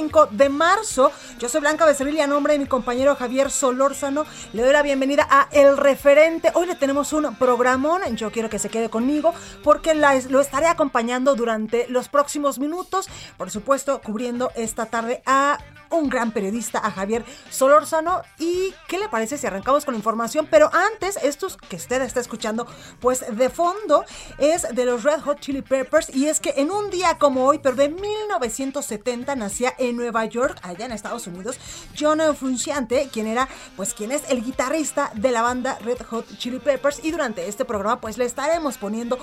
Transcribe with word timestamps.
5 0.00 0.28
de 0.30 0.48
marzo. 0.48 1.12
Yo 1.38 1.50
soy 1.50 1.60
Blanca 1.60 1.84
Becerril 1.84 2.14
y 2.14 2.20
a 2.22 2.26
nombre 2.26 2.54
de 2.54 2.58
mi 2.58 2.64
compañero 2.64 3.14
Javier 3.16 3.50
Solórzano 3.50 4.24
le 4.54 4.62
doy 4.62 4.72
la 4.72 4.82
bienvenida 4.82 5.26
a 5.28 5.46
El 5.52 5.76
Referente. 5.76 6.50
Hoy 6.54 6.66
le 6.66 6.74
tenemos 6.74 7.12
un 7.12 7.34
programón. 7.34 8.16
Yo 8.16 8.32
quiero 8.32 8.48
que 8.48 8.58
se 8.58 8.70
quede 8.70 8.88
conmigo 8.88 9.34
porque 9.62 9.92
lo 9.94 10.40
estaré 10.40 10.68
acompañando 10.68 11.34
durante 11.34 11.86
los 11.88 12.08
próximos 12.08 12.58
minutos. 12.58 13.10
Por 13.36 13.50
supuesto, 13.50 14.00
cubriendo 14.00 14.50
esta 14.54 14.86
tarde 14.86 15.22
a 15.26 15.58
un 15.90 16.08
gran 16.08 16.32
periodista, 16.32 16.78
a 16.78 16.90
Javier 16.90 17.24
Solórzano. 17.50 18.22
¿Y 18.38 18.74
qué 18.88 18.98
le 18.98 19.08
parece 19.08 19.38
si 19.38 19.46
arrancamos 19.46 19.84
con 19.84 19.94
la 19.94 19.98
información? 19.98 20.48
Pero 20.50 20.70
antes, 20.72 21.18
estos 21.22 21.56
que 21.56 21.76
usted 21.76 22.02
está 22.02 22.20
escuchando, 22.20 22.66
pues 23.00 23.24
de 23.36 23.50
fondo 23.50 24.04
es 24.38 24.66
de 24.74 24.84
los 24.84 25.02
Red 25.02 25.20
Hot 25.20 25.40
Chili 25.40 25.62
Peppers. 25.62 26.14
Y 26.14 26.26
es 26.26 26.40
que 26.40 26.54
en 26.56 26.70
un 26.70 26.90
día 26.90 27.18
como 27.18 27.44
hoy, 27.44 27.58
pero 27.58 27.76
de 27.76 27.88
1970, 27.88 29.36
nacía 29.36 29.74
en 29.78 29.96
Nueva 29.96 30.24
York, 30.24 30.58
allá 30.62 30.86
en 30.86 30.92
Estados 30.92 31.26
Unidos, 31.26 31.58
John 31.98 32.20
Frusciante, 32.36 33.08
quien 33.12 33.26
era, 33.26 33.48
pues, 33.76 33.94
quien 33.94 34.12
es 34.12 34.22
el 34.28 34.44
guitarrista 34.44 35.10
de 35.14 35.30
la 35.30 35.42
banda 35.42 35.78
Red 35.80 36.02
Hot 36.10 36.38
Chili 36.38 36.58
Peppers. 36.58 37.00
Y 37.04 37.10
durante 37.10 37.48
este 37.48 37.64
programa, 37.64 38.00
pues, 38.00 38.18
le 38.18 38.24
estaremos 38.24 38.78
poniendo 38.78 39.18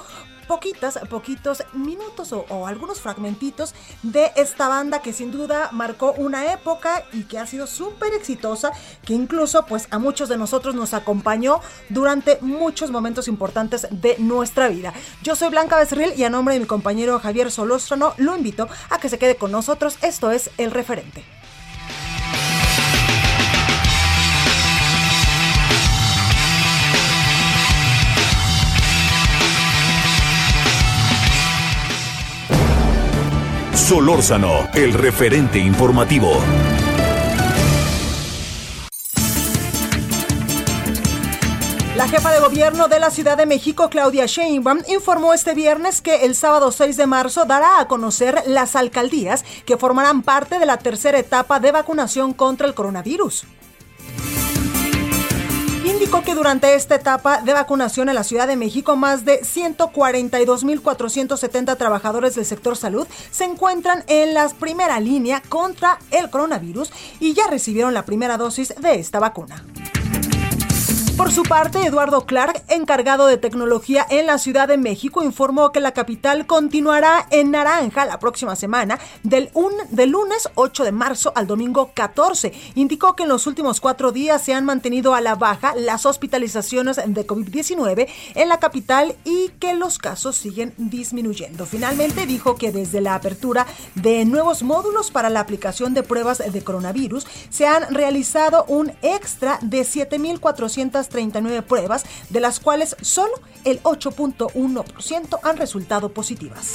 poquitas, 0.47 0.99
poquitos 1.09 1.63
minutos 1.73 2.33
o, 2.33 2.67
algunos 2.67 3.01
fragmentitos 3.01 3.75
de 4.03 4.31
esta 4.35 4.67
banda 4.67 5.01
que 5.01 5.13
sin 5.13 5.31
duda 5.31 5.69
marcó 5.71 6.13
una 6.13 6.53
época 6.53 7.03
y 7.13 7.23
que 7.23 7.37
ha 7.37 7.45
sido 7.45 7.67
súper 7.67 8.13
exitosa, 8.13 8.71
que 9.05 9.13
incluso 9.13 9.65
pues 9.65 9.87
a 9.91 9.99
muchos 9.99 10.29
de 10.29 10.37
nosotros 10.37 10.75
nos 10.75 10.93
acompañó 10.93 11.61
durante 11.89 12.37
muchos 12.41 12.91
momentos 12.91 13.27
importantes 13.27 13.87
de 13.91 14.15
nuestra 14.19 14.67
vida. 14.69 14.93
Yo 15.23 15.35
soy 15.35 15.49
Blanca 15.49 15.77
Becerril 15.77 16.13
y 16.17 16.23
a 16.23 16.29
nombre 16.29 16.55
de 16.55 16.61
mi 16.61 16.65
compañero 16.65 17.19
Javier 17.19 17.51
Solóstrano 17.51 18.13
lo 18.17 18.35
invito 18.35 18.67
a 18.89 18.99
que 18.99 19.09
se 19.09 19.19
quede 19.19 19.35
con 19.35 19.51
nosotros. 19.51 19.97
Esto 20.01 20.31
es 20.31 20.49
El 20.57 20.71
Referente. 20.71 21.36
Solórzano, 33.87 34.67
el 34.73 34.91
referente 34.91 35.59
informativo. 35.59 36.41
La 41.95 42.09
jefa 42.09 42.33
de 42.33 42.41
gobierno 42.41 42.89
de 42.89 42.99
la 42.99 43.09
Ciudad 43.11 43.37
de 43.37 43.45
México, 43.45 43.89
Claudia 43.89 44.25
Sheinbaum, 44.25 44.79
informó 44.89 45.33
este 45.33 45.53
viernes 45.53 46.01
que 46.01 46.25
el 46.25 46.35
sábado 46.35 46.73
6 46.73 46.97
de 46.97 47.07
marzo 47.07 47.45
dará 47.45 47.79
a 47.79 47.87
conocer 47.87 48.43
las 48.45 48.75
alcaldías 48.75 49.45
que 49.65 49.77
formarán 49.77 50.21
parte 50.21 50.59
de 50.59 50.65
la 50.65 50.79
tercera 50.79 51.17
etapa 51.17 51.61
de 51.61 51.71
vacunación 51.71 52.33
contra 52.33 52.67
el 52.67 52.73
coronavirus. 52.73 53.45
Indicó 55.97 56.21
que 56.21 56.35
durante 56.35 56.75
esta 56.75 56.93
etapa 56.93 57.41
de 57.41 57.53
vacunación 57.53 58.07
en 58.07 58.13
la 58.13 58.23
Ciudad 58.23 58.47
de 58.47 58.55
México, 58.55 58.95
más 58.95 59.25
de 59.25 59.41
142.470 59.41 61.75
trabajadores 61.75 62.35
del 62.35 62.45
sector 62.45 62.77
salud 62.77 63.07
se 63.31 63.45
encuentran 63.45 64.03
en 64.05 64.35
la 64.35 64.47
primera 64.47 64.99
línea 64.99 65.41
contra 65.49 65.97
el 66.11 66.29
coronavirus 66.29 66.91
y 67.19 67.33
ya 67.33 67.47
recibieron 67.47 67.95
la 67.95 68.05
primera 68.05 68.37
dosis 68.37 68.75
de 68.79 68.99
esta 68.99 69.19
vacuna. 69.19 69.65
Por 71.17 71.31
su 71.31 71.41
parte, 71.41 71.83
Eduardo 71.83 72.27
Clark, 72.27 72.61
encargado 72.67 73.25
de 73.25 73.37
tecnología 73.37 74.05
en 74.11 74.27
la 74.27 74.37
Ciudad 74.37 74.67
de 74.67 74.77
México, 74.77 75.23
informó 75.23 75.71
que 75.71 75.79
la 75.79 75.91
capital 75.91 76.45
continuará 76.45 77.25
en 77.31 77.49
naranja 77.49 78.05
la 78.05 78.19
próxima 78.19 78.55
semana, 78.55 78.99
del, 79.23 79.49
un- 79.55 79.73
del 79.89 80.11
lunes 80.11 80.47
8 80.53 80.83
de 80.83 80.91
marzo 80.91 81.33
al 81.35 81.47
domingo 81.47 81.89
14. 81.95 82.53
Indicó 82.75 83.15
que 83.15 83.23
en 83.23 83.29
los 83.29 83.47
últimos 83.47 83.81
cuatro 83.81 84.11
días 84.11 84.43
se 84.43 84.53
han 84.53 84.63
mantenido 84.63 85.15
a 85.15 85.21
la 85.21 85.33
baja 85.33 85.73
las 85.75 86.05
hospitalizaciones 86.05 86.97
de 87.03 87.25
COVID-19 87.27 88.07
en 88.35 88.47
la 88.49 88.59
capital 88.59 89.15
y 89.25 89.49
que 89.59 89.73
los 89.73 89.97
casos 89.97 90.35
siguen 90.35 90.75
disminuyendo. 90.77 91.65
Finalmente, 91.65 92.27
dijo 92.27 92.55
que 92.57 92.71
desde 92.71 93.01
la 93.01 93.15
apertura 93.15 93.65
de 93.95 94.23
nuevos 94.23 94.61
módulos 94.61 95.09
para 95.09 95.31
la 95.31 95.39
aplicación 95.39 95.95
de 95.95 96.03
pruebas 96.03 96.43
de 96.53 96.63
coronavirus, 96.63 97.25
se 97.49 97.65
han 97.65 97.91
realizado 97.93 98.65
un 98.67 98.91
extra 99.01 99.57
de 99.63 99.83
7.439 101.09 101.63
pruebas, 101.63 102.05
de 102.29 102.39
las 102.39 102.59
cuales 102.59 102.95
solo 103.01 103.33
el 103.63 103.81
8.1% 103.83 105.39
han 105.43 105.57
resultado 105.57 106.09
positivas. 106.13 106.73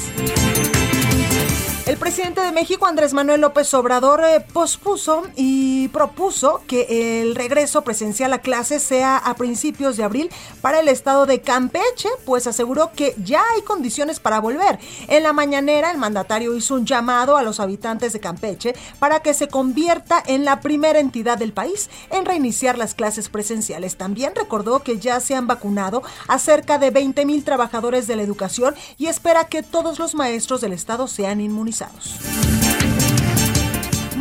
El 1.84 1.97
presidente 1.97 2.41
de 2.41 2.53
México, 2.53 2.87
Andrés 2.87 3.12
Manuel 3.12 3.41
López 3.41 3.75
Obrador, 3.75 4.22
eh, 4.25 4.38
pospuso 4.38 5.25
y 5.34 5.88
propuso 5.88 6.60
que 6.69 7.21
el 7.21 7.34
regreso 7.34 7.83
presencial 7.83 8.33
a 8.33 8.39
clases 8.39 8.84
sea 8.84 9.16
a 9.16 9.34
principios 9.34 9.97
de 9.97 10.04
abril 10.04 10.30
para 10.60 10.78
el 10.78 10.86
estado 10.86 11.27
de 11.27 11.41
Campeche, 11.41 12.09
pues 12.24 12.47
aseguró 12.47 12.92
que 12.95 13.16
ya 13.18 13.42
hay 13.53 13.62
condiciones 13.62 14.21
para 14.21 14.39
volver. 14.39 14.78
En 15.09 15.24
la 15.24 15.33
mañanera, 15.33 15.91
el 15.91 15.98
mandatario 15.98 16.54
hizo 16.54 16.77
un 16.77 16.86
llamado 16.86 17.36
a 17.36 17.42
los 17.42 17.59
habitantes 17.59 18.12
de 18.12 18.21
Campeche 18.21 18.77
para 19.01 19.18
que 19.21 19.34
se 19.34 19.48
convierta 19.48 20.22
en 20.24 20.45
la 20.45 20.60
primera 20.60 21.01
entidad 21.01 21.36
del 21.36 21.53
país 21.53 21.91
en 22.10 22.24
reiniciar 22.24 22.78
las 22.78 22.95
clases 22.95 23.28
presenciales. 23.28 23.97
También 23.97 24.34
recordó 24.36 24.84
que 24.84 25.01
ya 25.01 25.18
se 25.18 25.34
han 25.34 25.48
vacunado 25.48 26.04
a 26.28 26.39
cerca 26.39 26.78
de 26.78 26.91
20 26.91 27.24
mil 27.27 27.42
trabajadores 27.42 28.07
de 28.07 28.15
la 28.15 28.22
educación 28.22 28.77
y 28.98 29.07
espera 29.07 29.48
que 29.48 29.65
todos 29.65 29.98
los 29.98 30.15
maestros 30.15 30.60
del 30.60 30.74
estado 30.74 31.09
sean 31.09 31.41
inmunizados 31.41 31.72
actualizados. 31.72 33.61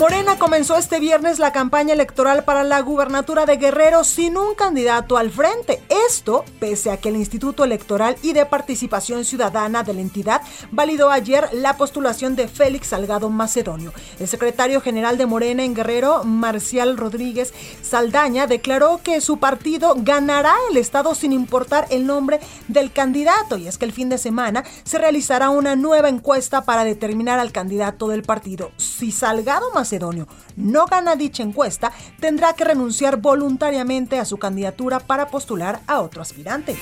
Morena 0.02 0.40
comenzó 0.40 0.78
este 0.78 1.00
viernes 1.00 1.38
la 1.38 1.52
campaña 1.52 1.94
electoral 1.94 2.44
para 2.44 2.64
la 2.64 2.82
gubernatura 2.82 3.46
de 3.46 3.58
Guerrero 3.58 4.04
sin 4.04 4.36
un 4.36 4.56
candidato 4.56 5.16
al 5.16 5.30
frente. 5.30 5.80
Esto 6.08 6.44
pese 6.60 6.90
a 6.90 6.98
que 6.98 7.10
el 7.10 7.18
Instituto 7.18 7.64
Electoral 7.64 8.16
y 8.24 8.34
de 8.34 8.48
Participación 8.48 9.26
Ciudadana 9.26 9.84
de 9.84 9.94
la 9.94 10.02
entidad 10.02 10.42
validó 10.72 11.12
ayer 11.12 11.48
la 11.54 11.78
postulación 11.78 12.36
de 12.36 12.48
Félix 12.48 12.88
Salgado 12.88 13.30
Macedonio. 13.30 13.94
El 14.20 14.28
secretario 14.28 14.82
general 14.82 15.20
de 15.20 15.28
Morena 15.28 15.64
en 15.64 15.76
Guerrero, 15.76 16.24
Marcial 16.24 16.98
Rodríguez 16.98 17.54
Saldaña, 17.84 18.48
declaró 18.48 19.02
que 19.04 19.22
su 19.22 19.38
partido 19.38 19.94
ganará 19.98 20.56
el 20.72 20.78
estado 20.78 21.14
sin 21.14 21.32
importar 21.32 21.86
el 21.92 22.08
nombre 22.08 22.40
del 22.68 22.92
candidato. 22.92 23.56
Y 23.56 23.68
es 23.68 23.78
que 23.78 23.86
el 23.86 23.94
fin 23.94 24.10
de 24.10 24.18
semana 24.18 24.64
se 24.84 24.98
realizará 24.98 25.52
una 25.52 25.76
nueva 25.76 26.10
encuesta 26.10 26.64
para 26.64 26.86
determinar 26.86 27.38
al 27.38 27.52
candidato 27.52 28.08
del 28.08 28.24
partido. 28.24 28.72
Si 28.78 29.12
Salgado 29.12 29.70
Macedonio 29.76 29.91
No 30.56 30.86
gana 30.86 31.16
dicha 31.16 31.44
encuesta, 31.44 31.92
tendrá 32.20 32.54
que 32.54 32.64
renunciar 32.64 33.18
voluntariamente 33.18 34.20
a 34.20 34.26
su 34.26 34.38
candidatura 34.38 35.00
para 35.00 35.28
postular 35.28 35.82
a 35.88 36.00
otro 36.00 36.22
aspirante. 36.22 36.78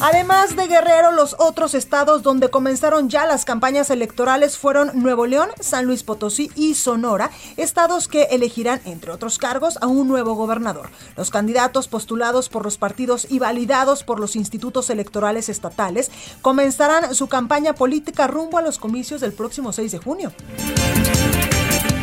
Además 0.00 0.54
de 0.54 0.68
Guerrero, 0.68 1.10
los 1.10 1.34
otros 1.40 1.74
estados 1.74 2.22
donde 2.22 2.50
comenzaron 2.50 3.08
ya 3.08 3.26
las 3.26 3.44
campañas 3.44 3.90
electorales 3.90 4.56
fueron 4.56 4.92
Nuevo 4.94 5.26
León, 5.26 5.48
San 5.58 5.86
Luis 5.86 6.04
Potosí 6.04 6.52
y 6.54 6.74
Sonora, 6.74 7.32
estados 7.56 8.06
que 8.06 8.24
elegirán, 8.30 8.80
entre 8.84 9.10
otros 9.10 9.38
cargos, 9.38 9.76
a 9.80 9.88
un 9.88 10.06
nuevo 10.06 10.34
gobernador. 10.34 10.90
Los 11.16 11.30
candidatos 11.30 11.88
postulados 11.88 12.48
por 12.48 12.62
los 12.62 12.78
partidos 12.78 13.26
y 13.28 13.40
validados 13.40 14.04
por 14.04 14.20
los 14.20 14.36
institutos 14.36 14.88
electorales 14.88 15.48
estatales 15.48 16.12
comenzarán 16.42 17.12
su 17.16 17.26
campaña 17.26 17.74
política 17.74 18.28
rumbo 18.28 18.58
a 18.58 18.62
los 18.62 18.78
comicios 18.78 19.20
del 19.20 19.32
próximo 19.32 19.72
6 19.72 19.90
de 19.90 19.98
junio. 19.98 20.32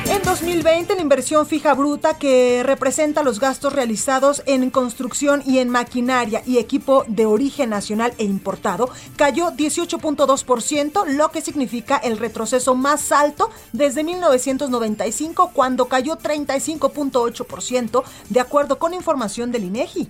En 0.08 0.22
2020, 0.22 0.96
la 0.96 1.02
inversión 1.02 1.48
fija 1.48 1.74
bruta 1.74 2.20
que 2.20 2.62
representa 2.64 3.24
los 3.24 3.40
gastos 3.40 3.74
realizados 3.74 4.44
en 4.46 4.70
construcción 4.70 5.42
y 5.46 5.58
en 5.58 5.70
maquinaria 5.70 6.44
y 6.46 6.60
equipo 6.60 7.06
de 7.08 7.26
origen 7.26 7.72
nacional 7.72 8.14
e 8.20 8.24
importado 8.24 8.90
cayó 9.16 9.52
18.2%, 9.52 11.08
lo 11.08 11.32
que 11.32 11.42
significa 11.42 11.98
el 11.98 12.20
retroceso 12.20 12.76
más 12.76 13.12
alto 13.12 13.50
desde 13.74 14.04
1995, 14.04 15.50
cuando 15.54 15.88
cayó 15.88 16.18
35.8%, 16.18 18.04
de 18.30 18.40
acuerdo 18.40 18.78
con 18.78 18.94
información 18.94 19.52
del 19.52 19.64
INEGI 19.64 20.08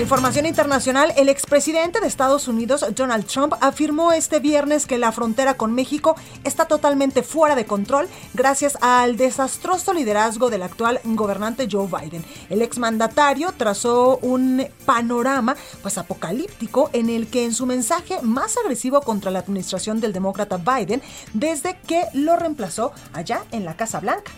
información 0.00 0.46
internacional, 0.46 1.12
el 1.16 1.28
expresidente 1.28 2.00
de 2.00 2.06
Estados 2.06 2.48
Unidos, 2.48 2.86
Donald 2.94 3.26
Trump, 3.26 3.52
afirmó 3.60 4.12
este 4.12 4.40
viernes 4.40 4.86
que 4.86 4.96
la 4.96 5.12
frontera 5.12 5.54
con 5.54 5.74
México 5.74 6.16
está 6.44 6.64
totalmente 6.64 7.22
fuera 7.22 7.54
de 7.54 7.66
control 7.66 8.08
gracias 8.32 8.78
al 8.80 9.18
desastroso 9.18 9.92
liderazgo 9.92 10.48
del 10.48 10.62
actual 10.62 11.00
gobernante 11.04 11.68
Joe 11.70 11.86
Biden. 11.86 12.24
El 12.48 12.62
exmandatario 12.62 13.52
trazó 13.52 14.18
un 14.22 14.66
panorama 14.86 15.56
pues 15.82 15.98
apocalíptico 15.98 16.88
en 16.94 17.10
el 17.10 17.26
que 17.26 17.44
en 17.44 17.52
su 17.52 17.66
mensaje 17.66 18.22
más 18.22 18.56
agresivo 18.56 19.02
contra 19.02 19.30
la 19.30 19.40
administración 19.40 20.00
del 20.00 20.14
demócrata 20.14 20.56
Biden 20.56 21.02
desde 21.34 21.78
que 21.86 22.06
lo 22.14 22.36
reemplazó 22.36 22.92
allá 23.12 23.42
en 23.50 23.64
la 23.64 23.76
Casa 23.76 24.00
Blanca. 24.00 24.32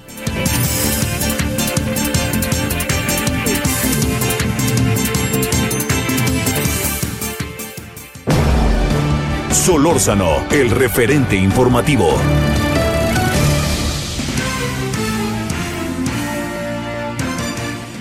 Solórzano, 9.65 10.47
el 10.51 10.69
referente 10.69 11.37
informativo. 11.37 12.19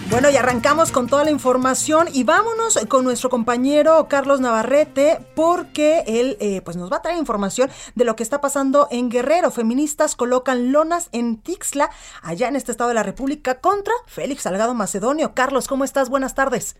Bueno, 0.09 0.29
y 0.29 0.35
arrancamos 0.35 0.91
con 0.91 1.07
toda 1.07 1.23
la 1.23 1.31
información 1.31 2.09
y 2.11 2.25
vámonos 2.25 2.77
con 2.89 3.05
nuestro 3.05 3.29
compañero 3.29 4.09
Carlos 4.09 4.41
Navarrete 4.41 5.25
porque 5.35 6.03
él 6.05 6.35
eh, 6.41 6.59
pues 6.65 6.75
nos 6.75 6.91
va 6.91 6.97
a 6.97 7.01
traer 7.01 7.17
información 7.17 7.71
de 7.95 8.03
lo 8.03 8.17
que 8.17 8.23
está 8.23 8.41
pasando 8.41 8.89
en 8.91 9.09
Guerrero. 9.09 9.49
Feministas 9.49 10.17
colocan 10.17 10.73
lonas 10.73 11.07
en 11.13 11.37
Tixla, 11.37 11.91
allá 12.21 12.49
en 12.49 12.57
este 12.57 12.73
estado 12.73 12.89
de 12.89 12.95
la 12.95 13.03
República, 13.03 13.61
contra 13.61 13.93
Félix 14.07 14.41
Salgado 14.41 14.73
Macedonio. 14.73 15.33
Carlos, 15.33 15.69
¿cómo 15.69 15.85
estás? 15.85 16.09
Buenas 16.09 16.35
tardes. 16.35 16.75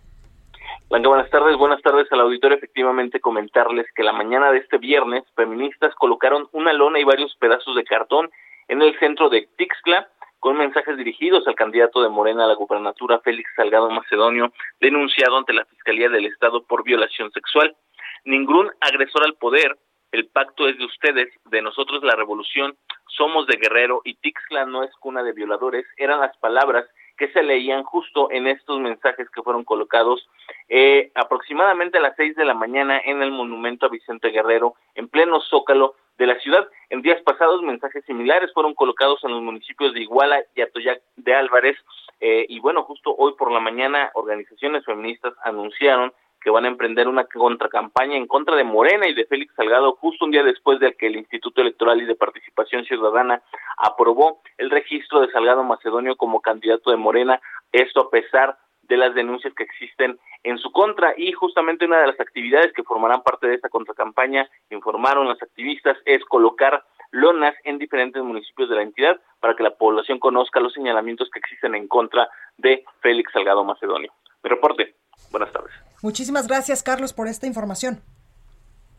Buenas 1.02 1.32
tardes. 1.32 1.58
Buenas 1.58 1.82
tardes 1.82 2.08
al 2.12 2.20
auditorio. 2.20 2.56
Efectivamente, 2.56 3.20
comentarles 3.20 3.88
que 3.96 4.04
la 4.04 4.14
mañana 4.14 4.52
de 4.52 4.60
este 4.60 4.78
viernes, 4.78 5.24
feministas 5.36 5.94
colocaron 5.96 6.48
una 6.52 6.72
lona 6.72 7.00
y 7.00 7.04
varios 7.04 7.36
pedazos 7.38 7.76
de 7.76 7.84
cartón 7.84 8.30
en 8.68 8.80
el 8.84 8.98
centro 9.00 9.28
de 9.30 9.50
Tixcla 9.58 10.08
con 10.40 10.56
mensajes 10.56 10.96
dirigidos 10.96 11.48
al 11.48 11.56
candidato 11.56 12.04
de 12.04 12.10
Morena 12.10 12.44
a 12.44 12.48
la 12.48 12.54
gubernatura, 12.54 13.20
Félix 13.22 13.50
Salgado 13.56 13.90
Macedonio, 13.90 14.54
denunciado 14.80 15.36
ante 15.36 15.54
la 15.54 15.66
Fiscalía 15.66 16.10
del 16.10 16.28
Estado 16.28 16.64
por 16.64 16.84
violación 16.84 17.32
sexual. 17.32 17.76
Ningún 18.24 18.70
agresor 18.80 19.24
al 19.26 19.34
poder, 19.34 19.76
el 20.12 20.28
pacto 20.28 20.68
es 20.68 20.78
de 20.78 20.86
ustedes, 20.86 21.34
de 21.46 21.62
nosotros 21.64 22.04
la 22.04 22.16
revolución, 22.16 22.78
somos 23.08 23.48
de 23.48 23.58
Guerrero 23.58 24.02
y 24.04 24.14
Tixla 24.16 24.68
no 24.68 24.84
es 24.84 24.92
cuna 25.00 25.24
de 25.24 25.34
violadores, 25.34 25.88
eran 25.98 26.20
las 26.20 26.38
palabras 26.38 26.86
que 27.18 27.30
se 27.30 27.44
leían 27.44 27.84
justo 27.84 28.32
en 28.32 28.48
estos 28.48 28.80
mensajes 28.80 29.30
que 29.30 29.44
fueron 29.44 29.64
colocados 29.64 30.28
eh, 30.70 31.12
aproximadamente 31.16 31.98
a 31.98 32.02
las 32.02 32.16
seis 32.16 32.36
de 32.36 32.46
la 32.46 32.54
mañana 32.54 33.00
en 33.04 33.22
el 33.22 33.32
monumento 33.32 33.86
a 33.86 33.90
Vicente 33.90 34.30
Guerrero, 34.30 34.76
en 34.96 35.08
pleno 35.08 35.40
zócalo 35.42 35.96
de 36.18 36.28
la 36.28 36.40
ciudad. 36.40 36.68
En 36.90 37.02
días 37.02 37.22
pasados, 37.22 37.62
mensajes 37.62 38.06
similares 38.06 38.52
fueron 38.54 38.74
colocados 38.74 39.24
en 39.24 39.32
los 39.32 39.42
municipios 39.42 39.94
de 39.94 40.02
Iguala 40.02 40.44
y 40.56 40.62
Atoyac 40.62 41.02
de 41.16 41.34
Álvarez. 41.34 41.78
Eh, 42.20 42.46
y 42.50 42.60
bueno, 42.60 42.84
justo 42.84 43.16
hoy 43.18 43.34
por 43.38 43.52
la 43.52 43.60
mañana, 43.60 44.12
organizaciones 44.14 44.86
feministas 44.86 45.34
anunciaron 45.44 46.14
que 46.44 46.50
van 46.50 46.66
a 46.66 46.68
emprender 46.68 47.08
una 47.08 47.26
contracampaña 47.26 48.18
en 48.18 48.28
contra 48.28 48.56
de 48.56 48.64
Morena 48.64 49.08
y 49.08 49.14
de 49.14 49.26
Félix 49.26 49.56
Salgado 49.56 49.94
justo 49.94 50.26
un 50.26 50.32
día 50.32 50.44
después 50.44 50.80
de 50.80 50.94
que 50.94 51.08
el 51.08 51.16
Instituto 51.16 51.62
Electoral 51.62 52.02
y 52.02 52.06
de 52.06 52.16
Participación 52.16 52.84
Ciudadana 52.86 53.42
aprobó 53.78 54.42
el 54.58 54.70
registro 54.70 55.22
de 55.22 55.32
Salgado 55.32 55.64
Macedonio 55.64 56.16
como 56.16 56.42
candidato 56.42 56.92
de 56.92 56.98
Morena, 56.98 57.42
esto 57.72 58.02
a 58.02 58.10
pesar 58.10 58.58
de 58.84 58.98
las 58.98 59.16
denuncias 59.16 59.54
que 59.54 59.64
existen 59.64 60.20
en 60.44 60.58
su 60.58 60.72
contra 60.72 61.14
y 61.16 61.32
justamente 61.32 61.86
una 61.86 62.02
de 62.02 62.08
las 62.08 62.20
actividades 62.20 62.74
que 62.74 62.84
formarán 62.84 63.24
parte 63.24 63.48
de 63.48 63.56
esta 63.56 63.70
contracampaña, 63.70 64.50
informaron 64.70 65.28
los 65.28 65.42
activistas, 65.42 65.98
es 66.06 66.24
colocar 66.26 66.84
lonas 67.12 67.56
en 67.64 67.78
diferentes 67.78 68.22
municipios 68.22 68.70
de 68.70 68.76
la 68.76 68.82
entidad 68.82 69.22
para 69.40 69.56
que 69.56 69.64
la 69.64 69.76
población 69.76 70.20
conozca 70.20 70.60
los 70.60 70.74
señalamientos 70.74 71.30
que 71.30 71.40
existen 71.40 71.76
en 71.76 71.88
contra 71.88 72.28
de 72.58 72.84
Félix 73.02 73.32
Salgado 73.32 73.64
Macedonio. 73.64 74.12
Mi 74.44 74.50
reporte. 74.50 74.96
Buenas 75.32 75.52
tardes. 75.54 75.93
Muchísimas 76.04 76.48
gracias, 76.48 76.84
Carlos, 76.84 77.14
por 77.14 77.30
esta 77.30 77.48
información. 77.48 78.02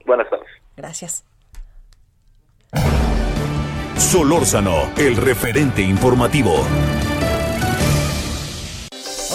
Buenas 0.06 0.28
tardes. 0.30 0.48
Gracias. 0.74 1.24
Solórzano, 3.96 4.90
el 4.96 5.16
referente 5.16 5.82
informativo. 5.82 6.64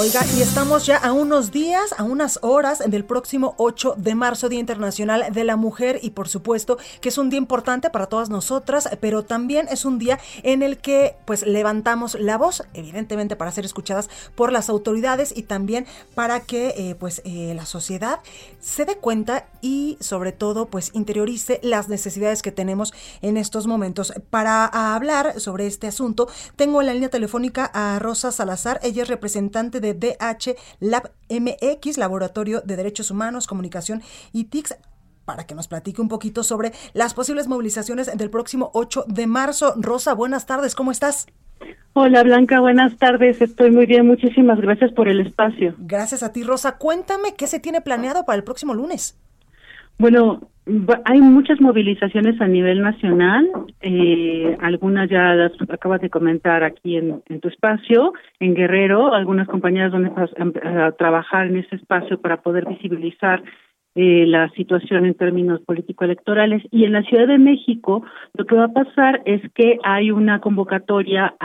Oiga, 0.01 0.25
y 0.37 0.41
estamos 0.41 0.85
ya 0.85 0.95
a 0.95 1.11
unos 1.11 1.51
días, 1.51 1.93
a 1.97 2.03
unas 2.03 2.39
horas 2.41 2.79
del 2.79 3.03
próximo 3.03 3.53
8 3.57 3.95
de 3.97 4.15
marzo, 4.15 4.47
Día 4.47 4.61
Internacional 4.61 5.33
de 5.33 5.43
la 5.43 5.57
Mujer, 5.57 5.99
y 6.01 6.11
por 6.11 6.29
supuesto 6.29 6.77
que 7.01 7.09
es 7.09 7.17
un 7.17 7.29
día 7.29 7.37
importante 7.37 7.89
para 7.89 8.05
todas 8.05 8.29
nosotras, 8.29 8.87
pero 9.01 9.25
también 9.25 9.67
es 9.69 9.83
un 9.83 9.99
día 9.99 10.17
en 10.43 10.63
el 10.63 10.77
que 10.77 11.17
pues 11.25 11.45
levantamos 11.45 12.15
la 12.17 12.37
voz, 12.37 12.63
evidentemente 12.73 13.35
para 13.35 13.51
ser 13.51 13.65
escuchadas 13.65 14.09
por 14.35 14.53
las 14.53 14.69
autoridades 14.69 15.33
y 15.35 15.43
también 15.43 15.85
para 16.15 16.39
que 16.39 16.69
eh, 16.77 16.95
pues 16.97 17.21
eh, 17.25 17.51
la 17.53 17.65
sociedad 17.65 18.19
se 18.61 18.85
dé 18.85 18.95
cuenta 18.95 19.47
y 19.59 19.97
sobre 19.99 20.31
todo 20.31 20.67
pues 20.67 20.91
interiorice 20.93 21.59
las 21.61 21.89
necesidades 21.89 22.41
que 22.41 22.53
tenemos 22.53 22.93
en 23.21 23.35
estos 23.35 23.67
momentos. 23.67 24.13
Para 24.29 24.65
hablar 24.95 25.41
sobre 25.41 25.67
este 25.67 25.87
asunto, 25.87 26.29
tengo 26.55 26.79
en 26.79 26.87
la 26.87 26.93
línea 26.93 27.09
telefónica 27.09 27.69
a 27.73 27.99
Rosa 27.99 28.31
Salazar, 28.31 28.79
ella 28.81 29.03
es 29.03 29.09
representante 29.09 29.81
de 29.81 29.88
DH 29.93 30.55
Lab 30.79 31.11
MX, 31.29 31.97
Laboratorio 31.97 32.61
de 32.61 32.75
Derechos 32.75 33.11
Humanos, 33.11 33.47
Comunicación 33.47 34.01
y 34.33 34.45
TICS 34.45 34.77
para 35.25 35.45
que 35.45 35.53
nos 35.53 35.67
platique 35.67 36.01
un 36.01 36.07
poquito 36.07 36.41
sobre 36.41 36.71
las 36.93 37.13
posibles 37.13 37.47
movilizaciones 37.47 38.17
del 38.17 38.31
próximo 38.31 38.71
8 38.73 39.05
de 39.07 39.27
marzo. 39.27 39.75
Rosa, 39.77 40.15
buenas 40.15 40.47
tardes, 40.47 40.73
¿cómo 40.73 40.89
estás? 40.89 41.27
Hola 41.93 42.23
Blanca, 42.23 42.59
buenas 42.59 42.97
tardes, 42.97 43.41
estoy 43.41 43.69
muy 43.69 43.85
bien, 43.85 44.07
muchísimas 44.07 44.59
gracias 44.59 44.91
por 44.91 45.07
el 45.07 45.19
espacio. 45.19 45.75
Gracias 45.77 46.23
a 46.23 46.31
ti 46.31 46.41
Rosa, 46.43 46.77
cuéntame 46.77 47.35
qué 47.35 47.45
se 47.45 47.59
tiene 47.59 47.81
planeado 47.81 48.25
para 48.25 48.37
el 48.37 48.43
próximo 48.43 48.73
lunes. 48.73 49.19
Bueno, 49.99 50.39
hay 51.03 51.19
muchas 51.19 51.59
movilizaciones 51.59 52.39
a 52.39 52.47
nivel 52.47 52.81
nacional, 52.81 53.49
eh, 53.81 54.55
algunas 54.61 55.09
ya 55.09 55.33
las 55.35 55.51
acabas 55.69 55.99
de 55.99 56.09
comentar 56.09 56.63
aquí 56.63 56.95
en, 56.95 57.21
tu 57.41 57.49
espacio, 57.49 58.13
en 58.39 58.53
Guerrero, 58.53 59.13
algunas 59.13 59.47
compañías 59.49 59.91
van 59.91 60.13
a, 60.15 60.91
trabajar 60.93 61.47
en 61.47 61.57
ese 61.57 61.75
espacio 61.75 62.21
para 62.21 62.41
poder 62.41 62.65
visibilizar 62.65 63.43
eh, 63.95 64.25
la 64.27 64.49
situación 64.51 65.05
en 65.05 65.15
términos 65.15 65.61
político-electorales. 65.61 66.63
Y 66.71 66.85
en 66.85 66.93
la 66.93 67.03
Ciudad 67.03 67.27
de 67.27 67.37
México 67.37 68.03
lo 68.33 68.45
que 68.45 68.55
va 68.55 68.65
a 68.65 68.73
pasar 68.73 69.21
es 69.25 69.41
que 69.53 69.79
hay 69.83 70.11
una 70.11 70.39
convocatoria 70.39 71.35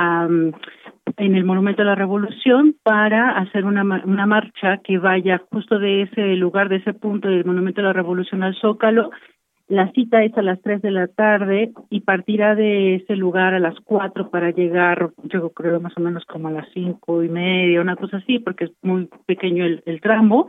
en 1.17 1.37
el 1.37 1.45
Monumento 1.45 1.83
a 1.83 1.87
la 1.87 1.95
Revolución 1.95 2.77
para 2.83 3.39
hacer 3.39 3.65
una, 3.65 3.83
una 4.05 4.27
marcha 4.27 4.79
que 4.85 4.99
vaya 4.99 5.43
justo 5.51 5.79
de 5.79 6.03
ese 6.03 6.37
lugar, 6.37 6.69
de 6.69 6.77
ese 6.77 6.93
punto 6.93 7.29
del 7.29 7.45
Monumento 7.45 7.81
a 7.81 7.85
la 7.85 7.93
Revolución 7.93 8.43
al 8.43 8.55
Zócalo 8.57 9.11
la 9.75 9.91
cita 9.93 10.23
es 10.23 10.37
a 10.39 10.43
las 10.43 10.61
3 10.63 10.81
de 10.83 10.91
la 10.91 11.09
tarde 11.09 11.73
y 11.91 12.01
partirá 12.01 12.55
de 12.55 12.97
ese 12.97 13.17
lugar 13.17 13.55
a 13.55 13.59
las 13.59 13.75
4 13.85 14.31
para 14.31 14.51
llegar, 14.51 15.11
yo 15.25 15.51
creo 15.51 15.81
más 15.81 15.97
o 15.97 16.01
menos 16.01 16.25
como 16.27 16.49
a 16.49 16.53
las 16.53 16.69
cinco 16.73 17.23
y 17.23 17.29
media, 17.29 17.81
una 17.81 17.97
cosa 17.97 18.19
así, 18.19 18.39
porque 18.39 18.65
es 18.65 18.71
muy 18.83 19.09
pequeño 19.27 19.65
el, 19.65 19.83
el 19.87 20.01
tramo. 20.01 20.49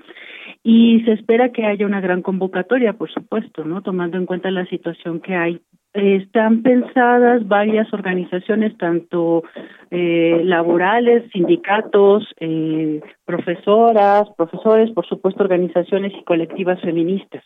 Y 0.63 1.01
se 1.05 1.13
espera 1.13 1.51
que 1.51 1.65
haya 1.65 1.85
una 1.85 2.01
gran 2.01 2.21
convocatoria, 2.21 2.93
por 2.93 3.11
supuesto, 3.11 3.65
¿no? 3.65 3.81
Tomando 3.81 4.17
en 4.17 4.25
cuenta 4.25 4.51
la 4.51 4.65
situación 4.67 5.19
que 5.19 5.35
hay. 5.35 5.61
Están 5.93 6.61
pensadas 6.61 7.47
varias 7.47 7.91
organizaciones, 7.93 8.77
tanto 8.77 9.43
eh, 9.91 10.41
laborales, 10.43 11.31
sindicatos, 11.31 12.27
eh, 12.39 13.01
profesoras, 13.25 14.27
profesores, 14.35 14.91
por 14.91 15.05
supuesto, 15.07 15.41
organizaciones 15.41 16.11
y 16.19 16.23
colectivas 16.23 16.81
feministas. 16.81 17.43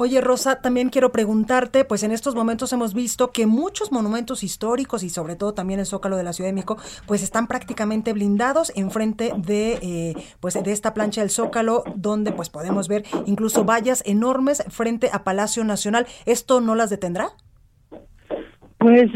Oye, 0.00 0.20
Rosa, 0.20 0.62
también 0.62 0.90
quiero 0.90 1.10
preguntarte, 1.10 1.84
pues 1.84 2.04
en 2.04 2.12
estos 2.12 2.36
momentos 2.36 2.72
hemos 2.72 2.94
visto 2.94 3.32
que 3.32 3.48
muchos 3.48 3.90
monumentos 3.90 4.44
históricos 4.44 5.02
y 5.02 5.08
sobre 5.08 5.34
todo 5.34 5.54
también 5.54 5.80
el 5.80 5.86
Zócalo 5.86 6.16
de 6.16 6.22
la 6.22 6.32
Ciudad 6.32 6.50
de 6.50 6.54
México, 6.54 6.76
pues 7.08 7.24
están 7.24 7.48
prácticamente 7.48 8.12
blindados 8.12 8.72
enfrente 8.76 9.32
de, 9.36 9.72
eh, 9.82 10.14
pues 10.38 10.54
de 10.54 10.70
esta 10.70 10.94
plancha 10.94 11.22
del 11.22 11.30
Zócalo, 11.30 11.82
donde 11.96 12.30
pues 12.30 12.48
podemos 12.48 12.86
ver 12.86 13.02
incluso 13.26 13.64
vallas 13.64 14.04
enormes 14.06 14.62
frente 14.68 15.10
a 15.12 15.24
Palacio 15.24 15.64
Nacional. 15.64 16.06
¿Esto 16.26 16.60
no 16.60 16.76
las 16.76 16.90
detendrá? 16.90 17.30
Pues 18.78 19.10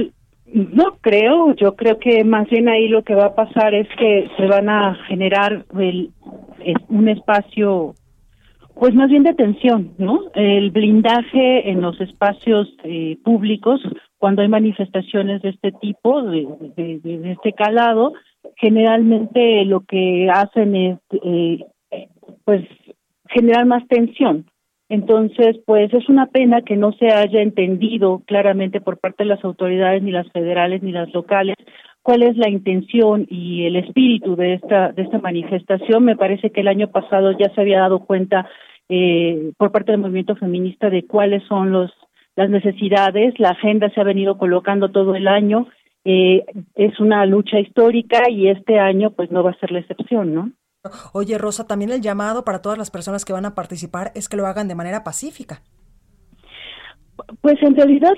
no 0.47 0.97
creo, 1.01 1.55
yo 1.55 1.77
creo 1.77 2.01
que 2.01 2.25
más 2.25 2.51
bien 2.51 2.69
ahí 2.69 2.89
lo 2.89 3.05
que 3.05 3.15
va 3.15 3.27
a 3.27 3.35
pasar 3.37 3.73
es 3.73 3.87
que 3.97 4.29
se 4.37 4.47
van 4.49 4.69
a 4.69 4.97
generar 5.07 5.65
un 6.89 7.09
espacio 7.09 7.95
pues 8.75 8.95
más 8.95 9.11
bien 9.11 9.23
de 9.23 9.35
tensión, 9.35 9.93
¿no? 9.99 10.31
El 10.35 10.71
blindaje 10.71 11.71
en 11.71 11.81
los 11.81 12.01
espacios 12.01 12.69
eh, 12.85 13.19
públicos, 13.23 13.81
cuando 14.19 14.43
hay 14.43 14.49
manifestaciones 14.49 15.43
de 15.43 15.51
este 15.51 15.73
tipo, 15.73 16.23
de, 16.23 16.47
de, 16.77 17.33
este 17.33 17.53
calado, 17.53 18.13
generalmente 18.57 19.65
lo 19.65 19.81
que 19.81 20.29
hacen 20.33 20.75
es, 20.75 20.99
eh, 21.23 21.65
pues, 22.45 22.63
generar 23.29 23.67
más 23.67 23.87
tensión. 23.89 24.47
Entonces, 24.89 25.57
pues 25.65 25.93
es 25.95 26.09
una 26.11 26.27
pena 26.27 26.61
que 26.61 26.77
no 26.77 26.93
se 26.93 27.07
haya 27.07 27.41
entendido 27.41 28.23
claramente 28.27 28.81
por 28.83 28.99
parte 28.99 29.25
de 29.25 29.31
las 29.31 29.43
autoridades, 29.43 30.03
ni 30.03 30.11
las 30.11 30.31
federales 30.33 30.83
ni 30.83 30.93
las 30.93 31.11
locales, 31.15 31.57
cuál 32.03 32.23
es 32.23 32.37
la 32.37 32.49
intención 32.49 33.27
y 33.31 33.65
el 33.67 33.77
espíritu 33.77 34.37
de 34.37 34.55
esta 34.55 34.93
de 34.93 35.03
esta 35.03 35.19
manifestación. 35.19 36.05
Me 36.05 36.17
parece 36.17 36.51
que 36.51 36.61
el 36.61 36.69
año 36.69 36.89
pasado 36.91 37.33
ya 37.33 37.53
se 37.55 37.61
había 37.61 37.81
dado 37.81 38.01
cuenta 38.01 38.49
eh, 38.89 39.53
por 39.57 39.73
parte 39.73 39.93
del 39.93 40.01
movimiento 40.01 40.37
feminista 40.37 40.91
de 40.91 41.07
cuáles 41.07 41.43
son 41.49 41.73
los 41.73 41.91
las 42.37 42.51
necesidades. 42.51 43.39
La 43.39 43.51
agenda 43.51 43.91
se 43.91 44.01
ha 44.01 44.05
venido 44.05 44.39
colocando 44.39 44.91
todo 44.91 45.15
el 45.15 45.29
año. 45.29 45.69
Eh, 46.05 46.45
es 46.75 46.99
una 46.99 47.25
lucha 47.27 47.61
histórica 47.61 48.29
y 48.29 48.49
este 48.49 48.79
año 48.79 49.11
pues 49.13 49.31
no 49.31 49.43
va 49.43 49.51
a 49.51 49.61
ser 49.61 49.71
la 49.71 49.79
excepción, 49.79 50.35
¿no? 50.35 50.51
Oye, 51.13 51.39
Rosa, 51.39 51.67
también 51.67 51.93
el 51.93 52.01
llamado 52.01 52.45
para 52.45 52.61
todas 52.61 52.77
las 52.77 52.91
personas 52.91 53.25
que 53.25 53.33
van 53.33 53.47
a 53.47 53.55
participar 53.55 54.11
es 54.17 54.29
que 54.29 54.37
lo 54.37 54.47
hagan 54.47 54.67
de 54.67 54.75
manera 54.75 55.05
pacífica. 55.05 55.63
Pues 57.41 57.63
en 57.63 57.75
realidad 57.75 58.15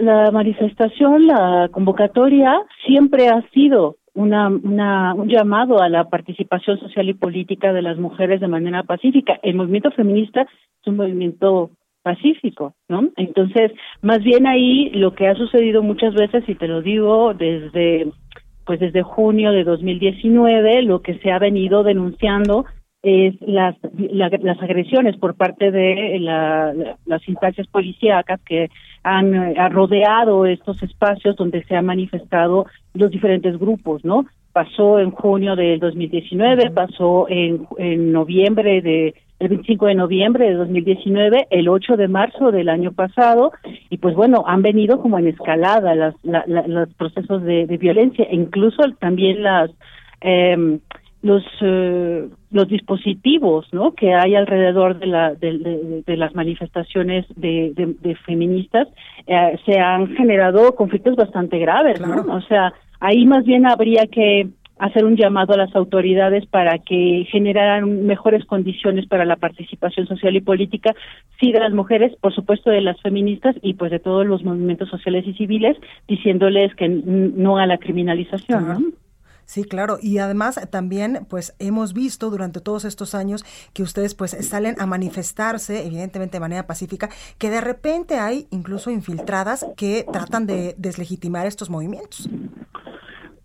la, 0.00 0.30
manifestación, 0.30 1.26
la 1.26 1.68
convocatoria 1.70 2.60
siempre 2.86 3.28
ha 3.28 3.42
sido 3.50 3.96
una, 4.14 4.48
una, 4.48 5.14
un 5.14 5.28
llamado 5.28 5.80
a 5.80 5.88
la 5.88 6.08
participación 6.08 6.78
social 6.80 7.08
y 7.08 7.14
política 7.14 7.72
de 7.72 7.82
las 7.82 7.98
mujeres 7.98 8.40
de 8.40 8.48
manera 8.48 8.82
pacífica. 8.82 9.38
El 9.42 9.54
movimiento 9.54 9.90
feminista 9.92 10.42
es 10.42 10.86
un 10.86 10.96
movimiento 10.96 11.70
pacífico, 12.02 12.74
¿no? 12.88 13.10
Entonces, 13.16 13.72
más 14.02 14.22
bien 14.22 14.46
ahí 14.46 14.90
lo 14.90 15.14
que 15.14 15.28
ha 15.28 15.34
sucedido 15.34 15.82
muchas 15.82 16.14
veces, 16.14 16.42
y 16.48 16.54
te 16.54 16.68
lo 16.68 16.80
digo 16.80 17.34
desde, 17.34 18.08
pues 18.64 18.80
desde 18.80 19.02
junio 19.02 19.52
de 19.52 19.64
2019, 19.64 20.82
lo 20.82 21.02
que 21.02 21.18
se 21.18 21.30
ha 21.30 21.38
venido 21.38 21.82
denunciando 21.82 22.64
es 23.02 23.34
las, 23.40 23.76
las 23.96 24.62
agresiones 24.62 25.16
por 25.16 25.34
parte 25.34 25.70
de 25.70 26.18
las 26.18 27.28
instancias 27.28 27.66
policíacas 27.68 28.40
que 28.42 28.70
han, 29.04 29.34
eh, 29.34 29.68
rodeado 29.68 30.46
estos 30.46 30.82
espacios 30.82 31.36
donde 31.36 31.62
se 31.64 31.76
han 31.76 31.86
manifestado 31.86 32.66
los 32.94 33.10
diferentes 33.10 33.56
grupos, 33.58 34.04
¿no? 34.04 34.26
Pasó 34.52 34.98
en 34.98 35.12
junio 35.12 35.54
del 35.54 35.78
2019, 35.78 36.70
pasó 36.70 37.26
en, 37.28 37.68
en 37.78 38.12
noviembre 38.12 38.82
de 38.82 39.14
el 39.38 39.50
25 39.50 39.86
de 39.86 39.94
noviembre 39.94 40.48
de 40.48 40.54
2019, 40.54 41.46
el 41.50 41.68
8 41.68 41.96
de 41.96 42.08
marzo 42.08 42.50
del 42.50 42.68
año 42.68 42.90
pasado, 42.90 43.52
y 43.88 43.98
pues 43.98 44.16
bueno, 44.16 44.42
han 44.48 44.62
venido 44.62 45.00
como 45.00 45.16
en 45.16 45.28
escalada 45.28 45.94
las, 45.94 46.14
los 46.24 46.92
procesos 46.94 47.44
de, 47.44 47.66
de 47.66 47.76
violencia, 47.76 48.26
incluso 48.32 48.82
también 48.98 49.44
las 49.44 49.70
eh, 50.22 50.80
los 51.22 51.44
eh, 51.60 52.28
los 52.50 52.68
dispositivos 52.68 53.66
no 53.72 53.92
que 53.92 54.14
hay 54.14 54.34
alrededor 54.34 54.98
de 54.98 55.06
la 55.06 55.34
de, 55.34 56.02
de, 56.06 56.16
las 56.16 56.34
manifestaciones 56.34 57.26
de, 57.36 57.72
de 57.74 58.14
feministas 58.16 58.88
eh, 59.26 59.58
se 59.66 59.78
han 59.78 60.14
generado 60.16 60.74
conflictos 60.74 61.16
bastante 61.16 61.58
graves 61.58 62.00
¿no? 62.00 62.34
o 62.34 62.40
sea 62.42 62.72
ahí 63.00 63.26
más 63.26 63.44
bien 63.44 63.66
habría 63.66 64.06
que 64.06 64.48
hacer 64.78 65.04
un 65.04 65.16
llamado 65.16 65.54
a 65.54 65.56
las 65.56 65.74
autoridades 65.74 66.46
para 66.46 66.78
que 66.78 67.26
generaran 67.30 68.06
mejores 68.06 68.44
condiciones 68.44 69.06
para 69.06 69.24
la 69.24 69.36
participación 69.36 70.06
social 70.06 70.36
y 70.36 70.40
política, 70.40 70.94
sí 71.40 71.52
de 71.52 71.60
las 71.60 71.72
mujeres, 71.72 72.14
por 72.20 72.34
supuesto 72.34 72.70
de 72.70 72.80
las 72.80 73.00
feministas 73.00 73.56
y 73.62 73.74
pues 73.74 73.90
de 73.90 73.98
todos 73.98 74.26
los 74.26 74.44
movimientos 74.44 74.88
sociales 74.88 75.26
y 75.26 75.34
civiles, 75.34 75.76
diciéndoles 76.06 76.74
que 76.76 76.88
no 76.88 77.58
a 77.58 77.66
la 77.66 77.78
criminalización. 77.78 78.68
¿no? 78.68 78.78
Sí, 79.48 79.64
claro. 79.64 79.96
Y 80.02 80.18
además 80.18 80.60
también, 80.70 81.20
pues 81.26 81.56
hemos 81.58 81.94
visto 81.94 82.28
durante 82.28 82.60
todos 82.60 82.84
estos 82.84 83.14
años 83.14 83.46
que 83.72 83.82
ustedes 83.82 84.14
pues 84.14 84.32
salen 84.46 84.74
a 84.78 84.84
manifestarse, 84.84 85.86
evidentemente 85.86 86.36
de 86.36 86.40
manera 86.40 86.66
pacífica, 86.66 87.08
que 87.38 87.48
de 87.48 87.62
repente 87.62 88.16
hay 88.16 88.46
incluso 88.50 88.90
infiltradas 88.90 89.64
que 89.74 90.04
tratan 90.12 90.46
de 90.46 90.74
deslegitimar 90.76 91.46
estos 91.46 91.70
movimientos. 91.70 92.28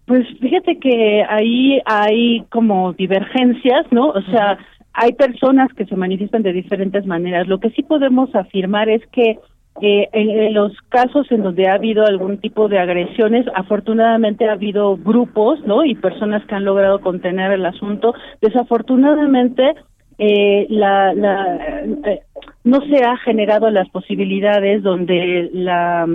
Pues 0.05 0.27
fíjate 0.41 0.77
que 0.77 1.23
ahí 1.23 1.79
hay 1.85 2.41
como 2.49 2.91
divergencias, 2.91 3.85
¿no? 3.91 4.09
O 4.09 4.21
sea, 4.23 4.57
hay 4.91 5.13
personas 5.13 5.69
que 5.71 5.85
se 5.85 5.95
manifiestan 5.95 6.43
de 6.43 6.51
diferentes 6.51 7.05
maneras. 7.05 7.47
Lo 7.47 7.61
que 7.61 7.69
sí 7.69 7.81
podemos 7.81 8.35
afirmar 8.35 8.89
es 8.89 9.01
que 9.13 9.39
eh, 9.81 10.07
en, 10.13 10.53
los 10.53 10.71
casos 10.89 11.31
en 11.31 11.41
donde 11.41 11.67
ha 11.67 11.73
habido 11.73 12.05
algún 12.05 12.37
tipo 12.37 12.67
de 12.67 12.79
agresiones, 12.79 13.45
afortunadamente 13.55 14.47
ha 14.47 14.53
habido 14.53 14.97
grupos, 14.97 15.59
¿no? 15.65 15.83
Y 15.83 15.95
personas 15.95 16.45
que 16.45 16.55
han 16.55 16.65
logrado 16.65 17.01
contener 17.01 17.51
el 17.51 17.65
asunto. 17.65 18.13
Desafortunadamente, 18.41 19.73
eh, 20.19 20.67
la, 20.69 21.13
la 21.13 21.59
eh, 22.05 22.21
no 22.63 22.81
se 22.81 23.03
ha 23.03 23.17
generado 23.17 23.69
las 23.71 23.89
posibilidades 23.89 24.83
donde 24.83 25.49
la, 25.53 26.05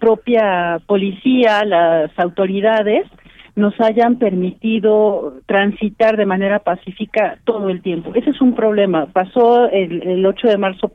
propia 0.00 0.80
policía, 0.86 1.64
las 1.64 2.10
autoridades, 2.18 3.06
nos 3.54 3.78
hayan 3.80 4.16
permitido 4.16 5.34
transitar 5.46 6.16
de 6.16 6.26
manera 6.26 6.58
pacífica 6.60 7.38
todo 7.44 7.68
el 7.68 7.82
tiempo. 7.82 8.12
Ese 8.14 8.30
es 8.30 8.40
un 8.40 8.54
problema. 8.54 9.06
Pasó 9.12 9.68
el, 9.70 10.02
el 10.02 10.26
8 10.26 10.48
de 10.48 10.58
marzo 10.58 10.92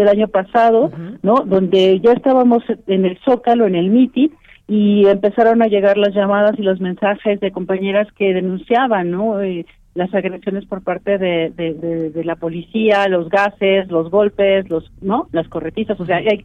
del 0.00 0.08
año 0.08 0.28
pasado, 0.28 0.90
¿no? 1.22 1.44
Donde 1.46 2.00
ya 2.00 2.12
estábamos 2.12 2.64
en 2.86 3.04
el 3.04 3.18
Zócalo, 3.24 3.66
en 3.66 3.74
el 3.74 3.90
MITI, 3.90 4.32
y 4.66 5.06
empezaron 5.06 5.62
a 5.62 5.66
llegar 5.66 5.96
las 5.96 6.14
llamadas 6.14 6.58
y 6.58 6.62
los 6.62 6.80
mensajes 6.80 7.40
de 7.40 7.50
compañeras 7.50 8.08
que 8.16 8.32
denunciaban, 8.32 9.10
¿no? 9.10 9.40
Eh, 9.40 9.66
las 9.94 10.14
agresiones 10.14 10.64
por 10.66 10.82
parte 10.82 11.18
de, 11.18 11.50
de, 11.50 12.24
la 12.24 12.36
policía, 12.36 13.08
los 13.08 13.28
gases, 13.28 13.90
los 13.90 14.10
golpes, 14.10 14.70
los, 14.70 14.90
¿no? 15.00 15.28
Las 15.32 15.48
corretizas, 15.48 15.98
o 16.00 16.06
sea, 16.06 16.18
hay, 16.18 16.44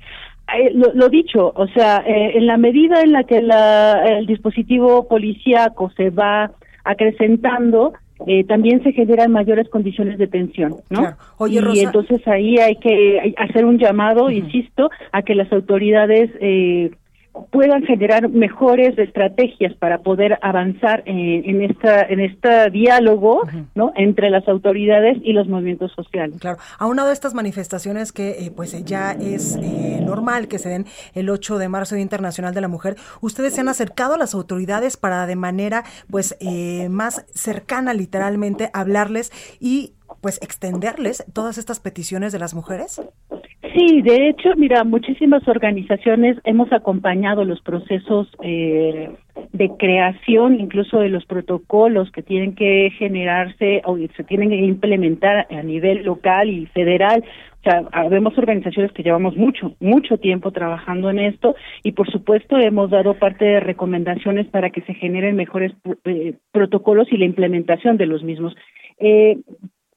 lo, 0.73 1.09
dicho, 1.09 1.53
o 1.55 1.67
sea, 1.67 2.03
eh, 2.05 2.37
en 2.37 2.47
la 2.47 2.57
medida 2.57 3.01
en 3.01 3.11
la 3.11 3.23
que 3.23 3.41
la, 3.41 4.03
el 4.17 4.25
dispositivo 4.25 5.07
policíaco 5.07 5.91
se 5.95 6.09
va 6.09 6.51
acrecentando, 6.83 7.93
eh, 8.27 8.43
también 8.45 8.81
se 8.83 8.93
generan 8.93 9.31
mayores 9.31 9.69
condiciones 9.69 10.17
de 10.17 10.27
tensión, 10.27 10.75
¿no? 10.89 11.15
y 11.47 11.79
entonces 11.79 12.25
ahí 12.27 12.57
hay 12.57 12.77
que 12.77 13.35
hacer 13.37 13.65
un 13.65 13.77
llamado, 13.77 14.31
insisto, 14.31 14.89
a 15.11 15.21
que 15.21 15.35
las 15.35 15.51
autoridades 15.51 16.31
eh, 16.39 16.91
puedan 17.51 17.83
generar 17.83 18.29
mejores 18.29 18.97
estrategias 18.97 19.73
para 19.75 19.99
poder 19.99 20.39
avanzar 20.41 21.03
en, 21.05 21.49
en 21.49 21.61
esta 21.61 22.01
en 22.01 22.19
este 22.19 22.69
diálogo 22.71 23.43
no 23.75 23.91
entre 23.95 24.29
las 24.29 24.47
autoridades 24.47 25.17
y 25.23 25.33
los 25.33 25.47
movimientos 25.47 25.91
sociales. 25.93 26.39
Claro. 26.39 26.57
A 26.79 27.11
estas 27.11 27.33
manifestaciones 27.33 28.11
que 28.11 28.31
eh, 28.31 28.51
pues 28.55 28.83
ya 28.83 29.11
es 29.11 29.57
eh, 29.57 30.01
normal 30.03 30.47
que 30.47 30.59
se 30.59 30.69
den 30.69 30.85
el 31.13 31.29
8 31.29 31.57
de 31.57 31.69
marzo 31.69 31.95
Día 31.95 32.01
Internacional 32.01 32.53
de 32.53 32.61
la 32.61 32.67
Mujer 32.67 32.95
ustedes 33.21 33.53
se 33.53 33.61
han 33.61 33.69
acercado 33.69 34.15
a 34.15 34.17
las 34.17 34.33
autoridades 34.33 34.97
para 34.97 35.27
de 35.27 35.35
manera 35.35 35.83
pues 36.09 36.35
eh, 36.39 36.89
más 36.89 37.25
cercana 37.33 37.93
literalmente 37.93 38.69
hablarles 38.73 39.31
y 39.59 39.93
pues 40.21 40.39
extenderles 40.41 41.23
todas 41.33 41.57
estas 41.57 41.79
peticiones 41.79 42.31
de 42.31 42.39
las 42.39 42.53
mujeres 42.53 43.01
Sí, 43.75 44.01
de 44.01 44.29
hecho, 44.29 44.55
mira, 44.55 44.85
muchísimas 44.85 45.45
organizaciones 45.49 46.37
hemos 46.45 46.71
acompañado 46.71 47.43
los 47.43 47.59
procesos 47.59 48.29
eh, 48.41 49.11
de 49.51 49.69
creación, 49.77 50.61
incluso 50.61 50.99
de 50.99 51.09
los 51.09 51.25
protocolos 51.25 52.09
que 52.11 52.23
tienen 52.23 52.55
que 52.55 52.89
generarse 52.97 53.81
o 53.83 53.97
se 53.97 54.23
tienen 54.23 54.49
que 54.49 54.55
implementar 54.55 55.47
a 55.49 55.61
nivel 55.61 56.05
local 56.05 56.49
y 56.49 56.67
federal. 56.67 57.25
O 57.59 57.69
sea, 57.69 58.07
vemos 58.07 58.37
organizaciones 58.37 58.93
que 58.93 59.03
llevamos 59.03 59.35
mucho, 59.35 59.75
mucho 59.81 60.19
tiempo 60.19 60.51
trabajando 60.51 61.09
en 61.09 61.19
esto 61.19 61.55
y 61.83 61.91
por 61.91 62.09
supuesto 62.09 62.57
hemos 62.57 62.91
dado 62.91 63.15
parte 63.15 63.43
de 63.43 63.59
recomendaciones 63.59 64.47
para 64.47 64.69
que 64.69 64.83
se 64.83 64.93
generen 64.93 65.35
mejores 65.35 65.73
eh, 66.05 66.35
protocolos 66.53 67.11
y 67.11 67.17
la 67.17 67.25
implementación 67.25 67.97
de 67.97 68.05
los 68.05 68.23
mismos. 68.23 68.55
Eh, 68.99 69.37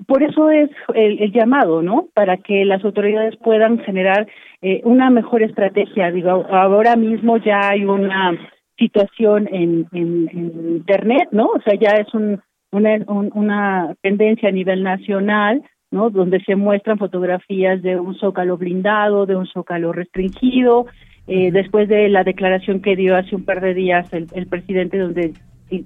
por 0.07 0.23
eso 0.23 0.51
es 0.51 0.71
el, 0.95 1.33
llamado, 1.33 1.83
¿no? 1.83 2.07
Para 2.15 2.37
que 2.37 2.65
las 2.65 2.85
autoridades 2.85 3.37
puedan 3.37 3.79
generar 3.81 4.29
eh, 4.63 4.81
una 4.85 5.11
mejor 5.11 5.43
estrategia. 5.43 6.11
Digo, 6.13 6.47
ahora 6.51 6.97
mismo 6.97 7.37
ya 7.39 7.71
hay 7.71 7.85
una 7.85 8.39
situación 8.79 9.49
en, 9.51 9.87
en, 9.93 10.29
Internet, 10.77 11.29
¿no? 11.33 11.47
O 11.47 11.61
sea, 11.63 11.75
ya 11.75 11.97
es 11.97 12.15
un, 12.15 12.41
una, 12.71 12.99
una 13.07 13.95
tendencia 14.01 14.49
a 14.49 14.53
nivel 14.53 14.85
nacional, 14.85 15.63
¿no? 15.91 16.11
Donde 16.11 16.41
se 16.45 16.55
muestran 16.55 16.99
fotografías 16.99 17.83
de 17.83 17.99
un 17.99 18.15
zócalo 18.15 18.57
blindado, 18.57 19.27
de 19.27 19.35
un 19.35 19.47
zócalo 19.47 19.93
restringido, 19.93 20.87
eh, 21.27 21.51
después 21.51 21.89
de 21.89 22.09
la 22.09 22.23
declaración 22.23 22.81
que 22.81 22.95
dio 22.95 23.17
hace 23.17 23.35
un 23.35 23.45
par 23.45 23.61
de 23.61 23.75
días 23.75 24.13
el, 24.13 24.29
el 24.33 24.47
presidente 24.47 24.97
donde 24.97 25.33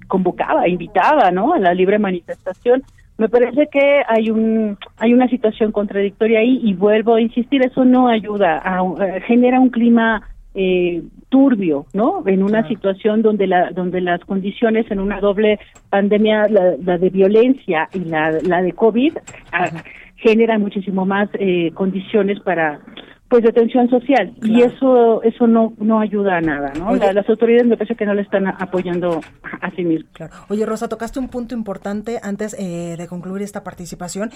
convocaba, 0.07 0.67
invitaba, 0.67 1.31
¿no? 1.31 1.53
A 1.53 1.59
la 1.59 1.73
libre 1.73 1.97
manifestación 1.99 2.83
me 3.17 3.29
parece 3.29 3.67
que 3.71 4.01
hay 4.07 4.31
un 4.31 4.77
hay 4.97 5.13
una 5.13 5.27
situación 5.27 5.71
contradictoria 5.71 6.39
ahí 6.39 6.59
y 6.63 6.73
vuelvo 6.73 7.15
a 7.15 7.21
insistir 7.21 7.63
eso 7.65 7.85
no 7.85 8.07
ayuda 8.07 8.61
a, 8.63 8.81
eh, 9.05 9.21
genera 9.27 9.59
un 9.59 9.69
clima 9.69 10.23
eh, 10.55 11.03
turbio 11.29 11.85
no 11.93 12.23
en 12.27 12.43
una 12.43 12.67
situación 12.67 13.21
donde 13.21 13.47
la 13.47 13.71
donde 13.71 14.01
las 14.01 14.21
condiciones 14.21 14.89
en 14.89 14.99
una 14.99 15.19
doble 15.19 15.59
pandemia 15.89 16.47
la, 16.47 16.97
de 16.97 17.09
violencia 17.09 17.87
y 17.93 17.99
la 17.99 18.31
la 18.31 18.61
de 18.61 18.73
covid 18.73 19.17
ah, 19.51 19.69
generan 20.15 20.61
muchísimo 20.61 21.05
más 21.05 21.29
eh, 21.33 21.71
condiciones 21.73 22.39
para 22.39 22.79
pues 23.33 23.43
de 23.43 23.51
tensión 23.51 23.89
social. 23.89 24.31
Y 24.43 24.61
eso 24.61 25.23
eso 25.23 25.47
no 25.47 25.73
no 25.79 25.99
ayuda 25.99 26.37
a 26.37 26.41
nada 26.41 26.71
no 26.77 26.93
las 26.93 27.27
autoridades 27.27 27.65
me 27.65 27.75
parece 27.75 27.95
que 27.95 28.05
no 28.05 28.13
le 28.13 28.21
están 28.21 28.45
apoyando 28.45 29.21
a, 29.59 29.71
sí 29.71 29.83
mismos 29.83 30.11
claro. 30.13 30.33
Oye 30.49 30.67
Rosa 30.67 30.87
tocaste 30.87 31.17
un 31.17 31.29
punto 31.29 31.55
importante 31.55 32.19
antes 32.21 32.55
eh, 32.59 32.93
de 32.95 33.07
concluir 33.07 33.41
esta 33.41 33.63
participación. 33.63 34.29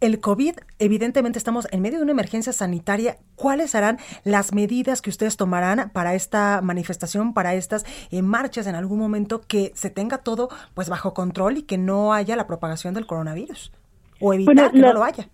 El 0.00 0.20
covid 0.20 0.54
evidentemente 0.78 1.38
estamos 1.40 1.66
en 1.72 1.82
medio 1.82 1.98
de 1.98 2.04
una 2.04 2.12
emergencia 2.12 2.52
sanitaria. 2.52 3.16
Cuáles 3.34 3.72
serán 3.72 3.98
las 4.22 4.54
medidas 4.54 5.02
que 5.02 5.10
ustedes 5.10 5.36
tomarán 5.36 5.90
para 5.92 6.14
esta 6.14 6.60
manifestación 6.62 7.34
para 7.34 7.54
estas 7.54 7.84
eh, 8.12 8.22
marchas 8.22 8.68
en 8.68 8.76
algún 8.76 9.00
momento 9.00 9.40
que 9.40 9.72
se 9.74 9.90
tenga 9.90 10.18
todo 10.18 10.50
pues 10.74 10.88
bajo 10.88 11.14
control 11.14 11.56
y 11.56 11.62
que 11.62 11.78
no 11.78 12.12
haya 12.12 12.36
la 12.36 12.46
propagación 12.46 12.94
del 12.94 13.06
coronavirus 13.06 13.72
o 14.20 14.32
evitar 14.32 14.70
que 14.70 14.78
no 14.78 14.92
lo 14.92 15.02
haya 15.02 15.26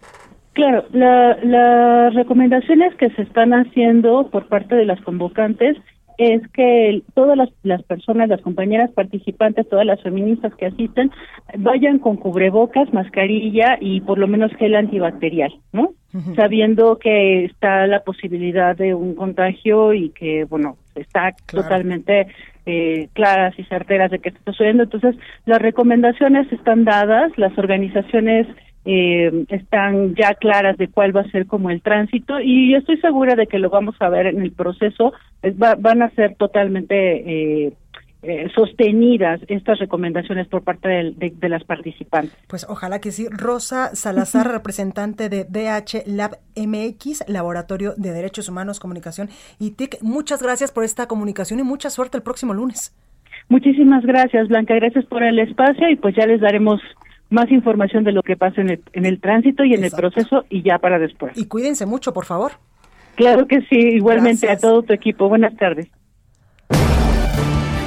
Claro, 0.52 0.84
la, 0.92 1.38
las 1.42 2.14
recomendaciones 2.14 2.94
que 2.96 3.10
se 3.10 3.22
están 3.22 3.52
haciendo 3.54 4.28
por 4.30 4.48
parte 4.48 4.74
de 4.74 4.84
las 4.84 5.00
convocantes 5.00 5.78
es 6.18 6.46
que 6.48 7.02
todas 7.14 7.36
las, 7.36 7.48
las, 7.62 7.82
personas, 7.82 8.28
las 8.28 8.40
compañeras 8.42 8.90
participantes, 8.90 9.68
todas 9.68 9.86
las 9.86 10.00
feministas 10.02 10.54
que 10.54 10.66
asisten, 10.66 11.10
vayan 11.56 11.98
con 11.98 12.16
cubrebocas, 12.16 12.92
mascarilla 12.92 13.78
y 13.80 14.02
por 14.02 14.18
lo 14.18 14.28
menos 14.28 14.52
gel 14.56 14.74
antibacterial, 14.74 15.52
¿no? 15.72 15.90
Sabiendo 16.36 16.98
que 16.98 17.46
está 17.46 17.86
la 17.86 18.00
posibilidad 18.00 18.76
de 18.76 18.92
un 18.92 19.14
contagio 19.14 19.94
y 19.94 20.10
que, 20.10 20.44
bueno, 20.44 20.76
está 20.94 21.34
totalmente 21.50 22.26
eh, 22.66 23.08
claras 23.14 23.58
y 23.58 23.64
certeras 23.64 24.10
de 24.10 24.18
que 24.18 24.28
está 24.28 24.52
sucediendo. 24.52 24.82
Entonces, 24.82 25.16
las 25.46 25.62
recomendaciones 25.62 26.52
están 26.52 26.84
dadas, 26.84 27.32
las 27.38 27.56
organizaciones 27.56 28.46
eh, 28.84 29.44
están 29.48 30.14
ya 30.14 30.34
claras 30.34 30.76
de 30.76 30.88
cuál 30.88 31.16
va 31.16 31.20
a 31.20 31.30
ser 31.30 31.46
como 31.46 31.70
el 31.70 31.82
tránsito 31.82 32.40
y 32.40 32.72
yo 32.72 32.78
estoy 32.78 32.98
segura 32.98 33.36
de 33.36 33.46
que 33.46 33.58
lo 33.58 33.70
vamos 33.70 33.94
a 34.00 34.08
ver 34.08 34.26
en 34.26 34.42
el 34.42 34.52
proceso, 34.52 35.12
van 35.78 36.02
a 36.02 36.10
ser 36.10 36.34
totalmente 36.36 37.66
eh, 37.66 37.72
eh, 38.24 38.48
sostenidas 38.54 39.40
estas 39.48 39.80
recomendaciones 39.80 40.46
por 40.46 40.62
parte 40.62 40.88
de, 40.88 41.48
las 41.48 41.64
participantes. 41.64 42.36
Pues 42.46 42.64
ojalá 42.68 43.00
que 43.00 43.10
sí. 43.10 43.26
Rosa 43.28 43.94
Salazar, 43.94 44.48
representante 44.52 45.28
de 45.28 45.44
DH 45.44 46.04
Lab 46.06 46.38
MX, 46.56 47.28
Laboratorio 47.28 47.94
de 47.96 48.12
Derechos 48.12 48.48
Humanos, 48.48 48.78
Comunicación 48.78 49.28
y 49.58 49.72
TIC, 49.72 50.02
muchas 50.02 50.42
gracias 50.42 50.70
por 50.70 50.84
esta 50.84 51.08
comunicación 51.08 51.58
y 51.58 51.64
mucha 51.64 51.90
suerte 51.90 52.16
el 52.16 52.22
próximo 52.22 52.54
lunes. 52.54 52.94
Muchísimas 53.48 54.04
gracias, 54.04 54.48
Blanca. 54.48 54.74
Gracias 54.74 55.04
por 55.06 55.22
el 55.22 55.38
espacio 55.40 55.88
y 55.88 55.96
pues 55.96 56.14
ya 56.14 56.24
les 56.24 56.40
daremos 56.40 56.80
más 57.32 57.50
información 57.50 58.04
de 58.04 58.12
lo 58.12 58.22
que 58.22 58.36
pasa 58.36 58.60
en 58.60 58.70
el, 58.70 58.82
en 58.92 59.06
el 59.06 59.20
tránsito 59.20 59.64
y 59.64 59.74
en 59.74 59.84
el 59.84 59.90
proceso 59.90 60.44
y 60.48 60.62
ya 60.62 60.78
para 60.78 60.98
después. 60.98 61.36
Y 61.36 61.46
cuídense 61.46 61.86
mucho, 61.86 62.12
por 62.12 62.24
favor. 62.24 62.52
Claro 63.14 63.46
que 63.46 63.60
sí, 63.62 63.76
igualmente 63.76 64.50
a 64.50 64.56
todo 64.56 64.82
tu 64.82 64.92
equipo. 64.92 65.28
Buenas 65.28 65.56
tardes. 65.56 65.88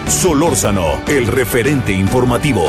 Solórzano, 0.07 0.85
el 1.07 1.27
referente 1.27 1.91
informativo. 1.91 2.63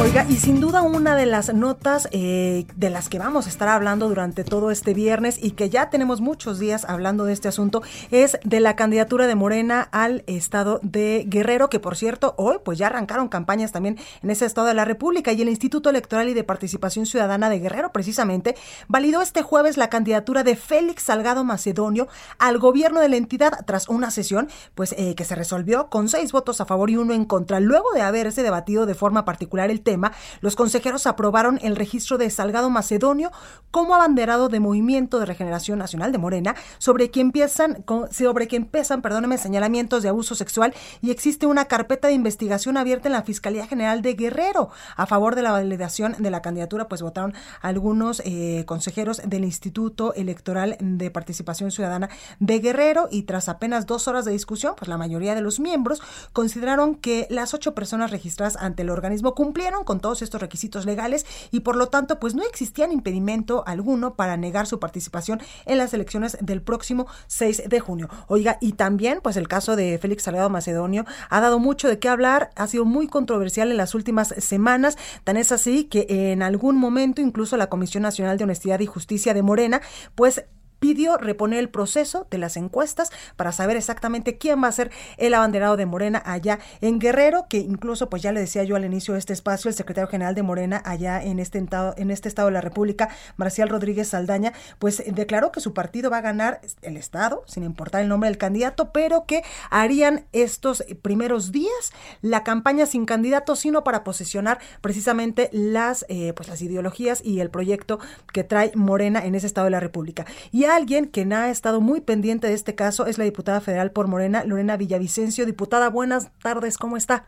Oiga, 0.00 0.26
y 0.28 0.36
sin 0.36 0.60
duda 0.60 0.82
una 0.82 1.14
de 1.14 1.24
las 1.24 1.54
notas 1.54 2.08
eh, 2.10 2.66
de 2.74 2.90
las 2.90 3.08
que 3.08 3.18
vamos 3.18 3.46
a 3.46 3.48
estar 3.48 3.68
hablando 3.68 4.08
durante 4.08 4.42
todo 4.42 4.72
este 4.72 4.92
viernes 4.92 5.38
y 5.40 5.52
que 5.52 5.70
ya 5.70 5.88
tenemos 5.88 6.20
muchos 6.20 6.58
días 6.58 6.84
hablando 6.84 7.24
de 7.24 7.32
este 7.32 7.48
asunto 7.48 7.82
es 8.10 8.38
de 8.44 8.58
la 8.58 8.74
candidatura 8.74 9.28
de 9.28 9.36
Morena 9.36 9.88
al 9.92 10.24
estado 10.26 10.80
de 10.82 11.24
Guerrero, 11.28 11.70
que 11.70 11.78
por 11.78 11.96
cierto 11.96 12.34
hoy 12.38 12.56
pues 12.64 12.76
ya 12.76 12.88
arrancaron 12.88 13.28
campañas 13.28 13.70
también 13.70 13.96
en 14.22 14.30
ese 14.30 14.46
estado 14.46 14.66
de 14.66 14.74
la 14.74 14.84
República 14.84 15.32
y 15.32 15.40
el 15.40 15.48
Instituto 15.48 15.90
Electoral 15.90 16.28
y 16.28 16.34
de 16.34 16.44
Participación 16.44 17.06
Ciudadana 17.06 17.48
de 17.48 17.60
Guerrero 17.60 17.92
precisamente 17.92 18.56
validó 18.88 19.22
este 19.22 19.42
jueves 19.42 19.76
la 19.76 19.90
candidatura 19.90 20.42
de 20.42 20.56
Félix 20.56 21.04
Salgado 21.04 21.44
Macedonio 21.44 22.08
al 22.38 22.58
gobierno 22.58 23.00
de 23.00 23.08
la 23.08 23.16
entidad 23.16 23.64
tras 23.64 23.88
una 23.88 24.10
sesión 24.10 24.48
pues 24.74 24.92
eh, 24.98 25.14
que 25.14 25.24
se 25.24 25.36
resolvió 25.36 25.88
con 25.88 26.08
seis 26.08 26.32
votos 26.32 26.60
a 26.60 26.66
favor 26.66 26.90
y 26.90 26.96
uno 26.96 27.14
en 27.14 27.24
contra 27.24 27.60
luego 27.60 27.92
de 27.94 28.02
haberse 28.02 28.42
debatido 28.42 28.86
de 28.86 28.94
forma 28.94 29.24
particular 29.24 29.70
el 29.70 29.83
tema, 29.84 30.12
los 30.40 30.56
consejeros 30.56 31.06
aprobaron 31.06 31.60
el 31.62 31.76
registro 31.76 32.18
de 32.18 32.30
Salgado 32.30 32.70
Macedonio 32.70 33.30
como 33.70 33.94
abanderado 33.94 34.48
de 34.48 34.60
Movimiento 34.60 35.20
de 35.20 35.26
Regeneración 35.26 35.78
Nacional 35.78 36.10
de 36.10 36.18
Morena, 36.18 36.54
sobre 36.78 37.10
quien 37.10 37.28
empiezan, 37.34 37.84
sobre 38.10 38.46
quien 38.46 38.66
pesan, 38.66 39.02
perdóneme, 39.02 39.38
señalamientos 39.38 40.02
de 40.02 40.08
abuso 40.08 40.34
sexual 40.34 40.72
y 41.00 41.10
existe 41.10 41.46
una 41.46 41.64
carpeta 41.64 42.08
de 42.08 42.14
investigación 42.14 42.76
abierta 42.76 43.08
en 43.08 43.12
la 43.12 43.22
Fiscalía 43.22 43.66
General 43.66 44.02
de 44.02 44.14
Guerrero. 44.14 44.70
A 44.96 45.06
favor 45.06 45.34
de 45.34 45.42
la 45.42 45.50
validación 45.50 46.14
de 46.18 46.30
la 46.30 46.42
candidatura, 46.42 46.86
pues 46.88 47.02
votaron 47.02 47.34
algunos 47.60 48.22
eh, 48.24 48.64
consejeros 48.66 49.20
del 49.24 49.44
Instituto 49.44 50.14
Electoral 50.14 50.76
de 50.80 51.10
Participación 51.10 51.70
Ciudadana 51.70 52.08
de 52.38 52.60
Guerrero 52.60 53.08
y 53.10 53.24
tras 53.24 53.48
apenas 53.48 53.86
dos 53.86 54.06
horas 54.06 54.24
de 54.24 54.32
discusión, 54.32 54.74
pues 54.76 54.88
la 54.88 54.98
mayoría 54.98 55.34
de 55.34 55.40
los 55.40 55.58
miembros 55.58 56.00
consideraron 56.32 56.94
que 56.94 57.26
las 57.30 57.54
ocho 57.54 57.74
personas 57.74 58.12
registradas 58.12 58.56
ante 58.56 58.82
el 58.82 58.90
organismo 58.90 59.34
cumplieron 59.34 59.73
con 59.82 59.98
todos 59.98 60.22
estos 60.22 60.40
requisitos 60.40 60.86
legales 60.86 61.26
y 61.50 61.60
por 61.60 61.74
lo 61.74 61.88
tanto 61.88 62.20
pues 62.20 62.36
no 62.36 62.44
existía 62.44 62.84
impedimento 62.92 63.64
alguno 63.66 64.14
para 64.14 64.36
negar 64.36 64.66
su 64.66 64.78
participación 64.78 65.40
en 65.66 65.78
las 65.78 65.94
elecciones 65.94 66.36
del 66.40 66.62
próximo 66.62 67.06
6 67.26 67.64
de 67.68 67.80
junio. 67.80 68.08
Oiga, 68.28 68.58
y 68.60 68.72
también 68.72 69.20
pues 69.22 69.36
el 69.36 69.48
caso 69.48 69.76
de 69.76 69.98
Félix 69.98 70.24
Salgado 70.24 70.50
Macedonio 70.50 71.04
ha 71.30 71.40
dado 71.40 71.58
mucho 71.58 71.88
de 71.88 71.98
qué 71.98 72.08
hablar, 72.08 72.50
ha 72.56 72.66
sido 72.66 72.84
muy 72.84 73.08
controversial 73.08 73.70
en 73.70 73.76
las 73.76 73.94
últimas 73.94 74.28
semanas, 74.38 74.96
tan 75.24 75.36
es 75.36 75.52
así 75.52 75.84
que 75.84 76.06
en 76.08 76.42
algún 76.42 76.76
momento 76.76 77.20
incluso 77.20 77.56
la 77.56 77.68
Comisión 77.68 78.02
Nacional 78.02 78.38
de 78.38 78.44
Honestidad 78.44 78.80
y 78.80 78.86
Justicia 78.86 79.34
de 79.34 79.42
Morena 79.42 79.80
pues 80.14 80.44
pidió 80.84 81.16
reponer 81.16 81.60
el 81.60 81.70
proceso 81.70 82.26
de 82.30 82.36
las 82.36 82.58
encuestas 82.58 83.10
para 83.36 83.52
saber 83.52 83.78
exactamente 83.78 84.36
quién 84.36 84.62
va 84.62 84.68
a 84.68 84.72
ser 84.72 84.90
el 85.16 85.32
abanderado 85.32 85.78
de 85.78 85.86
Morena 85.86 86.22
allá 86.26 86.58
en 86.82 86.98
Guerrero, 86.98 87.46
que 87.48 87.56
incluso 87.56 88.10
pues 88.10 88.20
ya 88.20 88.32
le 88.32 88.40
decía 88.40 88.64
yo 88.64 88.76
al 88.76 88.84
inicio 88.84 89.14
de 89.14 89.20
este 89.20 89.32
espacio, 89.32 89.70
el 89.70 89.74
secretario 89.74 90.08
general 90.08 90.34
de 90.34 90.42
Morena 90.42 90.82
allá 90.84 91.22
en 91.22 91.38
este 91.38 91.58
estado, 91.58 91.94
en 91.96 92.10
este 92.10 92.28
estado 92.28 92.48
de 92.48 92.52
la 92.52 92.60
República, 92.60 93.08
Marcial 93.38 93.70
Rodríguez 93.70 94.08
Saldaña, 94.08 94.52
pues 94.78 95.02
declaró 95.06 95.52
que 95.52 95.60
su 95.60 95.72
partido 95.72 96.10
va 96.10 96.18
a 96.18 96.20
ganar 96.20 96.60
el 96.82 96.98
estado, 96.98 97.44
sin 97.46 97.64
importar 97.64 98.02
el 98.02 98.08
nombre 98.10 98.28
del 98.28 98.36
candidato, 98.36 98.92
pero 98.92 99.24
que 99.24 99.42
harían 99.70 100.26
estos 100.32 100.84
primeros 101.00 101.50
días 101.50 101.94
la 102.20 102.44
campaña 102.44 102.84
sin 102.84 103.06
candidato, 103.06 103.56
sino 103.56 103.84
para 103.84 104.04
posicionar 104.04 104.58
precisamente 104.82 105.48
las, 105.50 106.04
eh, 106.10 106.34
pues 106.34 106.50
las 106.50 106.60
ideologías 106.60 107.24
y 107.24 107.40
el 107.40 107.48
proyecto 107.48 108.00
que 108.34 108.44
trae 108.44 108.70
Morena 108.74 109.24
en 109.24 109.34
ese 109.34 109.46
estado 109.46 109.64
de 109.64 109.70
la 109.70 109.80
República. 109.80 110.26
Y 110.52 110.73
alguien 110.76 111.06
que 111.06 111.22
ha 111.32 111.50
estado 111.50 111.80
muy 111.80 112.00
pendiente 112.00 112.46
de 112.46 112.54
este 112.54 112.74
caso 112.74 113.06
es 113.06 113.18
la 113.18 113.24
diputada 113.24 113.60
federal 113.60 113.90
por 113.90 114.08
Morena, 114.08 114.44
Lorena 114.44 114.76
Villavicencio. 114.76 115.46
Diputada, 115.46 115.90
buenas 115.90 116.32
tardes, 116.40 116.78
¿cómo 116.78 116.96
está? 116.96 117.26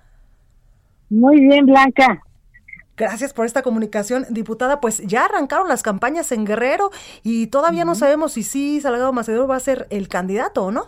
Muy 1.11 1.41
bien, 1.41 1.67
Blanca. 1.67 2.23
Gracias 2.97 3.35
por 3.35 3.45
esta 3.45 3.63
comunicación, 3.63 4.25
diputada. 4.31 4.81
Pues 4.81 5.07
ya 5.07 5.27
arrancaron 5.27 5.69
las 5.69 5.83
campañas 5.83 6.33
en 6.33 6.47
Guerrero 6.47 6.91
y 7.23 7.49
todavía 7.49 7.85
no 7.85 7.95
sabemos 7.95 8.33
si 8.33 8.43
sí 8.43 8.81
Salgado 8.81 9.13
Macedonio 9.13 9.47
va 9.47 9.57
a 9.57 9.61
ser 9.61 9.87
el 9.91 10.09
candidato 10.09 10.65
o 10.65 10.71
no. 10.71 10.85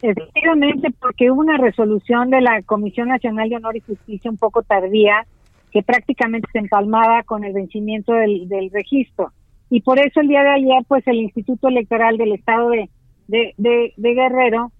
Efectivamente, 0.00 0.88
porque 1.00 1.30
hubo 1.30 1.40
una 1.40 1.58
resolución 1.58 2.30
de 2.30 2.40
la 2.40 2.62
Comisión 2.62 3.08
Nacional 3.08 3.48
de 3.48 3.56
Honor 3.56 3.76
y 3.76 3.80
Justicia 3.80 4.30
un 4.30 4.36
poco 4.36 4.62
tardía 4.62 5.26
que 5.72 5.82
prácticamente 5.82 6.48
se 6.52 6.58
empalmaba 6.58 7.22
con 7.24 7.44
el 7.44 7.52
vencimiento 7.52 8.12
del, 8.12 8.70
registro. 8.72 9.32
Y 9.70 9.80
por 9.80 9.98
eso 9.98 10.20
el 10.20 10.28
día 10.28 10.42
de 10.42 10.50
ayer, 10.50 10.84
pues 10.86 11.06
el 11.06 11.16
Instituto 11.16 11.68
Electoral 11.68 12.16
del 12.16 12.32
Estado 12.32 12.70
de, 12.70 12.88
de, 13.28 13.92
Guerrero, 13.96 14.70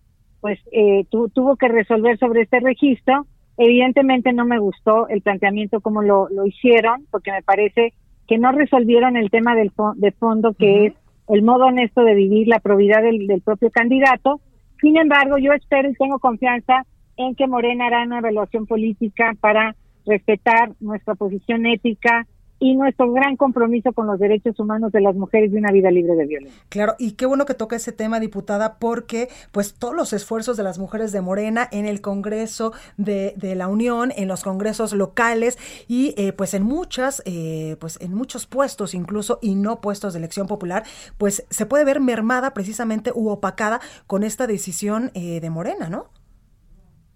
pues 0.41 0.61
eh, 0.71 1.05
tuvo 1.11 1.57
que 1.57 1.69
resolver 1.69 2.19
sobre 2.19 2.43
este 2.43 2.61
registro. 2.61 3.27
Evidentemente 3.57 4.33
no 4.33 4.45
me 4.45 4.59
gustó 4.59 5.09
el 5.09 5.23
planteamiento 5.23 5.81
como 5.81 6.03
lo, 6.03 6.29
lo 6.29 6.47
hicieron, 6.47 7.07
porque 7.11 7.33
me 7.33 7.43
parece 7.43 7.95
que 8.29 8.39
no 8.39 8.53
resolvieron 8.53 9.17
el 9.17 9.31
tema 9.31 9.55
del 9.55 9.73
de 9.97 10.13
fondo, 10.13 10.53
que 10.55 10.87
es 10.87 10.95
el 11.29 11.43
modo 11.43 11.67
honesto 11.67 12.03
de 12.03 12.15
vivir 12.15 12.47
la 12.49 12.61
probidad 12.61 13.03
del, 13.03 13.27
del 13.27 13.41
propio 13.41 13.71
candidato. 13.71 14.41
Sin 14.81 14.97
embargo, 14.97 15.39
yo 15.39 15.53
espero 15.53 15.91
y 15.91 15.95
tengo 15.95 16.19
confianza 16.19 16.85
en 17.17 17.35
que 17.35 17.47
Morena 17.47 17.87
hará 17.87 18.05
una 18.05 18.19
evaluación 18.19 18.67
política 18.67 19.35
para 19.41 19.75
respetar 20.07 20.73
nuestra 20.81 21.15
posición 21.15 21.67
ética 21.67 22.27
y 22.59 22.75
nuestro 22.75 23.13
gran 23.13 23.37
compromiso 23.37 23.93
con 23.93 24.07
los 24.07 24.19
derechos 24.19 24.59
humanos 24.59 24.93
de 24.93 25.01
las 25.01 25.15
mujeres 25.15 25.53
de 25.53 25.59
una 25.59 25.73
vida 25.73 25.91
libre 25.91 26.15
de 26.15 26.27
violencia. 26.27 26.63
Claro, 26.69 26.95
y 26.99 27.13
qué 27.13 27.27
bueno 27.27 27.45
que 27.45 27.55
toca 27.55 27.77
ese 27.77 27.93
tema, 27.93 28.21
diputada, 28.21 28.79
porque 28.79 29.29
pues 29.53 29.75
todos 29.75 29.95
los 29.95 30.13
esfuerzos 30.13 30.57
de 30.57 30.63
las 30.63 30.79
mujeres 30.79 31.13
de 31.13 31.21
Morena 31.21 31.69
en 31.71 31.87
el 31.87 32.01
Congreso 32.01 32.73
de, 32.97 33.35
de 33.37 33.55
la 33.55 33.69
Unión, 33.69 34.13
en 34.17 34.29
los 34.29 34.43
congresos 34.43 34.93
locales 34.93 35.59
y 35.89 36.15
eh, 36.17 36.33
pues 36.33 36.55
en 36.55 36.63
muchas, 36.63 37.23
eh, 37.27 37.77
pues 37.81 37.99
en 38.01 38.15
muchos 38.15 38.47
puestos 38.47 38.95
incluso 38.95 39.39
y 39.43 39.55
no 39.55 39.81
puestos 39.81 40.13
de 40.13 40.19
elección 40.19 40.47
popular, 40.47 40.85
pues 41.19 41.47
se 41.51 41.67
puede 41.67 41.85
ver 41.85 42.01
mermada 42.01 42.55
precisamente 42.55 43.13
u 43.15 43.29
opacada 43.29 43.81
con 44.07 44.23
esta 44.23 44.47
decisión 44.47 45.11
eh, 45.15 45.41
de 45.41 45.51
Morena, 45.51 45.89
¿no? 45.89 46.07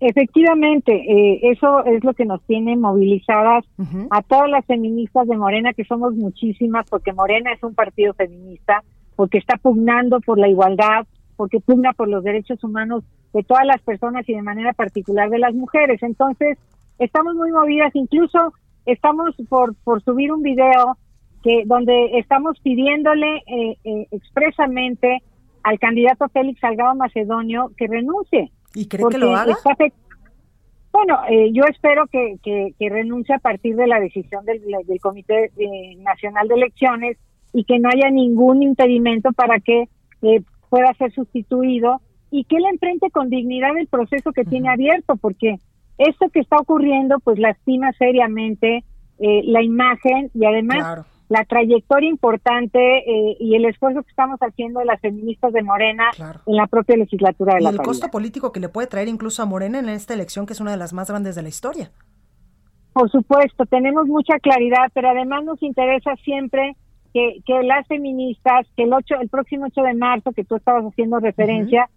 Efectivamente, 0.01 0.93
eh, 0.95 1.41
eso 1.53 1.85
es 1.85 2.03
lo 2.03 2.15
que 2.15 2.25
nos 2.25 2.43
tiene 2.47 2.75
movilizadas 2.75 3.67
a 4.11 4.23
todas 4.23 4.49
las 4.49 4.65
feministas 4.65 5.29
de 5.29 5.37
Morena, 5.37 5.75
que 5.75 5.85
somos 5.85 6.15
muchísimas, 6.15 6.89
porque 6.89 7.13
Morena 7.13 7.53
es 7.53 7.63
un 7.63 7.75
partido 7.75 8.15
feminista, 8.15 8.83
porque 9.15 9.37
está 9.37 9.59
pugnando 9.59 10.21
por 10.21 10.39
la 10.39 10.49
igualdad, 10.49 11.07
porque 11.37 11.61
pugna 11.61 11.93
por 11.93 12.09
los 12.09 12.25
derechos 12.25 12.65
humanos 12.65 13.05
de 13.35 13.43
todas 13.43 13.67
las 13.67 13.83
personas 13.83 14.27
y 14.27 14.33
de 14.33 14.41
manera 14.41 14.73
particular 14.73 15.29
de 15.29 15.39
las 15.39 15.55
mujeres. 15.55 16.03
Entonces, 16.03 16.57
estamos 16.99 17.35
muy 17.35 17.53
movidas, 17.53 17.95
incluso 17.95 18.55
estamos 18.87 19.35
por, 19.51 19.75
por 19.85 20.03
subir 20.03 20.33
un 20.33 20.43
video 20.43 20.97
que 21.43 21.65
donde 21.67 22.19
estamos 22.19 22.59
pidiéndole 22.61 23.43
eh, 23.47 23.77
eh, 23.85 24.07
expresamente 24.13 25.23
al 25.63 25.79
candidato 25.79 26.27
Félix 26.31 26.61
Salgado 26.61 26.95
Macedonio 26.95 27.71
que 27.77 27.87
renuncie 27.87 28.51
¿Y 28.75 28.87
cree 28.87 29.07
que 29.11 29.19
lo 29.19 29.35
haga? 29.35 29.57
bueno, 30.93 31.21
eh, 31.29 31.51
yo 31.53 31.65
espero 31.65 32.07
que, 32.07 32.37
que, 32.43 32.89
renuncie 32.89 33.35
a 33.35 33.39
partir 33.39 33.77
de 33.77 33.87
la 33.87 34.01
decisión 34.01 34.45
del, 34.45 34.63
del 34.87 35.01
Comité 35.01 35.51
eh, 35.57 35.97
Nacional 35.99 36.49
de 36.49 36.55
Elecciones 36.55 37.17
y 37.53 37.65
que 37.65 37.79
no 37.79 37.89
haya 37.89 38.11
ningún 38.11 38.63
impedimento 38.63 39.33
para 39.33 39.61
que 39.61 39.89
eh, 40.23 40.43
pueda 40.69 40.93
ser 40.95 41.13
sustituido 41.13 42.01
y 42.31 42.45
que 42.45 42.57
él 42.57 42.65
enfrente 42.71 43.11
con 43.11 43.29
dignidad 43.29 43.77
el 43.77 43.89
proceso 43.89 44.33
que 44.33 44.45
tiene 44.45 44.69
abierto, 44.69 45.17
porque 45.17 45.57
esto 45.99 46.29
que 46.29 46.41
está 46.41 46.57
ocurriendo 46.59 47.19
pues 47.21 47.39
lastima 47.39 47.93
seriamente 47.93 48.85
la 49.19 49.63
imagen 49.63 50.31
y 50.33 50.47
además 50.47 51.05
la 51.31 51.45
trayectoria 51.45 52.11
importante 52.11 52.79
eh, 52.79 53.37
y 53.39 53.55
el 53.55 53.65
esfuerzo 53.65 54.03
que 54.03 54.11
estamos 54.11 54.41
haciendo 54.41 54.81
de 54.81 54.87
las 54.87 55.01
feministas 55.01 55.53
de 55.53 55.63
Morena 55.63 56.11
en 56.19 56.57
la 56.57 56.67
propia 56.67 56.97
legislatura 56.97 57.55
de 57.55 57.61
y 57.61 57.65
la 57.65 57.71
el 57.71 57.79
costo 57.79 58.09
político 58.09 58.51
que 58.51 58.59
le 58.59 58.69
puede 58.69 58.89
traer 58.89 59.07
incluso 59.07 59.41
a 59.41 59.47
Morena 59.47 59.79
en 59.79 59.89
esta 59.89 60.13
elección, 60.13 60.45
que 60.45 60.55
es 60.55 60.61
una 60.61 60.73
de 60.73 60.77
las 60.77 60.93
más 60.93 61.09
grandes 61.09 61.37
de 61.37 61.43
la 61.43 61.49
historia. 61.49 61.93
Por 62.93 63.09
supuesto, 63.13 63.65
tenemos 63.67 64.09
mucha 64.09 64.41
claridad, 64.41 64.91
pero 64.93 65.11
además 65.11 65.45
nos 65.45 65.63
interesa 65.63 66.17
siempre 66.25 66.75
que, 67.15 67.37
que 67.47 67.63
las 67.63 67.87
feministas, 67.87 68.67
que 68.77 68.83
el 68.83 68.93
8, 68.93 69.15
el 69.21 69.29
próximo 69.29 69.67
8 69.67 69.83
de 69.83 69.95
marzo, 69.95 70.33
que 70.33 70.43
tú 70.43 70.57
estabas 70.57 70.83
haciendo 70.85 71.21
referencia, 71.21 71.89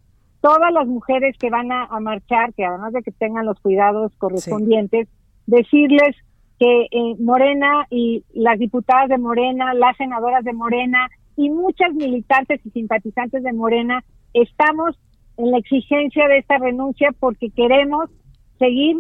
todas 0.42 0.72
las 0.72 0.86
mujeres 0.86 1.36
que 1.40 1.50
van 1.50 1.72
a, 1.72 1.88
marchar, 2.00 2.54
que 2.54 2.66
además 2.66 2.94
de 2.94 3.02
que 3.02 3.12
tengan 3.12 3.48
los 3.48 3.60
cuidados 3.62 4.12
correspondientes, 4.20 5.08
decirles 5.48 6.16
que 6.60 6.88
eh, 6.92 7.16
Morena 7.20 7.88
y 7.90 8.24
las 8.34 8.60
diputadas 8.60 9.10
de 9.10 9.18
Morena, 9.18 9.74
las 9.74 9.98
senadoras 9.98 10.44
de 10.44 10.54
Morena 10.54 11.10
y 11.36 11.50
muchas 11.50 11.94
militantes 11.94 12.62
y 12.66 12.70
simpatizantes 12.70 13.44
de 13.44 13.54
Morena 13.54 14.04
estamos 14.34 14.98
en 15.38 15.52
la 15.52 15.58
exigencia 15.58 16.28
de 16.28 16.38
esta 16.40 16.58
renuncia 16.58 17.10
porque 17.20 17.50
queremos 17.50 18.10
seguir 18.60 18.96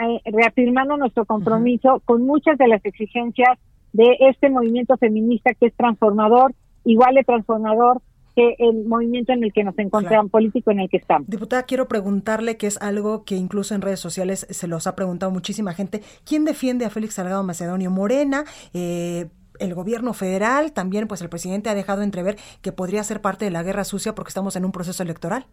eh, 0.00 0.20
reafirmando 0.24 0.96
nuestro 0.96 1.24
compromiso 1.24 2.02
con 2.04 2.22
muchas 2.22 2.58
de 2.58 2.68
las 2.68 2.84
exigencias 2.84 3.58
de 3.92 4.16
este 4.20 4.48
movimiento 4.50 4.96
feminista 4.96 5.52
que 5.54 5.66
es 5.66 5.74
transformador, 5.74 6.54
igual 6.84 7.14
de 7.14 7.24
transformador 7.24 8.00
que 8.34 8.56
el 8.58 8.84
movimiento 8.84 9.32
en 9.32 9.44
el 9.44 9.52
que 9.52 9.64
nos 9.64 9.78
encontramos, 9.78 10.30
político 10.30 10.70
en 10.70 10.80
el 10.80 10.88
que 10.88 10.96
estamos. 10.98 11.28
Diputada, 11.28 11.62
quiero 11.64 11.88
preguntarle, 11.88 12.56
que 12.56 12.66
es 12.66 12.80
algo 12.80 13.24
que 13.24 13.36
incluso 13.36 13.74
en 13.74 13.82
redes 13.82 14.00
sociales 14.00 14.46
se 14.50 14.66
los 14.68 14.86
ha 14.86 14.94
preguntado 14.94 15.32
muchísima 15.32 15.74
gente, 15.74 16.02
¿quién 16.24 16.44
defiende 16.44 16.84
a 16.84 16.90
Félix 16.90 17.14
Salgado 17.14 17.42
Macedonio? 17.42 17.90
Morena, 17.90 18.44
eh, 18.74 19.26
el 19.58 19.74
gobierno 19.74 20.12
federal, 20.12 20.72
también 20.72 21.06
pues 21.08 21.22
el 21.22 21.28
presidente 21.28 21.70
ha 21.70 21.74
dejado 21.74 22.02
entrever 22.02 22.36
que 22.62 22.72
podría 22.72 23.02
ser 23.04 23.20
parte 23.20 23.44
de 23.44 23.50
la 23.50 23.62
guerra 23.62 23.84
sucia 23.84 24.14
porque 24.14 24.30
estamos 24.30 24.56
en 24.56 24.64
un 24.64 24.72
proceso 24.72 25.02
electoral. 25.02 25.46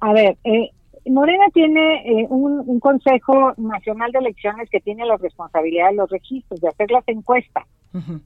A 0.00 0.12
ver, 0.12 0.36
eh, 0.44 0.70
Morena 1.06 1.44
tiene 1.52 2.02
eh, 2.04 2.26
un, 2.28 2.62
un, 2.66 2.80
Consejo 2.80 3.52
Nacional 3.56 4.12
de 4.12 4.18
Elecciones 4.18 4.68
que 4.70 4.80
tiene 4.80 5.06
la 5.06 5.16
responsabilidad 5.16 5.90
de 5.90 5.96
los 5.96 6.10
registros, 6.10 6.60
de 6.60 6.68
hacer 6.68 6.90
las 6.90 7.06
encuestas. 7.08 7.64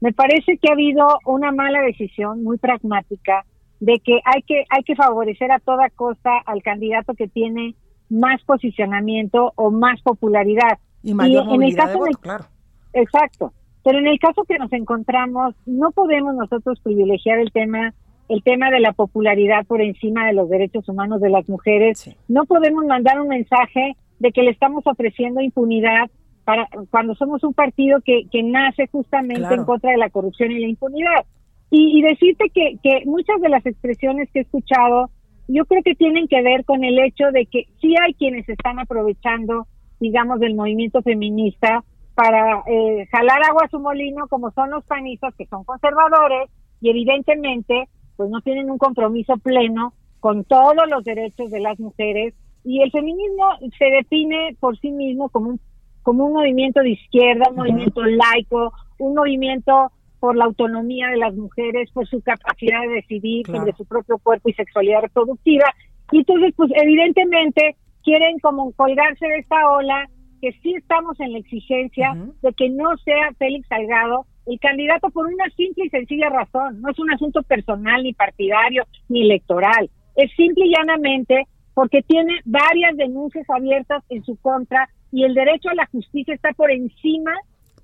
Me 0.00 0.12
parece 0.12 0.58
que 0.58 0.68
ha 0.68 0.72
habido 0.72 1.06
una 1.24 1.52
mala 1.52 1.80
decisión 1.82 2.42
muy 2.42 2.58
pragmática 2.58 3.44
de 3.80 3.98
que 4.00 4.20
hay 4.24 4.42
que 4.42 4.64
hay 4.70 4.82
que 4.82 4.94
favorecer 4.94 5.50
a 5.52 5.58
toda 5.58 5.90
costa 5.90 6.30
al 6.46 6.62
candidato 6.62 7.14
que 7.14 7.28
tiene 7.28 7.74
más 8.08 8.42
posicionamiento 8.44 9.52
o 9.56 9.70
más 9.70 10.00
popularidad. 10.02 10.78
Y 11.02 11.14
mayor 11.14 11.46
en 11.50 11.62
el 11.62 11.74
caso 11.74 12.00
claro. 12.20 12.44
Exacto. 12.92 13.52
Pero 13.82 13.98
en 13.98 14.06
el 14.06 14.18
caso 14.18 14.44
que 14.44 14.58
nos 14.58 14.72
encontramos, 14.72 15.54
no 15.66 15.90
podemos 15.90 16.34
nosotros 16.34 16.80
privilegiar 16.80 17.38
el 17.38 17.52
tema 17.52 17.92
el 18.28 18.42
tema 18.42 18.70
de 18.70 18.80
la 18.80 18.92
popularidad 18.92 19.66
por 19.66 19.82
encima 19.82 20.26
de 20.26 20.32
los 20.32 20.48
derechos 20.48 20.88
humanos 20.88 21.20
de 21.20 21.28
las 21.28 21.46
mujeres. 21.48 22.10
No 22.26 22.44
podemos 22.46 22.84
mandar 22.86 23.20
un 23.20 23.28
mensaje 23.28 23.96
de 24.18 24.32
que 24.32 24.42
le 24.42 24.50
estamos 24.50 24.86
ofreciendo 24.86 25.42
impunidad 25.42 26.10
para 26.44 26.68
cuando 26.90 27.14
somos 27.14 27.42
un 27.42 27.54
partido 27.54 28.00
que, 28.04 28.22
que 28.30 28.42
nace 28.42 28.86
justamente 28.88 29.54
en 29.54 29.64
contra 29.64 29.90
de 29.92 29.98
la 29.98 30.10
corrupción 30.10 30.50
y 30.52 30.60
la 30.60 30.68
impunidad. 30.68 31.24
Y, 31.70 32.02
decirte 32.02 32.50
que, 32.54 32.78
que 32.82 33.04
muchas 33.04 33.40
de 33.40 33.48
las 33.48 33.66
expresiones 33.66 34.30
que 34.30 34.40
he 34.40 34.42
escuchado, 34.42 35.10
yo 35.48 35.64
creo 35.64 35.82
que 35.82 35.96
tienen 35.96 36.28
que 36.28 36.40
ver 36.42 36.64
con 36.64 36.84
el 36.84 36.98
hecho 37.00 37.32
de 37.32 37.46
que 37.46 37.66
sí 37.80 37.94
hay 38.00 38.14
quienes 38.14 38.48
están 38.48 38.78
aprovechando, 38.78 39.66
digamos, 39.98 40.38
del 40.38 40.54
movimiento 40.54 41.02
feminista 41.02 41.82
para 42.14 42.62
eh, 42.68 43.06
jalar 43.10 43.42
agua 43.48 43.62
a 43.64 43.68
su 43.68 43.80
molino, 43.80 44.28
como 44.28 44.52
son 44.52 44.70
los 44.70 44.84
panistas, 44.84 45.34
que 45.34 45.46
son 45.46 45.64
conservadores 45.64 46.48
y 46.80 46.90
evidentemente 46.90 47.88
pues 48.16 48.30
no 48.30 48.40
tienen 48.42 48.70
un 48.70 48.78
compromiso 48.78 49.36
pleno 49.38 49.94
con 50.20 50.44
todos 50.44 50.86
los 50.88 51.02
derechos 51.02 51.50
de 51.50 51.60
las 51.60 51.80
mujeres 51.80 52.34
y 52.64 52.82
el 52.82 52.90
feminismo 52.90 53.44
se 53.78 53.86
define 53.86 54.56
por 54.60 54.78
sí 54.78 54.90
mismo 54.90 55.28
como 55.28 55.50
un 55.50 55.60
como 56.04 56.26
un 56.26 56.34
movimiento 56.34 56.80
de 56.80 56.90
izquierda, 56.90 57.50
un 57.50 57.56
movimiento 57.56 58.02
laico, 58.04 58.72
un 58.98 59.14
movimiento 59.14 59.90
por 60.20 60.36
la 60.36 60.44
autonomía 60.44 61.08
de 61.08 61.16
las 61.16 61.34
mujeres, 61.34 61.90
por 61.90 62.06
su 62.06 62.20
capacidad 62.22 62.80
de 62.82 62.94
decidir 62.94 63.46
sobre 63.46 63.72
su 63.72 63.84
propio 63.84 64.18
cuerpo 64.18 64.48
y 64.48 64.54
sexualidad 64.54 65.02
reproductiva. 65.02 65.66
Y 66.12 66.18
entonces, 66.18 66.54
pues 66.56 66.70
evidentemente 66.76 67.76
quieren 68.04 68.38
como 68.38 68.70
colgarse 68.72 69.26
de 69.26 69.38
esta 69.38 69.68
ola, 69.70 70.08
que 70.40 70.52
sí 70.62 70.74
estamos 70.74 71.18
en 71.20 71.32
la 71.32 71.38
exigencia 71.38 72.16
de 72.42 72.52
que 72.52 72.68
no 72.70 72.96
sea 72.98 73.32
Félix 73.38 73.66
Salgado 73.66 74.26
el 74.46 74.60
candidato 74.60 75.10
por 75.10 75.26
una 75.26 75.48
simple 75.56 75.86
y 75.86 75.90
sencilla 75.90 76.28
razón. 76.28 76.80
No 76.82 76.90
es 76.90 76.98
un 76.98 77.10
asunto 77.10 77.42
personal, 77.42 78.02
ni 78.02 78.12
partidario, 78.12 78.84
ni 79.08 79.22
electoral. 79.22 79.90
Es 80.16 80.30
simple 80.36 80.66
y 80.66 80.74
llanamente 80.74 81.46
porque 81.72 82.02
tiene 82.02 82.40
varias 82.44 82.96
denuncias 82.96 83.48
abiertas 83.48 84.04
en 84.10 84.22
su 84.24 84.36
contra 84.36 84.88
y 85.14 85.22
el 85.22 85.32
derecho 85.32 85.68
a 85.70 85.74
la 85.74 85.86
justicia 85.86 86.34
está 86.34 86.52
por 86.54 86.72
encima. 86.72 87.30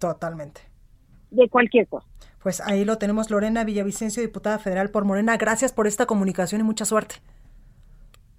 Totalmente. 0.00 0.62
De 1.30 1.48
cualquier 1.48 1.86
cosa. 1.86 2.04
Pues 2.42 2.60
ahí 2.60 2.84
lo 2.84 2.98
tenemos, 2.98 3.30
Lorena 3.30 3.62
Villavicencio, 3.62 4.20
diputada 4.20 4.58
federal 4.58 4.90
por 4.90 5.04
Morena. 5.04 5.36
Gracias 5.36 5.72
por 5.72 5.86
esta 5.86 6.06
comunicación 6.06 6.60
y 6.60 6.64
mucha 6.64 6.84
suerte. 6.84 7.16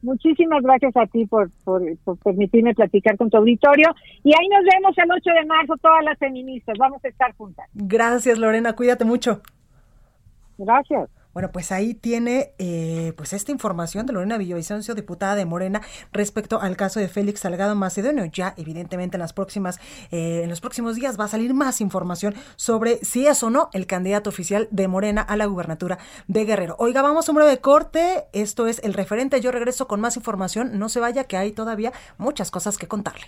Muchísimas 0.01 0.61
gracias 0.61 0.97
a 0.97 1.05
ti 1.05 1.25
por, 1.25 1.49
por, 1.63 1.81
permitirme 2.21 2.73
platicar 2.73 3.15
con 3.15 3.29
tu 3.29 3.37
auditorio. 3.37 3.87
Y 4.25 4.33
ahí 4.33 4.47
nos 4.49 4.65
vemos 4.65 4.97
el 4.97 5.09
8 5.09 5.29
de 5.39 5.45
marzo, 5.45 5.77
todas 5.77 6.03
las 6.03 6.17
feministas. 6.17 6.77
Vamos 6.77 7.01
a 7.05 7.07
estar 7.07 7.33
juntas. 7.35 7.69
Gracias, 7.73 8.39
Lorena. 8.39 8.73
Cuídate 8.73 9.05
mucho. 9.05 9.41
Gracias. 10.57 11.09
Bueno, 11.33 11.51
pues 11.51 11.71
ahí 11.71 11.93
tiene 11.93 12.53
eh, 12.57 13.13
pues 13.15 13.33
esta 13.33 13.51
información 13.51 14.05
de 14.05 14.13
Lorena 14.13 14.37
Villavicencio, 14.37 14.95
diputada 14.95 15.35
de 15.35 15.45
Morena, 15.45 15.81
respecto 16.11 16.61
al 16.61 16.75
caso 16.75 16.99
de 16.99 17.07
Félix 17.07 17.41
Salgado 17.41 17.75
Macedonio. 17.75 18.25
Ya, 18.25 18.53
evidentemente, 18.57 19.15
en 19.15 19.21
las 19.21 19.33
próximas, 19.33 19.79
eh, 20.11 20.41
en 20.43 20.49
los 20.49 20.61
próximos 20.61 20.95
días 20.95 21.19
va 21.19 21.25
a 21.25 21.29
salir 21.29 21.53
más 21.53 21.81
información 21.81 22.35
sobre 22.55 23.03
si 23.03 23.27
es 23.27 23.41
o 23.43 23.49
no 23.49 23.69
el 23.73 23.87
candidato 23.87 24.29
oficial 24.29 24.67
de 24.71 24.87
Morena 24.87 25.21
a 25.21 25.37
la 25.37 25.45
gubernatura 25.45 25.99
de 26.27 26.45
Guerrero. 26.45 26.75
Oiga, 26.79 27.01
vamos 27.01 27.27
a 27.27 27.31
un 27.31 27.37
breve 27.37 27.59
corte. 27.59 28.25
Esto 28.33 28.67
es 28.67 28.79
el 28.83 28.93
referente. 28.93 29.39
Yo 29.41 29.51
regreso 29.51 29.87
con 29.87 30.01
más 30.01 30.17
información. 30.17 30.77
No 30.79 30.89
se 30.89 30.99
vaya, 30.99 31.23
que 31.23 31.37
hay 31.37 31.51
todavía 31.51 31.93
muchas 32.17 32.51
cosas 32.51 32.77
que 32.77 32.87
contarle. 32.87 33.27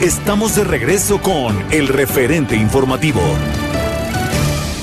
Estamos 0.00 0.56
de 0.56 0.64
regreso 0.64 1.20
con 1.20 1.54
el 1.70 1.86
referente 1.86 2.56
informativo. 2.56 3.20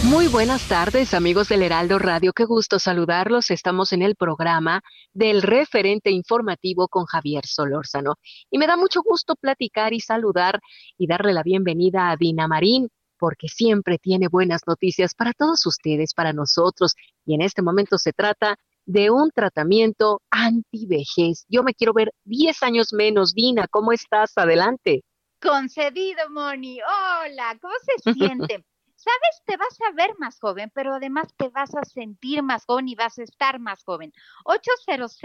Muy 0.03 0.27
buenas 0.27 0.69
tardes 0.69 1.15
amigos 1.15 1.49
del 1.49 1.63
Heraldo 1.63 1.97
Radio, 1.97 2.34
qué 2.34 2.45
gusto 2.45 2.77
saludarlos. 2.77 3.49
Estamos 3.49 3.93
en 3.93 4.03
el 4.03 4.15
programa 4.15 4.84
del 5.13 5.41
referente 5.41 6.12
informativo 6.12 6.88
con 6.88 7.06
Javier 7.06 7.47
Solórzano 7.47 8.17
y 8.51 8.60
me 8.60 8.67
da 8.67 8.77
mucho 8.77 9.01
gusto 9.01 9.34
platicar 9.36 9.91
y 9.91 10.01
saludar 10.01 10.60
y 10.99 11.08
darle 11.08 11.34
la 11.34 11.41
bienvenida 11.41 12.12
a 12.12 12.15
Dina 12.15 12.47
Marín 12.47 12.89
porque 13.17 13.47
siempre 13.47 13.97
tiene 13.97 14.27
buenas 14.27 14.67
noticias 14.67 15.15
para 15.15 15.34
todos 15.34 15.65
ustedes, 15.65 16.13
para 16.13 16.32
nosotros 16.32 16.93
y 17.25 17.34
en 17.34 17.41
este 17.41 17.63
momento 17.63 17.97
se 17.97 18.13
trata 18.13 18.60
de 18.88 19.12
un 19.12 19.32
tratamiento 19.32 20.21
antivejez. 20.32 21.45
Yo 21.49 21.62
me 21.62 21.73
quiero 21.73 21.93
ver 21.93 22.12
10 22.23 22.63
años 22.63 22.93
menos. 22.93 23.34
Dina, 23.34 23.67
¿cómo 23.67 23.91
estás? 23.91 24.32
Adelante. 24.38 25.03
Concedido, 25.41 26.30
Moni. 26.32 26.80
Hola, 26.82 27.58
¿cómo 27.62 27.73
se 27.84 28.13
siente? 28.13 28.65
Sabes, 28.95 29.43
te 29.45 29.58
vas 29.58 29.78
a 29.88 29.91
ver 29.91 30.15
más 30.17 30.39
joven, 30.39 30.71
pero 30.73 30.95
además 30.95 31.28
te 31.38 31.50
vas 31.50 31.76
a 31.76 31.84
sentir 31.86 32.41
más 32.41 32.65
joven 32.65 32.88
y 32.88 32.95
vas 32.95 33.19
a 33.19 33.23
estar 33.23 33.60
más 33.60 33.84
joven. 33.84 34.12
800 34.45 35.15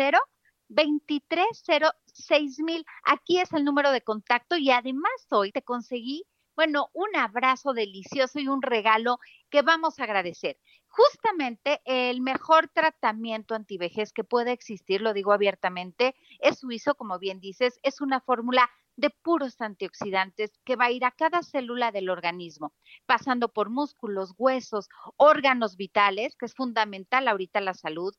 2306 0.68 2.58
mil. 2.60 2.84
Aquí 3.04 3.38
es 3.40 3.52
el 3.52 3.64
número 3.64 3.90
de 3.90 4.02
contacto 4.02 4.56
y 4.56 4.70
además 4.70 5.26
hoy 5.30 5.52
te 5.52 5.62
conseguí, 5.62 6.24
bueno, 6.54 6.90
un 6.92 7.16
abrazo 7.16 7.72
delicioso 7.72 8.38
y 8.38 8.48
un 8.48 8.62
regalo 8.62 9.18
que 9.50 9.62
vamos 9.62 9.98
a 9.98 10.04
agradecer 10.04 10.58
justamente 10.92 11.80
el 11.86 12.20
mejor 12.20 12.68
tratamiento 12.68 13.54
antivejez 13.54 14.12
que 14.12 14.24
puede 14.24 14.52
existir, 14.52 15.00
lo 15.00 15.14
digo 15.14 15.32
abiertamente, 15.32 16.14
es 16.38 16.58
suizo, 16.58 16.94
como 16.94 17.18
bien 17.18 17.40
dices, 17.40 17.80
es 17.82 18.00
una 18.02 18.20
fórmula 18.20 18.70
de 18.96 19.10
puros 19.10 19.60
antioxidantes 19.60 20.52
que 20.64 20.76
va 20.76 20.86
a 20.86 20.90
ir 20.90 21.04
a 21.04 21.10
cada 21.10 21.42
célula 21.42 21.92
del 21.92 22.10
organismo, 22.10 22.72
pasando 23.06 23.48
por 23.48 23.70
músculos, 23.70 24.34
huesos, 24.38 24.88
órganos 25.16 25.76
vitales, 25.76 26.36
que 26.36 26.46
es 26.46 26.54
fundamental 26.54 27.28
ahorita 27.28 27.60
la 27.60 27.74
salud. 27.74 28.14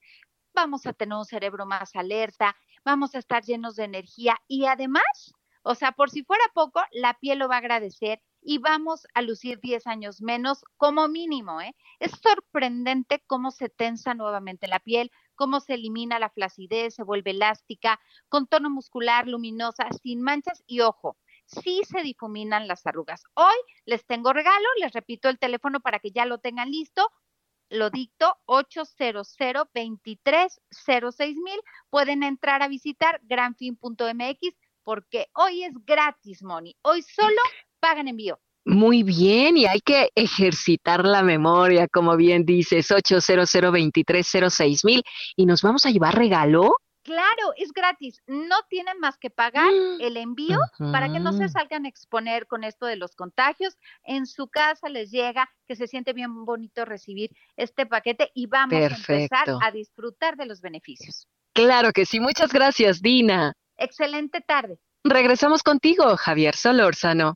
Vamos 0.53 0.85
a 0.85 0.93
tener 0.93 1.17
un 1.17 1.25
cerebro 1.25 1.65
más 1.65 1.95
alerta, 1.95 2.55
vamos 2.83 3.15
a 3.15 3.19
estar 3.19 3.43
llenos 3.43 3.75
de 3.75 3.85
energía 3.85 4.37
y 4.47 4.65
además, 4.65 5.33
o 5.63 5.75
sea, 5.75 5.91
por 5.93 6.09
si 6.09 6.23
fuera 6.23 6.43
poco, 6.53 6.81
la 6.91 7.13
piel 7.15 7.39
lo 7.39 7.47
va 7.47 7.55
a 7.55 7.59
agradecer 7.59 8.21
y 8.45 8.57
vamos 8.57 9.07
a 9.13 9.21
lucir 9.21 9.59
10 9.61 9.87
años 9.87 10.21
menos 10.21 10.65
como 10.77 11.07
mínimo. 11.07 11.61
¿eh? 11.61 11.75
Es 11.99 12.11
sorprendente 12.21 13.23
cómo 13.25 13.51
se 13.51 13.69
tensa 13.69 14.13
nuevamente 14.13 14.67
la 14.67 14.79
piel, 14.79 15.11
cómo 15.35 15.59
se 15.59 15.75
elimina 15.75 16.19
la 16.19 16.29
flacidez, 16.29 16.95
se 16.95 17.03
vuelve 17.03 17.31
elástica, 17.31 17.99
con 18.29 18.47
tono 18.47 18.69
muscular, 18.69 19.27
luminosa, 19.27 19.87
sin 20.01 20.21
manchas 20.21 20.63
y 20.67 20.81
ojo. 20.81 21.17
Sí 21.45 21.81
se 21.89 22.01
difuminan 22.01 22.67
las 22.67 22.85
arrugas. 22.85 23.23
Hoy 23.33 23.55
les 23.85 24.05
tengo 24.05 24.33
regalo, 24.33 24.65
les 24.79 24.93
repito 24.93 25.29
el 25.29 25.39
teléfono 25.39 25.81
para 25.81 25.99
que 25.99 26.11
ya 26.11 26.25
lo 26.25 26.39
tengan 26.39 26.71
listo, 26.71 27.11
lo 27.69 27.89
dicto 27.89 28.37
800 28.45 29.35
2306 29.73 31.37
mil. 31.37 31.59
Pueden 31.89 32.23
entrar 32.23 32.61
a 32.61 32.67
visitar 32.67 33.19
granfin.mx 33.23 34.55
porque 34.83 35.29
hoy 35.33 35.63
es 35.63 35.73
gratis, 35.85 36.43
Moni. 36.43 36.77
Hoy 36.81 37.01
solo 37.01 37.41
pagan 37.79 38.07
envío. 38.07 38.39
Muy 38.65 39.03
bien, 39.03 39.57
y 39.57 39.65
hay 39.65 39.81
que 39.81 40.09
ejercitar 40.15 41.05
la 41.05 41.21
memoria, 41.21 41.87
como 41.87 42.15
bien 42.15 42.45
dices, 42.45 42.91
800 42.91 43.53
mil 44.83 45.03
y 45.35 45.45
nos 45.45 45.61
vamos 45.61 45.85
a 45.85 45.89
llevar 45.89 46.15
regalo. 46.15 46.75
Claro, 47.03 47.53
es 47.57 47.73
gratis. 47.73 48.21
No 48.27 48.55
tienen 48.69 48.99
más 48.99 49.17
que 49.17 49.29
pagar 49.29 49.69
el 49.99 50.17
envío 50.17 50.57
para 50.77 51.11
que 51.11 51.19
no 51.19 51.33
se 51.33 51.49
salgan 51.49 51.85
a 51.85 51.89
exponer 51.89 52.47
con 52.47 52.63
esto 52.63 52.85
de 52.85 52.95
los 52.95 53.15
contagios. 53.15 53.77
En 54.03 54.25
su 54.25 54.47
casa 54.47 54.87
les 54.89 55.11
llega, 55.11 55.49
que 55.67 55.75
se 55.75 55.87
siente 55.87 56.13
bien 56.13 56.45
bonito 56.45 56.85
recibir 56.85 57.31
este 57.57 57.85
paquete 57.85 58.31
y 58.33 58.47
vamos 58.47 58.73
a 58.73 58.95
empezar 58.95 59.47
a 59.61 59.71
disfrutar 59.71 60.37
de 60.37 60.45
los 60.45 60.61
beneficios. 60.61 61.27
Claro 61.53 61.91
que 61.91 62.05
sí. 62.05 62.19
Muchas 62.19 62.53
gracias, 62.53 63.01
Dina. 63.01 63.53
Excelente 63.77 64.39
tarde. 64.41 64.79
Regresamos 65.03 65.61
contigo, 65.61 66.15
Javier 66.15 66.55
Solórzano. 66.55 67.35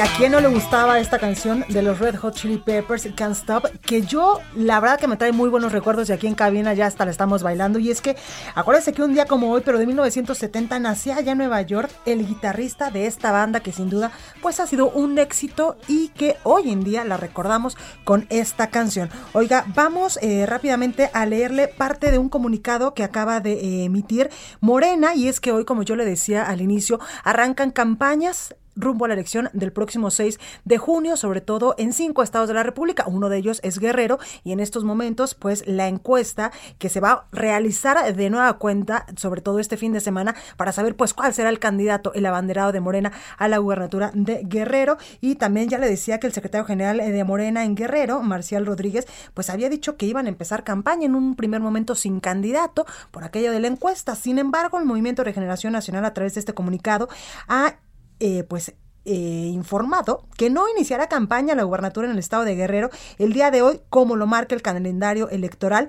Oiga, 0.00 0.12
¿y 0.12 0.14
a 0.14 0.16
quién 0.16 0.32
no 0.32 0.40
le 0.40 0.48
gustaba 0.48 0.98
esta 0.98 1.18
canción 1.18 1.64
de 1.68 1.82
los 1.82 1.98
Red 1.98 2.16
Hot 2.16 2.34
Chili 2.34 2.56
Peppers, 2.56 3.06
Can't 3.14 3.36
Stop? 3.36 3.66
Que 3.82 4.00
yo, 4.00 4.40
la 4.56 4.80
verdad 4.80 4.98
que 4.98 5.06
me 5.06 5.18
trae 5.18 5.32
muy 5.32 5.50
buenos 5.50 5.72
recuerdos 5.72 6.08
y 6.08 6.12
aquí 6.12 6.26
en 6.26 6.34
cabina 6.34 6.72
ya 6.72 6.86
hasta 6.86 7.04
la 7.04 7.10
estamos 7.10 7.42
bailando. 7.42 7.78
Y 7.78 7.90
es 7.90 8.00
que, 8.00 8.16
acuérdense 8.54 8.94
que 8.94 9.02
un 9.02 9.12
día 9.12 9.26
como 9.26 9.50
hoy, 9.50 9.60
pero 9.62 9.78
de 9.78 9.86
1970, 9.86 10.78
nacía 10.78 11.16
allá 11.16 11.32
en 11.32 11.38
Nueva 11.38 11.60
York 11.62 11.90
el 12.06 12.26
guitarrista 12.26 12.90
de 12.90 13.06
esta 13.06 13.30
banda 13.30 13.60
que 13.60 13.72
sin 13.72 13.90
duda 13.90 14.10
pues 14.40 14.58
ha 14.60 14.66
sido 14.66 14.90
un 14.90 15.18
éxito 15.18 15.76
y 15.86 16.08
que 16.08 16.36
hoy 16.44 16.70
en 16.70 16.82
día 16.82 17.04
la 17.04 17.18
recordamos 17.18 17.76
con 18.04 18.26
esta 18.30 18.68
canción. 18.68 19.10
Oiga, 19.34 19.66
vamos 19.74 20.18
eh, 20.22 20.46
rápidamente 20.46 21.10
a 21.12 21.26
leerle 21.26 21.68
parte 21.68 22.10
de 22.10 22.18
un 22.18 22.28
comunicado 22.30 22.94
que 22.94 23.04
acaba 23.04 23.40
de 23.40 23.52
eh, 23.52 23.84
emitir 23.84 24.30
Morena 24.60 25.14
y 25.14 25.28
es 25.28 25.40
que 25.40 25.52
hoy, 25.52 25.64
como 25.64 25.82
yo 25.82 25.96
le 25.96 26.04
decía 26.04 26.44
al 26.44 26.62
inicio, 26.62 27.00
arrancan 27.22 27.70
campañas 27.70 28.54
rumbo 28.80 29.04
a 29.04 29.08
la 29.08 29.14
elección 29.14 29.50
del 29.52 29.72
próximo 29.72 30.10
6 30.10 30.38
de 30.64 30.78
junio, 30.78 31.16
sobre 31.16 31.40
todo 31.40 31.74
en 31.78 31.92
cinco 31.92 32.22
estados 32.22 32.48
de 32.48 32.54
la 32.54 32.62
República. 32.62 33.04
Uno 33.06 33.28
de 33.28 33.38
ellos 33.38 33.60
es 33.62 33.78
Guerrero 33.78 34.18
y 34.44 34.52
en 34.52 34.60
estos 34.60 34.84
momentos, 34.84 35.34
pues 35.34 35.66
la 35.66 35.88
encuesta 35.88 36.52
que 36.78 36.88
se 36.88 37.00
va 37.00 37.10
a 37.10 37.24
realizar 37.32 38.14
de 38.14 38.30
nueva 38.30 38.54
cuenta, 38.58 39.06
sobre 39.16 39.40
todo 39.40 39.58
este 39.58 39.76
fin 39.76 39.92
de 39.92 40.00
semana, 40.00 40.34
para 40.56 40.72
saber 40.72 40.96
pues 40.96 41.14
cuál 41.14 41.34
será 41.34 41.50
el 41.50 41.58
candidato, 41.58 42.12
el 42.14 42.26
abanderado 42.26 42.72
de 42.72 42.80
Morena 42.80 43.12
a 43.38 43.48
la 43.48 43.58
gubernatura 43.58 44.10
de 44.14 44.42
Guerrero. 44.44 44.98
Y 45.20 45.36
también 45.36 45.68
ya 45.68 45.78
le 45.78 45.88
decía 45.88 46.18
que 46.18 46.26
el 46.26 46.32
secretario 46.32 46.64
general 46.64 46.98
de 46.98 47.24
Morena 47.24 47.64
en 47.64 47.74
Guerrero, 47.74 48.22
Marcial 48.22 48.66
Rodríguez, 48.66 49.06
pues 49.34 49.50
había 49.50 49.68
dicho 49.68 49.96
que 49.96 50.06
iban 50.06 50.26
a 50.26 50.28
empezar 50.28 50.64
campaña 50.64 51.06
en 51.06 51.14
un 51.14 51.36
primer 51.36 51.60
momento 51.60 51.94
sin 51.94 52.20
candidato 52.20 52.86
por 53.10 53.24
aquello 53.24 53.52
de 53.52 53.60
la 53.60 53.68
encuesta. 53.68 54.14
Sin 54.14 54.38
embargo, 54.38 54.78
el 54.78 54.84
Movimiento 54.84 55.22
de 55.22 55.26
Regeneración 55.26 55.72
Nacional 55.72 56.04
a 56.04 56.14
través 56.14 56.34
de 56.34 56.40
este 56.40 56.54
comunicado 56.54 57.08
ha 57.48 57.76
eh, 58.20 58.44
pues 58.44 58.74
eh, 59.06 59.50
informado 59.52 60.26
que 60.36 60.50
no 60.50 60.68
iniciará 60.68 61.08
campaña 61.08 61.54
la 61.54 61.62
gubernatura 61.62 62.06
en 62.06 62.12
el 62.12 62.18
estado 62.18 62.44
de 62.44 62.54
Guerrero 62.54 62.90
el 63.18 63.32
día 63.32 63.50
de 63.50 63.62
hoy, 63.62 63.80
como 63.88 64.14
lo 64.14 64.26
marca 64.26 64.54
el 64.54 64.60
calendario 64.60 65.30
electoral, 65.30 65.88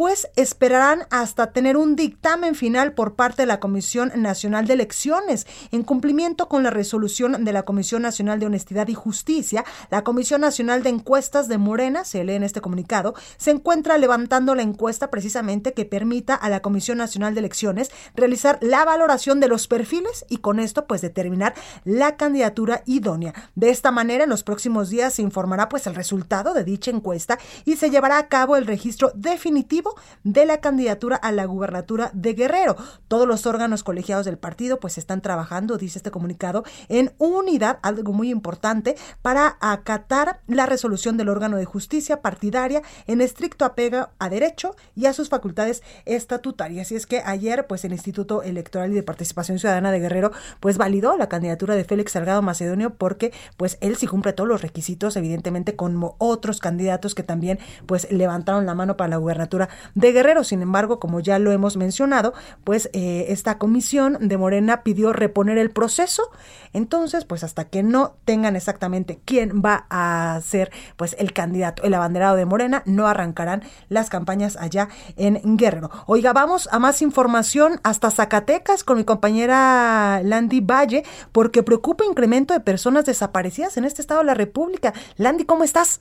pues 0.00 0.30
esperarán 0.34 1.02
hasta 1.10 1.52
tener 1.52 1.76
un 1.76 1.94
dictamen 1.94 2.54
final 2.54 2.94
por 2.94 3.16
parte 3.16 3.42
de 3.42 3.46
la 3.46 3.60
Comisión 3.60 4.10
Nacional 4.16 4.66
de 4.66 4.72
Elecciones. 4.72 5.46
En 5.72 5.82
cumplimiento 5.82 6.48
con 6.48 6.62
la 6.62 6.70
resolución 6.70 7.44
de 7.44 7.52
la 7.52 7.64
Comisión 7.64 8.00
Nacional 8.00 8.40
de 8.40 8.46
Honestidad 8.46 8.88
y 8.88 8.94
Justicia, 8.94 9.62
la 9.90 10.02
Comisión 10.02 10.40
Nacional 10.40 10.82
de 10.82 10.88
Encuestas 10.88 11.48
de 11.48 11.58
Morena, 11.58 12.04
se 12.04 12.24
lee 12.24 12.32
en 12.32 12.44
este 12.44 12.62
comunicado, 12.62 13.14
se 13.36 13.50
encuentra 13.50 13.98
levantando 13.98 14.54
la 14.54 14.62
encuesta 14.62 15.10
precisamente 15.10 15.74
que 15.74 15.84
permita 15.84 16.34
a 16.34 16.48
la 16.48 16.62
Comisión 16.62 16.96
Nacional 16.96 17.34
de 17.34 17.40
Elecciones 17.40 17.90
realizar 18.16 18.58
la 18.62 18.86
valoración 18.86 19.38
de 19.38 19.48
los 19.48 19.68
perfiles 19.68 20.24
y 20.30 20.38
con 20.38 20.60
esto 20.60 20.86
pues 20.86 21.02
determinar 21.02 21.52
la 21.84 22.16
candidatura 22.16 22.84
idónea. 22.86 23.34
De 23.54 23.68
esta 23.68 23.90
manera, 23.90 24.24
en 24.24 24.30
los 24.30 24.44
próximos 24.44 24.88
días 24.88 25.12
se 25.12 25.20
informará 25.20 25.68
pues 25.68 25.86
el 25.86 25.94
resultado 25.94 26.54
de 26.54 26.64
dicha 26.64 26.90
encuesta 26.90 27.38
y 27.66 27.76
se 27.76 27.90
llevará 27.90 28.16
a 28.16 28.28
cabo 28.28 28.56
el 28.56 28.66
registro 28.66 29.12
definitivo 29.14 29.89
de 30.24 30.46
la 30.46 30.60
candidatura 30.60 31.16
a 31.16 31.32
la 31.32 31.44
gubernatura 31.44 32.10
de 32.12 32.34
Guerrero. 32.34 32.76
Todos 33.08 33.26
los 33.26 33.46
órganos 33.46 33.82
colegiados 33.84 34.26
del 34.26 34.38
partido 34.38 34.80
pues 34.80 34.98
están 34.98 35.20
trabajando, 35.20 35.76
dice 35.76 35.98
este 35.98 36.10
comunicado, 36.10 36.64
en 36.88 37.12
unidad, 37.18 37.78
algo 37.82 38.12
muy 38.12 38.30
importante, 38.30 38.96
para 39.22 39.56
acatar 39.60 40.40
la 40.46 40.66
resolución 40.66 41.16
del 41.16 41.28
órgano 41.28 41.56
de 41.56 41.64
justicia 41.64 42.22
partidaria 42.22 42.82
en 43.06 43.20
estricto 43.20 43.64
apego 43.64 44.08
a 44.18 44.28
derecho 44.28 44.74
y 44.94 45.06
a 45.06 45.12
sus 45.12 45.28
facultades 45.28 45.82
estatutarias. 46.04 46.92
Y 46.92 46.96
es 46.96 47.06
que 47.06 47.22
ayer 47.24 47.66
pues 47.66 47.84
el 47.84 47.92
Instituto 47.92 48.42
Electoral 48.42 48.92
y 48.92 48.94
de 48.94 49.02
Participación 49.02 49.58
Ciudadana 49.58 49.92
de 49.92 50.00
Guerrero 50.00 50.32
pues 50.60 50.78
validó 50.78 51.16
la 51.16 51.28
candidatura 51.28 51.74
de 51.74 51.84
Félix 51.84 52.12
Salgado 52.12 52.42
Macedonio 52.42 52.94
porque 52.94 53.32
pues 53.56 53.78
él 53.80 53.96
sí 53.96 54.06
cumple 54.06 54.32
todos 54.32 54.48
los 54.48 54.62
requisitos, 54.62 55.16
evidentemente 55.16 55.76
como 55.76 56.16
otros 56.18 56.60
candidatos 56.60 57.14
que 57.14 57.22
también 57.22 57.58
pues 57.86 58.10
levantaron 58.12 58.66
la 58.66 58.74
mano 58.74 58.96
para 58.96 59.08
la 59.08 59.16
gubernatura 59.16 59.68
de 59.94 60.12
Guerrero. 60.12 60.44
Sin 60.44 60.62
embargo, 60.62 61.00
como 61.00 61.20
ya 61.20 61.38
lo 61.38 61.52
hemos 61.52 61.76
mencionado, 61.76 62.34
pues 62.64 62.90
eh, 62.92 63.26
esta 63.28 63.58
comisión 63.58 64.18
de 64.20 64.36
Morena 64.36 64.82
pidió 64.82 65.12
reponer 65.12 65.58
el 65.58 65.70
proceso. 65.70 66.30
Entonces, 66.72 67.24
pues 67.24 67.42
hasta 67.42 67.64
que 67.64 67.82
no 67.82 68.14
tengan 68.24 68.54
exactamente 68.54 69.20
quién 69.24 69.60
va 69.64 69.86
a 69.90 70.40
ser 70.42 70.70
pues 70.96 71.16
el 71.18 71.32
candidato, 71.32 71.82
el 71.82 71.94
abanderado 71.94 72.36
de 72.36 72.46
Morena, 72.46 72.82
no 72.86 73.06
arrancarán 73.06 73.62
las 73.88 74.08
campañas 74.08 74.56
allá 74.56 74.88
en 75.16 75.40
Guerrero. 75.56 75.90
Oiga, 76.06 76.32
vamos 76.32 76.68
a 76.70 76.78
más 76.78 77.02
información 77.02 77.80
hasta 77.82 78.10
Zacatecas 78.10 78.84
con 78.84 78.98
mi 78.98 79.04
compañera 79.04 80.20
Landy 80.22 80.60
Valle, 80.60 81.04
porque 81.32 81.62
preocupa 81.62 82.04
incremento 82.04 82.54
de 82.54 82.60
personas 82.60 83.04
desaparecidas 83.04 83.76
en 83.76 83.84
este 83.84 84.02
estado 84.02 84.20
de 84.20 84.26
la 84.26 84.34
República. 84.34 84.92
Landy, 85.16 85.44
¿cómo 85.44 85.64
estás? 85.64 86.00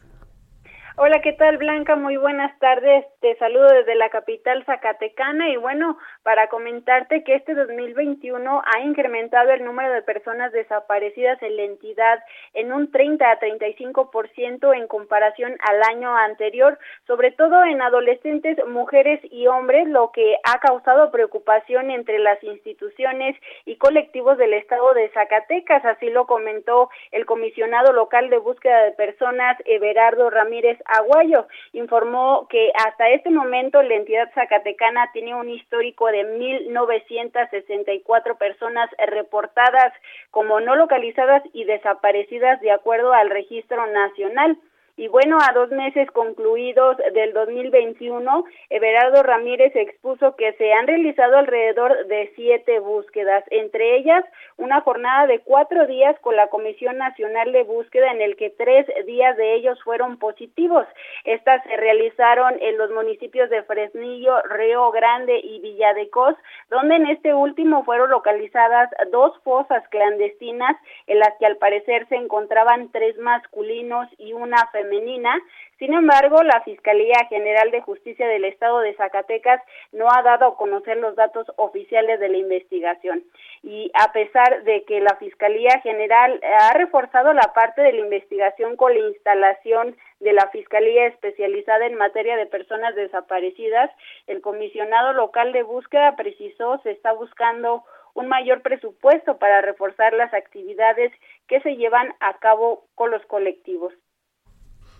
Hola, 1.01 1.21
¿qué 1.21 1.31
tal 1.31 1.57
Blanca? 1.57 1.95
Muy 1.95 2.17
buenas 2.17 2.59
tardes. 2.59 3.05
Te 3.21 3.33
saludo 3.37 3.69
desde 3.69 3.95
la 3.95 4.09
capital 4.09 4.65
Zacatecana 4.65 5.47
y 5.47 5.55
bueno, 5.55 5.97
para 6.23 6.47
comentarte 6.47 7.23
que 7.23 7.35
este 7.35 7.55
2021 7.55 8.61
ha 8.65 8.81
incrementado 8.81 9.51
el 9.51 9.63
número 9.63 9.93
de 9.93 10.01
personas 10.01 10.51
desaparecidas 10.51 11.41
en 11.41 11.55
la 11.55 11.63
entidad 11.63 12.19
en 12.53 12.73
un 12.73 12.91
30 12.91 13.29
a 13.29 13.39
35% 13.39 14.75
en 14.75 14.87
comparación 14.87 15.55
al 15.67 15.83
año 15.83 16.15
anterior, 16.15 16.77
sobre 17.07 17.31
todo 17.31 17.63
en 17.63 17.81
adolescentes, 17.81 18.57
mujeres 18.67 19.19
y 19.31 19.47
hombres, 19.47 19.87
lo 19.87 20.11
que 20.11 20.37
ha 20.43 20.59
causado 20.59 21.11
preocupación 21.11 21.89
entre 21.91 22.19
las 22.19 22.43
instituciones 22.43 23.35
y 23.65 23.77
colectivos 23.77 24.37
del 24.37 24.53
estado 24.53 24.93
de 24.93 25.09
Zacatecas, 25.09 25.85
así 25.85 26.09
lo 26.09 26.25
comentó 26.25 26.89
el 27.11 27.25
comisionado 27.25 27.93
local 27.93 28.29
de 28.29 28.37
búsqueda 28.37 28.83
de 28.83 28.91
personas 28.91 29.57
Everardo 29.65 30.29
Ramírez 30.29 30.77
Aguayo. 30.85 31.47
Informó 31.73 32.47
que 32.49 32.71
hasta 32.75 33.09
este 33.09 33.29
momento 33.29 33.81
la 33.81 33.95
entidad 33.95 34.31
zacatecana 34.33 35.09
tiene 35.13 35.35
un 35.35 35.49
histórico 35.49 36.08
de 36.11 36.23
1.964 36.23 38.37
personas 38.37 38.89
reportadas 39.07 39.93
como 40.31 40.59
no 40.59 40.75
localizadas 40.75 41.43
y 41.53 41.65
desaparecidas 41.65 42.59
de 42.61 42.71
acuerdo 42.71 43.13
al 43.13 43.29
registro 43.29 43.85
nacional. 43.87 44.57
Y 44.99 45.07
bueno, 45.07 45.37
a 45.39 45.53
dos 45.53 45.71
meses 45.71 46.11
concluidos 46.11 46.97
del 47.13 47.31
2021, 47.31 48.43
Everardo 48.69 49.23
Ramírez 49.23 49.73
expuso 49.73 50.35
que 50.35 50.51
se 50.57 50.73
han 50.73 50.87
realizado 50.87 51.37
alrededor 51.37 52.05
de 52.07 52.29
siete 52.35 52.79
búsquedas, 52.79 53.45
entre 53.49 53.95
ellas 53.95 54.25
una 54.57 54.81
jornada 54.81 55.25
de 55.25 55.39
cuatro 55.39 55.87
días 55.87 56.19
con 56.19 56.35
la 56.35 56.47
Comisión 56.47 56.97
Nacional 56.97 57.53
de 57.53 57.63
Búsqueda 57.63 58.11
en 58.11 58.21
el 58.21 58.35
que 58.35 58.49
tres 58.49 58.87
días 59.05 59.37
de 59.37 59.55
ellos 59.55 59.81
fueron 59.85 60.19
positivos. 60.19 60.85
Estas 61.23 61.63
se 61.63 61.77
realizaron 61.77 62.55
en 62.59 62.77
los 62.77 62.91
municipios 62.91 63.49
de 63.49 63.63
Fresnillo, 63.63 64.41
Río 64.49 64.91
Grande 64.91 65.39
y 65.41 65.61
Villa 65.61 65.93
de 65.93 66.09
Cos, 66.09 66.35
donde 66.69 66.97
en 66.97 67.07
este 67.07 67.33
último 67.33 67.85
fueron 67.85 68.09
localizadas 68.09 68.89
dos 69.13 69.39
fosas 69.45 69.81
clandestinas 69.87 70.75
en 71.07 71.19
las 71.19 71.33
que 71.39 71.45
al 71.45 71.55
parecer 71.55 72.05
se 72.09 72.15
encontraban 72.15 72.91
tres 72.91 73.17
masculinos 73.17 74.09
y 74.17 74.33
una 74.33 74.67
femenina 74.73 74.88
femenina. 74.89 75.39
Sin 75.77 75.93
embargo, 75.93 76.43
la 76.43 76.61
Fiscalía 76.61 77.25
General 77.29 77.71
de 77.71 77.81
Justicia 77.81 78.27
del 78.27 78.43
Estado 78.43 78.79
de 78.79 78.95
Zacatecas 78.95 79.61
no 79.93 80.07
ha 80.11 80.21
dado 80.23 80.47
a 80.47 80.57
conocer 80.57 80.97
los 80.97 81.15
datos 81.15 81.47
oficiales 81.55 82.19
de 82.19 82.27
la 82.27 82.37
investigación. 82.37 83.23
Y 83.63 83.89
a 83.93 84.11
pesar 84.11 84.63
de 84.63 84.83
que 84.83 84.99
la 84.99 85.15
Fiscalía 85.15 85.79
General 85.81 86.39
ha 86.43 86.73
reforzado 86.73 87.33
la 87.33 87.53
parte 87.53 87.81
de 87.81 87.93
la 87.93 88.01
investigación 88.01 88.75
con 88.75 88.93
la 88.93 89.07
instalación 89.07 89.95
de 90.19 90.33
la 90.33 90.47
Fiscalía 90.49 91.07
especializada 91.07 91.85
en 91.85 91.95
materia 91.95 92.35
de 92.35 92.45
personas 92.45 92.93
desaparecidas, 92.95 93.89
el 94.27 94.41
comisionado 94.41 95.13
local 95.13 95.53
de 95.53 95.63
búsqueda 95.63 96.17
precisó 96.17 96.79
se 96.83 96.91
está 96.91 97.13
buscando 97.13 97.85
un 98.15 98.27
mayor 98.27 98.61
presupuesto 98.61 99.37
para 99.37 99.61
reforzar 99.61 100.13
las 100.13 100.33
actividades 100.33 101.13
que 101.47 101.61
se 101.61 101.77
llevan 101.77 102.13
a 102.19 102.37
cabo 102.39 102.83
con 102.95 103.11
los 103.11 103.25
colectivos 103.27 103.93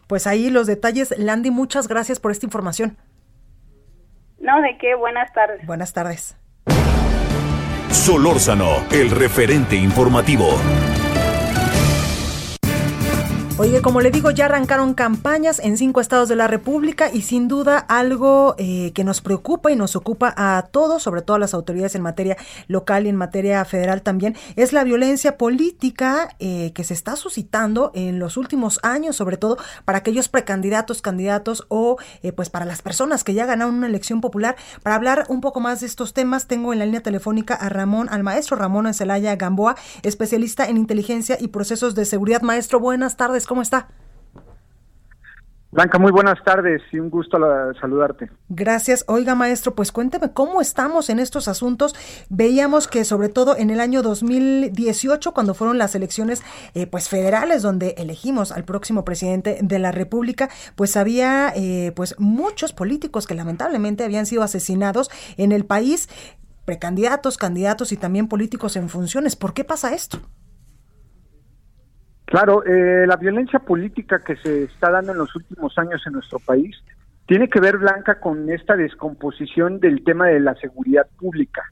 pues 0.10 0.26
ahí 0.26 0.50
los 0.50 0.66
detalles. 0.66 1.14
Landy, 1.20 1.52
muchas 1.52 1.88
gracias 1.88 2.20
por 2.20 2.32
esta 2.32 2.48
información. 2.48 2.98
No, 4.40 4.60
de 4.60 4.76
qué, 4.80 4.96
buenas 4.96 5.32
tardes. 5.34 5.64
Buenas 5.68 5.94
tardes. 5.94 6.36
Solórzano, 7.92 8.88
el 8.92 9.12
referente 9.12 9.76
informativo. 9.76 10.50
Oye, 13.60 13.82
como 13.82 14.00
le 14.00 14.10
digo, 14.10 14.32
ya 14.32 14.46
arrancaron 14.46 14.94
campañas 14.94 15.60
en 15.60 15.76
cinco 15.76 16.00
estados 16.00 16.30
de 16.30 16.38
la 16.38 16.48
República 16.48 17.12
y 17.12 17.24
sin 17.24 17.50
duda 17.50 17.78
algo 17.78 18.56
eh, 18.58 18.94
que 18.94 19.04
nos 19.04 19.20
preocupa 19.20 19.70
y 19.70 19.76
nos 19.76 19.98
ocupa 19.98 20.34
a 20.38 20.70
todos, 20.72 21.04
sobre 21.04 21.22
todo 21.22 21.36
a 21.36 21.40
las 21.40 21.54
autoridades 21.54 21.94
en 21.96 22.02
materia 22.02 22.38
local 22.70 23.06
y 23.06 23.10
en 23.10 23.18
materia 23.18 23.66
federal 23.66 24.02
también, 24.02 24.38
es 24.56 24.72
la 24.72 24.86
violencia 24.86 25.38
política 25.38 26.38
eh, 26.40 26.72
que 26.74 26.86
se 26.86 26.94
está 26.94 27.18
suscitando 27.18 27.92
en 27.96 28.18
los 28.18 28.38
últimos 28.38 28.80
años, 28.82 29.18
sobre 29.18 29.36
todo 29.36 29.58
para 29.84 29.98
aquellos 29.98 30.30
precandidatos, 30.30 31.02
candidatos 31.02 31.66
o 31.68 31.98
eh, 32.24 32.32
pues 32.32 32.50
para 32.50 32.64
las 32.64 32.82
personas 32.82 33.26
que 33.26 33.34
ya 33.34 33.46
ganaron 33.46 33.76
una 33.76 33.88
elección 33.88 34.22
popular. 34.22 34.56
Para 34.84 34.96
hablar 34.96 35.26
un 35.28 35.42
poco 35.42 35.60
más 35.60 35.82
de 35.82 35.88
estos 35.88 36.14
temas, 36.14 36.48
tengo 36.48 36.72
en 36.72 36.80
la 36.80 36.86
línea 36.86 37.04
telefónica 37.04 37.56
a 37.56 37.68
Ramón, 37.68 38.08
al 38.10 38.24
maestro 38.24 38.56
Ramón 38.56 38.88
Encelaya 38.88 39.36
Gamboa, 39.36 39.76
especialista 40.02 40.66
en 40.70 40.78
inteligencia 40.78 41.36
y 41.38 41.50
procesos 41.50 41.94
de 41.94 42.06
seguridad. 42.06 42.42
Maestro, 42.42 42.80
buenas 42.80 43.18
tardes. 43.18 43.49
¿Cómo 43.50 43.64
está? 43.64 43.88
Blanca, 45.72 45.98
muy 45.98 46.12
buenas 46.12 46.38
tardes 46.44 46.84
y 46.92 47.00
un 47.00 47.10
gusto 47.10 47.40
saludarte. 47.82 48.30
Gracias. 48.48 49.06
Oiga, 49.08 49.34
maestro, 49.34 49.74
pues 49.74 49.92
cuénteme 49.92 50.34
cómo 50.34 50.62
estamos 50.62 51.10
en 51.10 51.18
estos 51.18 51.48
asuntos. 51.48 51.96
Veíamos 52.30 52.88
que 52.88 53.04
sobre 53.06 53.28
todo 53.28 53.58
en 53.58 53.72
el 53.72 53.80
año 53.80 54.04
2018, 54.04 55.34
cuando 55.34 55.56
fueron 55.56 55.80
las 55.80 55.96
elecciones 55.96 56.44
eh, 56.76 56.86
pues 56.86 57.10
federales 57.10 57.64
donde 57.64 57.96
elegimos 57.98 58.52
al 58.52 58.66
próximo 58.66 59.04
presidente 59.04 59.58
de 59.64 59.80
la 59.80 59.92
República, 59.92 60.50
pues 60.76 60.96
había 60.96 61.52
eh, 61.56 61.92
pues 61.96 62.20
muchos 62.20 62.72
políticos 62.72 63.26
que 63.26 63.34
lamentablemente 63.34 64.04
habían 64.04 64.28
sido 64.28 64.44
asesinados 64.44 65.10
en 65.38 65.54
el 65.54 65.66
país, 65.66 66.08
precandidatos, 66.66 67.40
candidatos 67.40 67.94
y 67.94 67.98
también 67.98 68.28
políticos 68.28 68.76
en 68.76 68.90
funciones. 68.90 69.36
¿Por 69.36 69.56
qué 69.56 69.64
pasa 69.64 69.96
esto? 69.96 70.20
Claro, 72.30 72.64
eh, 72.64 73.08
la 73.08 73.16
violencia 73.16 73.58
política 73.58 74.20
que 74.20 74.36
se 74.36 74.66
está 74.66 74.92
dando 74.92 75.14
en 75.14 75.18
los 75.18 75.36
últimos 75.36 75.76
años 75.80 76.00
en 76.06 76.14
nuestro 76.14 76.38
país 76.38 76.78
tiene 77.26 77.50
que 77.50 77.60
ver, 77.60 77.80
Blanca, 77.80 78.20
con 78.20 78.52
esta 78.52 78.76
descomposición 78.76 79.80
del 79.80 80.04
tema 80.04 80.28
de 80.28 80.40
la 80.40 80.54
seguridad 80.54 81.08
pública. 81.18 81.64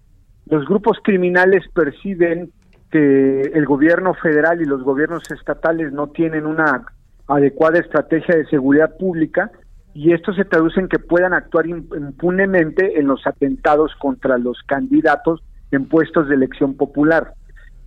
Los 0.48 0.66
grupos 0.66 0.98
criminales 1.04 1.64
perciben 1.76 2.52
que 2.90 3.42
el 3.42 3.68
gobierno 3.68 4.16
federal 4.16 4.60
y 4.60 4.66
los 4.66 4.82
gobiernos 4.82 5.30
estatales 5.30 5.94
no 5.94 6.08
tienen 6.08 6.48
una 6.48 6.88
adecuada 7.28 7.78
estrategia 7.78 8.36
de 8.36 8.48
seguridad 8.48 8.98
pública 8.98 9.52
y 9.94 10.12
esto 10.12 10.34
se 10.34 10.46
traduce 10.46 10.80
en 10.80 10.88
que 10.88 10.98
puedan 10.98 11.34
actuar 11.34 11.68
impunemente 11.68 13.00
en 13.00 13.06
los 13.06 13.28
atentados 13.28 13.94
contra 14.00 14.40
los 14.40 14.58
candidatos 14.64 15.44
en 15.70 15.88
puestos 15.88 16.28
de 16.28 16.34
elección 16.34 16.76
popular. 16.76 17.34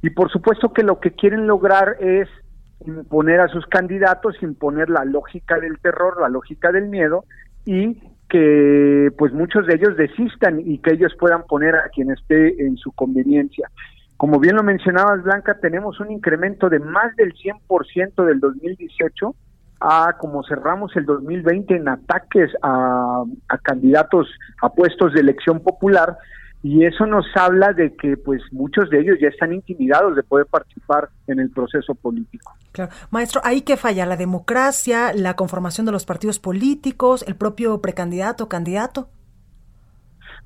Y 0.03 0.11
por 0.11 0.31
supuesto 0.31 0.73
que 0.73 0.85
lo 0.85 1.01
que 1.01 1.11
quieren 1.11 1.49
lograr 1.49 1.97
es 1.99 2.29
imponer 2.87 3.41
a 3.41 3.49
sus 3.49 3.67
candidatos, 3.67 4.43
imponer 4.43 4.91
la 4.91 5.05
lógica 5.05 5.59
del 5.59 5.79
terror, 5.79 6.21
la 6.21 6.29
lógica 6.29 6.73
del 6.73 6.87
miedo 6.87 7.25
y 7.65 7.99
que 8.29 9.13
pues 9.19 9.33
muchos 9.33 9.67
de 9.67 9.75
ellos 9.75 9.97
desistan 9.97 10.61
y 10.61 10.79
que 10.79 10.93
ellos 10.93 11.13
puedan 11.19 11.45
poner 11.45 11.75
a 11.75 11.89
quien 11.89 12.11
esté 12.11 12.65
en 12.65 12.77
su 12.77 12.93
conveniencia. 12.93 13.69
Como 14.17 14.39
bien 14.39 14.57
lo 14.57 14.63
mencionabas, 14.63 15.23
Blanca, 15.23 15.59
tenemos 15.61 15.99
un 15.99 16.11
incremento 16.11 16.69
de 16.69 16.79
más 16.79 17.15
del 17.17 17.35
100% 17.35 18.25
del 18.25 18.39
2018 18.39 19.35
a 19.81 20.17
como 20.19 20.45
cerramos 20.45 20.95
el 20.97 21.07
2020 21.07 21.75
en 21.75 21.89
ataques 21.89 22.51
a, 22.63 23.25
a 23.49 23.59
candidatos 23.59 24.29
a 24.63 24.69
puestos 24.69 25.15
de 25.15 25.21
elección 25.21 25.61
popular 25.61 26.19
y 26.63 26.85
eso 26.85 27.07
nos 27.07 27.25
habla 27.35 27.73
de 27.73 27.95
que 27.97 28.17
pues 28.17 28.43
muchos 28.53 28.91
de 28.91 29.01
ellos 29.01 29.17
ya 29.21 29.29
están 29.29 29.53
intimidados 29.53 30.15
de 30.15 30.23
poder 30.23 30.47
participar 30.47 31.09
en 31.27 31.41
el 31.41 31.51
proceso 31.51 31.95
político. 31.95 32.53
Claro. 32.73 32.93
Maestro, 33.11 33.41
¿ahí 33.45 33.63
qué 33.63 33.77
falla? 33.77 34.05
¿La 34.05 34.17
democracia, 34.17 35.13
la 35.15 35.37
conformación 35.37 35.87
de 35.87 35.93
los 35.93 36.05
partidos 36.05 36.39
políticos, 36.39 37.25
el 37.27 37.37
propio 37.37 37.81
precandidato, 37.81 38.49
candidato? 38.49 39.09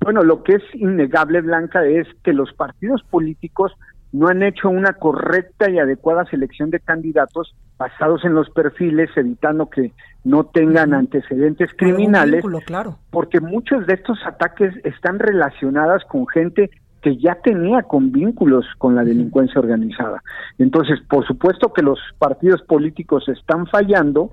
Bueno, 0.01 0.23
lo 0.23 0.43
que 0.43 0.53
es 0.53 0.63
innegable, 0.73 1.41
Blanca, 1.41 1.85
es 1.85 2.07
que 2.23 2.33
los 2.33 2.53
partidos 2.53 3.03
políticos 3.09 3.73
no 4.15 4.29
han 4.29 4.43
hecho 4.43 4.69
una 4.69 4.93
correcta 4.93 5.69
y 5.69 5.77
adecuada 5.77 6.23
selección 6.25 6.69
de 6.69 6.79
candidatos 6.79 7.53
basados 7.77 8.23
en 8.23 8.33
los 8.33 8.49
perfiles, 8.49 9.09
evitando 9.17 9.69
que 9.69 9.91
no 10.23 10.45
tengan 10.45 10.93
antecedentes 10.93 11.69
criminales, 11.77 12.41
claro. 12.65 12.97
porque 13.11 13.41
muchos 13.41 13.85
de 13.85 13.95
estos 13.95 14.17
ataques 14.25 14.73
están 14.85 15.19
relacionados 15.19 16.05
con 16.05 16.27
gente 16.27 16.69
que 17.01 17.17
ya 17.17 17.35
tenía 17.43 17.83
con 17.83 18.13
vínculos 18.13 18.65
con 18.77 18.95
la 18.95 19.03
delincuencia 19.03 19.59
organizada. 19.59 20.23
Entonces, 20.59 21.01
por 21.09 21.27
supuesto 21.27 21.73
que 21.73 21.81
los 21.81 21.99
partidos 22.17 22.61
políticos 22.61 23.27
están 23.27 23.67
fallando, 23.67 24.31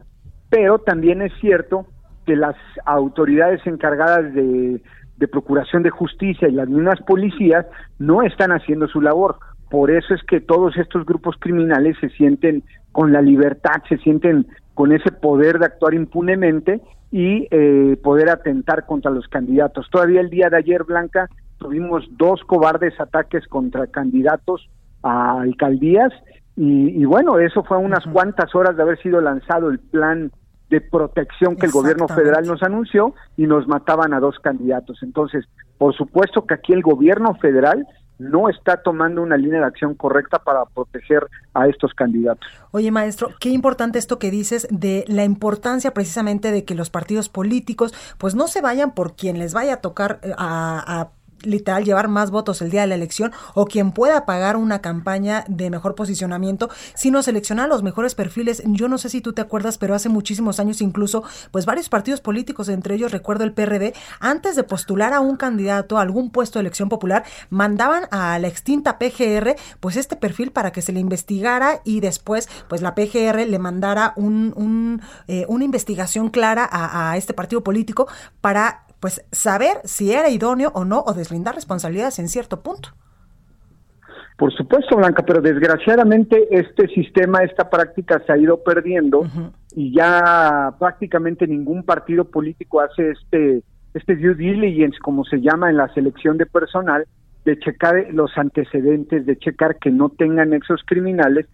pero 0.49 0.79
también 0.79 1.23
es 1.23 1.33
cierto 1.41 1.87
que 2.25 2.37
las 2.37 2.55
autoridades 2.87 3.61
encargadas 3.67 4.33
de, 4.33 4.81
de 5.17 5.29
procuración 5.29 5.83
de 5.83 5.91
justicia 5.91 6.49
y 6.49 6.53
las 6.53 6.69
mismas 6.69 7.01
policías 7.03 7.67
no 7.99 8.23
están 8.23 8.53
haciendo 8.53 8.87
su 8.87 9.01
labor. 9.01 9.39
Por 9.73 9.91
eso 9.91 10.13
es 10.13 10.23
que 10.25 10.39
todos 10.39 10.77
estos 10.77 11.07
grupos 11.07 11.35
criminales 11.39 11.97
se 11.99 12.11
sienten 12.11 12.63
con 12.93 13.11
la 13.11 13.23
libertad, 13.23 13.83
se 13.89 13.97
sienten 13.97 14.47
con 14.75 14.93
ese 14.93 15.11
poder 15.11 15.59
de 15.59 15.65
actuar 15.65 15.95
impunemente 15.95 16.83
y 17.11 17.49
eh, 17.51 17.97
poder 18.05 18.29
atentar 18.29 18.85
contra 18.85 19.11
los 19.11 19.27
candidatos. 19.29 19.89
Todavía 19.91 20.21
el 20.21 20.29
día 20.29 20.51
de 20.51 20.59
ayer, 20.59 20.85
Blanca, 20.85 21.31
tuvimos 21.57 22.05
dos 22.19 22.43
cobardes 22.45 23.01
ataques 23.01 23.47
contra 23.47 23.87
candidatos 23.87 24.69
a 25.03 25.41
alcaldías 25.41 26.13
y, 26.55 27.07
bueno, 27.07 27.39
eso 27.39 27.65
fue 27.65 27.79
unas 27.79 28.05
cuantas 28.05 28.55
horas 28.55 28.77
de 28.77 28.83
haber 28.83 29.01
sido 29.01 29.23
lanzado 29.23 29.71
el 29.71 29.79
plan 29.79 30.33
de 30.69 30.83
protección 30.83 31.57
que 31.57 31.65
el 31.65 31.73
gobierno 31.73 32.09
federal 32.09 32.47
nos 32.47 32.63
anunció 32.63 33.15
y 33.39 33.47
nos 33.47 33.67
mataban 33.67 34.13
a 34.13 34.21
dos 34.21 34.39
candidatos. 34.39 35.03
Entonces, 35.03 35.47
por 35.79 35.95
supuesto 35.95 36.45
que 36.45 36.53
aquí 36.53 36.75
el 36.75 36.83
gobierno 36.83 37.35
federal 37.37 37.87
no 38.23 38.49
está 38.49 38.83
tomando 38.83 39.23
una 39.23 39.37
línea 39.37 39.61
de 39.61 39.67
acción 39.67 39.95
correcta 39.95 40.39
para 40.39 40.65
proteger 40.65 41.27
a 41.55 41.69
estos 41.69 41.93
candidatos. 41.95 42.49
Oye, 42.71 42.91
maestro, 42.91 43.31
qué 43.41 43.51
importante 43.51 43.99
esto 43.99 44.19
que 44.19 44.31
dices 44.31 44.67
de 44.71 45.05
la 45.09 45.25
importancia 45.25 45.93
precisamente 45.93 46.53
de 46.53 46.65
que 46.65 46.75
los 46.75 46.91
partidos 46.91 47.29
políticos 47.29 47.95
pues 48.19 48.35
no 48.35 48.47
se 48.49 48.61
vayan 48.61 48.95
por 48.95 49.15
quien 49.17 49.39
les 49.39 49.55
vaya 49.55 49.75
a 49.75 49.81
tocar 49.81 50.21
eh, 50.23 50.33
a, 50.37 51.01
a 51.01 51.11
literal 51.45 51.85
llevar 51.85 52.09
más 52.09 52.31
votos 52.31 52.63
el 52.63 52.71
día 52.71 52.83
de 52.83 52.87
la 52.87 52.95
elección 52.95 53.33
o 53.55 53.67
quien 53.67 53.93
pueda 53.93 54.27
pagar 54.27 54.57
una 54.57 54.81
campaña 54.81 55.45
de 55.49 55.71
mejor 55.71 55.95
posicionamiento, 55.95 56.71
sino 56.95 57.23
seleccionar 57.23 57.69
los 57.69 57.83
mejores 57.83 58.15
perfiles. 58.15 58.63
Yo 58.67 58.89
no 58.89 58.99
sé 58.99 59.09
si 59.09 59.21
tú 59.21 59.33
te 59.33 59.43
acuerdas, 59.43 59.79
pero 59.79 59.95
hace 59.95 60.09
muchísimos 60.09 60.61
años 60.61 60.81
incluso, 60.81 61.23
pues 61.51 61.67
varios 61.67 61.89
partidos 61.89 62.21
políticos, 62.21 62.69
entre 62.69 62.95
ellos 62.95 63.13
recuerdo 63.13 63.45
el 63.45 63.53
PRD, 63.53 63.95
antes 64.21 64.57
de 64.57 64.65
postular 64.65 65.13
a 65.13 65.21
un 65.21 65.37
candidato 65.37 65.99
a 65.99 66.03
algún 66.03 66.31
puesto 66.31 66.59
de 66.59 66.63
elección 66.63 66.89
popular, 66.89 67.25
mandaban 67.51 68.05
a 68.11 68.39
la 68.39 68.49
extinta 68.49 68.99
PGR 68.99 69.57
pues 69.81 69.97
este 69.97 70.17
perfil 70.17 70.53
para 70.53 70.73
que 70.73 70.83
se 70.83 70.93
le 70.93 71.01
investigara 71.01 71.81
y 71.85 72.01
después 72.01 72.49
pues 72.69 72.83
la 72.83 72.95
PGR 72.95 73.47
le 73.47 73.59
mandara 73.59 74.13
un, 74.17 74.53
un 74.57 75.03
eh, 75.29 75.45
una 75.49 75.65
investigación 75.65 76.31
clara 76.31 76.69
a, 76.71 77.11
a 77.11 77.17
este 77.17 77.35
partido 77.35 77.63
político 77.63 78.09
para 78.41 78.87
pues 79.03 79.27
saber 79.33 79.79
si 79.83 80.13
era 80.13 80.31
idóneo 80.31 80.71
o 80.77 80.85
no 80.85 81.03
o 81.05 81.13
deslindar 81.13 81.57
responsabilidades 81.57 82.21
en 82.21 82.29
cierto 82.29 82.63
punto. 82.63 82.91
Por 84.39 84.53
supuesto, 84.55 84.97
Blanca, 84.97 85.25
pero 85.27 85.41
desgraciadamente 85.41 86.47
este 86.53 86.87
sistema, 86.87 87.41
esta 87.43 87.69
práctica 87.69 88.23
se 88.25 88.33
ha 88.33 88.39
ido 88.39 88.63
perdiendo 88.63 89.27
y 89.75 89.93
ya 89.93 90.73
prácticamente 90.79 91.49
ningún 91.49 91.83
partido 91.83 92.25
político 92.27 92.81
hace 92.81 93.11
este 93.11 93.65
este 93.93 94.15
due 94.15 94.35
diligence, 94.35 94.99
como 95.01 95.25
se 95.25 95.41
llama 95.41 95.69
en 95.69 95.79
la 95.79 95.93
selección 95.95 96.39
de 96.39 96.47
personal, 96.47 97.05
de 97.45 97.59
checar 97.59 98.07
los 98.13 98.31
antecedentes, 98.39 99.27
de 99.27 99.37
checar 99.37 99.79
que 99.79 99.91
no 99.91 100.11
tengan 100.11 100.51
nexos 100.51 100.81
criminales, 100.87 101.47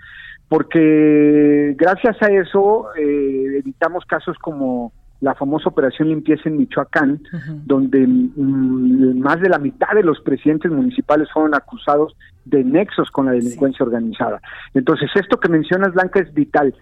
porque 0.48 1.74
gracias 1.78 2.22
a 2.22 2.30
eso 2.30 2.94
eh, 2.94 3.58
evitamos 3.58 4.04
casos 4.04 4.36
como 4.38 4.92
la 5.20 5.34
famosa 5.34 5.68
operación 5.68 6.08
limpieza 6.08 6.48
en 6.48 6.58
Michoacán, 6.58 7.20
donde 7.64 8.06
mm, 8.06 9.18
más 9.18 9.40
de 9.40 9.48
la 9.48 9.58
mitad 9.58 9.92
de 9.94 10.04
los 10.04 10.20
presidentes 10.20 10.70
municipales 10.70 11.28
fueron 11.32 11.54
acusados 11.54 12.16
de 12.44 12.64
nexos 12.64 13.10
con 13.10 13.26
la 13.26 13.32
delincuencia 13.32 13.84
organizada. 13.84 14.40
Entonces, 14.74 15.10
esto 15.14 15.38
que 15.40 15.48
mencionas, 15.48 15.92
Blanca, 15.92 16.20
es 16.20 16.32
vital. 16.32 16.74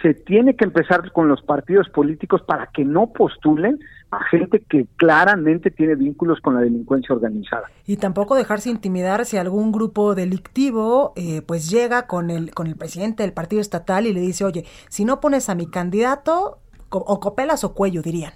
Se 0.00 0.14
tiene 0.14 0.56
que 0.56 0.64
empezar 0.64 1.12
con 1.12 1.28
los 1.28 1.42
partidos 1.42 1.88
políticos 1.90 2.42
para 2.42 2.66
que 2.68 2.84
no 2.84 3.12
postulen 3.12 3.78
a 4.10 4.24
gente 4.24 4.60
que 4.68 4.86
claramente 4.96 5.70
tiene 5.70 5.94
vínculos 5.94 6.40
con 6.40 6.54
la 6.54 6.60
delincuencia 6.60 7.14
organizada. 7.14 7.70
Y 7.86 7.98
tampoco 7.98 8.34
dejarse 8.34 8.68
intimidar 8.68 9.24
si 9.26 9.36
algún 9.36 9.70
grupo 9.70 10.14
delictivo 10.14 11.12
eh, 11.14 11.42
pues 11.42 11.70
llega 11.70 12.06
con 12.08 12.30
el, 12.30 12.52
con 12.52 12.66
el 12.66 12.76
presidente 12.76 13.22
del 13.22 13.32
partido 13.32 13.60
estatal 13.60 14.06
y 14.06 14.12
le 14.12 14.20
dice, 14.20 14.44
oye, 14.44 14.64
si 14.88 15.04
no 15.04 15.20
pones 15.20 15.48
a 15.48 15.54
mi 15.54 15.66
candidato, 15.66 16.61
o 16.98 17.20
copelas 17.20 17.64
o 17.64 17.74
cuello, 17.74 18.02
dirían. 18.02 18.32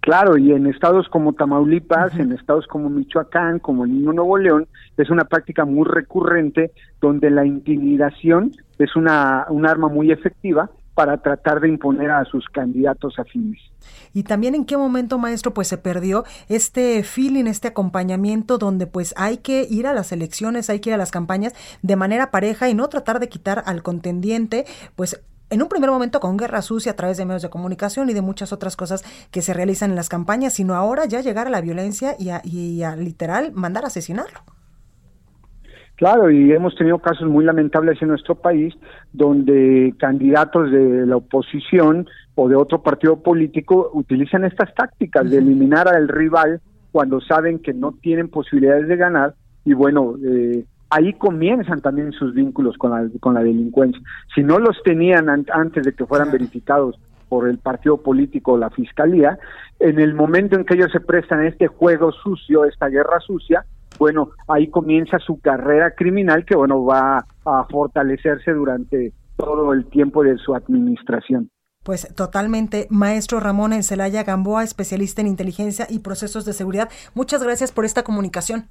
Claro, 0.00 0.38
y 0.38 0.52
en 0.52 0.68
estados 0.68 1.08
como 1.08 1.32
Tamaulipas, 1.32 2.14
en 2.16 2.30
estados 2.30 2.66
como 2.68 2.88
Michoacán, 2.88 3.58
como 3.58 3.84
el 3.84 4.04
Nuevo 4.04 4.38
León, 4.38 4.68
es 4.96 5.10
una 5.10 5.24
práctica 5.24 5.64
muy 5.64 5.84
recurrente 5.84 6.70
donde 7.00 7.28
la 7.28 7.44
intimidación 7.44 8.52
es 8.78 8.94
una, 8.94 9.46
un 9.50 9.66
arma 9.66 9.88
muy 9.88 10.12
efectiva 10.12 10.70
para 10.94 11.18
tratar 11.18 11.60
de 11.60 11.68
imponer 11.68 12.10
a 12.10 12.24
sus 12.24 12.46
candidatos 12.48 13.18
afines. 13.18 13.60
Y 14.14 14.22
también 14.22 14.54
en 14.54 14.64
qué 14.64 14.76
momento, 14.76 15.18
maestro, 15.18 15.52
pues 15.52 15.68
se 15.68 15.76
perdió 15.76 16.24
este 16.48 17.02
feeling, 17.02 17.46
este 17.46 17.68
acompañamiento 17.68 18.58
donde 18.58 18.86
pues 18.86 19.12
hay 19.16 19.38
que 19.38 19.66
ir 19.68 19.88
a 19.88 19.92
las 19.92 20.12
elecciones, 20.12 20.70
hay 20.70 20.78
que 20.78 20.90
ir 20.90 20.94
a 20.94 20.98
las 20.98 21.10
campañas 21.10 21.52
de 21.82 21.96
manera 21.96 22.30
pareja 22.30 22.68
y 22.68 22.74
no 22.74 22.88
tratar 22.88 23.18
de 23.18 23.28
quitar 23.28 23.64
al 23.66 23.82
contendiente, 23.82 24.64
pues 24.94 25.20
en 25.50 25.62
un 25.62 25.68
primer 25.68 25.90
momento 25.90 26.20
con 26.20 26.36
guerra 26.36 26.62
sucia 26.62 26.92
a 26.92 26.96
través 26.96 27.16
de 27.16 27.24
medios 27.24 27.42
de 27.42 27.50
comunicación 27.50 28.10
y 28.10 28.14
de 28.14 28.22
muchas 28.22 28.52
otras 28.52 28.76
cosas 28.76 29.02
que 29.30 29.42
se 29.42 29.54
realizan 29.54 29.90
en 29.90 29.96
las 29.96 30.08
campañas, 30.08 30.54
sino 30.54 30.74
ahora 30.74 31.04
ya 31.06 31.20
llegar 31.20 31.46
a 31.46 31.50
la 31.50 31.60
violencia 31.60 32.14
y 32.18 32.30
a, 32.30 32.40
y 32.44 32.82
a 32.82 32.96
literal 32.96 33.52
mandar 33.52 33.84
a 33.84 33.88
asesinarlo. 33.88 34.40
Claro, 35.96 36.30
y 36.30 36.52
hemos 36.52 36.74
tenido 36.76 36.98
casos 36.98 37.26
muy 37.26 37.44
lamentables 37.44 38.00
en 38.02 38.08
nuestro 38.08 38.34
país 38.34 38.74
donde 39.12 39.94
candidatos 39.98 40.70
de 40.70 41.06
la 41.06 41.16
oposición 41.16 42.06
o 42.34 42.48
de 42.48 42.56
otro 42.56 42.82
partido 42.82 43.22
político 43.22 43.90
utilizan 43.94 44.44
estas 44.44 44.74
tácticas 44.74 45.30
de 45.30 45.38
eliminar 45.38 45.88
al 45.88 46.08
rival 46.08 46.60
cuando 46.92 47.20
saben 47.22 47.60
que 47.60 47.72
no 47.72 47.92
tienen 47.92 48.28
posibilidades 48.28 48.88
de 48.88 48.96
ganar 48.96 49.34
y 49.64 49.72
bueno, 49.72 50.16
eh, 50.22 50.64
ahí 50.90 51.12
comienzan 51.14 51.80
también 51.80 52.12
sus 52.12 52.34
vínculos 52.34 52.76
con 52.78 52.90
la, 52.90 53.08
con 53.20 53.34
la 53.34 53.42
delincuencia. 53.42 54.00
Si 54.34 54.42
no 54.42 54.58
los 54.58 54.82
tenían 54.82 55.28
antes 55.28 55.84
de 55.84 55.92
que 55.92 56.06
fueran 56.06 56.30
verificados 56.30 56.98
por 57.28 57.48
el 57.48 57.58
partido 57.58 57.96
político 57.98 58.52
o 58.52 58.58
la 58.58 58.70
fiscalía, 58.70 59.38
en 59.80 59.98
el 59.98 60.14
momento 60.14 60.56
en 60.56 60.64
que 60.64 60.74
ellos 60.74 60.92
se 60.92 61.00
prestan 61.00 61.40
a 61.40 61.48
este 61.48 61.66
juego 61.66 62.12
sucio, 62.12 62.64
esta 62.64 62.88
guerra 62.88 63.20
sucia, 63.20 63.64
bueno, 63.98 64.30
ahí 64.48 64.68
comienza 64.68 65.18
su 65.18 65.40
carrera 65.40 65.92
criminal 65.92 66.44
que, 66.44 66.54
bueno, 66.54 66.84
va 66.84 67.26
a 67.44 67.64
fortalecerse 67.70 68.52
durante 68.52 69.12
todo 69.36 69.72
el 69.72 69.86
tiempo 69.86 70.22
de 70.22 70.36
su 70.38 70.54
administración. 70.54 71.50
Pues 71.82 72.12
totalmente, 72.14 72.88
maestro 72.90 73.38
Ramón 73.38 73.72
Encelaya 73.72 74.24
Gamboa, 74.24 74.64
especialista 74.64 75.20
en 75.20 75.28
inteligencia 75.28 75.86
y 75.88 76.00
procesos 76.00 76.44
de 76.44 76.52
seguridad. 76.52 76.90
Muchas 77.14 77.42
gracias 77.42 77.70
por 77.70 77.84
esta 77.84 78.02
comunicación. 78.02 78.68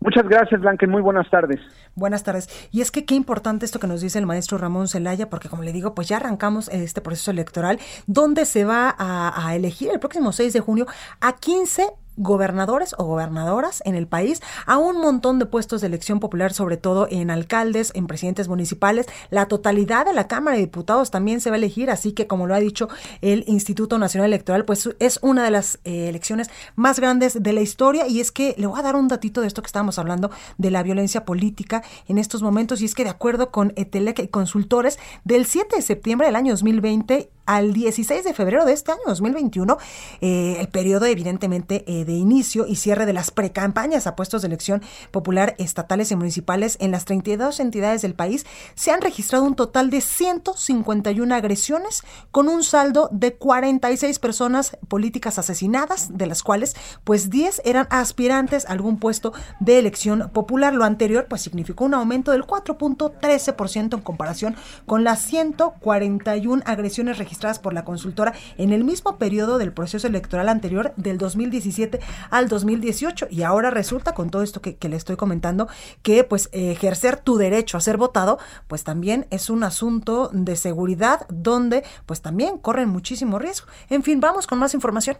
Muchas 0.00 0.28
gracias, 0.28 0.60
Blanca, 0.60 0.86
muy 0.86 1.00
buenas 1.00 1.28
tardes. 1.30 1.60
Buenas 1.94 2.24
tardes. 2.24 2.48
Y 2.72 2.80
es 2.80 2.90
que 2.90 3.04
qué 3.04 3.14
importante 3.14 3.64
esto 3.64 3.78
que 3.78 3.86
nos 3.86 4.00
dice 4.00 4.18
el 4.18 4.26
maestro 4.26 4.58
Ramón 4.58 4.88
Celaya, 4.88 5.30
porque 5.30 5.48
como 5.48 5.62
le 5.62 5.72
digo, 5.72 5.94
pues 5.94 6.08
ya 6.08 6.18
arrancamos 6.18 6.68
este 6.68 7.00
proceso 7.00 7.30
electoral, 7.30 7.78
donde 8.06 8.44
se 8.44 8.64
va 8.64 8.94
a, 8.96 9.48
a 9.48 9.54
elegir 9.54 9.90
el 9.90 10.00
próximo 10.00 10.32
6 10.32 10.52
de 10.52 10.60
junio 10.60 10.86
a 11.20 11.36
15 11.36 11.88
gobernadores 12.16 12.94
o 12.98 13.04
gobernadoras 13.04 13.82
en 13.84 13.94
el 13.94 14.06
país, 14.06 14.42
a 14.66 14.78
un 14.78 15.00
montón 15.00 15.38
de 15.38 15.46
puestos 15.46 15.80
de 15.80 15.88
elección 15.88 16.20
popular, 16.20 16.52
sobre 16.52 16.76
todo 16.76 17.08
en 17.10 17.30
alcaldes, 17.30 17.92
en 17.94 18.06
presidentes 18.06 18.48
municipales. 18.48 19.06
La 19.30 19.46
totalidad 19.46 20.06
de 20.06 20.12
la 20.12 20.28
Cámara 20.28 20.56
de 20.56 20.62
Diputados 20.62 21.10
también 21.10 21.40
se 21.40 21.50
va 21.50 21.56
a 21.56 21.58
elegir, 21.58 21.90
así 21.90 22.12
que 22.12 22.26
como 22.26 22.46
lo 22.46 22.54
ha 22.54 22.60
dicho 22.60 22.88
el 23.20 23.44
Instituto 23.46 23.98
Nacional 23.98 24.30
Electoral, 24.30 24.64
pues 24.64 24.88
es 24.98 25.18
una 25.22 25.44
de 25.44 25.50
las 25.50 25.78
eh, 25.84 26.08
elecciones 26.08 26.50
más 26.76 27.00
grandes 27.00 27.42
de 27.42 27.52
la 27.52 27.60
historia 27.60 28.06
y 28.06 28.20
es 28.20 28.32
que 28.32 28.54
le 28.58 28.66
voy 28.66 28.78
a 28.78 28.82
dar 28.82 28.96
un 28.96 29.08
datito 29.08 29.40
de 29.40 29.46
esto 29.46 29.62
que 29.62 29.66
estábamos 29.66 29.98
hablando 29.98 30.30
de 30.58 30.70
la 30.70 30.82
violencia 30.82 31.24
política 31.24 31.82
en 32.08 32.18
estos 32.18 32.42
momentos 32.42 32.80
y 32.80 32.84
es 32.84 32.94
que 32.94 33.04
de 33.04 33.10
acuerdo 33.10 33.50
con 33.50 33.72
Etelec 33.76 34.20
y 34.20 34.28
consultores 34.28 34.98
del 35.24 35.46
7 35.46 35.76
de 35.76 35.82
septiembre 35.82 36.26
del 36.26 36.36
año 36.36 36.52
2020 36.52 37.30
al 37.46 37.72
16 37.72 38.24
de 38.24 38.34
febrero 38.34 38.64
de 38.64 38.72
este 38.72 38.92
año 38.92 39.02
2021, 39.06 39.76
eh, 40.20 40.56
el 40.60 40.68
periodo 40.68 41.04
evidentemente 41.06 41.84
eh, 41.86 42.03
de 42.04 42.12
inicio 42.12 42.66
y 42.66 42.76
cierre 42.76 43.06
de 43.06 43.12
las 43.12 43.30
precampañas 43.30 44.06
a 44.06 44.16
puestos 44.16 44.42
de 44.42 44.48
elección 44.48 44.82
popular 45.10 45.54
estatales 45.58 46.10
y 46.10 46.16
municipales 46.16 46.76
en 46.80 46.90
las 46.90 47.04
32 47.04 47.60
entidades 47.60 48.02
del 48.02 48.14
país, 48.14 48.46
se 48.74 48.90
han 48.90 49.00
registrado 49.00 49.44
un 49.44 49.54
total 49.54 49.90
de 49.90 50.00
151 50.00 51.34
agresiones 51.34 52.02
con 52.30 52.48
un 52.48 52.62
saldo 52.64 53.08
de 53.12 53.34
46 53.34 54.18
personas 54.18 54.76
políticas 54.88 55.38
asesinadas, 55.38 56.16
de 56.16 56.26
las 56.26 56.42
cuales 56.42 56.74
pues 57.04 57.30
10 57.30 57.62
eran 57.64 57.86
aspirantes 57.90 58.66
a 58.66 58.72
algún 58.72 58.98
puesto 58.98 59.32
de 59.60 59.78
elección 59.78 60.30
popular. 60.32 60.74
Lo 60.74 60.84
anterior 60.84 61.26
pues 61.28 61.42
significó 61.42 61.84
un 61.84 61.94
aumento 61.94 62.32
del 62.32 62.44
4.13% 62.44 63.94
en 63.94 64.00
comparación 64.00 64.56
con 64.86 65.04
las 65.04 65.22
141 65.22 66.62
agresiones 66.66 67.18
registradas 67.18 67.58
por 67.58 67.72
la 67.72 67.84
consultora 67.84 68.34
en 68.58 68.72
el 68.72 68.84
mismo 68.84 69.16
periodo 69.18 69.58
del 69.58 69.72
proceso 69.72 70.06
electoral 70.06 70.48
anterior 70.48 70.92
del 70.96 71.18
2017 71.18 71.93
al 72.30 72.48
2018 72.48 73.28
y 73.30 73.42
ahora 73.42 73.70
resulta 73.70 74.14
con 74.14 74.30
todo 74.30 74.42
esto 74.42 74.60
que, 74.60 74.76
le 74.84 74.96
estoy 74.96 75.16
comentando 75.16 75.68
que 76.02 76.24
pues 76.24 76.50
ejercer 76.52 77.16
tu 77.16 77.36
derecho 77.36 77.78
a 77.78 77.80
ser 77.80 77.96
votado 77.96 78.38
pues 78.68 78.84
también 78.84 79.26
es 79.30 79.48
un 79.50 79.64
asunto 79.64 80.30
de 80.32 80.56
seguridad 80.56 81.26
donde 81.28 81.84
pues 82.06 82.20
también 82.20 82.58
corren 82.58 82.88
muchísimo 82.88 83.38
riesgo. 83.38 83.66
En 83.88 84.02
fin, 84.02 84.20
vamos 84.20 84.46
con 84.46 84.58
más 84.58 84.74
información. 84.74 85.16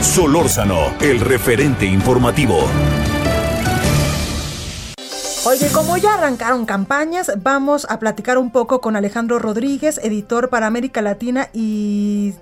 Solórzano, 0.00 0.94
el 1.00 1.20
referente 1.20 1.86
informativo. 1.86 2.68
Oye, 5.46 5.68
como 5.72 5.96
ya 5.96 6.14
arrancaron 6.14 6.66
campañas, 6.66 7.30
vamos 7.40 7.86
a 7.88 8.00
platicar 8.00 8.36
un 8.36 8.50
poco 8.50 8.80
con 8.80 8.96
Alejandro 8.96 9.38
Rodríguez, 9.38 9.98
editor 10.02 10.48
para 10.48 10.66
América 10.66 11.02
Latina 11.02 11.50
y 11.52 12.34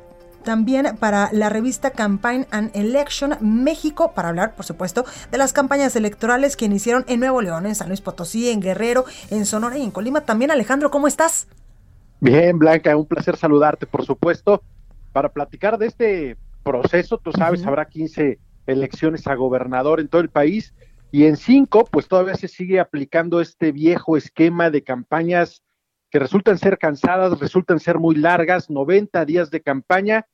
también 0.44 0.96
para 0.98 1.30
la 1.32 1.48
revista 1.48 1.90
Campaign 1.90 2.46
and 2.50 2.70
Election 2.76 3.36
México, 3.40 4.12
para 4.14 4.28
hablar, 4.28 4.54
por 4.54 4.64
supuesto, 4.64 5.04
de 5.32 5.38
las 5.38 5.52
campañas 5.52 5.96
electorales 5.96 6.56
que 6.56 6.66
iniciaron 6.66 7.04
en 7.08 7.20
Nuevo 7.20 7.42
León, 7.42 7.66
en 7.66 7.74
San 7.74 7.88
Luis 7.88 8.00
Potosí, 8.00 8.50
en 8.50 8.60
Guerrero, 8.60 9.04
en 9.30 9.46
Sonora 9.46 9.76
y 9.78 9.82
en 9.82 9.90
Colima. 9.90 10.20
También, 10.20 10.50
Alejandro, 10.50 10.90
¿cómo 10.90 11.08
estás? 11.08 11.48
Bien, 12.20 12.58
Blanca, 12.58 12.96
un 12.96 13.06
placer 13.06 13.36
saludarte, 13.36 13.86
por 13.86 14.04
supuesto, 14.04 14.62
para 15.12 15.30
platicar 15.30 15.78
de 15.78 15.86
este 15.86 16.36
proceso. 16.62 17.18
Tú 17.18 17.32
sabes, 17.32 17.66
habrá 17.66 17.86
15 17.86 18.38
elecciones 18.66 19.26
a 19.26 19.34
gobernador 19.34 20.00
en 20.00 20.08
todo 20.08 20.20
el 20.20 20.30
país 20.30 20.74
y 21.10 21.26
en 21.26 21.36
cinco, 21.36 21.84
pues 21.84 22.08
todavía 22.08 22.34
se 22.34 22.48
sigue 22.48 22.80
aplicando 22.80 23.40
este 23.40 23.72
viejo 23.72 24.16
esquema 24.16 24.70
de 24.70 24.82
campañas 24.82 25.62
que 26.10 26.18
resultan 26.18 26.58
ser 26.58 26.78
cansadas, 26.78 27.38
resultan 27.38 27.78
ser 27.78 27.98
muy 27.98 28.16
largas, 28.16 28.70
90 28.70 29.24
días 29.24 29.50
de 29.50 29.60
campaña, 29.60 30.26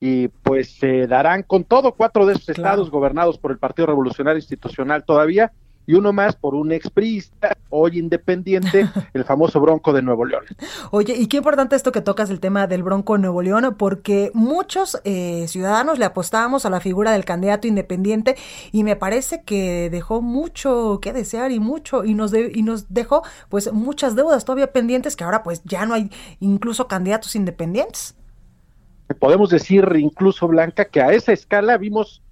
y 0.00 0.28
pues 0.28 0.72
se 0.72 1.06
darán 1.06 1.42
con 1.42 1.64
todo 1.64 1.92
cuatro 1.92 2.26
de 2.26 2.34
esos 2.34 2.48
estados 2.48 2.90
gobernados 2.90 3.38
por 3.38 3.50
el 3.50 3.58
Partido 3.58 3.86
Revolucionario 3.86 4.38
Institucional 4.38 5.04
todavía, 5.04 5.52
y 5.88 5.94
uno 5.94 6.12
más 6.12 6.36
por 6.36 6.54
un 6.54 6.70
expriista, 6.70 7.56
hoy 7.70 7.98
independiente, 7.98 8.86
el 9.14 9.24
famoso 9.24 9.58
Bronco 9.58 9.94
de 9.94 10.02
Nuevo 10.02 10.26
León. 10.26 10.44
Oye, 10.90 11.14
y 11.16 11.28
qué 11.28 11.38
importante 11.38 11.76
esto 11.76 11.92
que 11.92 12.02
tocas 12.02 12.28
el 12.28 12.40
tema 12.40 12.66
del 12.66 12.82
Bronco 12.82 13.14
de 13.14 13.20
Nuevo 13.20 13.40
León, 13.40 13.74
porque 13.78 14.30
muchos 14.34 15.00
eh, 15.04 15.46
ciudadanos 15.48 15.98
le 15.98 16.04
apostábamos 16.04 16.66
a 16.66 16.70
la 16.70 16.80
figura 16.80 17.12
del 17.12 17.24
candidato 17.24 17.66
independiente 17.66 18.36
y 18.70 18.84
me 18.84 18.96
parece 18.96 19.44
que 19.44 19.88
dejó 19.88 20.20
mucho 20.20 20.98
que 21.00 21.14
desear 21.14 21.52
y 21.52 21.58
mucho, 21.58 22.04
y 22.04 22.12
nos, 22.12 22.34
y 22.34 22.62
nos 22.62 22.92
dejó 22.92 23.22
pues 23.48 23.72
muchas 23.72 24.14
deudas 24.14 24.44
todavía 24.44 24.70
pendientes 24.72 25.16
que 25.16 25.24
ahora 25.24 25.42
pues 25.42 25.62
ya 25.64 25.86
no 25.86 25.94
hay 25.94 26.10
incluso 26.38 26.86
candidatos 26.86 27.34
independientes. 27.34 28.14
Podemos 29.18 29.50
decir 29.50 29.86
incluso, 29.98 30.48
Blanca, 30.48 30.84
que 30.84 31.00
a 31.00 31.12
esa 31.12 31.32
escala 31.32 31.78
vimos 31.78 32.22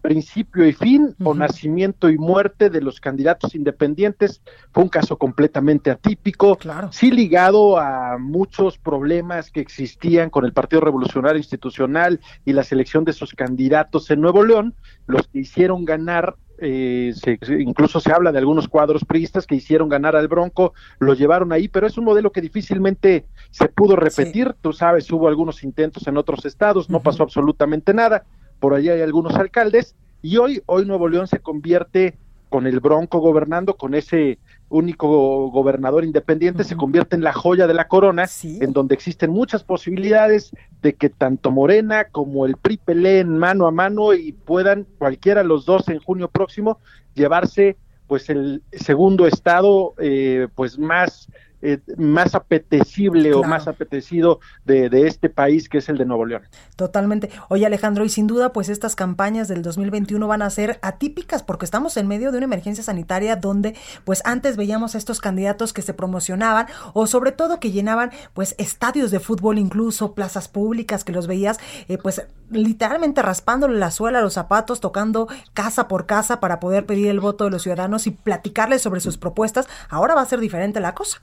principio 0.00 0.66
y 0.66 0.72
fin 0.72 1.14
o 1.24 1.34
nacimiento 1.34 2.08
y 2.08 2.18
muerte 2.18 2.70
de 2.70 2.80
los 2.80 3.00
candidatos 3.00 3.54
independientes. 3.54 4.40
Fue 4.72 4.82
un 4.82 4.88
caso 4.88 5.16
completamente 5.16 5.90
atípico, 5.90 6.56
claro. 6.56 6.90
sí 6.92 7.10
ligado 7.10 7.78
a 7.78 8.16
muchos 8.18 8.78
problemas 8.78 9.50
que 9.50 9.60
existían 9.60 10.30
con 10.30 10.44
el 10.44 10.52
Partido 10.52 10.80
Revolucionario 10.80 11.38
Institucional 11.38 12.20
y 12.44 12.52
la 12.52 12.64
selección 12.64 13.04
de 13.04 13.12
sus 13.12 13.34
candidatos 13.34 14.10
en 14.10 14.20
Nuevo 14.20 14.44
León, 14.44 14.74
los 15.06 15.28
que 15.28 15.40
hicieron 15.40 15.84
ganar 15.84 16.36
eh, 16.60 17.12
se, 17.14 17.38
incluso 17.60 18.00
se 18.00 18.12
habla 18.12 18.32
de 18.32 18.38
algunos 18.38 18.66
cuadros 18.66 19.04
priistas 19.04 19.46
que 19.46 19.54
hicieron 19.54 19.88
ganar 19.88 20.16
al 20.16 20.26
Bronco, 20.26 20.74
lo 20.98 21.14
llevaron 21.14 21.52
ahí, 21.52 21.68
pero 21.68 21.86
es 21.86 21.96
un 21.98 22.04
modelo 22.04 22.32
que 22.32 22.40
difícilmente 22.40 23.26
se 23.50 23.68
pudo 23.68 23.96
repetir. 23.96 24.54
Tú 24.60 24.72
sabes, 24.72 25.10
hubo 25.10 25.28
algunos 25.28 25.64
intentos 25.64 26.06
en 26.06 26.16
otros 26.16 26.44
estados, 26.44 26.90
no 26.90 27.00
pasó 27.00 27.22
absolutamente 27.22 27.94
nada 27.94 28.24
por 28.58 28.74
allá 28.74 28.94
hay 28.94 29.02
algunos 29.02 29.34
alcaldes, 29.36 29.94
y 30.22 30.36
hoy, 30.36 30.62
hoy 30.66 30.84
Nuevo 30.84 31.08
León 31.08 31.26
se 31.28 31.38
convierte 31.38 32.18
con 32.48 32.66
el 32.66 32.80
Bronco 32.80 33.18
gobernando, 33.18 33.76
con 33.76 33.94
ese 33.94 34.38
único 34.70 35.50
gobernador 35.50 36.04
independiente, 36.04 36.64
se 36.64 36.76
convierte 36.76 37.14
en 37.14 37.22
la 37.22 37.32
joya 37.32 37.66
de 37.66 37.74
la 37.74 37.88
corona, 37.88 38.26
en 38.42 38.72
donde 38.72 38.94
existen 38.94 39.30
muchas 39.30 39.64
posibilidades 39.64 40.50
de 40.82 40.94
que 40.94 41.10
tanto 41.10 41.50
Morena 41.50 42.04
como 42.04 42.46
el 42.46 42.56
PRI 42.56 42.78
peleen 42.78 43.36
mano 43.38 43.66
a 43.66 43.70
mano 43.70 44.14
y 44.14 44.32
puedan 44.32 44.86
cualquiera 44.98 45.42
de 45.42 45.48
los 45.48 45.66
dos 45.66 45.88
en 45.88 46.00
junio 46.00 46.28
próximo 46.28 46.78
llevarse 47.14 47.76
pues 48.06 48.30
el 48.30 48.62
segundo 48.72 49.26
estado 49.26 49.94
eh, 49.98 50.48
pues 50.54 50.78
más 50.78 51.28
eh, 51.62 51.80
más 51.96 52.34
apetecible 52.34 53.34
o 53.34 53.42
más 53.42 53.66
apetecido 53.66 54.40
de, 54.64 54.88
de, 54.88 55.08
este 55.08 55.28
país 55.28 55.68
que 55.68 55.78
es 55.78 55.88
el 55.88 55.98
de 55.98 56.04
Nuevo 56.04 56.24
León. 56.24 56.42
Totalmente. 56.76 57.30
Oye 57.48 57.66
Alejandro, 57.66 58.04
y 58.04 58.08
sin 58.08 58.26
duda 58.26 58.52
pues 58.52 58.68
estas 58.68 58.94
campañas 58.94 59.48
del 59.48 59.62
2021 59.62 60.26
van 60.26 60.42
a 60.42 60.50
ser 60.50 60.78
atípicas 60.82 61.42
porque 61.42 61.64
estamos 61.64 61.96
en 61.96 62.06
medio 62.06 62.30
de 62.30 62.38
una 62.38 62.44
emergencia 62.44 62.84
sanitaria 62.84 63.36
donde 63.36 63.74
pues 64.04 64.22
antes 64.24 64.56
veíamos 64.56 64.94
a 64.94 64.98
estos 64.98 65.20
candidatos 65.20 65.72
que 65.72 65.82
se 65.82 65.94
promocionaban 65.94 66.66
o 66.92 67.06
sobre 67.06 67.32
todo 67.32 67.60
que 67.60 67.72
llenaban 67.72 68.10
pues 68.34 68.54
estadios 68.58 69.10
de 69.10 69.20
fútbol 69.20 69.58
incluso, 69.58 70.14
plazas 70.14 70.48
públicas 70.48 71.04
que 71.04 71.12
los 71.12 71.26
veías 71.26 71.58
eh, 71.88 71.98
pues 71.98 72.22
literalmente 72.50 73.22
raspándole 73.22 73.78
la 73.78 73.90
suela 73.90 74.20
a 74.20 74.22
los 74.22 74.34
zapatos, 74.34 74.80
tocando 74.80 75.28
casa 75.54 75.88
por 75.88 76.06
casa 76.06 76.40
para 76.40 76.60
poder 76.60 76.86
pedir 76.86 77.08
el 77.08 77.20
voto 77.20 77.44
de 77.44 77.50
los 77.50 77.62
ciudadanos 77.62 78.06
y 78.06 78.10
platicarles 78.10 78.82
sobre 78.82 79.00
sus 79.00 79.18
propuestas. 79.18 79.68
Ahora 79.88 80.14
va 80.14 80.22
a 80.22 80.26
ser 80.26 80.40
diferente 80.40 80.80
la 80.80 80.94
cosa 80.94 81.20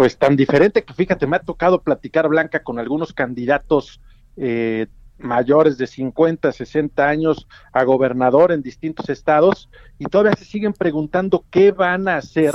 pues 0.00 0.16
tan 0.16 0.34
diferente 0.34 0.82
que 0.82 0.94
fíjate, 0.94 1.26
me 1.26 1.36
ha 1.36 1.40
tocado 1.40 1.82
platicar 1.82 2.26
Blanca 2.26 2.62
con 2.62 2.78
algunos 2.78 3.12
candidatos 3.12 4.00
eh, 4.38 4.86
mayores 5.18 5.76
de 5.76 5.86
50, 5.86 6.50
60 6.52 7.06
años 7.06 7.46
a 7.70 7.84
gobernador 7.84 8.50
en 8.50 8.62
distintos 8.62 9.10
estados 9.10 9.68
y 9.98 10.06
todavía 10.06 10.32
se 10.38 10.46
siguen 10.46 10.72
preguntando 10.72 11.44
qué 11.50 11.70
van 11.70 12.08
a 12.08 12.16
hacer 12.16 12.54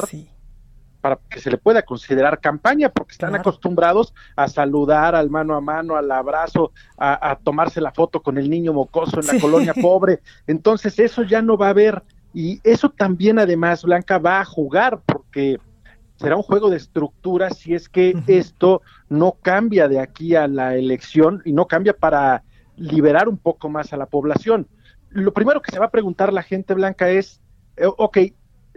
para 1.01 1.19
que 1.29 1.39
se 1.39 1.51
le 1.51 1.59
pueda 1.59 1.83
considerar 1.83 2.39
campaña, 2.39 2.89
porque 2.89 3.11
están 3.11 3.35
acostumbrados 3.35 4.15
a 4.35 4.47
saludar 4.47 5.13
al 5.13 5.29
mano 5.29 5.55
a 5.55 5.61
mano, 5.61 5.97
al 5.97 6.11
abrazo, 6.11 6.71
a, 6.97 7.37
tomarse 7.43 7.79
la 7.79 7.91
foto 7.91 8.23
con 8.23 8.39
el 8.39 8.49
niño 8.49 8.73
mocoso 8.73 9.19
en 9.19 9.27
la 9.27 9.39
colonia 9.39 9.75
pobre. 9.83 10.19
Entonces 10.47 10.97
eso 10.97 11.21
ya 11.21 11.43
no 11.43 11.59
va 11.59 11.67
a 11.67 11.69
haber. 11.69 12.01
Y 12.33 12.59
eso 12.63 12.89
también 12.89 13.37
además 13.37 13.83
Blanca 13.83 14.17
va 14.17 14.39
a 14.39 14.45
jugar 14.45 14.99
porque 15.05 15.59
será 16.15 16.35
un 16.35 16.43
juego 16.43 16.69
de 16.69 16.77
estructura 16.77 17.49
si 17.49 17.73
es 17.73 17.89
que 17.89 18.15
esto 18.27 18.81
no 19.09 19.33
cambia 19.41 19.87
de 19.87 19.99
aquí 19.99 20.35
a 20.35 20.47
la 20.47 20.75
elección 20.75 21.41
y 21.45 21.53
no 21.53 21.67
cambia 21.67 21.95
para 21.95 22.43
liberar 22.77 23.27
un 23.29 23.37
poco 23.37 23.69
más 23.69 23.93
a 23.93 23.97
la 23.97 24.05
población. 24.05 24.67
Lo 25.09 25.33
primero 25.33 25.61
que 25.61 25.71
se 25.71 25.79
va 25.79 25.85
a 25.85 25.91
preguntar 25.91 26.33
la 26.33 26.43
gente 26.43 26.73
blanca 26.73 27.09
es, 27.09 27.41
eh, 27.77 27.85
ok, 27.85 28.17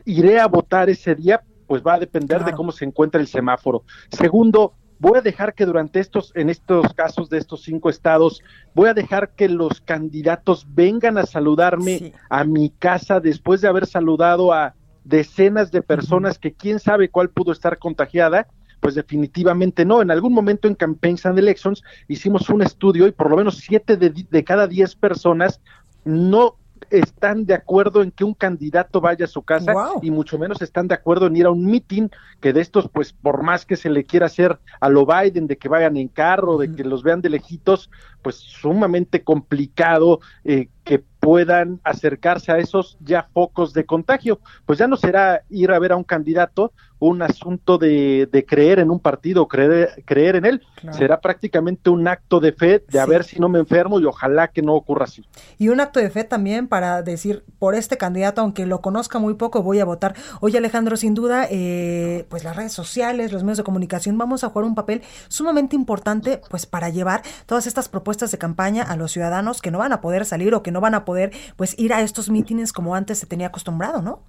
iré 0.05 0.39
a 0.39 0.47
votar 0.47 0.89
ese 0.89 1.15
día, 1.15 1.43
pues 1.67 1.83
va 1.83 1.95
a 1.95 1.99
depender 1.99 2.45
de 2.45 2.53
cómo 2.53 2.73
se 2.73 2.85
encuentra 2.85 3.21
el 3.21 3.27
semáforo. 3.27 3.83
Segundo, 4.11 4.73
voy 4.99 5.19
a 5.19 5.23
dejar 5.23 5.55
que 5.55 5.67
durante 5.67 6.01
estos, 6.01 6.33
en 6.35 6.51
estos 6.51 6.93
casos 6.95 7.29
de 7.29 7.39
estos 7.39 7.63
cinco 7.63 7.91
estados, 7.91 8.43
voy 8.75 8.89
a 8.89 8.95
dejar 8.95 9.31
que 9.31 9.49
los 9.49 9.81
candidatos 9.81 10.67
vengan 10.75 11.19
a 11.19 11.27
saludarme 11.27 12.13
a 12.29 12.45
mi 12.45 12.71
casa 12.71 13.21
después 13.21 13.61
de 13.61 13.69
haber 13.69 13.87
saludado 13.87 14.53
a 14.53 14.75
decenas 15.05 15.71
de 15.71 15.83
personas 15.83 16.39
que 16.39 16.53
quién 16.53 16.79
sabe 16.79 17.09
cuál 17.09 17.31
pudo 17.31 17.53
estar 17.53 17.79
contagiada, 17.79 18.47
pues 18.81 18.95
definitivamente 18.95 19.85
no. 19.85 20.03
En 20.03 20.11
algún 20.11 20.33
momento 20.33 20.69
en 20.69 20.75
Campaigns 20.75 21.27
and 21.27 21.39
Elections 21.39 21.83
hicimos 22.07 22.49
un 22.49 22.63
estudio 22.63 23.07
y 23.07 23.13
por 23.13 23.31
lo 23.31 23.37
menos 23.37 23.59
siete 23.59 23.97
de, 23.97 24.11
de 24.11 24.45
cada 24.45 24.67
diez 24.67 24.95
personas 24.95 25.61
no 26.05 26.57
están 26.91 27.45
de 27.45 27.55
acuerdo 27.55 28.03
en 28.03 28.11
que 28.11 28.25
un 28.25 28.35
candidato 28.35 29.01
vaya 29.01 29.25
a 29.25 29.29
su 29.29 29.43
casa 29.43 29.73
y 30.03 30.11
mucho 30.11 30.39
menos 30.39 30.63
están 30.63 30.89
de 30.89 30.95
acuerdo 30.95 31.27
en 31.27 31.37
ir 31.37 31.47
a 31.47 31.51
un 31.51 31.67
meeting 31.67 32.09
que 32.41 32.53
de 32.53 32.61
estos, 32.61 32.89
pues 32.89 33.13
por 33.13 33.43
más 33.43 33.67
que 33.67 33.77
se 33.77 33.91
le 33.91 34.05
quiera 34.05 34.27
hacer 34.27 34.59
a 34.81 34.89
lo 34.89 35.07
Biden, 35.07 35.47
de 35.47 35.59
que 35.59 35.69
vayan 35.69 35.97
en 35.97 36.09
carro, 36.09 36.59
de 36.59 36.73
que 36.73 36.85
los 36.85 37.03
vean 37.03 37.21
de 37.21 37.31
lejitos, 37.31 37.91
pues 38.23 38.37
sumamente 38.37 39.23
complicado 39.23 40.21
eh, 40.45 40.69
que 40.85 41.05
puedan 41.29 41.79
acercarse 41.85 42.53
a 42.53 42.57
esos 42.57 42.97
ya 43.01 43.29
focos 43.35 43.75
de 43.75 43.85
contagio. 43.85 44.41
Pues 44.65 44.79
ya 44.79 44.87
no 44.87 44.97
será 44.97 45.43
ir 45.51 45.71
a 45.71 45.79
ver 45.79 45.93
a 45.93 45.97
un 45.97 46.03
candidato 46.03 46.73
un 47.01 47.23
asunto 47.23 47.79
de, 47.79 48.29
de 48.31 48.45
creer 48.45 48.79
en 48.79 48.91
un 48.91 49.01
partido, 49.01 49.47
creer, 49.47 50.03
creer 50.05 50.37
en 50.37 50.45
él, 50.45 50.63
será 50.93 51.21
prácticamente 51.21 51.91
un 51.91 52.09
acto 52.09 52.41
de 52.41 52.53
fe 52.53 52.85
de 52.89 52.99
a 52.99 53.07
ver 53.07 53.25
si 53.25 53.39
no 53.39 53.49
me 53.49 53.59
enfermo 53.59 54.01
y 54.01 54.05
ojalá 54.05 54.49
que 54.49 54.63
no 54.63 54.75
ocurra 54.75 55.05
así. 55.05 55.25
Y 55.59 55.69
un 55.69 55.81
acto 55.81 56.01
de 56.01 56.11
fe 56.11 56.25
también 56.25 56.69
para 56.69 57.03
decir, 57.03 57.45
por 57.59 57.75
este 57.75 57.97
candidato, 57.97 58.41
aunque 58.41 58.67
lo 58.67 58.81
conozca 58.81 59.19
muy 59.19 59.35
poco, 59.35 59.63
voy 59.63 59.81
a 59.81 59.85
votar. 59.85 60.15
Oye 60.41 60.59
Alejandro, 60.59 60.97
sin 60.97 61.15
duda, 61.15 61.47
eh, 61.51 62.27
pues 62.29 62.45
las 62.45 62.57
redes 62.57 62.73
sociales, 62.73 63.33
los 63.33 63.45
medios 63.45 63.59
de 63.59 63.65
comunicación, 63.65 64.19
vamos 64.19 64.45
a 64.45 64.49
jugar 64.49 64.65
un 64.65 64.75
papel 64.75 65.03
sumamente 65.29 65.77
importante 65.77 66.41
pues 66.51 66.67
para 66.67 66.89
llevar 66.89 67.23
todas 67.47 67.67
estas 67.67 67.89
propuestas 67.89 68.31
de 68.31 68.39
campaña 68.39 68.83
a 68.83 68.97
los 68.97 69.13
ciudadanos 69.13 69.63
que 69.63 69.71
no 69.71 69.79
van 69.79 69.93
a 69.93 70.01
poder 70.01 70.25
salir 70.25 70.55
o 70.55 70.63
que 70.63 70.73
no 70.73 70.81
van 70.81 70.95
a 70.95 71.05
poder 71.05 71.33
pues 71.57 71.79
ir 71.79 71.93
a 71.93 72.03
estos 72.03 72.31
mítines 72.31 72.73
como 72.73 72.95
antes 72.95 73.19
se 73.19 73.27
tenía 73.27 73.49
acostumbrado, 73.49 74.03
¿no? 74.03 74.23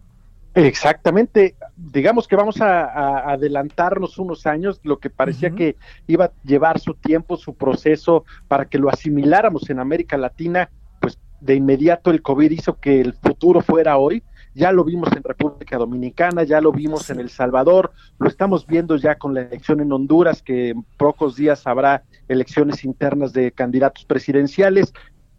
Exactamente, 0.66 1.55
digamos 1.78 2.28
que 2.28 2.36
vamos 2.36 2.60
a, 2.62 3.32
adelantarnos 3.32 4.18
unos 4.18 4.45
años, 4.45 4.82
lo 4.84 4.99
que 4.99 5.10
parecía 5.10 5.51
que 5.51 5.78
iba 6.07 6.26
a 6.26 6.32
llevar 6.43 6.80
su 6.80 6.95
tiempo, 6.95 7.38
su 7.38 7.55
proceso 7.55 8.26
para 8.47 8.66
que 8.66 8.78
lo 8.78 8.89
asimiláramos 8.89 9.70
en 9.70 9.80
América 9.80 10.18
Latina, 10.18 10.70
pues 10.99 11.18
de 11.39 11.55
inmediato 11.55 12.12
el 12.12 12.22
COVID 12.22 12.51
hizo 12.51 12.80
que 12.80 12.99
el 12.99 13.14
futuro 13.14 13.62
fuera 13.62 13.97
hoy, 13.97 14.24
ya 14.53 14.72
lo 14.72 14.84
vimos 14.84 15.10
en 15.16 15.24
República 15.24 15.78
Dominicana, 15.78 16.43
ya 16.43 16.60
lo 16.60 16.72
vimos 16.74 17.10
en 17.10 17.20
El 17.20 17.30
Salvador, 17.30 17.91
lo 18.18 18.28
estamos 18.28 18.68
viendo 18.68 18.97
ya 18.97 19.16
con 19.16 19.34
la 19.34 19.41
elección 19.41 19.80
en 19.80 19.93
Honduras, 19.93 20.41
que 20.41 20.70
en 20.70 20.84
pocos 20.97 21.38
días 21.38 21.66
habrá 21.68 22.03
elecciones 22.28 22.84
internas 22.84 23.32
de 23.32 23.51
candidatos 23.51 24.03
presidenciales, 24.03 24.93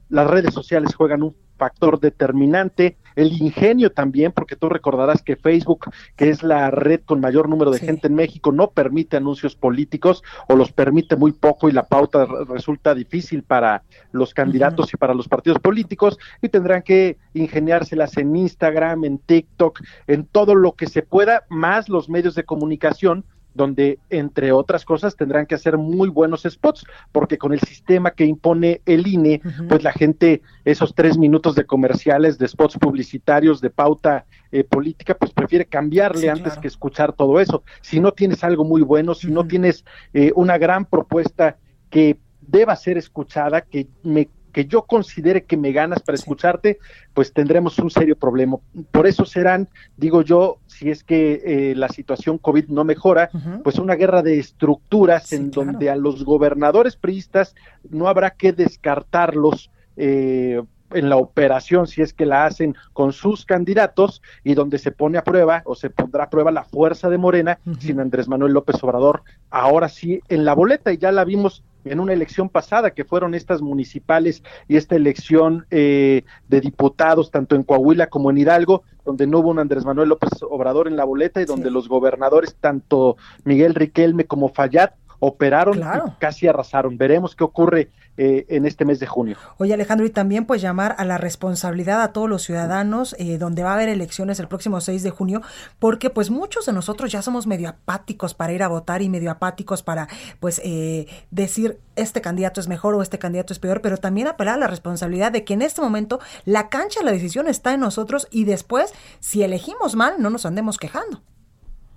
las 0.08 0.28
redes 0.28 0.54
sociales 0.54 0.94
juegan 0.94 1.22
un 1.22 1.36
factor 1.60 2.00
determinante, 2.00 2.96
el 3.16 3.34
ingenio 3.34 3.92
también, 3.92 4.32
porque 4.32 4.56
tú 4.56 4.70
recordarás 4.70 5.20
que 5.20 5.36
Facebook, 5.36 5.90
que 6.16 6.30
es 6.30 6.42
la 6.42 6.70
red 6.70 7.00
con 7.04 7.20
mayor 7.20 7.50
número 7.50 7.70
de 7.70 7.78
gente 7.78 8.06
en 8.06 8.14
México, 8.14 8.50
no 8.50 8.70
permite 8.70 9.18
anuncios 9.18 9.56
políticos 9.56 10.22
o 10.48 10.56
los 10.56 10.72
permite 10.72 11.16
muy 11.16 11.32
poco 11.32 11.68
y 11.68 11.72
la 11.72 11.82
pauta 11.82 12.26
resulta 12.48 12.94
difícil 12.94 13.42
para 13.42 13.82
los 14.10 14.32
candidatos 14.32 14.94
y 14.94 14.96
para 14.96 15.12
los 15.12 15.28
partidos 15.28 15.58
políticos 15.58 16.18
y 16.40 16.48
tendrán 16.48 16.80
que 16.80 17.18
ingeniárselas 17.34 18.16
en 18.16 18.34
Instagram, 18.34 19.04
en 19.04 19.18
TikTok, 19.18 19.80
en 20.06 20.24
todo 20.24 20.54
lo 20.54 20.72
que 20.72 20.86
se 20.86 21.02
pueda, 21.02 21.44
más 21.50 21.90
los 21.90 22.08
medios 22.08 22.34
de 22.34 22.44
comunicación 22.44 23.26
donde, 23.54 23.98
entre 24.10 24.52
otras 24.52 24.84
cosas, 24.84 25.16
tendrán 25.16 25.46
que 25.46 25.54
hacer 25.54 25.76
muy 25.78 26.08
buenos 26.08 26.42
spots, 26.48 26.84
porque 27.12 27.38
con 27.38 27.52
el 27.52 27.60
sistema 27.60 28.12
que 28.12 28.24
impone 28.24 28.80
el 28.86 29.06
INE, 29.06 29.40
pues 29.68 29.82
la 29.82 29.92
gente, 29.92 30.42
esos 30.64 30.94
tres 30.94 31.18
minutos 31.18 31.54
de 31.54 31.64
comerciales, 31.64 32.38
de 32.38 32.48
spots 32.48 32.78
publicitarios, 32.78 33.60
de 33.60 33.70
pauta 33.70 34.26
eh, 34.52 34.64
política, 34.64 35.14
pues 35.14 35.32
prefiere 35.32 35.66
cambiarle 35.66 36.30
antes 36.30 36.58
que 36.58 36.68
escuchar 36.68 37.12
todo 37.12 37.40
eso. 37.40 37.62
Si 37.80 38.00
no 38.00 38.12
tienes 38.12 38.44
algo 38.44 38.64
muy 38.64 38.82
bueno, 38.82 39.14
si 39.14 39.30
no 39.30 39.46
tienes 39.46 39.84
eh, 40.12 40.32
una 40.34 40.58
gran 40.58 40.84
propuesta 40.84 41.56
que 41.90 42.18
deba 42.40 42.74
ser 42.76 42.98
escuchada, 42.98 43.60
que 43.62 43.88
me 44.02 44.28
que 44.50 44.66
yo 44.66 44.82
considere 44.82 45.44
que 45.44 45.56
me 45.56 45.72
ganas 45.72 46.00
para 46.02 46.16
escucharte, 46.16 46.78
pues 47.14 47.32
tendremos 47.32 47.78
un 47.78 47.90
serio 47.90 48.16
problema. 48.16 48.58
Por 48.90 49.06
eso 49.06 49.24
serán, 49.24 49.68
digo 49.96 50.22
yo, 50.22 50.58
si 50.66 50.90
es 50.90 51.04
que 51.04 51.42
eh, 51.44 51.74
la 51.74 51.88
situación 51.88 52.38
COVID 52.38 52.68
no 52.68 52.84
mejora, 52.84 53.30
pues 53.62 53.78
una 53.78 53.94
guerra 53.94 54.22
de 54.22 54.38
estructuras 54.38 55.32
en 55.32 55.50
donde 55.50 55.90
a 55.90 55.96
los 55.96 56.24
gobernadores 56.24 56.96
priistas 56.96 57.54
no 57.88 58.08
habrá 58.08 58.30
que 58.30 58.52
descartarlos. 58.52 59.70
Eh, 59.96 60.60
en 60.92 61.08
la 61.08 61.16
operación, 61.16 61.86
si 61.86 62.02
es 62.02 62.12
que 62.12 62.26
la 62.26 62.46
hacen 62.46 62.74
con 62.92 63.12
sus 63.12 63.44
candidatos, 63.44 64.22
y 64.44 64.54
donde 64.54 64.78
se 64.78 64.90
pone 64.90 65.18
a 65.18 65.24
prueba 65.24 65.62
o 65.64 65.74
se 65.74 65.90
pondrá 65.90 66.24
a 66.24 66.30
prueba 66.30 66.50
la 66.50 66.64
fuerza 66.64 67.08
de 67.08 67.18
Morena 67.18 67.58
sin 67.78 68.00
Andrés 68.00 68.28
Manuel 68.28 68.52
López 68.52 68.82
Obrador, 68.82 69.22
ahora 69.50 69.88
sí 69.88 70.20
en 70.28 70.44
la 70.44 70.54
boleta, 70.54 70.92
y 70.92 70.98
ya 70.98 71.12
la 71.12 71.24
vimos 71.24 71.62
en 71.84 72.00
una 72.00 72.12
elección 72.12 72.48
pasada, 72.48 72.92
que 72.92 73.04
fueron 73.04 73.34
estas 73.34 73.62
municipales 73.62 74.42
y 74.68 74.76
esta 74.76 74.96
elección 74.96 75.66
eh, 75.70 76.24
de 76.48 76.60
diputados, 76.60 77.30
tanto 77.30 77.56
en 77.56 77.62
Coahuila 77.62 78.08
como 78.08 78.30
en 78.30 78.38
Hidalgo, 78.38 78.82
donde 79.04 79.26
no 79.26 79.38
hubo 79.38 79.50
un 79.50 79.58
Andrés 79.58 79.84
Manuel 79.84 80.10
López 80.10 80.30
Obrador 80.42 80.88
en 80.88 80.96
la 80.96 81.04
boleta 81.04 81.40
y 81.40 81.44
donde 81.44 81.70
los 81.70 81.88
gobernadores, 81.88 82.56
tanto 82.60 83.16
Miguel 83.44 83.74
Riquelme 83.74 84.24
como 84.26 84.48
Fallat, 84.48 84.94
operaron 85.20 85.78
y 85.78 86.10
casi 86.18 86.48
arrasaron. 86.48 86.98
Veremos 86.98 87.36
qué 87.36 87.44
ocurre 87.44 87.90
eh, 88.16 88.44
en 88.48 88.66
este 88.66 88.84
mes 88.84 88.98
de 89.00 89.06
junio. 89.06 89.36
Oye 89.58 89.72
Alejandro, 89.72 90.04
y 90.04 90.10
también 90.10 90.44
pues 90.44 90.60
llamar 90.60 90.94
a 90.98 91.04
la 91.04 91.16
responsabilidad 91.16 92.02
a 92.02 92.12
todos 92.12 92.28
los 92.28 92.42
ciudadanos, 92.42 93.14
eh, 93.18 93.38
donde 93.38 93.62
va 93.62 93.70
a 93.70 93.74
haber 93.74 93.88
elecciones 93.88 94.40
el 94.40 94.48
próximo 94.48 94.80
6 94.80 95.02
de 95.02 95.10
junio, 95.10 95.42
porque 95.78 96.10
pues 96.10 96.30
muchos 96.30 96.66
de 96.66 96.72
nosotros 96.72 97.12
ya 97.12 97.22
somos 97.22 97.46
medio 97.46 97.68
apáticos 97.68 98.34
para 98.34 98.52
ir 98.52 98.62
a 98.62 98.68
votar 98.68 99.00
y 99.00 99.08
medio 99.08 99.30
apáticos 99.30 99.82
para 99.82 100.08
pues 100.40 100.60
eh, 100.64 101.06
decir 101.30 101.78
este 101.96 102.20
candidato 102.20 102.60
es 102.60 102.68
mejor 102.68 102.94
o 102.94 103.02
este 103.02 103.18
candidato 103.18 103.52
es 103.52 103.58
peor, 103.58 103.80
pero 103.80 103.96
también 103.96 104.26
apelar 104.26 104.56
a 104.56 104.60
la 104.60 104.66
responsabilidad 104.66 105.32
de 105.32 105.44
que 105.44 105.54
en 105.54 105.62
este 105.62 105.80
momento 105.80 106.20
la 106.44 106.68
cancha, 106.68 107.02
la 107.02 107.12
decisión 107.12 107.46
está 107.46 107.72
en 107.72 107.80
nosotros 107.80 108.26
y 108.30 108.44
después, 108.44 108.92
si 109.20 109.42
elegimos 109.42 109.96
mal, 109.96 110.14
no 110.18 110.30
nos 110.30 110.46
andemos 110.46 110.78
quejando. 110.78 111.22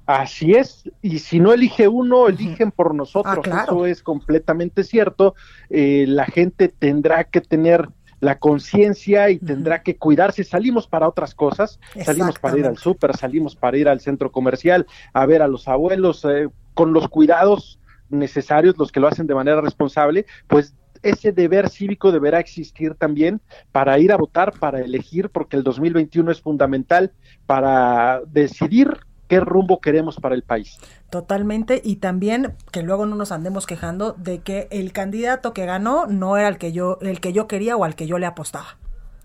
Así 0.06 0.54
es, 0.54 0.89
y 1.01 1.20
si 1.20 1.39
no 1.39 1.54
elige 1.54 1.88
uno, 1.88 2.28
eligen 2.28 2.72
por 2.72 2.93
nosotros. 2.93 3.45
Ah, 3.49 3.64
Eso 3.64 3.86
es 3.86 4.04
completamente 4.04 4.84
cierto. 4.84 5.34
Eh, 5.70 6.06
la 6.08 6.26
gente 6.26 6.68
tendrá 6.68 7.24
que 7.24 7.39
tener 7.39 7.88
la 8.20 8.39
conciencia 8.39 9.30
y 9.30 9.38
tendrá 9.38 9.82
que 9.82 9.97
cuidarse. 9.97 10.43
Salimos 10.43 10.88
para 10.88 11.08
otras 11.08 11.36
cosas, 11.36 11.80
salimos 12.04 12.39
para 12.39 12.58
ir 12.58 12.66
al 12.66 12.78
súper, 12.78 13.16
salimos 13.16 13.56
para 13.56 13.78
ir 13.78 13.88
al 13.88 13.99
centro 13.99 14.32
comercial, 14.32 14.88
a 15.14 15.26
ver 15.26 15.41
a 15.41 15.47
los 15.47 15.68
abuelos, 15.68 16.26
eh, 16.26 16.49
con 16.74 16.93
los 16.93 17.08
cuidados 17.08 17.80
necesarios, 18.10 18.78
los 18.78 18.91
que 18.91 18.99
lo 18.99 19.08
hacen 19.08 19.28
de 19.28 19.36
manera 19.36 19.62
responsable, 19.62 20.26
pues 20.47 20.74
ese 21.01 21.34
deber 21.34 21.70
cívico 21.70 22.12
deberá 22.12 22.39
existir 22.39 22.95
también 22.95 23.41
para 23.72 23.99
ir 23.99 24.12
a 24.12 24.18
votar, 24.18 24.54
para 24.58 24.80
elegir, 24.80 25.30
porque 25.30 25.58
el 25.58 25.64
2021 25.64 26.32
es 26.32 26.41
fundamental 26.41 27.12
para 27.45 28.22
decidir 28.28 28.97
qué 29.34 29.40
rumbo 29.40 29.82
queremos 29.82 30.18
para 30.18 30.36
el 30.36 30.44
país. 30.44 30.78
Totalmente, 31.10 31.82
y 31.84 31.96
también 31.96 32.54
que 32.72 32.84
luego 32.84 33.08
no 33.08 33.16
nos 33.16 33.32
andemos 33.32 33.66
quejando 33.66 34.14
de 34.14 34.42
que 34.42 34.68
el 34.70 34.92
candidato 34.92 35.54
que 35.54 35.66
ganó 35.66 36.06
no 36.06 36.38
era 36.38 36.48
el 36.48 36.60
que 36.60 36.72
yo, 36.72 37.00
el 37.02 37.20
que 37.20 37.34
yo 37.34 37.48
quería 37.48 37.76
o 37.76 37.84
al 37.84 37.96
que 37.96 38.06
yo 38.06 38.20
le 38.20 38.28
apostaba. 38.28 38.78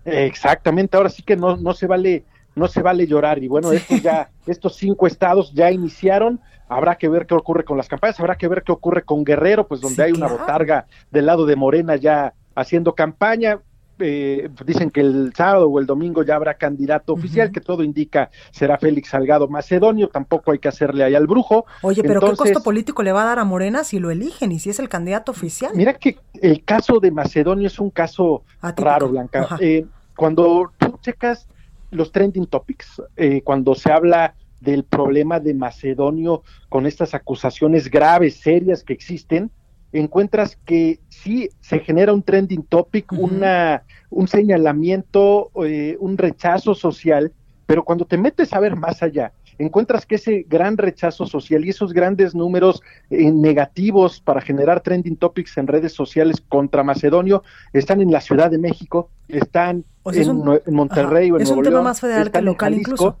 Exactamente, 0.05 0.97
ahora 0.97 1.09
sí 1.09 1.21
que 1.21 1.35
no, 1.35 1.57
no 1.57 1.75
se 1.75 1.85
vale, 1.85 2.25
no 2.55 2.67
se 2.67 2.81
vale 2.81 3.05
llorar. 3.05 3.43
Y 3.43 3.47
bueno, 3.47 3.71
estos 3.71 4.01
ya, 4.01 4.31
estos 4.47 4.77
cinco 4.77 5.05
estados 5.05 5.53
ya 5.53 5.69
iniciaron. 5.69 6.39
Habrá 6.67 6.95
que 6.95 7.07
ver 7.07 7.27
qué 7.27 7.35
ocurre 7.35 7.63
con 7.63 7.77
las 7.77 7.87
campañas, 7.87 8.19
habrá 8.19 8.35
que 8.35 8.47
ver 8.47 8.63
qué 8.63 8.71
ocurre 8.71 9.03
con 9.03 9.23
Guerrero, 9.23 9.67
pues 9.67 9.79
donde 9.79 10.03
hay 10.03 10.11
una 10.11 10.27
botarga 10.27 10.87
del 11.11 11.27
lado 11.27 11.45
de 11.45 11.55
Morena 11.55 11.97
ya 11.97 12.33
haciendo 12.55 12.95
campaña. 12.95 13.59
Eh, 13.99 14.49
dicen 14.65 14.89
que 14.89 15.01
el 15.01 15.33
sábado 15.35 15.69
o 15.69 15.79
el 15.79 15.85
domingo 15.85 16.23
ya 16.23 16.35
habrá 16.35 16.53
candidato 16.55 17.13
oficial, 17.13 17.51
que 17.51 17.61
todo 17.61 17.83
indica 17.83 18.29
será 18.51 18.77
Félix 18.77 19.09
Salgado 19.09 19.47
Macedonio, 19.47 20.07
tampoco 20.07 20.51
hay 20.51 20.59
que 20.59 20.67
hacerle 20.67 21.03
ahí 21.03 21.15
al 21.15 21.27
brujo. 21.27 21.65
Oye, 21.81 22.01
pero 22.03 22.21
¿qué 22.21 22.35
costo 22.35 22.63
político 22.63 23.03
le 23.03 23.11
va 23.11 23.23
a 23.23 23.25
dar 23.25 23.39
a 23.39 23.43
Morena 23.43 23.83
si 23.83 23.99
lo 23.99 24.11
eligen 24.11 24.51
y 24.51 24.59
si 24.59 24.69
es 24.69 24.79
el 24.79 24.89
candidato 24.89 25.31
oficial? 25.31 25.71
Mira 25.75 25.93
que 25.93 26.17
el 26.41 26.63
caso 26.63 26.99
de 26.99 27.11
Macedonio 27.11 27.67
es 27.67 27.79
un 27.79 27.89
caso 27.89 28.43
raro, 28.61 29.09
Blanca. 29.09 29.57
Eh, 29.59 29.85
cuando 30.15 30.71
tú 30.77 30.97
checas 31.01 31.47
los 31.91 32.11
trending 32.11 32.47
topics, 32.47 33.01
eh, 33.17 33.41
cuando 33.41 33.75
se 33.75 33.91
habla 33.91 34.35
del 34.61 34.83
problema 34.83 35.39
de 35.39 35.53
Macedonio 35.53 36.43
con 36.67 36.85
estas 36.85 37.13
acusaciones 37.13 37.89
graves, 37.89 38.35
serias 38.35 38.83
que 38.83 38.93
existen, 38.93 39.51
encuentras 39.91 40.57
que 40.65 40.99
sí 41.09 41.49
se 41.61 41.79
genera 41.79 42.13
un 42.13 42.23
trending 42.23 42.63
topic, 42.63 43.11
una, 43.13 43.83
un 44.09 44.27
señalamiento, 44.27 45.51
eh, 45.65 45.97
un 45.99 46.17
rechazo 46.17 46.75
social, 46.75 47.31
pero 47.65 47.83
cuando 47.83 48.05
te 48.05 48.17
metes 48.17 48.53
a 48.53 48.59
ver 48.59 48.75
más 48.75 49.01
allá, 49.03 49.31
encuentras 49.59 50.05
que 50.05 50.15
ese 50.15 50.45
gran 50.47 50.77
rechazo 50.77 51.25
social 51.25 51.65
y 51.65 51.69
esos 51.69 51.93
grandes 51.93 52.33
números 52.33 52.81
eh, 53.09 53.29
negativos 53.31 54.21
para 54.21 54.41
generar 54.41 54.81
trending 54.81 55.17
topics 55.17 55.57
en 55.57 55.67
redes 55.67 55.93
sociales 55.93 56.41
contra 56.47 56.83
Macedonio 56.83 57.43
están 57.73 58.01
en 58.01 58.11
la 58.11 58.21
Ciudad 58.21 58.49
de 58.49 58.57
México, 58.57 59.09
están 59.27 59.83
en, 60.05 60.73
Monterrey 60.73 61.29
o 61.29 61.35
en 61.35 61.43
Es 61.43 61.51
un 61.51 61.61
tema 61.61 61.81
más 61.81 61.99
federal 61.99 62.31
que 62.31 62.41
local 62.41 62.73
incluso. 62.73 63.19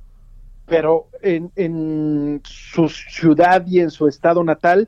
Pero 0.65 1.07
en, 1.23 1.51
en 1.55 2.41
su 2.43 2.87
ciudad 2.89 3.65
y 3.67 3.79
en 3.79 3.89
su 3.89 4.07
estado 4.07 4.43
natal 4.43 4.87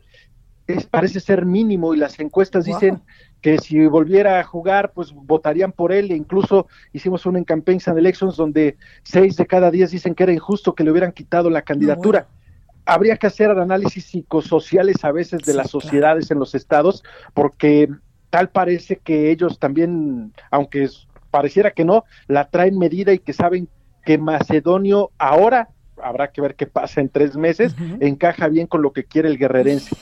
parece 0.89 1.19
ser 1.19 1.45
mínimo 1.45 1.93
y 1.93 1.97
las 1.97 2.19
encuestas 2.19 2.65
dicen 2.65 3.01
que 3.41 3.57
si 3.57 3.85
volviera 3.87 4.39
a 4.39 4.43
jugar, 4.43 4.91
pues 4.93 5.11
votarían 5.13 5.71
por 5.71 5.91
él. 5.91 6.11
E 6.11 6.15
incluso 6.15 6.67
hicimos 6.93 7.25
una 7.25 7.39
en 7.39 7.45
Campaigns 7.45 7.87
and 7.87 7.97
Elections 7.97 8.37
donde 8.37 8.77
seis 9.03 9.35
de 9.37 9.45
cada 9.45 9.71
diez 9.71 9.91
dicen 9.91 10.15
que 10.15 10.23
era 10.23 10.33
injusto 10.33 10.75
que 10.75 10.83
le 10.83 10.91
hubieran 10.91 11.11
quitado 11.11 11.49
la 11.49 11.61
candidatura. 11.61 12.27
Habría 12.85 13.17
que 13.17 13.27
hacer 13.27 13.49
análisis 13.51 14.05
psicosociales 14.05 15.03
a 15.03 15.11
veces 15.11 15.41
de 15.41 15.53
las 15.53 15.69
sociedades 15.69 16.31
en 16.31 16.39
los 16.39 16.55
estados, 16.55 17.03
porque 17.33 17.89
tal 18.29 18.49
parece 18.49 18.97
que 18.97 19.31
ellos 19.31 19.59
también, 19.59 20.33
aunque 20.49 20.89
pareciera 21.29 21.71
que 21.71 21.85
no, 21.85 22.03
la 22.27 22.49
traen 22.49 22.77
medida 22.77 23.13
y 23.13 23.19
que 23.19 23.33
saben 23.33 23.67
que 24.03 24.17
Macedonio 24.17 25.11
ahora 25.17 25.69
habrá 26.03 26.31
que 26.31 26.41
ver 26.41 26.55
qué 26.55 26.67
pasa 26.67 27.01
en 27.01 27.09
tres 27.09 27.35
meses, 27.35 27.75
encaja 27.99 28.47
bien 28.47 28.67
con 28.67 28.81
lo 28.81 28.91
que 28.91 29.05
quiere 29.05 29.29
el 29.29 29.37
guerrerense. 29.37 29.95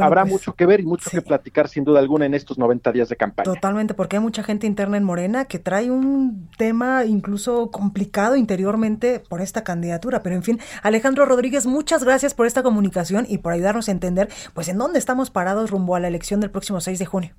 habrá 0.00 0.22
pues, 0.22 0.32
mucho 0.32 0.54
que 0.54 0.66
ver 0.66 0.80
y 0.80 0.84
mucho 0.84 1.10
que 1.10 1.22
platicar 1.22 1.68
sin 1.68 1.84
duda 1.84 2.00
alguna 2.00 2.26
en 2.26 2.34
estos 2.34 2.58
90 2.58 2.92
días 2.92 3.08
de 3.08 3.16
campaña. 3.16 3.44
Totalmente, 3.44 3.94
porque 3.94 4.16
hay 4.16 4.22
mucha 4.22 4.42
gente 4.42 4.66
interna 4.66 4.96
en 4.96 5.04
Morena 5.04 5.44
que 5.44 5.58
trae 5.58 5.90
un 5.90 6.48
tema 6.56 7.04
incluso 7.04 7.70
complicado 7.70 8.36
interiormente 8.36 9.20
por 9.20 9.40
esta 9.40 9.64
candidatura. 9.64 10.22
Pero 10.22 10.36
en 10.36 10.42
fin, 10.42 10.60
Alejandro 10.82 11.24
Rodríguez, 11.26 11.66
muchas 11.66 12.04
gracias 12.04 12.34
por 12.34 12.46
esta 12.46 12.62
comunicación 12.62 13.26
y 13.28 13.38
por 13.38 13.52
ayudarnos 13.52 13.88
a 13.88 13.92
entender 13.92 14.28
pues 14.54 14.68
en 14.68 14.78
dónde 14.78 14.98
estamos 14.98 15.30
parados 15.30 15.70
rumbo 15.70 15.96
a 15.96 16.00
la 16.00 16.08
elección 16.08 16.40
del 16.40 16.50
próximo 16.50 16.80
6 16.80 16.98
de 16.98 17.06
junio. 17.06 17.34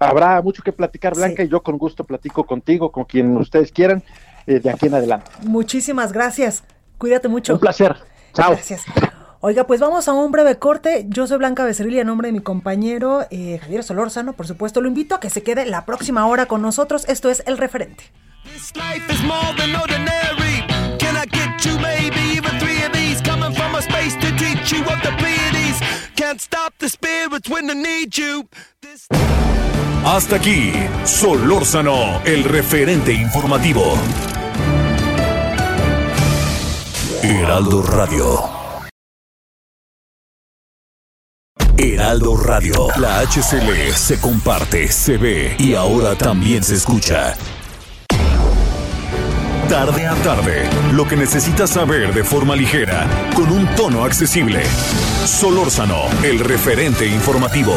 Habrá 0.00 0.40
mucho 0.40 0.62
que 0.62 0.72
platicar, 0.72 1.14
Blanca, 1.14 1.42
y 1.42 1.48
yo 1.48 1.62
con 1.62 1.76
gusto 1.76 2.04
platico 2.04 2.44
contigo, 2.44 2.90
con 2.90 3.04
quien 3.04 3.36
ustedes 3.36 3.70
quieran, 3.70 4.02
eh, 4.46 4.58
de 4.58 4.70
aquí 4.70 4.86
en 4.86 4.94
adelante. 4.94 5.30
Muchísimas 5.42 6.12
gracias. 6.12 6.64
Cuídate 7.00 7.28
mucho. 7.28 7.54
Un 7.54 7.60
placer. 7.60 7.96
Chao. 8.34 8.50
Gracias. 8.50 8.84
Oiga, 9.40 9.66
pues 9.66 9.80
vamos 9.80 10.06
a 10.06 10.12
un 10.12 10.30
breve 10.30 10.58
corte. 10.58 11.06
Yo 11.08 11.26
soy 11.26 11.38
Blanca 11.38 11.64
Becerril 11.64 11.94
y 11.94 12.00
a 12.00 12.04
nombre 12.04 12.28
de 12.28 12.32
mi 12.32 12.40
compañero 12.40 13.26
eh, 13.30 13.58
Javier 13.58 13.82
Solórzano, 13.82 14.34
por 14.34 14.46
supuesto, 14.46 14.82
lo 14.82 14.88
invito 14.88 15.14
a 15.14 15.20
que 15.20 15.30
se 15.30 15.42
quede 15.42 15.64
la 15.64 15.86
próxima 15.86 16.26
hora 16.26 16.44
con 16.44 16.60
nosotros. 16.60 17.08
Esto 17.08 17.30
es 17.30 17.42
El 17.46 17.56
Referente. 17.56 18.04
Hasta 30.04 30.36
aquí, 30.36 30.72
Solórzano, 31.04 32.20
el 32.26 32.44
referente 32.44 33.12
informativo. 33.14 33.94
Heraldo 37.22 37.82
Radio. 37.82 38.40
Heraldo 41.76 42.36
Radio. 42.38 42.88
La 42.96 43.20
HCL 43.20 43.92
se 43.94 44.18
comparte, 44.18 44.88
se 44.90 45.18
ve 45.18 45.54
y 45.58 45.74
ahora 45.74 46.16
también 46.16 46.62
se 46.62 46.76
escucha. 46.76 47.34
Tarde 49.68 50.06
a 50.06 50.14
tarde, 50.22 50.68
lo 50.92 51.06
que 51.06 51.16
necesitas 51.16 51.68
saber 51.68 52.14
de 52.14 52.24
forma 52.24 52.56
ligera, 52.56 53.06
con 53.36 53.52
un 53.52 53.66
tono 53.76 54.04
accesible. 54.04 54.62
Solórzano, 55.26 56.04
el 56.22 56.38
referente 56.38 57.06
informativo. 57.06 57.74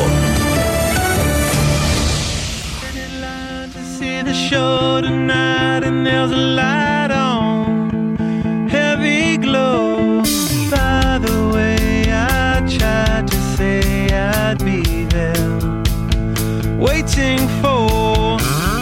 Waiting 17.04 17.48
for 17.62 18.38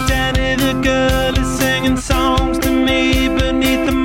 Danny 0.07 0.55
the 0.55 0.79
girl 0.81 1.37
is 1.37 1.59
singing 1.59 1.97
songs 1.97 2.59
to 2.59 2.69
me 2.69 3.27
beneath 3.27 3.85
the 3.85 4.00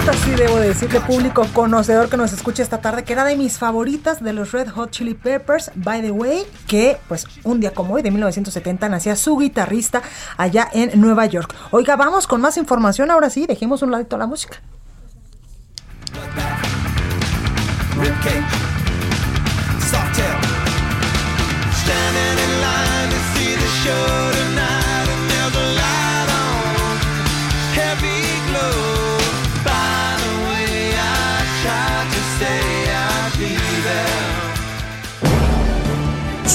Esta 0.00 0.14
sí 0.14 0.30
debo 0.30 0.56
decirle, 0.56 0.98
público 1.00 1.46
conocedor 1.52 2.08
que 2.08 2.16
nos 2.16 2.32
escucha 2.32 2.62
esta 2.62 2.80
tarde, 2.80 3.04
que 3.04 3.12
era 3.12 3.22
de 3.22 3.36
mis 3.36 3.58
favoritas 3.58 4.24
de 4.24 4.32
los 4.32 4.50
Red 4.50 4.70
Hot 4.70 4.90
Chili 4.90 5.12
Peppers, 5.12 5.70
by 5.74 6.00
the 6.00 6.10
way, 6.10 6.42
que 6.66 6.96
pues 7.06 7.26
un 7.44 7.60
día 7.60 7.74
como 7.74 7.92
hoy 7.92 8.00
de 8.00 8.10
1970 8.10 8.88
nacía 8.88 9.14
su 9.14 9.36
guitarrista 9.36 10.00
allá 10.38 10.66
en 10.72 10.98
Nueva 11.02 11.26
York. 11.26 11.54
Oiga, 11.70 11.96
vamos 11.96 12.26
con 12.26 12.40
más 12.40 12.56
información, 12.56 13.10
ahora 13.10 13.28
sí, 13.28 13.44
dejemos 13.46 13.82
un 13.82 13.90
ladito 13.90 14.16
la 14.16 14.26
música. 14.26 14.62
Standing 21.82 22.38
in 22.38 22.60
line 22.60 23.10
to 23.10 23.18
see 23.34 23.54
the 23.54 23.68
show 23.82 24.32
tonight, 24.32 24.79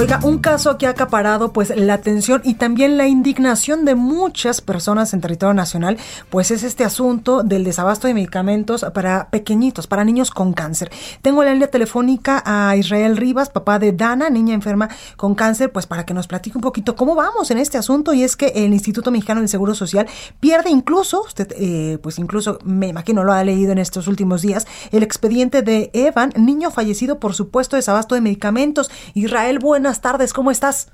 Oiga, 0.00 0.18
un 0.22 0.38
caso 0.38 0.78
que 0.78 0.86
ha 0.86 0.90
acaparado 0.90 1.52
pues 1.52 1.76
la 1.76 1.92
atención 1.92 2.40
y 2.42 2.54
también 2.54 2.96
la 2.96 3.06
indignación 3.06 3.84
de 3.84 3.94
muchas 3.94 4.62
personas 4.62 5.12
en 5.12 5.20
territorio 5.20 5.52
nacional, 5.52 5.98
pues 6.30 6.50
es 6.50 6.62
este 6.62 6.84
asunto 6.84 7.42
del 7.42 7.64
desabasto 7.64 8.08
de 8.08 8.14
medicamentos 8.14 8.86
para 8.94 9.28
pequeñitos, 9.28 9.86
para 9.86 10.02
niños 10.04 10.30
con 10.30 10.54
cáncer. 10.54 10.90
Tengo 11.20 11.42
en 11.42 11.48
la 11.48 11.52
línea 11.52 11.70
telefónica 11.70 12.42
a 12.46 12.74
Israel 12.76 13.18
Rivas, 13.18 13.50
papá 13.50 13.78
de 13.78 13.92
Dana, 13.92 14.30
niña 14.30 14.54
enferma 14.54 14.88
con 15.18 15.34
cáncer, 15.34 15.70
pues 15.70 15.86
para 15.86 16.06
que 16.06 16.14
nos 16.14 16.26
platique 16.26 16.56
un 16.56 16.62
poquito 16.62 16.96
cómo 16.96 17.14
vamos 17.14 17.50
en 17.50 17.58
este 17.58 17.76
asunto 17.76 18.14
y 18.14 18.22
es 18.22 18.36
que 18.36 18.46
el 18.54 18.72
Instituto 18.72 19.10
Mexicano 19.10 19.40
del 19.40 19.50
Seguro 19.50 19.74
Social 19.74 20.06
pierde 20.40 20.70
incluso, 20.70 21.24
usted 21.24 21.52
eh, 21.58 21.98
pues 22.02 22.18
incluso 22.18 22.58
me 22.64 22.88
imagino 22.88 23.22
lo 23.22 23.34
ha 23.34 23.44
leído 23.44 23.72
en 23.72 23.78
estos 23.78 24.08
últimos 24.08 24.40
días, 24.40 24.66
el 24.92 25.02
expediente 25.02 25.60
de 25.60 25.90
Evan, 25.92 26.32
niño 26.38 26.70
fallecido 26.70 27.18
por 27.18 27.34
supuesto 27.34 27.76
desabasto 27.76 28.14
de 28.14 28.22
medicamentos. 28.22 28.90
Israel, 29.12 29.58
buenas 29.58 29.89
tardes, 29.98 30.32
¿cómo 30.32 30.50
estás? 30.50 30.92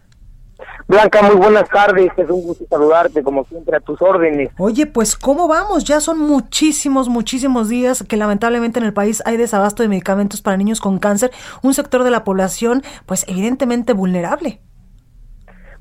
Blanca, 0.88 1.20
muy 1.22 1.36
buenas 1.36 1.68
tardes, 1.68 2.10
es 2.16 2.30
un 2.30 2.42
gusto 2.42 2.64
saludarte 2.70 3.22
como 3.22 3.44
siempre 3.44 3.76
a 3.76 3.80
tus 3.80 4.00
órdenes. 4.00 4.48
Oye, 4.56 4.86
pues 4.86 5.14
¿cómo 5.16 5.48
vamos? 5.48 5.84
Ya 5.84 6.00
son 6.00 6.20
muchísimos, 6.20 7.08
muchísimos 7.08 7.68
días 7.68 8.04
que 8.04 8.16
lamentablemente 8.16 8.78
en 8.78 8.86
el 8.86 8.94
país 8.94 9.20
hay 9.26 9.36
desabasto 9.36 9.82
de 9.82 9.88
medicamentos 9.88 10.42
para 10.42 10.56
niños 10.56 10.80
con 10.80 10.98
cáncer, 10.98 11.32
un 11.62 11.74
sector 11.74 12.04
de 12.04 12.10
la 12.10 12.24
población 12.24 12.82
pues 13.04 13.26
evidentemente 13.28 13.92
vulnerable. 13.92 14.60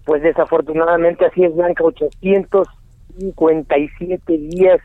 Pues 0.06 0.24
desafortunadamente 0.24 1.26
así 1.26 1.44
es, 1.44 1.56
Blanca, 1.56 1.84
857 1.84 4.38
días 4.38 4.80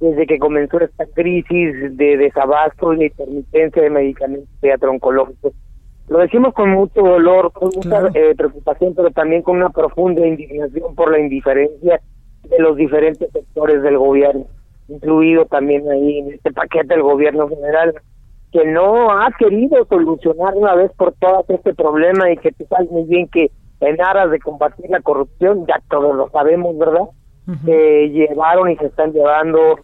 desde 0.00 0.26
que 0.26 0.38
comenzó 0.38 0.80
esta 0.80 1.04
crisis 1.06 1.96
de 1.96 2.16
desabasto 2.16 2.94
y 2.94 2.98
de 2.98 3.06
intermitencia 3.06 3.82
de 3.82 3.90
medicamentos 3.90 4.48
oncológicos 4.82 5.52
lo 6.08 6.18
decimos 6.18 6.54
con 6.54 6.70
mucho 6.70 7.00
dolor, 7.02 7.52
con 7.52 7.70
mucha 7.74 8.08
eh, 8.14 8.34
preocupación, 8.36 8.94
pero 8.94 9.10
también 9.10 9.42
con 9.42 9.56
una 9.56 9.70
profunda 9.70 10.26
indignación 10.26 10.94
por 10.94 11.10
la 11.10 11.18
indiferencia 11.18 12.00
de 12.44 12.58
los 12.58 12.76
diferentes 12.76 13.30
sectores 13.30 13.82
del 13.82 13.98
gobierno, 13.98 14.46
incluido 14.88 15.44
también 15.46 15.88
ahí 15.90 16.18
en 16.20 16.32
este 16.32 16.52
paquete 16.52 16.94
del 16.94 17.02
gobierno 17.02 17.48
general, 17.48 17.94
que 18.52 18.64
no 18.64 19.10
ha 19.10 19.30
querido 19.38 19.84
solucionar 19.86 20.54
una 20.54 20.74
vez 20.74 20.90
por 20.96 21.12
todas 21.12 21.48
este 21.50 21.74
problema 21.74 22.30
y 22.30 22.38
que 22.38 22.52
tú 22.52 22.64
sabes 22.70 22.90
muy 22.90 23.04
bien 23.04 23.28
que 23.28 23.50
en 23.80 24.00
aras 24.00 24.30
de 24.30 24.40
combatir 24.40 24.88
la 24.88 25.00
corrupción, 25.00 25.66
ya 25.66 25.80
todos 25.90 26.16
lo 26.16 26.30
sabemos, 26.30 26.76
¿verdad? 26.78 27.04
Se 27.64 28.10
llevaron 28.10 28.70
y 28.70 28.76
se 28.76 28.86
están 28.86 29.12
llevando 29.12 29.78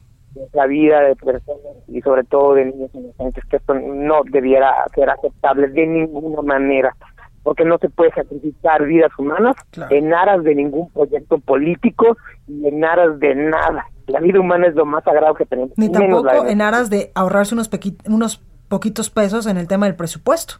la 0.53 0.67
vida 0.67 1.01
de 1.01 1.17
personas 1.17 1.77
y 1.89 2.01
sobre 2.01 2.25
todo 2.25 2.55
de 2.55 2.67
niños 2.67 2.91
inocentes, 2.95 3.45
que 3.47 3.57
esto 3.57 3.75
no 3.75 4.23
debiera 4.31 4.73
ser 4.95 5.11
aceptable 5.11 5.69
de 5.69 5.87
ninguna 5.87 6.43
manera, 6.43 6.95
porque 7.43 7.65
no 7.65 7.79
se 7.79 7.91
puede 7.91 8.11
sacrificar 8.13 8.85
vidas 8.85 9.13
humanas 9.19 9.57
en 9.91 10.13
aras 10.13 10.43
de 10.45 10.55
ningún 10.55 10.91
proyecto 10.91 11.39
político 11.39 12.17
y 12.49 12.67
en 12.67 12.85
aras 12.85 13.19
de 13.19 13.35
nada. 13.35 13.87
La 14.07 14.21
vida 14.21 14.41
humana 14.41 14.67
es 14.67 14.75
lo 14.75 14.85
más 14.85 15.05
sagrado 15.05 15.35
que 15.35 15.47
tenemos. 15.47 15.73
Ni 15.77 15.91
tampoco 15.91 16.47
en 16.47 16.61
aras 16.61 16.91
de 16.91 17.11
ahorrarse 17.15 17.55
unos, 17.55 17.71
unos 18.07 18.43
poquitos 18.69 19.11
pesos 19.11 19.47
en 19.47 19.57
el 19.57 19.69
tema 19.69 19.87
del 19.87 19.97
presupuesto. 19.97 20.55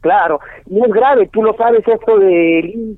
Claro, 0.00 0.40
y 0.66 0.80
es 0.80 0.92
grave, 0.92 1.28
tú 1.32 1.42
lo 1.42 1.54
sabes 1.54 1.86
esto 1.86 2.18
de... 2.18 2.58
Eh, 2.58 2.96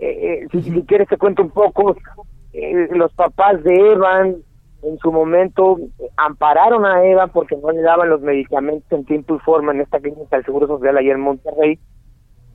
eh, 0.00 0.46
si, 0.52 0.62
si, 0.62 0.82
quieres 0.82 1.08
te 1.08 1.18
cuento 1.18 1.42
un 1.42 1.50
poco, 1.50 1.96
eh, 2.52 2.88
los 2.92 3.12
papás 3.12 3.62
de 3.64 3.74
Evan 3.74 4.36
en 4.82 4.98
su 4.98 5.12
momento 5.12 5.76
ampararon 6.16 6.86
a 6.86 7.04
Eva 7.04 7.26
porque 7.28 7.56
no 7.56 7.70
le 7.70 7.82
daban 7.82 8.08
los 8.08 8.20
medicamentos 8.20 8.90
en 8.92 9.04
tiempo 9.04 9.34
y 9.34 9.38
forma 9.40 9.72
en 9.72 9.80
esta 9.80 9.98
clínica 9.98 10.36
del 10.36 10.44
Seguro 10.44 10.66
Social 10.66 10.96
ayer 10.96 11.16
en 11.16 11.20
Monterrey, 11.20 11.78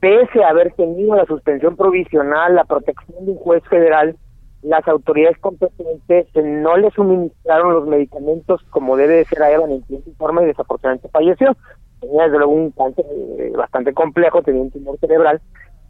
pese 0.00 0.42
a 0.42 0.50
haber 0.50 0.72
tenido 0.74 1.14
la 1.14 1.26
suspensión 1.26 1.76
provisional, 1.76 2.54
la 2.54 2.64
protección 2.64 3.24
de 3.24 3.32
un 3.32 3.38
juez 3.38 3.62
federal, 3.68 4.16
las 4.62 4.86
autoridades 4.88 5.38
competentes 5.38 6.26
no 6.34 6.76
le 6.78 6.90
suministraron 6.90 7.74
los 7.74 7.86
medicamentos 7.86 8.62
como 8.70 8.96
debe 8.96 9.16
de 9.16 9.24
ser 9.26 9.42
a 9.42 9.50
Eva 9.50 9.64
en 9.68 9.82
tiempo 9.82 10.10
y 10.10 10.14
forma 10.14 10.42
y 10.42 10.46
desafortunadamente 10.46 11.08
falleció. 11.10 11.54
Tenía 12.00 12.24
desde 12.24 12.38
luego 12.38 12.52
un 12.52 12.70
cáncer 12.70 13.04
eh, 13.38 13.52
bastante 13.54 13.92
complejo, 13.92 14.42
tenía 14.42 14.62
un 14.62 14.70
tumor 14.70 14.98
cerebral, 14.98 15.40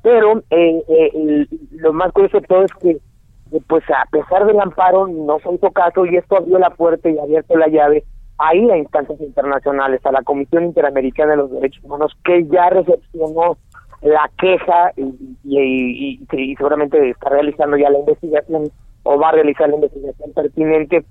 pero 0.03 0.43
eh, 0.51 0.83
eh, 0.89 1.47
lo 1.71 1.93
más 1.93 2.13
curioso 2.13 2.41
de 2.41 2.47
todo 2.47 2.65
es 2.65 2.73
que 2.75 2.99
pues 3.61 3.85
a 3.91 4.05
pesar 4.11 4.47
del 4.47 4.61
amparo 4.61 5.07
no 5.07 5.39
se 5.41 5.53
hizo 5.53 5.71
caso 5.71 6.07
y 6.07 6.17
esto 6.17 6.37
abrió 6.37 6.59
la 6.59 6.71
puerta 6.71 7.09
y 7.09 7.19
abierto 7.19 7.57
la 7.57 7.69
llave 7.69 8.05
a 8.39 8.55
ir 8.55 8.71
a 8.71 8.79
instancias 8.79 9.21
internacionales, 9.21 10.01
a 10.05 10.13
la 10.13 10.23
Comisión 10.23 10.65
Interamericana 10.65 11.33
de 11.33 11.37
los 11.37 11.51
Derechos 11.51 11.85
Humanos, 11.85 12.17
que 12.25 12.45
ya 12.47 12.69
recepcionó 12.71 13.57
la 14.03 14.31
queja 14.39 14.93
y, 14.97 15.39
y, 15.45 16.57
seguramente 16.57 17.11
está 17.11 17.31
realizando 17.31 17.77
ya 17.77 17.91
la 17.91 18.01
investigación 18.01 18.71
o 19.05 19.19
va 19.19 19.29
a 19.29 19.33
realizar 19.33 19.69
la 19.69 19.77
investigación 19.77 20.33
pertinente. 20.33 21.05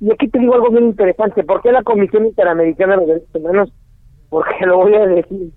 Y 0.00 0.12
aquí 0.12 0.28
te 0.28 0.38
digo 0.38 0.54
algo 0.54 0.70
bien 0.70 0.84
interesante, 0.84 1.42
¿por 1.44 1.62
qué 1.62 1.72
la 1.72 1.82
Comisión 1.82 2.26
Interamericana 2.26 2.94
de 2.94 2.98
los 2.98 3.08
Derechos 3.08 3.34
Humanos? 3.34 3.72
Porque 4.28 4.66
lo 4.66 4.78
voy 4.78 4.94
a 4.94 5.06
decir 5.06 5.52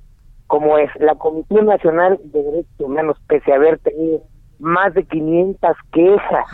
como 0.47 0.79
es, 0.79 0.89
la 0.99 1.13
Comisión 1.15 1.67
Nacional 1.67 2.19
de 2.23 2.41
Derechos 2.41 2.79
Humanos, 2.79 3.17
pese 3.27 3.51
a 3.51 3.57
haber 3.57 3.77
tenido 3.79 4.21
más 4.59 4.93
de 4.93 5.03
500 5.03 5.77
quejas 5.91 6.45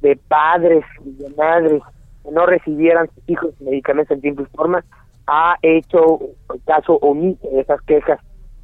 de 0.00 0.16
padres 0.28 0.84
y 1.04 1.12
de 1.12 1.30
madres 1.36 1.82
que 2.22 2.30
no 2.30 2.46
recibieran 2.46 3.08
sus 3.14 3.28
hijos 3.28 3.60
medicamentos 3.60 4.14
en 4.14 4.20
tiempo 4.20 4.42
y 4.42 4.56
forma, 4.56 4.84
ha 5.26 5.56
hecho 5.62 6.20
caso 6.66 6.94
omiso 7.00 7.48
de 7.50 7.60
esas 7.60 7.80
quejas. 7.82 8.20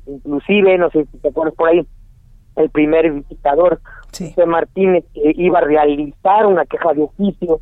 Inclusive, 0.06 0.78
no 0.78 0.90
sé 0.90 1.06
si 1.06 1.18
te 1.18 1.28
acuerdas 1.28 1.54
por 1.54 1.68
ahí, 1.68 1.86
el 2.56 2.70
primer 2.70 3.10
visitador, 3.10 3.80
José 4.08 4.46
Martínez, 4.46 5.04
que 5.14 5.32
iba 5.36 5.58
a 5.58 5.62
realizar 5.62 6.46
una 6.46 6.64
queja 6.66 6.92
de 6.94 7.02
oficio 7.02 7.60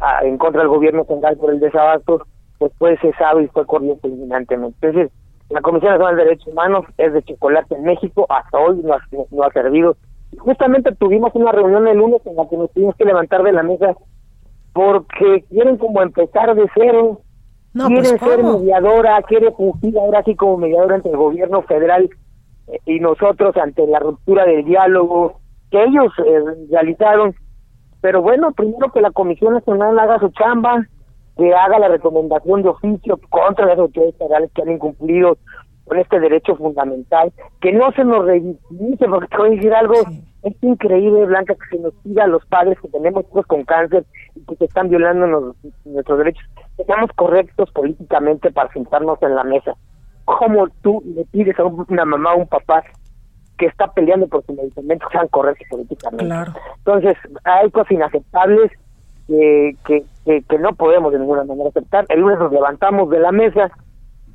ah, 0.00 0.20
en 0.22 0.36
contra 0.36 0.62
del 0.62 0.68
gobierno 0.68 1.04
central 1.04 1.36
por 1.36 1.52
el 1.52 1.60
desabasto, 1.60 2.26
pues 2.58 2.72
fue 2.78 2.98
cesado 2.98 3.40
y 3.40 3.48
fue 3.48 3.66
corrido 3.66 3.96
fulminantemente. 3.96 4.76
Entonces, 4.82 5.12
la 5.48 5.60
Comisión 5.60 5.92
Nacional 5.92 6.16
de 6.16 6.24
Derechos 6.24 6.48
Humanos 6.48 6.84
es 6.98 7.12
de 7.12 7.22
chocolate 7.22 7.74
en 7.74 7.84
México, 7.84 8.26
hasta 8.28 8.58
hoy 8.58 8.80
no 8.82 8.94
ha, 8.94 9.00
no 9.30 9.42
ha 9.44 9.52
servido 9.52 9.96
justamente 10.38 10.94
tuvimos 10.94 11.34
una 11.34 11.52
reunión 11.52 11.86
el 11.88 11.98
lunes 11.98 12.20
en 12.26 12.36
la 12.36 12.48
que 12.48 12.56
nos 12.56 12.70
tuvimos 12.72 12.96
que 12.96 13.04
levantar 13.04 13.42
de 13.42 13.52
la 13.52 13.62
mesa 13.62 13.96
porque 14.72 15.44
quieren 15.48 15.78
como 15.78 16.02
empezar 16.02 16.54
de 16.54 16.66
cero, 16.74 17.20
no, 17.72 17.88
pues, 17.88 18.12
quieren 18.12 18.18
ser 18.18 18.44
mediadora, 18.44 19.22
quiere 19.22 19.50
fungir 19.52 19.98
ahora 19.98 20.22
sí 20.24 20.34
como 20.34 20.58
mediadora 20.58 20.96
entre 20.96 21.12
el 21.12 21.16
gobierno 21.16 21.62
federal 21.62 22.10
eh, 22.68 22.78
y 22.84 23.00
nosotros 23.00 23.56
ante 23.56 23.86
la 23.86 24.00
ruptura 24.00 24.44
del 24.44 24.64
diálogo 24.64 25.40
que 25.70 25.82
ellos 25.82 26.12
eh, 26.26 26.66
realizaron. 26.70 27.34
Pero 28.02 28.20
bueno, 28.20 28.52
primero 28.52 28.92
que 28.92 29.00
la 29.00 29.10
Comisión 29.10 29.54
Nacional 29.54 29.98
haga 29.98 30.18
su 30.18 30.28
chamba, 30.30 30.86
que 31.36 31.54
haga 31.54 31.78
la 31.78 31.88
recomendación 31.88 32.62
de 32.62 32.68
oficio 32.68 33.18
contra 33.30 33.66
las 33.66 33.78
autoridades 33.78 34.16
federales 34.16 34.50
que 34.54 34.62
han 34.62 34.72
incumplido 34.72 35.38
con 35.86 35.98
este 35.98 36.20
derecho 36.20 36.56
fundamental, 36.56 37.32
que 37.60 37.72
no 37.72 37.92
se 37.92 38.04
nos 38.04 38.24
revictimice, 38.24 39.06
porque 39.06 39.28
te 39.28 39.36
voy 39.36 39.48
a 39.48 39.50
decir 39.52 39.74
algo, 39.74 39.94
es 40.42 40.62
increíble, 40.62 41.26
Blanca, 41.26 41.54
que 41.54 41.76
se 41.76 41.82
nos 41.82 41.94
pida 42.02 42.24
a 42.24 42.28
los 42.28 42.44
padres 42.46 42.78
que 42.80 42.88
tenemos 42.88 43.24
hijos 43.30 43.46
con 43.46 43.64
cáncer 43.64 44.04
y 44.34 44.40
que 44.44 44.56
se 44.56 44.64
están 44.66 44.88
violando 44.88 45.54
nuestros 45.84 46.18
derechos, 46.18 46.44
que 46.76 46.84
seamos 46.84 47.10
correctos 47.14 47.70
políticamente 47.70 48.50
para 48.50 48.72
sentarnos 48.72 49.22
en 49.22 49.34
la 49.34 49.44
mesa. 49.44 49.74
¿Cómo 50.24 50.66
tú 50.82 51.02
le 51.04 51.24
pides 51.26 51.58
a 51.58 51.64
una 51.64 52.04
mamá 52.04 52.34
o 52.34 52.38
un 52.38 52.48
papá 52.48 52.82
que 53.58 53.66
está 53.66 53.86
peleando 53.92 54.26
por 54.26 54.44
su 54.44 54.52
medicamento 54.54 55.06
sean 55.12 55.28
correctos 55.28 55.66
políticamente? 55.70 56.52
Entonces, 56.78 57.16
hay 57.44 57.70
cosas 57.70 57.92
inaceptables 57.92 58.72
que, 59.28 59.76
que, 59.84 60.42
que 60.42 60.58
no 60.58 60.74
podemos 60.74 61.12
de 61.12 61.20
ninguna 61.20 61.44
manera 61.44 61.68
aceptar. 61.68 62.06
El 62.08 62.20
lunes 62.20 62.38
nos 62.40 62.52
levantamos 62.52 63.08
de 63.10 63.20
la 63.20 63.30
mesa 63.30 63.70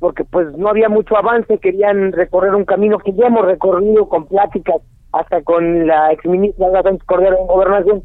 porque 0.02 0.24
pues 0.24 0.48
no 0.58 0.68
había 0.68 0.88
mucho 0.88 1.16
avance, 1.16 1.58
querían 1.58 2.10
recorrer 2.10 2.56
un 2.56 2.64
camino 2.64 2.98
que 2.98 3.12
ya 3.12 3.28
hemos 3.28 3.46
recorrido 3.46 4.08
con 4.08 4.26
pláticas 4.26 4.82
hasta 5.12 5.42
con 5.42 5.86
la 5.86 6.10
exministra 6.10 6.82
Sánchez 6.82 7.04
Cordero 7.06 7.38
en 7.38 7.46
Gobernación 7.46 8.02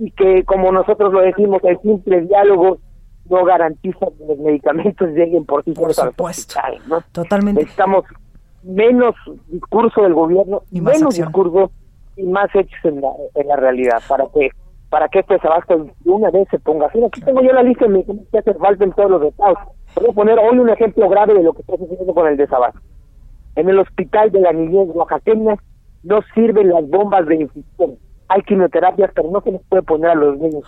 y 0.00 0.10
que 0.10 0.42
como 0.42 0.72
nosotros 0.72 1.12
lo 1.12 1.20
decimos, 1.20 1.62
el 1.62 1.78
simple 1.82 2.22
diálogo 2.22 2.78
no 3.30 3.44
garantiza 3.44 4.06
que 4.18 4.26
los 4.26 4.38
medicamentos 4.38 5.08
lleguen 5.10 5.44
por 5.44 5.62
sí 5.62 5.72
solos 5.76 5.96
al 6.00 6.12
hospital, 6.18 6.78
¿no? 6.88 7.00
Totalmente. 7.12 7.60
Necesitamos 7.60 8.04
menos 8.64 9.14
discurso 9.46 10.02
del 10.02 10.14
gobierno, 10.14 10.62
y 10.72 10.80
menos 10.80 11.14
discurso 11.14 11.70
y 12.16 12.24
más 12.24 12.52
hechos 12.56 12.80
en 12.82 13.00
la, 13.00 13.10
en 13.36 13.46
la 13.46 13.54
realidad 13.54 14.02
para 14.08 14.24
que 14.34 14.50
para 14.90 15.08
que 15.08 15.20
este 15.20 15.34
desabasto 15.34 15.78
de 15.78 16.10
una 16.10 16.30
vez 16.32 16.48
se 16.50 16.58
ponga 16.58 16.86
así. 16.86 17.04
Aquí 17.04 17.20
tengo 17.20 17.40
yo 17.40 17.52
la 17.52 17.62
lista 17.62 17.84
de 17.84 17.92
medicamentos 17.92 18.30
que 18.32 18.38
hace 18.38 18.54
falta 18.54 18.82
en 18.82 18.92
todos 18.92 19.10
los 19.12 19.22
estados. 19.22 19.58
Voy 19.96 20.10
a 20.10 20.12
poner 20.12 20.38
hoy 20.38 20.58
un 20.58 20.68
ejemplo 20.68 21.08
grave 21.08 21.34
de 21.34 21.42
lo 21.42 21.54
que 21.54 21.62
está 21.62 21.76
sucediendo 21.76 22.14
con 22.14 22.26
el 22.28 22.36
desabasto. 22.36 22.80
En 23.56 23.68
el 23.68 23.78
hospital 23.78 24.30
de 24.30 24.40
la 24.40 24.52
niñez 24.52 24.88
oaxaqueña 24.94 25.56
no 26.02 26.20
sirven 26.34 26.68
las 26.68 26.86
bombas 26.88 27.26
de 27.26 27.36
infusión. 27.36 27.96
Hay 28.28 28.42
quimioterapias, 28.42 29.10
pero 29.14 29.30
no 29.30 29.40
se 29.40 29.52
les 29.52 29.62
puede 29.68 29.82
poner 29.82 30.10
a 30.10 30.14
los 30.14 30.38
niños. 30.38 30.64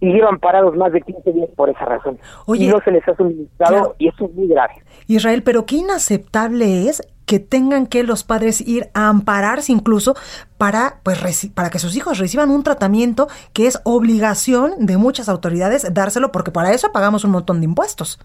Y 0.00 0.12
llevan 0.12 0.38
parados 0.38 0.76
más 0.76 0.92
de 0.92 1.00
15 1.00 1.32
días 1.32 1.48
por 1.56 1.70
esa 1.70 1.84
razón. 1.84 2.18
y 2.54 2.66
no 2.66 2.80
se 2.80 2.90
les 2.90 3.06
ha 3.06 3.14
suministrado 3.16 3.94
y 3.98 4.08
eso 4.08 4.26
es 4.26 4.34
muy 4.34 4.48
grave. 4.48 4.74
Israel, 5.06 5.42
pero 5.44 5.64
qué 5.64 5.76
inaceptable 5.76 6.88
es 6.88 7.02
que 7.26 7.38
tengan 7.38 7.86
que 7.86 8.02
los 8.02 8.24
padres 8.24 8.60
ir 8.66 8.88
a 8.94 9.08
ampararse 9.08 9.70
incluso 9.70 10.14
para, 10.56 11.00
pues, 11.02 11.50
para 11.54 11.70
que 11.70 11.78
sus 11.78 11.94
hijos 11.94 12.18
reciban 12.18 12.50
un 12.50 12.62
tratamiento 12.62 13.28
que 13.52 13.66
es 13.66 13.80
obligación 13.84 14.72
de 14.78 14.96
muchas 14.96 15.28
autoridades 15.28 15.92
dárselo, 15.92 16.32
porque 16.32 16.50
para 16.50 16.72
eso 16.72 16.90
pagamos 16.90 17.24
un 17.24 17.32
montón 17.32 17.60
de 17.60 17.66
impuestos. 17.66 18.18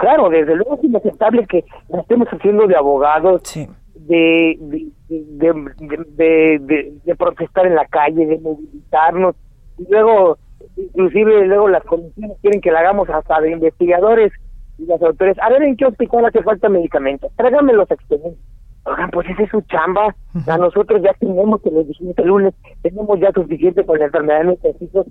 Claro, 0.00 0.30
desde 0.30 0.56
luego 0.56 0.76
es 0.76 0.84
inaceptable 0.84 1.46
que 1.46 1.62
nos 1.90 2.00
estemos 2.00 2.26
haciendo 2.28 2.66
de 2.66 2.74
abogados, 2.74 3.42
de, 3.94 4.58
de, 5.10 6.90
de, 7.04 7.16
protestar 7.16 7.66
en 7.66 7.74
la 7.74 7.84
calle, 7.84 8.24
de 8.24 8.38
movilizarnos, 8.38 9.36
y 9.76 9.84
luego, 9.90 10.38
inclusive 10.74 11.46
luego 11.46 11.68
las 11.68 11.84
comisiones 11.84 12.38
quieren 12.40 12.62
que 12.62 12.72
la 12.72 12.80
hagamos 12.80 13.10
hasta 13.10 13.42
de 13.42 13.52
investigadores 13.52 14.32
y 14.78 14.86
las 14.86 15.02
autoridades. 15.02 15.42
A 15.42 15.50
ver, 15.50 15.64
¿en 15.64 15.76
qué 15.76 15.84
hospital 15.84 16.24
hace 16.24 16.42
falta 16.42 16.70
medicamentos? 16.70 17.30
Tráigame 17.36 17.74
los 17.74 17.90
expedientes. 17.90 18.40
Oigan, 18.84 19.10
pues 19.10 19.28
esa 19.28 19.42
es 19.42 19.50
su 19.50 19.60
chamba. 19.62 20.16
A 20.46 20.56
nosotros 20.56 21.02
ya 21.02 21.12
tenemos, 21.20 21.60
que 21.60 21.70
les 21.70 21.86
dijimos 21.86 22.16
el 22.16 22.26
lunes, 22.26 22.54
tenemos 22.80 23.20
ya 23.20 23.30
suficiente 23.32 23.84
con 23.84 23.98
la 23.98 24.06
enfermedad 24.06 24.38
de 24.38 24.44
nuestros 24.46 24.80
hijos. 24.80 25.06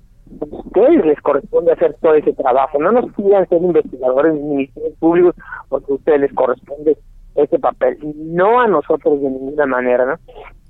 Ustedes 0.52 1.06
les 1.06 1.20
corresponde 1.22 1.72
hacer 1.72 1.96
todo 2.02 2.14
ese 2.14 2.34
trabajo. 2.34 2.80
No 2.80 2.92
nos 2.92 3.12
pidan 3.14 3.48
ser 3.50 3.62
investigadores 3.62 4.34
ni 4.36 4.42
ministerios 4.42 4.94
públicos 5.00 5.36
porque 5.70 5.92
a 5.92 5.96
ustedes 5.96 6.22
les 6.22 6.34
corresponde 6.34 6.98
ese 7.36 7.60
papel. 7.60 7.98
No 8.16 8.60
a 8.60 8.68
nosotros 8.68 9.22
de 9.22 9.30
ninguna 9.30 9.66
manera, 9.66 10.06
¿no? 10.06 10.16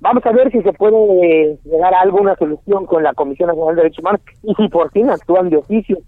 Vamos 0.00 0.24
a 0.24 0.32
ver 0.32 0.50
si 0.50 0.62
se 0.62 0.72
puede 0.72 1.58
llegar 1.64 1.92
a 1.92 2.00
alguna 2.00 2.34
solución 2.36 2.86
con 2.86 3.02
la 3.02 3.12
Comisión 3.12 3.48
Nacional 3.48 3.76
de 3.76 3.82
Derechos 3.82 3.98
Humanos 3.98 4.20
y 4.42 4.54
si 4.54 4.68
por 4.68 4.90
fin 4.92 5.10
actúan 5.10 5.50
de 5.50 5.58
oficio, 5.58 5.98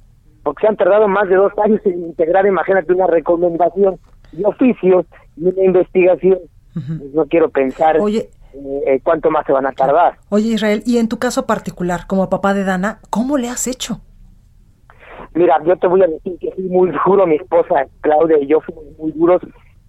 porque 0.43 0.63
se 0.63 0.69
han 0.69 0.77
tardado 0.77 1.09
más 1.09 1.29
de 1.29 1.37
dos 1.37 1.53
años 1.63 1.81
en 1.85 2.07
integrar, 2.07 2.47
imagínate, 2.47 2.93
una 2.93 3.07
recomendación 3.07 3.99
de 4.33 4.47
oficio 4.47 5.05
y 5.37 5.47
una 5.47 5.63
investigación 5.63 6.39
pues 6.73 7.13
no 7.13 7.27
quiero 7.27 7.51
pensar 7.51 7.99
Oye, 8.01 8.29
eh, 8.55 9.01
cuánto 9.03 9.31
más 9.31 9.47
se 9.47 9.53
van 9.53 9.67
a 9.67 9.73
tardar. 9.73 10.19
Oye, 10.29 10.49
Israel, 10.49 10.83
y 10.87 10.99
en 10.99 11.09
tu 11.09 11.19
caso 11.19 11.47
particular, 11.47 12.07
como 12.07 12.29
papá 12.29 12.55
de 12.55 12.65
Dana, 12.65 13.01
¿cómo 13.11 13.39
le 13.39 13.49
has 13.49 13.67
hecho? 13.67 14.01
Mira, 15.35 15.57
yo 15.65 15.77
te 15.77 15.87
voy 15.87 16.03
a 16.03 16.07
decir 16.07 16.39
que 16.39 16.53
fui 16.53 16.65
muy 16.65 16.91
duro, 17.07 17.27
mi 17.27 17.37
esposa 17.37 17.87
Claudia 18.01 18.39
y 18.39 18.47
yo 18.47 18.61
fuimos 18.61 18.85
muy 18.99 19.13
duros, 19.13 19.41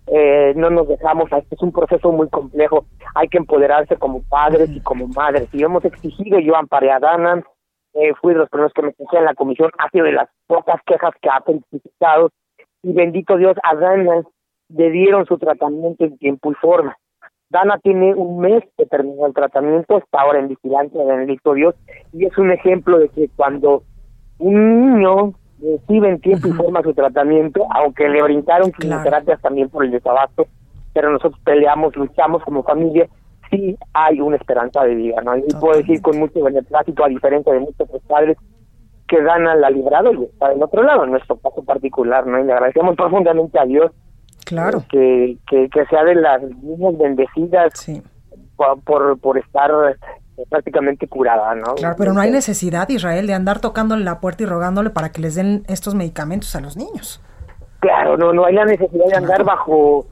eh, 0.07 0.53
no 0.55 0.69
nos 0.69 0.87
dejamos, 0.87 1.29
es 1.49 1.61
un 1.61 1.71
proceso 1.71 2.11
muy 2.11 2.29
complejo, 2.29 2.85
hay 3.15 3.27
que 3.27 3.37
empoderarse 3.37 3.97
como 3.97 4.23
padres 4.23 4.69
y 4.69 4.79
como 4.81 5.07
madres, 5.07 5.49
y 5.53 5.63
hemos 5.63 5.83
exigido, 5.83 6.39
yo 6.39 6.55
amparé 6.55 6.91
a 6.91 6.99
Dana, 6.99 7.43
eh, 7.93 8.13
fui 8.21 8.33
de 8.33 8.39
los 8.39 8.49
primeros 8.49 8.73
que 8.73 8.83
me 8.83 8.91
puse 8.91 9.17
en 9.17 9.25
la 9.25 9.35
comisión, 9.35 9.71
ha 9.77 9.89
sido 9.89 10.05
de 10.05 10.13
las 10.13 10.29
pocas 10.47 10.81
quejas 10.85 11.13
que 11.21 11.29
ha 11.29 11.41
felicitado, 11.41 12.31
y 12.81 12.93
bendito 12.93 13.37
Dios, 13.37 13.55
a 13.63 13.75
Dana 13.75 14.23
le 14.69 14.91
dieron 14.91 15.25
su 15.25 15.37
tratamiento 15.37 16.05
en 16.05 16.17
tiempo 16.17 16.51
y 16.51 16.55
forma. 16.55 16.97
Dana 17.53 17.77
tiene 17.83 18.15
un 18.15 18.39
mes 18.39 18.63
que 18.75 18.87
terminó 18.87 19.27
el 19.27 19.33
tratamiento, 19.33 19.99
está 19.99 20.21
ahora 20.21 20.39
en 20.39 20.47
vigilancia 20.47 20.99
de 20.99 21.05
Benedicto 21.05 21.53
Dios, 21.53 21.75
y 22.11 22.25
es 22.25 22.35
un 22.39 22.51
ejemplo 22.51 22.97
de 22.97 23.09
que 23.09 23.29
cuando 23.35 23.83
un 24.39 24.95
niño 24.95 25.33
recibe 25.61 26.09
en 26.09 26.19
tiempo 26.19 26.47
y 26.47 26.51
forma 26.53 26.81
su 26.81 26.95
tratamiento, 26.95 27.63
aunque 27.69 28.09
le 28.09 28.23
brindaron 28.23 28.71
quimioterapias 28.71 29.39
también 29.39 29.69
por 29.69 29.85
el 29.85 29.91
desabasto, 29.91 30.47
pero 30.93 31.11
nosotros 31.11 31.39
peleamos, 31.45 31.95
luchamos 31.95 32.43
como 32.43 32.63
familia, 32.63 33.07
sí 33.51 33.77
hay 33.93 34.19
una 34.19 34.37
esperanza 34.37 34.83
de 34.83 34.95
vida, 34.95 35.21
¿no? 35.21 35.37
Y 35.37 35.43
puedo 35.61 35.77
decir 35.77 36.01
con 36.01 36.17
mucho 36.17 36.43
beneplácito, 36.43 37.05
a 37.05 37.09
diferencia 37.09 37.53
de 37.53 37.59
muchos 37.59 37.87
padres, 38.07 38.35
que 39.07 39.21
Dana 39.21 39.53
la 39.53 39.67
ha 39.67 39.69
librado 39.69 40.11
y 40.11 40.23
está 40.23 40.49
del 40.49 40.63
otro 40.63 40.81
lado, 40.81 41.03
en 41.03 41.11
nuestro 41.11 41.35
caso 41.35 41.63
particular, 41.63 42.25
¿no? 42.25 42.39
Y 42.39 42.45
le 42.45 42.53
agradecemos 42.53 42.95
profundamente 42.95 43.59
a 43.59 43.65
Dios 43.65 43.91
Claro. 44.45 44.83
Que, 44.89 45.37
que, 45.47 45.69
sea 45.89 46.03
de 46.03 46.15
las 46.15 46.41
niñas 46.41 46.97
bendecidas 46.97 47.73
por, 48.83 49.17
por, 49.19 49.37
estar 49.37 49.71
eh, 50.37 50.43
prácticamente 50.49 51.07
curada, 51.07 51.55
¿no? 51.55 51.75
Claro, 51.75 51.95
pero 51.97 52.13
no 52.13 52.21
hay 52.21 52.31
necesidad, 52.31 52.87
Israel, 52.89 53.27
de 53.27 53.33
andar 53.33 53.59
tocándole 53.59 54.03
la 54.03 54.19
puerta 54.19 54.43
y 54.43 54.45
rogándole 54.45 54.89
para 54.89 55.11
que 55.11 55.21
les 55.21 55.35
den 55.35 55.63
estos 55.67 55.95
medicamentos 55.95 56.55
a 56.55 56.61
los 56.61 56.77
niños. 56.77 57.21
Claro, 57.79 58.17
no, 58.17 58.31
no 58.31 58.45
hay 58.45 58.55
la 58.55 58.65
necesidad 58.65 59.05
de 59.07 59.17
andar 59.17 59.43
bajo 59.43 60.07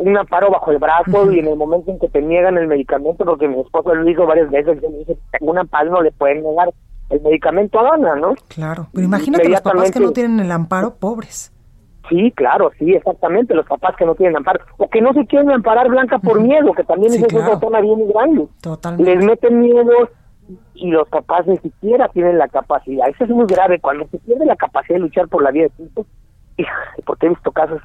un 0.00 0.16
amparo 0.16 0.50
bajo 0.50 0.72
el 0.72 0.78
brazo 0.78 1.30
y 1.30 1.38
en 1.38 1.46
el 1.46 1.56
momento 1.56 1.90
en 1.90 1.98
que 1.98 2.08
te 2.08 2.20
niegan 2.20 2.56
el 2.56 2.66
medicamento, 2.66 3.24
porque 3.24 3.46
mi 3.46 3.60
esposo 3.60 3.94
lo 3.94 4.08
hizo 4.10 4.26
varias 4.26 4.50
veces, 4.50 4.82
me 4.82 4.98
dice, 4.98 5.16
un 5.40 5.58
amparo 5.58 5.90
no 5.90 6.02
le 6.02 6.10
pueden 6.10 6.42
negar 6.42 6.72
el 7.10 7.20
medicamento 7.20 7.78
a 7.78 7.90
Dana, 7.90 8.16
¿no? 8.16 8.34
Claro, 8.48 8.88
pero 8.92 9.04
imagínate 9.04 9.48
los 9.48 9.60
papás 9.60 9.90
que 9.90 10.00
no 10.00 10.12
tienen 10.12 10.40
el 10.40 10.50
amparo, 10.50 10.94
pobres. 10.94 11.52
Sí, 12.08 12.32
claro, 12.32 12.70
sí, 12.78 12.92
exactamente, 12.92 13.54
los 13.54 13.66
papás 13.66 13.94
que 13.96 14.04
no 14.04 14.14
tienen 14.14 14.36
amparo, 14.36 14.64
o 14.76 14.88
que 14.88 15.00
no 15.00 15.12
se 15.12 15.26
quieren 15.26 15.50
amparar 15.50 15.88
Blanca 15.88 16.18
por 16.18 16.40
miedo, 16.40 16.72
que 16.72 16.84
también 16.84 17.12
es 17.12 17.32
una 17.32 17.58
zona 17.60 17.80
bien 17.80 18.08
grande. 18.08 18.48
Totalmente. 18.60 19.14
Les 19.14 19.24
meten 19.24 19.60
miedo 19.60 20.10
y 20.74 20.90
los 20.90 21.08
papás 21.08 21.46
ni 21.46 21.56
siquiera 21.58 22.08
tienen 22.08 22.38
la 22.38 22.48
capacidad. 22.48 23.08
Eso 23.08 23.24
es 23.24 23.30
muy 23.30 23.46
grave, 23.46 23.80
cuando 23.80 24.06
se 24.08 24.18
pierde 24.18 24.44
la 24.44 24.56
capacidad 24.56 24.96
de 24.96 25.02
luchar 25.02 25.28
por 25.28 25.42
la 25.42 25.52
vida 25.52 25.64
de 25.64 25.70
su 25.76 25.82
hijo, 25.84 26.06
porque 27.06 27.26
he 27.26 27.28
visto 27.30 27.52
casos 27.52 27.80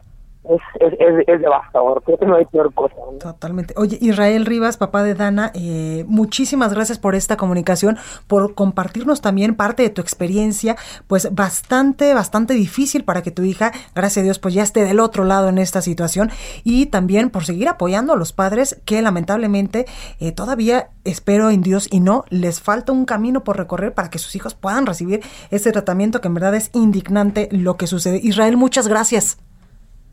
es, 0.50 0.94
es, 0.94 1.24
es, 1.28 1.42
devastador. 1.42 2.02
Creo 2.04 2.18
que 2.18 2.26
no 2.26 2.36
hay 2.36 2.46
peor 2.46 2.74
cosa. 2.74 2.96
Totalmente. 3.20 3.74
Oye, 3.78 3.98
Israel 4.02 4.46
Rivas, 4.46 4.78
papá 4.78 5.04
de 5.04 5.16
Dana, 5.16 5.52
eh, 5.54 6.06
muchísimas 6.08 6.74
gracias 6.74 7.00
por 7.00 7.16
esta 7.16 7.38
comunicación, 7.38 7.98
por 8.28 8.56
compartirnos 8.56 9.22
también 9.22 9.56
parte 9.56 9.84
de 9.84 9.90
tu 9.90 10.02
experiencia, 10.02 10.76
pues 11.08 11.34
bastante, 11.34 12.14
bastante 12.14 12.54
difícil 12.54 13.04
para 13.04 13.22
que 13.22 13.32
tu 13.32 13.44
hija, 13.44 13.72
gracias 13.96 14.24
a 14.24 14.26
Dios, 14.26 14.40
pues 14.40 14.54
ya 14.54 14.64
esté 14.64 14.84
del 14.84 15.00
otro 15.00 15.24
lado 15.24 15.50
en 15.50 15.58
esta 15.58 15.82
situación 15.82 16.32
y 16.64 16.88
también 16.88 17.30
por 17.30 17.46
seguir 17.46 17.68
apoyando 17.68 18.14
a 18.14 18.18
los 18.18 18.34
padres 18.34 18.82
que 18.86 19.02
lamentablemente 19.02 19.86
eh, 20.20 20.32
todavía 20.32 20.90
espero 21.04 21.50
en 21.50 21.62
Dios 21.62 21.88
y 21.92 22.00
no 22.00 22.26
les 22.30 22.62
falta 22.62 22.92
un 22.92 23.06
camino 23.06 23.44
por 23.44 23.58
recorrer 23.58 23.94
para 23.94 24.10
que 24.10 24.20
sus 24.20 24.36
hijos 24.36 24.56
puedan 24.56 24.86
recibir 24.86 25.22
ese 25.52 25.72
tratamiento 25.72 26.22
que 26.22 26.28
en 26.28 26.34
verdad 26.34 26.56
es 26.56 26.70
indignante 26.74 27.50
lo 27.52 27.78
que 27.78 27.88
sucede. 27.88 28.20
Israel, 28.22 28.58
muchas 28.58 28.88
gracias. 28.88 29.38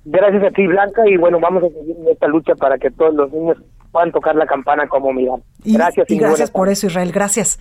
Gracias 0.04 0.44
a 0.44 0.50
ti, 0.50 0.66
Blanca, 0.66 1.02
y 1.06 1.16
bueno, 1.16 1.40
vamos 1.40 1.64
a 1.64 1.68
seguir 1.68 1.96
en 1.98 2.08
esta 2.08 2.26
lucha 2.26 2.54
para 2.54 2.78
que 2.78 2.90
todos 2.90 3.14
los 3.14 3.32
niños 3.32 3.56
puedan 3.90 4.12
tocar 4.12 4.34
la 4.34 4.46
campana 4.46 4.86
como 4.86 5.12
miran. 5.12 5.42
Gracias. 5.64 6.10
Y, 6.10 6.18
gracias 6.18 6.50
por 6.50 6.68
eso, 6.68 6.88
Israel. 6.88 7.10
Gracias. 7.12 7.58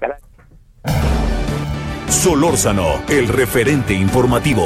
gracias. 0.00 0.30
Solórzano, 2.08 3.02
el 3.08 3.28
referente 3.28 3.92
informativo. 3.92 4.64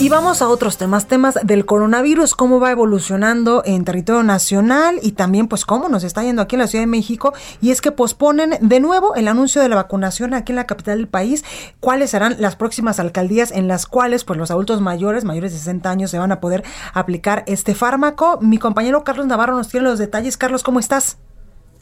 Y 0.00 0.08
vamos 0.08 0.42
a 0.42 0.48
otros 0.48 0.78
temas, 0.78 1.06
temas 1.06 1.38
del 1.44 1.64
coronavirus, 1.64 2.34
cómo 2.34 2.58
va 2.58 2.72
evolucionando 2.72 3.62
en 3.64 3.84
territorio 3.84 4.24
nacional 4.24 4.98
y 5.00 5.12
también 5.12 5.46
pues 5.46 5.64
cómo 5.64 5.88
nos 5.88 6.02
está 6.02 6.24
yendo 6.24 6.42
aquí 6.42 6.56
en 6.56 6.60
la 6.60 6.66
Ciudad 6.66 6.82
de 6.82 6.88
México. 6.88 7.32
Y 7.60 7.70
es 7.70 7.80
que 7.80 7.92
posponen 7.92 8.56
de 8.60 8.80
nuevo 8.80 9.14
el 9.14 9.28
anuncio 9.28 9.62
de 9.62 9.68
la 9.68 9.76
vacunación 9.76 10.34
aquí 10.34 10.50
en 10.50 10.56
la 10.56 10.66
capital 10.66 10.98
del 10.98 11.06
país. 11.06 11.44
¿Cuáles 11.78 12.10
serán 12.10 12.36
las 12.40 12.56
próximas 12.56 12.98
alcaldías 12.98 13.52
en 13.52 13.68
las 13.68 13.86
cuales 13.86 14.24
pues 14.24 14.38
los 14.38 14.50
adultos 14.50 14.80
mayores, 14.80 15.24
mayores 15.24 15.52
de 15.52 15.58
60 15.58 15.88
años, 15.90 16.10
se 16.10 16.18
van 16.18 16.32
a 16.32 16.40
poder 16.40 16.64
aplicar 16.94 17.44
este 17.46 17.76
fármaco? 17.76 18.38
Mi 18.40 18.58
compañero 18.58 19.04
Carlos 19.04 19.26
Navarro 19.26 19.56
nos 19.56 19.68
tiene 19.68 19.86
los 19.86 20.00
detalles. 20.00 20.36
Carlos, 20.36 20.64
¿cómo 20.64 20.80
estás? 20.80 21.18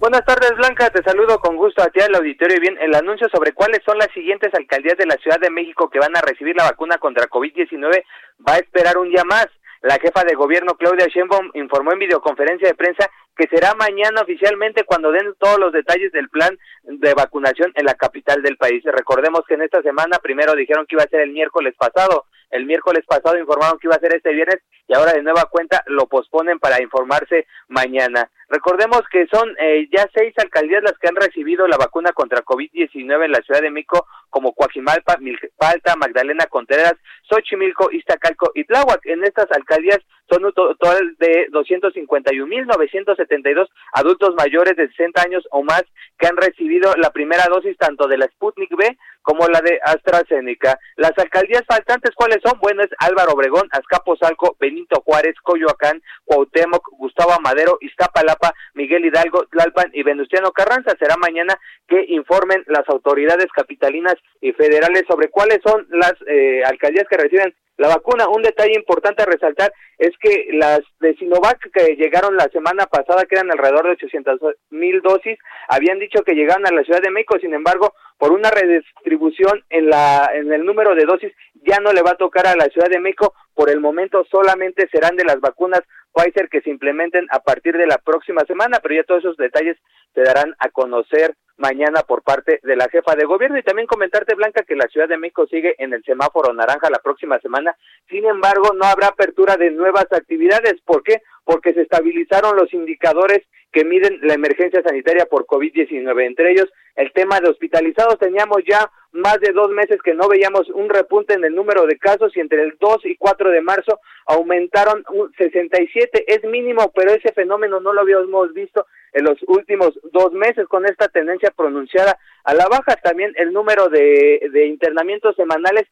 Buenas 0.01 0.25
tardes, 0.25 0.57
Blanca. 0.57 0.89
Te 0.89 1.03
saludo 1.03 1.39
con 1.41 1.59
gusto 1.59 1.83
a 1.83 1.89
ti 1.89 2.01
al 2.01 2.15
auditorio. 2.15 2.57
Y 2.57 2.61
bien, 2.61 2.79
el 2.81 2.95
anuncio 2.95 3.29
sobre 3.29 3.53
cuáles 3.53 3.81
son 3.85 3.99
las 3.99 4.09
siguientes 4.15 4.49
alcaldías 4.55 4.97
de 4.97 5.05
la 5.05 5.17
Ciudad 5.17 5.39
de 5.39 5.51
México 5.51 5.91
que 5.91 5.99
van 5.99 6.17
a 6.17 6.23
recibir 6.23 6.57
la 6.57 6.65
vacuna 6.65 6.97
contra 6.97 7.29
COVID-19 7.29 8.03
va 8.49 8.55
a 8.55 8.59
esperar 8.61 8.97
un 8.97 9.11
día 9.11 9.25
más. 9.25 9.47
La 9.83 9.99
jefa 9.99 10.25
de 10.25 10.35
gobierno, 10.35 10.75
Claudia 10.77 11.07
Sheinbaum, 11.07 11.51
informó 11.53 11.93
en 11.93 11.99
videoconferencia 11.99 12.69
de 12.69 12.75
prensa 12.75 13.11
que 13.37 13.47
será 13.49 13.75
mañana 13.75 14.23
oficialmente 14.23 14.85
cuando 14.85 15.13
den 15.13 15.35
todos 15.39 15.59
los 15.59 15.71
detalles 15.71 16.13
del 16.13 16.31
plan 16.31 16.59
de 16.85 17.13
vacunación 17.13 17.71
en 17.75 17.85
la 17.85 17.93
capital 17.93 18.41
del 18.41 18.57
país. 18.57 18.83
Recordemos 18.85 19.43
que 19.47 19.55
en 19.55 19.63
esta 19.63 19.83
semana 19.83 20.19
primero 20.23 20.55
dijeron 20.55 20.87
que 20.87 20.95
iba 20.95 21.05
a 21.05 21.09
ser 21.09 21.21
el 21.21 21.33
miércoles 21.33 21.75
pasado, 21.79 22.25
el 22.51 22.65
miércoles 22.65 23.05
pasado 23.07 23.39
informaron 23.39 23.79
que 23.79 23.87
iba 23.87 23.97
a 23.97 24.01
ser 24.01 24.15
este 24.15 24.33
viernes 24.33 24.61
y 24.89 24.95
ahora 24.95 25.13
de 25.13 25.23
nueva 25.23 25.45
cuenta 25.51 25.83
lo 25.87 26.07
posponen 26.07 26.59
para 26.59 26.83
informarse 26.83 27.47
mañana. 27.69 28.31
Recordemos 28.51 29.03
que 29.13 29.29
son 29.29 29.49
eh, 29.61 29.89
ya 29.93 30.11
seis 30.13 30.35
alcaldías 30.37 30.83
las 30.83 30.99
que 30.99 31.07
han 31.07 31.15
recibido 31.15 31.69
la 31.69 31.77
vacuna 31.77 32.11
contra 32.11 32.43
COVID-19 32.43 33.25
en 33.25 33.31
la 33.31 33.43
Ciudad 33.43 33.63
de 33.63 33.71
México, 33.71 34.09
como 34.31 34.55
Coajimalpa, 34.55 35.19
Milpalta, 35.19 35.97
Magdalena 35.97 36.47
Contreras, 36.47 36.95
Xochimilco, 37.29 37.91
Iztacalco 37.93 38.53
y 38.55 38.65
Tláhuac. 38.65 39.05
En 39.05 39.25
estas 39.25 39.53
alcaldías 39.53 40.01
son 40.31 40.45
un 40.45 40.53
total 40.53 41.17
de 41.19 41.49
251.972 41.51 43.69
adultos 43.93 44.35
mayores 44.37 44.77
de 44.77 44.87
60 44.89 45.23
años 45.23 45.43
o 45.51 45.63
más 45.63 45.83
que 46.19 46.27
han 46.29 46.37
recibido 46.37 46.93
la 46.97 47.11
primera 47.11 47.47
dosis 47.51 47.77
tanto 47.77 48.07
de 48.07 48.19
la 48.19 48.27
Sputnik 48.27 48.77
B 48.77 48.97
como 49.23 49.49
la 49.49 49.61
de 49.61 49.81
AstraZeneca. 49.85 50.79
Las 50.97 51.13
alcaldías 51.19 51.65
faltantes, 51.67 52.15
¿cuáles 52.15 52.39
son? 52.45 52.59
Bueno, 52.61 52.83
es 52.83 52.91
Álvaro 52.99 53.33
Obregón, 53.33 53.69
Azcapotzalco, 53.71 54.57
Benito 54.59 55.03
Juárez, 55.05 55.35
Coyoacán, 55.43 56.03
Cuauhtémoc, 56.25 56.89
Gustavo 56.99 57.33
Amadero, 57.33 57.79
Iztapalapa, 57.81 58.55
Miguel 58.75 59.05
Hidalgo, 59.05 59.47
Tlalpan 59.47 59.91
y 59.93 60.03
Venustiano 60.03 60.51
Carranza. 60.53 60.97
Será 60.99 61.17
mañana 61.17 61.59
que 61.89 62.05
informen 62.09 62.65
las 62.67 62.89
autoridades 62.89 63.47
capitalinas 63.55 64.15
y 64.41 64.53
federales 64.53 65.05
sobre 65.09 65.29
cuáles 65.29 65.61
son 65.65 65.87
las 65.91 66.15
eh, 66.27 66.63
alcaldías 66.65 67.07
que 67.09 67.17
reciben 67.17 67.55
la 67.77 67.89
vacuna. 67.89 68.29
Un 68.29 68.43
detalle 68.43 68.75
importante 68.75 69.23
a 69.23 69.27
resaltar 69.27 69.73
es 69.99 70.11
que 70.21 70.49
las 70.53 70.81
de 71.01 71.15
Sinovac 71.17 71.59
que 71.73 71.97
llegaron 71.97 72.37
la 72.37 72.49
semana 72.53 72.87
pasada, 72.87 73.25
que 73.25 73.37
eran 73.37 73.51
alrededor 73.51 73.85
de 73.85 73.93
800 73.93 74.39
mil 74.71 75.01
dosis, 75.01 75.39
habían 75.69 75.99
dicho 75.99 76.23
que 76.23 76.35
llegaban 76.35 76.67
a 76.67 76.73
la 76.73 76.85
Ciudad 76.85 77.01
de 77.01 77.11
México, 77.11 77.39
sin 77.41 77.55
embargo, 77.55 77.95
por 78.19 78.33
una 78.33 78.51
redistribución 78.51 79.65
en, 79.71 79.89
la, 79.89 80.31
en 80.35 80.53
el 80.53 80.65
número 80.65 80.95
de 80.95 81.07
dosis, 81.07 81.33
ya 81.55 81.79
no 81.81 81.93
le 81.93 82.03
va 82.03 82.13
a 82.13 82.17
tocar 82.17 82.47
a 82.47 82.57
la 82.57 82.67
Ciudad 82.67 82.89
de 82.89 83.01
México, 83.01 83.35
por 83.61 83.69
el 83.69 83.79
momento 83.79 84.25
solamente 84.31 84.89
serán 84.91 85.17
de 85.17 85.25
las 85.25 85.39
vacunas 85.39 85.83
Pfizer 86.15 86.49
que 86.49 86.63
se 86.63 86.71
implementen 86.71 87.27
a 87.31 87.41
partir 87.41 87.77
de 87.77 87.87
la 87.87 87.99
próxima 87.99 88.41
semana, 88.47 88.79
pero 88.83 88.95
ya 88.95 89.05
todos 89.05 89.23
esos 89.23 89.37
detalles 89.37 89.77
se 90.15 90.23
darán 90.23 90.55
a 90.61 90.71
conocer 90.71 91.35
mañana 91.59 92.01
por 92.09 92.23
parte 92.23 92.61
de 92.63 92.75
la 92.75 92.89
jefa 92.89 93.15
de 93.17 93.27
gobierno 93.27 93.59
y 93.59 93.63
también 93.63 93.87
comentarte 93.87 94.35
Blanca 94.35 94.65
que 94.67 94.77
la 94.77 94.89
Ciudad 94.89 95.09
de 95.09 95.19
México 95.19 95.47
sigue 95.47 95.75
en 95.77 95.93
el 95.93 96.03
semáforo 96.05 96.55
naranja 96.55 96.89
la 96.89 97.01
próxima 97.01 97.39
semana. 97.41 97.77
Sin 98.09 98.25
embargo, 98.25 98.71
no 98.75 98.87
habrá 98.87 99.09
apertura 99.09 99.59
de 99.59 99.71
nuevas 99.73 100.07
actividades. 100.11 100.81
¿Por 100.87 101.03
qué? 101.03 101.21
Porque 101.45 101.75
se 101.75 101.83
estabilizaron 101.83 102.57
los 102.57 102.73
indicadores 102.73 103.41
que 103.73 103.85
miden 103.85 104.21
la 104.23 104.33
emergencia 104.33 104.83
sanitaria 104.83 105.27
por 105.27 105.45
COVID-19. 105.45 106.27
Entre 106.27 106.53
ellos, 106.53 106.73
el 106.97 107.13
tema 107.13 107.41
de 107.41 107.51
hospitalizados. 107.51 108.19
Teníamos 108.19 108.63
ya 108.67 108.91
más 109.13 109.41
de 109.41 109.53
dos 109.53 109.71
meses 109.71 110.01
que 110.03 110.15
no 110.15 110.29
veíamos 110.29 110.69
un 110.71 110.89
repunte 110.89 111.35
en 111.35 111.45
el 111.45 111.55
número 111.55 111.87
de 111.87 111.99
casos 111.99 112.37
y 112.37 112.41
entre 112.41 112.63
el 112.63 112.77
2 112.79 113.07
y 113.07 113.17
4 113.17 113.51
de 113.51 113.61
marzo 113.61 114.01
aumentaron 114.27 115.05
un 115.11 115.33
67. 115.33 116.25
Es 116.27 116.45
mínimo, 116.45 116.93
pero 116.95 117.13
ese 117.13 117.33
fenómeno 117.33 117.81
no 117.81 117.93
lo 117.93 118.03
habíamos 118.03 118.53
visto 118.53 118.87
en 119.13 119.25
los 119.25 119.39
últimos 119.49 119.99
dos 120.13 120.33
meses 120.33 120.67
con 120.69 120.87
esta 120.87 121.09
tendencia 121.09 121.51
pronunciada 121.51 122.19
a 122.45 122.55
la 122.55 122.69
baja. 122.69 122.97
También 123.03 123.33
el 123.37 123.53
número 123.53 123.89
de, 123.89 124.49
de 124.53 124.67
internamientos 124.67 125.35
semanales 125.37 125.87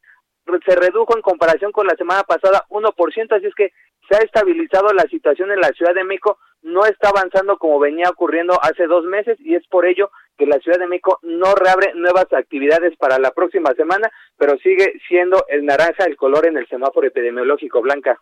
se 0.66 0.74
redujo 0.74 1.16
en 1.16 1.22
comparación 1.22 1.72
con 1.72 1.86
la 1.86 1.96
semana 1.96 2.22
pasada 2.22 2.64
1%, 2.70 3.36
así 3.36 3.46
es 3.46 3.54
que 3.54 3.72
se 4.08 4.16
ha 4.16 4.20
estabilizado 4.20 4.92
la 4.92 5.02
situación 5.04 5.50
en 5.50 5.60
la 5.60 5.68
Ciudad 5.68 5.94
de 5.94 6.04
México, 6.04 6.38
no 6.62 6.86
está 6.86 7.10
avanzando 7.10 7.58
como 7.58 7.78
venía 7.78 8.08
ocurriendo 8.10 8.58
hace 8.62 8.86
dos 8.86 9.04
meses 9.04 9.38
y 9.40 9.54
es 9.54 9.66
por 9.68 9.86
ello 9.86 10.10
que 10.36 10.46
la 10.46 10.58
Ciudad 10.58 10.78
de 10.78 10.86
México 10.86 11.18
no 11.22 11.54
reabre 11.54 11.92
nuevas 11.94 12.26
actividades 12.32 12.96
para 12.96 13.18
la 13.18 13.32
próxima 13.32 13.72
semana, 13.74 14.10
pero 14.36 14.56
sigue 14.58 14.94
siendo 15.08 15.44
el 15.48 15.66
naranja 15.66 16.04
el 16.04 16.16
color 16.16 16.46
en 16.46 16.56
el 16.56 16.66
semáforo 16.68 17.06
epidemiológico 17.06 17.82
blanca. 17.82 18.20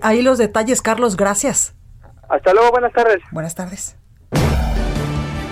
Ahí 0.00 0.22
los 0.22 0.38
detalles, 0.38 0.80
Carlos, 0.82 1.16
gracias. 1.16 1.74
Hasta 2.28 2.54
luego, 2.54 2.70
buenas 2.70 2.92
tardes. 2.92 3.20
Buenas 3.32 3.54
tardes. 3.54 3.96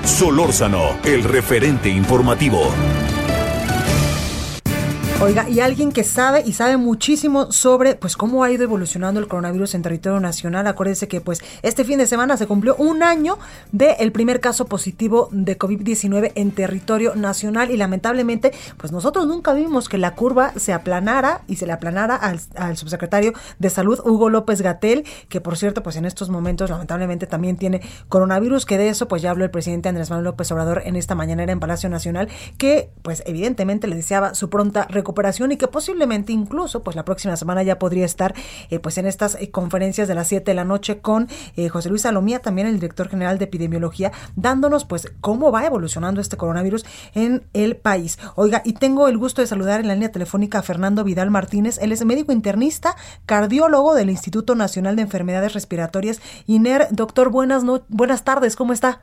Solórzano, 0.04 0.98
el 1.04 1.24
referente 1.24 1.88
informativo. 1.88 2.72
Oiga, 5.20 5.48
y 5.48 5.58
alguien 5.58 5.90
que 5.90 6.04
sabe 6.04 6.44
y 6.46 6.52
sabe 6.52 6.76
muchísimo 6.76 7.50
sobre 7.50 7.96
pues 7.96 8.16
cómo 8.16 8.44
ha 8.44 8.52
ido 8.52 8.62
evolucionando 8.62 9.18
el 9.18 9.26
coronavirus 9.26 9.74
en 9.74 9.82
territorio 9.82 10.20
nacional. 10.20 10.68
Acuérdense 10.68 11.08
que 11.08 11.20
pues 11.20 11.42
este 11.62 11.84
fin 11.84 11.98
de 11.98 12.06
semana 12.06 12.36
se 12.36 12.46
cumplió 12.46 12.76
un 12.76 13.02
año 13.02 13.36
del 13.72 14.12
primer 14.12 14.38
caso 14.38 14.66
positivo 14.66 15.28
de 15.32 15.58
COVID-19 15.58 16.30
en 16.36 16.52
territorio 16.52 17.16
nacional 17.16 17.72
y 17.72 17.76
lamentablemente 17.76 18.52
pues 18.76 18.92
nosotros 18.92 19.26
nunca 19.26 19.54
vimos 19.54 19.88
que 19.88 19.98
la 19.98 20.14
curva 20.14 20.52
se 20.54 20.72
aplanara 20.72 21.42
y 21.48 21.56
se 21.56 21.66
le 21.66 21.72
aplanara 21.72 22.14
al, 22.14 22.38
al 22.54 22.76
subsecretario 22.76 23.32
de 23.58 23.70
salud 23.70 23.98
Hugo 24.04 24.30
López 24.30 24.62
Gatel, 24.62 25.04
que 25.28 25.40
por 25.40 25.56
cierto 25.56 25.82
pues 25.82 25.96
en 25.96 26.04
estos 26.04 26.30
momentos 26.30 26.70
lamentablemente 26.70 27.26
también 27.26 27.56
tiene 27.56 27.80
coronavirus, 28.08 28.66
que 28.66 28.78
de 28.78 28.88
eso 28.88 29.08
pues 29.08 29.20
ya 29.20 29.32
habló 29.32 29.42
el 29.42 29.50
presidente 29.50 29.88
Andrés 29.88 30.10
Manuel 30.10 30.26
López 30.26 30.52
Obrador 30.52 30.82
en 30.84 30.94
esta 30.94 31.16
mañanera 31.16 31.50
en 31.50 31.58
Palacio 31.58 31.88
Nacional, 31.88 32.28
que 32.56 32.92
pues 33.02 33.24
evidentemente 33.26 33.88
le 33.88 33.96
deseaba 33.96 34.34
su 34.34 34.48
pronta 34.48 34.86
recuperación 34.88 35.07
recuperación 35.08 35.52
y 35.52 35.56
que 35.56 35.68
posiblemente 35.68 36.32
incluso 36.32 36.82
pues 36.82 36.94
la 36.94 37.02
próxima 37.02 37.34
semana 37.36 37.62
ya 37.62 37.78
podría 37.78 38.04
estar 38.04 38.34
eh, 38.68 38.78
pues 38.78 38.98
en 38.98 39.06
estas 39.06 39.36
eh, 39.40 39.50
conferencias 39.50 40.06
de 40.06 40.14
las 40.14 40.28
7 40.28 40.50
de 40.50 40.54
la 40.54 40.66
noche 40.66 41.00
con 41.00 41.28
eh, 41.56 41.70
José 41.70 41.88
Luis 41.88 42.02
Salomía, 42.02 42.40
también 42.40 42.66
el 42.66 42.74
director 42.74 43.08
general 43.08 43.38
de 43.38 43.46
epidemiología, 43.46 44.12
dándonos 44.36 44.84
pues 44.84 45.10
cómo 45.22 45.50
va 45.50 45.64
evolucionando 45.64 46.20
este 46.20 46.36
coronavirus 46.36 46.84
en 47.14 47.42
el 47.54 47.76
país. 47.76 48.18
Oiga, 48.34 48.60
y 48.66 48.74
tengo 48.74 49.08
el 49.08 49.16
gusto 49.16 49.40
de 49.40 49.46
saludar 49.46 49.80
en 49.80 49.88
la 49.88 49.94
línea 49.94 50.12
telefónica 50.12 50.58
a 50.58 50.62
Fernando 50.62 51.04
Vidal 51.04 51.30
Martínez, 51.30 51.78
él 51.80 51.92
es 51.92 52.04
médico 52.04 52.32
internista, 52.32 52.94
cardiólogo 53.24 53.94
del 53.94 54.10
Instituto 54.10 54.54
Nacional 54.56 54.96
de 54.96 55.02
Enfermedades 55.02 55.54
Respiratorias, 55.54 56.20
INER. 56.46 56.88
Doctor, 56.90 57.30
buenas, 57.30 57.64
no 57.64 57.80
buenas 57.88 58.24
tardes, 58.24 58.56
¿cómo 58.56 58.74
está? 58.74 59.00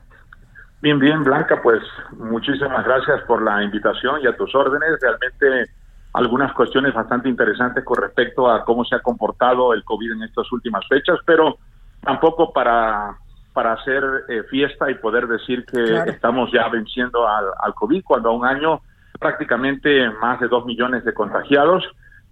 Bien, 0.82 0.98
bien, 0.98 1.24
Blanca, 1.24 1.60
pues 1.62 1.82
muchísimas 2.12 2.84
gracias 2.84 3.22
por 3.22 3.42
la 3.42 3.62
invitación 3.64 4.20
y 4.22 4.26
a 4.26 4.36
tus 4.36 4.54
órdenes. 4.54 5.00
Realmente 5.00 5.72
algunas 6.16 6.54
cuestiones 6.54 6.94
bastante 6.94 7.28
interesantes 7.28 7.84
con 7.84 7.98
respecto 7.98 8.50
a 8.50 8.64
cómo 8.64 8.86
se 8.86 8.94
ha 8.96 9.00
comportado 9.00 9.74
el 9.74 9.84
COVID 9.84 10.12
en 10.12 10.22
estas 10.22 10.50
últimas 10.50 10.82
fechas, 10.88 11.18
pero 11.26 11.58
tampoco 12.00 12.54
para, 12.54 13.18
para 13.52 13.74
hacer 13.74 14.02
eh, 14.30 14.42
fiesta 14.48 14.90
y 14.90 14.94
poder 14.94 15.26
decir 15.26 15.66
que 15.66 16.10
estamos 16.10 16.50
ya 16.50 16.68
venciendo 16.70 17.28
al, 17.28 17.44
al 17.60 17.74
COVID, 17.74 18.02
cuando 18.02 18.30
a 18.30 18.32
un 18.32 18.46
año 18.46 18.80
prácticamente 19.20 20.08
más 20.22 20.40
de 20.40 20.48
dos 20.48 20.64
millones 20.64 21.04
de 21.04 21.12
contagiados 21.12 21.84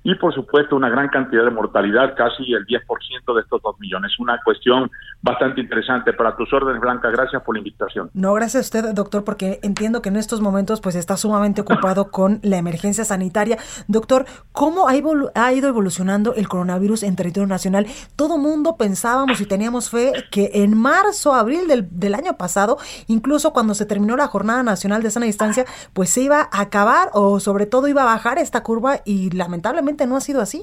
y 0.04 0.14
por 0.16 0.34
supuesto 0.34 0.76
una 0.76 0.90
gran 0.90 1.08
cantidad 1.08 1.44
de 1.44 1.50
mortalidad, 1.50 2.14
casi 2.14 2.52
el 2.52 2.66
10% 2.66 3.34
de 3.34 3.40
estos 3.40 3.62
dos 3.62 3.80
millones. 3.80 4.12
Una 4.18 4.38
cuestión 4.44 4.90
bastante 5.22 5.62
interesante 5.62 6.12
para 6.12 6.36
tus 6.36 6.52
órdenes, 6.52 6.80
Blanca. 6.80 7.10
Gracias 7.10 7.42
por 7.42 7.54
la 7.54 7.60
invitación. 7.60 8.10
No, 8.12 8.34
gracias 8.34 8.56
a 8.56 8.76
usted, 8.76 8.94
doctor, 8.94 9.24
porque 9.24 9.60
entiendo 9.62 10.02
que 10.02 10.10
en 10.10 10.16
estos 10.16 10.42
momentos 10.42 10.82
pues 10.82 10.94
está 10.94 11.16
sumamente 11.16 11.62
ocupado 11.62 12.10
con 12.10 12.38
la 12.42 12.58
emergencia 12.58 13.04
sanitaria. 13.06 13.56
Doctor, 13.88 14.26
¿cómo 14.52 14.88
ha, 14.88 14.92
ha 14.92 15.52
ido 15.54 15.68
evolucionando 15.68 16.34
el 16.34 16.48
coronavirus 16.48 17.02
en 17.02 17.16
territorio 17.16 17.46
nacional? 17.46 17.86
Todo 18.14 18.36
mundo 18.36 18.76
pensábamos 18.76 19.40
y 19.40 19.46
teníamos 19.46 19.88
fe 19.88 20.12
que 20.30 20.50
en 20.52 20.76
marzo, 20.76 21.32
abril 21.32 21.66
del, 21.66 21.88
del 21.90 22.14
año 22.14 22.36
pasado, 22.36 22.76
incluso 23.06 23.54
cuando 23.54 23.72
se 23.72 23.86
terminó 23.86 24.18
la 24.18 24.26
Jornada 24.26 24.62
Nacional 24.62 25.02
de 25.02 25.10
Sana 25.10 25.24
Distancia, 25.24 25.64
pues 25.94 26.10
se 26.10 26.20
iba 26.20 26.50
a 26.52 26.60
acabar 26.60 27.08
o 27.14 27.40
sobre 27.40 27.64
todo 27.64 27.88
iba 27.88 28.02
a 28.02 28.06
bajar 28.06 28.36
esta 28.36 28.62
curva 28.62 29.00
y 29.06 29.30
lamentablemente 29.30 29.93
no 30.06 30.16
ha 30.16 30.20
sido 30.20 30.40
así. 30.40 30.62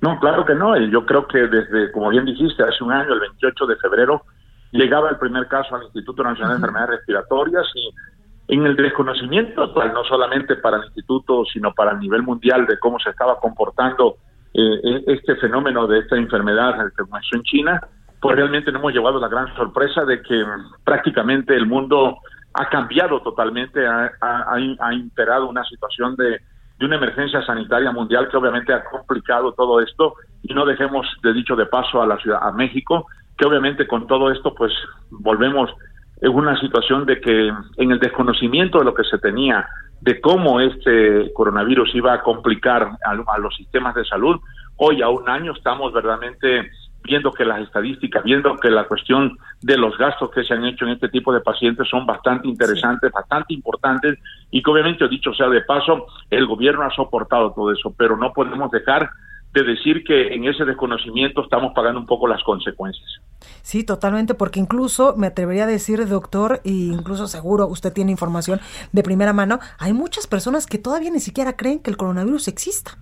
No, 0.00 0.18
claro 0.18 0.44
que 0.44 0.54
no. 0.54 0.76
Yo 0.76 1.04
creo 1.04 1.26
que 1.26 1.46
desde, 1.46 1.92
como 1.92 2.08
bien 2.10 2.24
dijiste, 2.24 2.62
hace 2.62 2.82
un 2.82 2.92
año, 2.92 3.12
el 3.12 3.20
28 3.20 3.66
de 3.66 3.76
febrero, 3.76 4.22
llegaba 4.72 5.10
el 5.10 5.18
primer 5.18 5.46
caso 5.48 5.74
al 5.74 5.84
Instituto 5.84 6.22
Nacional 6.22 6.52
de 6.52 6.56
Enfermedades 6.56 6.98
Respiratorias 6.98 7.66
y 7.74 7.90
en 8.54 8.66
el 8.66 8.76
desconocimiento 8.76 9.66
no 9.66 10.04
solamente 10.04 10.56
para 10.56 10.78
el 10.78 10.84
instituto, 10.84 11.44
sino 11.52 11.72
para 11.72 11.92
el 11.92 12.00
nivel 12.00 12.22
mundial 12.22 12.66
de 12.66 12.78
cómo 12.78 12.98
se 12.98 13.10
estaba 13.10 13.38
comportando 13.38 14.16
eh, 14.54 14.80
e-, 14.82 15.04
este 15.06 15.36
fenómeno 15.36 15.86
de 15.86 16.00
esta 16.00 16.16
enfermedad 16.16 16.74
que 16.96 17.04
comenzó 17.04 17.36
en 17.36 17.42
China, 17.42 17.80
pues 18.20 18.36
realmente 18.36 18.72
nos 18.72 18.80
hemos 18.80 18.92
llevado 18.92 19.20
la 19.20 19.28
gran 19.28 19.54
sorpresa 19.54 20.04
de 20.04 20.20
que 20.22 20.44
prácticamente 20.84 21.54
el 21.54 21.66
mundo 21.66 22.18
ha 22.54 22.68
cambiado 22.68 23.20
totalmente, 23.22 23.86
ha, 23.86 24.10
ha, 24.20 24.54
ha 24.80 24.94
imperado 24.94 25.48
una 25.48 25.64
situación 25.64 26.16
de 26.16 26.40
de 26.80 26.86
una 26.86 26.96
emergencia 26.96 27.42
sanitaria 27.44 27.92
mundial 27.92 28.28
que 28.30 28.38
obviamente 28.38 28.72
ha 28.72 28.82
complicado 28.84 29.52
todo 29.52 29.80
esto 29.80 30.14
y 30.42 30.54
no 30.54 30.64
dejemos 30.64 31.06
de 31.22 31.34
dicho 31.34 31.54
de 31.54 31.66
paso 31.66 32.00
a 32.00 32.06
la 32.06 32.16
ciudad 32.16 32.40
a 32.42 32.52
México 32.52 33.06
que 33.36 33.46
obviamente 33.46 33.86
con 33.86 34.06
todo 34.06 34.32
esto 34.32 34.54
pues 34.54 34.72
volvemos 35.10 35.70
en 36.22 36.34
una 36.34 36.58
situación 36.58 37.04
de 37.04 37.20
que 37.20 37.52
en 37.76 37.90
el 37.90 37.98
desconocimiento 37.98 38.78
de 38.78 38.86
lo 38.86 38.94
que 38.94 39.04
se 39.04 39.18
tenía 39.18 39.68
de 40.00 40.22
cómo 40.22 40.58
este 40.58 41.30
coronavirus 41.34 41.94
iba 41.94 42.14
a 42.14 42.22
complicar 42.22 42.84
a, 43.04 43.10
a 43.10 43.38
los 43.38 43.54
sistemas 43.56 43.94
de 43.94 44.06
salud 44.06 44.40
hoy 44.76 45.02
a 45.02 45.08
un 45.10 45.28
año 45.28 45.52
estamos 45.52 45.92
verdaderamente 45.92 46.70
viendo 47.02 47.32
que 47.32 47.44
las 47.44 47.60
estadísticas, 47.60 48.22
viendo 48.24 48.56
que 48.56 48.70
la 48.70 48.86
cuestión 48.86 49.38
de 49.60 49.76
los 49.76 49.96
gastos 49.96 50.30
que 50.30 50.44
se 50.44 50.54
han 50.54 50.64
hecho 50.64 50.84
en 50.84 50.92
este 50.92 51.08
tipo 51.08 51.32
de 51.32 51.40
pacientes 51.40 51.88
son 51.88 52.06
bastante 52.06 52.48
interesantes, 52.48 53.10
bastante 53.10 53.54
importantes 53.54 54.18
y 54.50 54.62
que 54.62 54.70
obviamente, 54.70 55.08
dicho 55.08 55.32
sea 55.32 55.48
de 55.48 55.62
paso, 55.62 56.06
el 56.30 56.46
gobierno 56.46 56.82
ha 56.82 56.90
soportado 56.90 57.52
todo 57.52 57.72
eso, 57.72 57.94
pero 57.96 58.16
no 58.16 58.32
podemos 58.32 58.70
dejar 58.70 59.10
de 59.52 59.64
decir 59.64 60.04
que 60.04 60.28
en 60.34 60.44
ese 60.44 60.64
desconocimiento 60.64 61.42
estamos 61.42 61.72
pagando 61.74 61.98
un 61.98 62.06
poco 62.06 62.28
las 62.28 62.42
consecuencias. 62.44 63.20
Sí, 63.62 63.84
totalmente, 63.84 64.34
porque 64.34 64.60
incluso 64.60 65.14
me 65.16 65.28
atrevería 65.28 65.64
a 65.64 65.66
decir, 65.66 66.06
doctor, 66.06 66.60
e 66.64 66.70
incluso 66.70 67.26
seguro 67.26 67.66
usted 67.66 67.92
tiene 67.92 68.12
información 68.12 68.60
de 68.92 69.02
primera 69.02 69.32
mano, 69.32 69.58
hay 69.78 69.92
muchas 69.92 70.26
personas 70.26 70.66
que 70.66 70.78
todavía 70.78 71.10
ni 71.10 71.20
siquiera 71.20 71.56
creen 71.56 71.80
que 71.80 71.90
el 71.90 71.96
coronavirus 71.96 72.48
exista. 72.48 72.98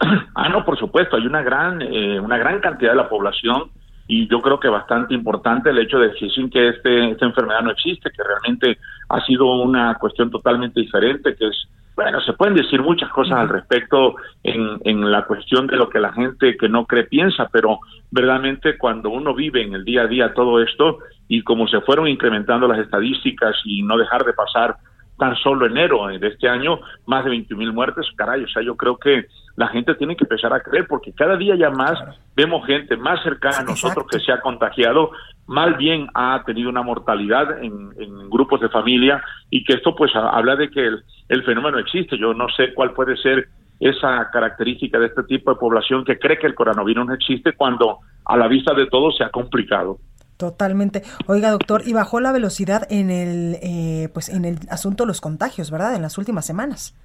Ah, 0.34 0.48
no, 0.48 0.64
por 0.64 0.78
supuesto, 0.78 1.16
hay 1.16 1.26
una 1.26 1.42
gran, 1.42 1.82
eh, 1.82 2.18
una 2.18 2.38
gran 2.38 2.60
cantidad 2.60 2.92
de 2.92 2.96
la 2.96 3.08
población 3.08 3.70
y 4.06 4.26
yo 4.28 4.40
creo 4.40 4.58
que 4.58 4.68
bastante 4.68 5.14
importante 5.14 5.70
el 5.70 5.78
hecho 5.78 5.98
de 5.98 6.08
decir 6.08 6.30
que 6.50 6.68
este, 6.68 7.10
esta 7.10 7.26
enfermedad 7.26 7.62
no 7.62 7.70
existe, 7.70 8.10
que 8.10 8.22
realmente 8.24 8.80
ha 9.08 9.20
sido 9.24 9.46
una 9.62 9.94
cuestión 9.96 10.30
totalmente 10.30 10.80
diferente, 10.80 11.36
que 11.36 11.46
es, 11.46 11.68
bueno, 11.94 12.20
se 12.22 12.32
pueden 12.32 12.54
decir 12.54 12.82
muchas 12.82 13.10
cosas 13.10 13.38
al 13.38 13.48
respecto 13.48 14.16
en, 14.42 14.80
en 14.84 15.10
la 15.10 15.26
cuestión 15.26 15.66
de 15.66 15.76
lo 15.76 15.88
que 15.88 16.00
la 16.00 16.12
gente 16.12 16.56
que 16.56 16.68
no 16.68 16.86
cree 16.86 17.04
piensa, 17.04 17.48
pero 17.52 17.78
verdaderamente 18.10 18.78
cuando 18.78 19.10
uno 19.10 19.34
vive 19.34 19.62
en 19.62 19.74
el 19.74 19.84
día 19.84 20.02
a 20.02 20.06
día 20.06 20.34
todo 20.34 20.60
esto 20.60 20.98
y 21.28 21.42
como 21.42 21.68
se 21.68 21.80
fueron 21.82 22.08
incrementando 22.08 22.66
las 22.66 22.78
estadísticas 22.78 23.54
y 23.64 23.82
no 23.82 23.96
dejar 23.96 24.24
de 24.24 24.32
pasar 24.32 24.76
tan 25.20 25.36
solo 25.36 25.66
enero 25.66 26.08
de 26.08 26.26
este 26.26 26.48
año, 26.48 26.80
más 27.06 27.22
de 27.22 27.30
21 27.30 27.58
mil 27.58 27.72
muertes, 27.74 28.06
caray, 28.16 28.42
o 28.42 28.48
sea, 28.48 28.62
yo 28.62 28.74
creo 28.74 28.96
que 28.96 29.26
la 29.56 29.68
gente 29.68 29.94
tiene 29.94 30.16
que 30.16 30.24
empezar 30.24 30.52
a 30.54 30.60
creer, 30.60 30.86
porque 30.88 31.12
cada 31.12 31.36
día 31.36 31.54
ya 31.56 31.68
más 31.70 31.92
vemos 32.34 32.66
gente 32.66 32.96
más 32.96 33.22
cercana 33.22 33.58
a 33.58 33.64
nosotros 33.64 34.06
que 34.10 34.18
se 34.18 34.32
ha 34.32 34.40
contagiado, 34.40 35.10
mal 35.46 35.74
bien 35.74 36.08
ha 36.14 36.42
tenido 36.46 36.70
una 36.70 36.82
mortalidad 36.82 37.62
en, 37.62 37.90
en 37.98 38.30
grupos 38.30 38.62
de 38.62 38.70
familia, 38.70 39.22
y 39.50 39.62
que 39.62 39.74
esto 39.74 39.94
pues 39.94 40.10
habla 40.16 40.56
de 40.56 40.70
que 40.70 40.86
el, 40.86 41.04
el 41.28 41.44
fenómeno 41.44 41.78
existe. 41.78 42.16
Yo 42.16 42.32
no 42.32 42.48
sé 42.56 42.72
cuál 42.72 42.92
puede 42.92 43.16
ser 43.18 43.48
esa 43.78 44.30
característica 44.30 44.98
de 44.98 45.06
este 45.06 45.22
tipo 45.24 45.50
de 45.50 45.58
población 45.58 46.04
que 46.04 46.18
cree 46.18 46.38
que 46.38 46.46
el 46.46 46.54
coronavirus 46.54 47.06
no 47.06 47.14
existe 47.14 47.52
cuando 47.52 47.98
a 48.24 48.36
la 48.36 48.48
vista 48.48 48.74
de 48.74 48.86
todo 48.86 49.12
se 49.12 49.24
ha 49.24 49.30
complicado. 49.30 49.98
Totalmente. 50.40 51.02
Oiga, 51.26 51.50
doctor, 51.50 51.82
y 51.84 51.92
bajó 51.92 52.18
la 52.18 52.32
velocidad 52.32 52.86
en 52.88 53.10
el, 53.10 53.56
eh, 53.62 54.08
pues 54.14 54.30
en 54.30 54.46
el 54.46 54.56
asunto 54.70 55.04
de 55.04 55.08
los 55.08 55.20
contagios, 55.20 55.70
¿verdad? 55.70 55.94
En 55.94 56.00
las 56.00 56.16
últimas 56.16 56.46
semanas. 56.46 56.96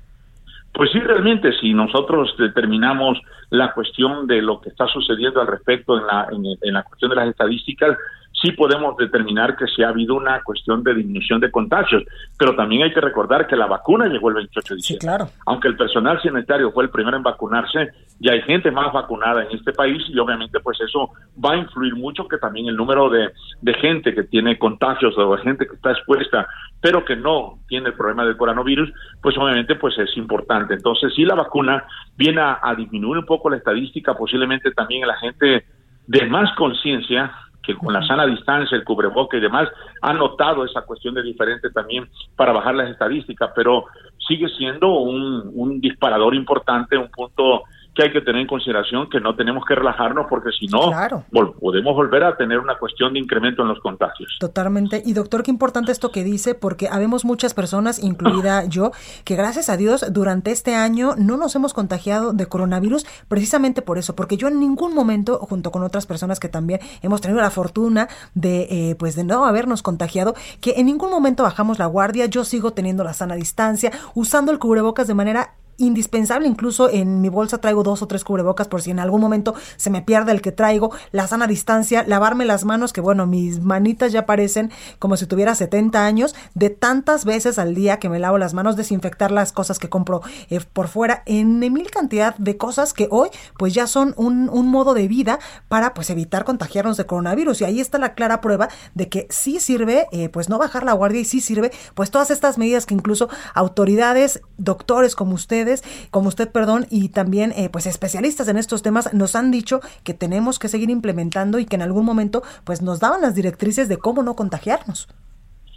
Pues 0.73 0.89
sí, 0.93 1.01
realmente, 1.01 1.51
si 1.59 1.73
nosotros 1.73 2.33
determinamos 2.39 3.19
la 3.49 3.73
cuestión 3.73 4.25
de 4.25 4.41
lo 4.41 4.61
que 4.61 4.69
está 4.69 4.87
sucediendo 4.87 5.41
al 5.41 5.47
respecto 5.47 5.97
en 5.97 6.07
la, 6.07 6.29
en, 6.31 6.73
la 6.73 6.83
cuestión 6.83 7.09
de 7.09 7.17
las 7.17 7.27
estadísticas, 7.27 7.97
sí 8.41 8.51
podemos 8.51 8.97
determinar 8.97 9.55
que 9.55 9.65
sí 9.67 9.83
ha 9.83 9.89
habido 9.89 10.15
una 10.15 10.41
cuestión 10.43 10.83
de 10.83 10.93
disminución 10.93 11.39
de 11.39 11.51
contagios, 11.51 12.03
pero 12.37 12.55
también 12.55 12.83
hay 12.83 12.93
que 12.93 13.01
recordar 13.01 13.47
que 13.47 13.55
la 13.55 13.67
vacuna 13.67 14.07
llegó 14.07 14.29
el 14.29 14.35
28 14.35 14.73
de 14.73 14.75
diciembre. 14.75 15.01
Sí, 15.01 15.07
claro. 15.07 15.29
Aunque 15.45 15.67
el 15.67 15.77
personal 15.77 16.21
sanitario 16.21 16.71
fue 16.71 16.83
el 16.83 16.89
primero 16.89 17.17
en 17.17 17.23
vacunarse, 17.23 17.89
ya 18.19 18.33
hay 18.33 18.41
gente 18.41 18.71
más 18.71 18.91
vacunada 18.93 19.43
en 19.43 19.57
este 19.57 19.73
país 19.73 20.01
y 20.09 20.19
obviamente 20.19 20.59
pues 20.59 20.79
eso 20.81 21.09
va 21.43 21.53
a 21.53 21.57
influir 21.57 21.95
mucho 21.95 22.27
que 22.27 22.37
también 22.37 22.67
el 22.67 22.75
número 22.75 23.09
de, 23.09 23.29
de 23.61 23.73
gente 23.75 24.13
que 24.13 24.23
tiene 24.23 24.57
contagios 24.57 25.17
o 25.17 25.35
de 25.35 25.41
gente 25.41 25.67
que 25.67 25.75
está 25.75 25.91
expuesta 25.91 26.47
pero 26.81 27.03
que 27.03 27.15
no 27.15 27.57
tiene 27.67 27.87
el 27.87 27.95
problema 27.95 28.25
del 28.25 28.37
coronavirus, 28.37 28.91
pues 29.19 29.35
obviamente 29.39 29.73
pues 29.73 29.97
es 29.97 30.15
importante. 30.17 30.75
Entonces 30.75 31.11
sí 31.15 31.25
la 31.25 31.33
vacuna 31.33 31.83
viene 32.15 32.41
a, 32.41 32.59
a 32.61 32.75
disminuir 32.75 33.17
un 33.17 33.25
poco 33.25 33.49
la 33.49 33.57
estadística, 33.57 34.13
posiblemente 34.13 34.69
también 34.69 35.07
la 35.07 35.17
gente 35.17 35.65
de 36.05 36.25
más 36.27 36.53
conciencia 36.55 37.31
que 37.65 37.75
con 37.75 37.93
la 37.93 38.05
sana 38.05 38.25
distancia, 38.25 38.77
el 38.77 38.83
cubreboca 38.83 39.37
y 39.37 39.41
demás, 39.41 39.69
ha 40.01 40.13
notado 40.13 40.65
esa 40.65 40.81
cuestión 40.81 41.15
de 41.15 41.23
diferente 41.23 41.69
también 41.71 42.07
para 42.35 42.53
bajar 42.53 42.75
las 42.75 42.89
estadísticas, 42.89 43.51
pero 43.55 43.85
sigue 44.27 44.47
siendo 44.49 44.89
un, 44.99 45.51
un 45.53 45.81
disparador 45.81 46.35
importante, 46.35 46.97
un 46.97 47.09
punto 47.09 47.63
que 47.95 48.03
hay 48.03 48.11
que 48.11 48.21
tener 48.21 48.41
en 48.41 48.47
consideración 48.47 49.09
que 49.09 49.19
no 49.19 49.35
tenemos 49.35 49.63
que 49.65 49.73
relajarnos 49.73 50.27
porque 50.29 50.51
si 50.51 50.67
no 50.67 50.91
podemos 51.31 51.95
volver 51.95 52.23
a 52.23 52.35
tener 52.35 52.59
una 52.59 52.77
cuestión 52.77 53.13
de 53.13 53.19
incremento 53.19 53.61
en 53.61 53.69
los 53.69 53.79
contagios. 53.79 54.35
Totalmente. 54.39 55.01
Y 55.05 55.13
doctor, 55.13 55.43
qué 55.43 55.51
importante 55.51 55.91
esto 55.91 56.11
que 56.11 56.23
dice 56.23 56.55
porque 56.55 56.89
habemos 56.89 57.23
muchas 57.23 57.53
personas, 57.53 58.03
incluida 58.03 58.65
yo, 58.69 58.91
que 59.23 59.35
gracias 59.35 59.69
a 59.69 59.77
Dios 59.77 60.05
durante 60.11 60.51
este 60.51 60.75
año 60.75 61.15
no 61.17 61.37
nos 61.37 61.55
hemos 61.55 61.73
contagiado 61.73 62.33
de 62.33 62.47
coronavirus 62.47 63.05
precisamente 63.27 63.81
por 63.81 63.97
eso, 63.97 64.15
porque 64.15 64.37
yo 64.37 64.49
en 64.49 64.59
ningún 64.59 64.93
momento, 64.93 65.39
junto 65.39 65.71
con 65.71 65.83
otras 65.83 66.05
personas 66.05 66.39
que 66.39 66.49
también 66.49 66.81
hemos 67.01 67.21
tenido 67.21 67.41
la 67.41 67.49
fortuna 67.49 68.09
de, 68.33 68.67
eh, 68.69 68.95
pues 68.95 69.15
de 69.15 69.23
no 69.23 69.45
habernos 69.45 69.81
contagiado, 69.81 70.35
que 70.59 70.73
en 70.77 70.87
ningún 70.87 71.09
momento 71.09 71.43
bajamos 71.43 71.79
la 71.79 71.85
guardia, 71.85 72.25
yo 72.25 72.43
sigo 72.43 72.73
teniendo 72.73 73.03
la 73.03 73.13
sana 73.13 73.35
distancia, 73.35 73.91
usando 74.13 74.51
el 74.51 74.59
cubrebocas 74.59 75.07
de 75.07 75.13
manera 75.13 75.55
indispensable. 75.77 76.47
Incluso 76.47 76.89
en 76.89 77.21
mi 77.21 77.29
bolsa 77.29 77.59
traigo 77.59 77.83
dos 77.83 78.01
o 78.01 78.07
tres 78.07 78.23
cubrebocas 78.23 78.67
por 78.67 78.81
si 78.81 78.91
en 78.91 78.99
algún 78.99 79.21
momento 79.21 79.55
se 79.77 79.89
me 79.89 80.01
pierde 80.01 80.31
el 80.31 80.41
que 80.41 80.51
traigo. 80.51 80.91
La 81.11 81.27
sana 81.27 81.47
distancia, 81.47 82.03
lavarme 82.07 82.45
las 82.45 82.65
manos, 82.65 82.93
que 82.93 83.01
bueno, 83.01 83.27
mis 83.27 83.61
manitas 83.61 84.11
ya 84.11 84.25
parecen 84.25 84.71
como 84.99 85.17
si 85.17 85.25
tuviera 85.25 85.55
70 85.55 86.05
años, 86.05 86.35
de 86.53 86.69
tantas 86.69 87.25
veces 87.25 87.59
al 87.59 87.75
día 87.75 87.99
que 87.99 88.09
me 88.09 88.19
lavo 88.19 88.37
las 88.37 88.53
manos, 88.53 88.75
desinfectar 88.75 89.31
las 89.31 89.51
cosas 89.51 89.79
que 89.79 89.89
compro 89.89 90.21
eh, 90.49 90.59
por 90.73 90.87
fuera, 90.87 91.23
en 91.25 91.59
mil 91.59 91.89
cantidad 91.89 92.35
de 92.37 92.57
cosas 92.57 92.93
que 92.93 93.07
hoy 93.11 93.29
pues 93.57 93.73
ya 93.73 93.87
son 93.87 94.13
un, 94.17 94.49
un 94.49 94.67
modo 94.67 94.93
de 94.93 95.07
vida 95.07 95.39
para 95.67 95.93
pues 95.93 96.09
evitar 96.09 96.45
contagiarnos 96.45 96.97
de 96.97 97.05
coronavirus. 97.05 97.61
Y 97.61 97.65
ahí 97.65 97.79
está 97.79 97.97
la 97.97 98.13
clara 98.13 98.41
prueba 98.41 98.69
de 98.93 99.09
que 99.09 99.27
sí 99.29 99.59
sirve 99.59 100.07
eh, 100.11 100.29
pues 100.29 100.49
no 100.49 100.57
bajar 100.57 100.83
la 100.83 100.93
guardia 100.93 101.21
y 101.21 101.25
sí 101.25 101.41
sirve 101.41 101.71
pues 101.93 102.11
todas 102.11 102.31
estas 102.31 102.57
medidas 102.57 102.85
que 102.85 102.93
incluso 102.93 103.29
autoridades, 103.53 104.41
doctores 104.57 105.15
como 105.15 105.35
ustedes, 105.35 105.64
como 106.11 106.27
usted, 106.27 106.51
perdón, 106.51 106.85
y 106.89 107.09
también 107.09 107.51
eh, 107.55 107.69
pues 107.71 107.85
especialistas 107.85 108.47
en 108.47 108.57
estos 108.57 108.83
temas 108.83 109.13
nos 109.13 109.35
han 109.35 109.51
dicho 109.51 109.79
que 110.03 110.13
tenemos 110.13 110.59
que 110.59 110.67
seguir 110.67 110.89
implementando 110.89 111.59
y 111.59 111.65
que 111.65 111.75
en 111.75 111.81
algún 111.81 112.05
momento 112.05 112.43
pues 112.63 112.81
nos 112.81 112.99
daban 112.99 113.21
las 113.21 113.35
directrices 113.35 113.89
de 113.89 113.97
cómo 113.97 114.23
no 114.23 114.35
contagiarnos. 114.35 115.07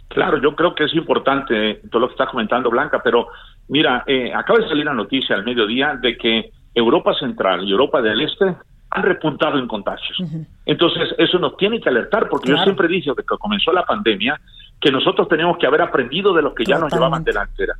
Claro, 0.09 0.41
yo 0.41 0.55
creo 0.55 0.73
que 0.73 0.85
es 0.85 0.93
importante 0.95 1.81
todo 1.91 2.01
lo 2.01 2.07
que 2.07 2.13
está 2.13 2.27
comentando 2.27 2.69
Blanca, 2.69 2.99
pero 3.03 3.27
mira, 3.67 4.03
eh, 4.07 4.33
acaba 4.33 4.59
de 4.59 4.67
salir 4.67 4.85
la 4.85 4.93
noticia 4.93 5.35
al 5.35 5.45
mediodía 5.45 5.95
de 6.01 6.17
que 6.17 6.51
Europa 6.73 7.13
Central 7.19 7.63
y 7.63 7.71
Europa 7.71 8.01
del 8.01 8.21
Este 8.21 8.55
han 8.91 9.03
repuntado 9.03 9.59
en 9.59 9.67
contagios. 9.67 10.17
Entonces, 10.65 11.13
eso 11.17 11.37
nos 11.37 11.55
tiene 11.57 11.79
que 11.79 11.89
alertar, 11.89 12.27
porque 12.27 12.49
yo 12.49 12.57
siempre 12.63 12.87
dije 12.87 13.11
que 13.15 13.37
comenzó 13.37 13.71
la 13.71 13.85
pandemia, 13.85 14.39
que 14.81 14.91
nosotros 14.91 15.27
tenemos 15.27 15.57
que 15.57 15.67
haber 15.67 15.81
aprendido 15.81 16.33
de 16.33 16.41
los 16.41 16.53
que 16.55 16.65
ya 16.65 16.79
nos 16.79 16.91
llevaban 16.91 17.23
delantera. 17.23 17.75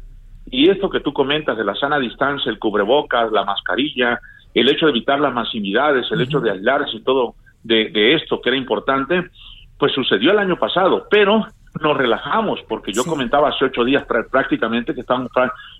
Y 0.52 0.70
esto 0.70 0.90
que 0.90 1.00
tú 1.00 1.14
comentas 1.14 1.58
de 1.58 1.64
la 1.64 1.76
sana 1.76 2.00
distancia, 2.00 2.52
el 2.52 2.60
cubrebocas, 2.60 3.32
la 3.32 3.46
mascarilla, 3.46 4.20
el 4.54 4.70
hecho 4.70 4.86
de 4.86 4.92
evitar 4.92 5.20
las 5.20 5.34
masividades, 5.34 6.12
el 6.12 6.22
hecho 6.22 6.40
de 6.40 6.52
aislarse 6.52 6.98
y 6.98 7.04
todo 7.04 7.36
de, 7.64 7.90
de, 7.90 8.16
esto 8.16 8.42
que 8.42 8.50
era 8.50 8.58
importante, 8.58 9.30
pues 9.78 9.94
sucedió 9.94 10.32
el 10.32 10.40
año 10.40 10.58
pasado, 10.58 11.08
pero 11.10 11.46
nos 11.82 11.98
relajamos 11.98 12.60
porque 12.68 12.92
yo 12.92 13.04
comentaba 13.06 13.50
hace 13.50 13.66
ocho 13.66 13.84
días 13.84 14.06
prácticamente 14.06 14.94
que 14.94 15.02
estábamos, 15.02 15.32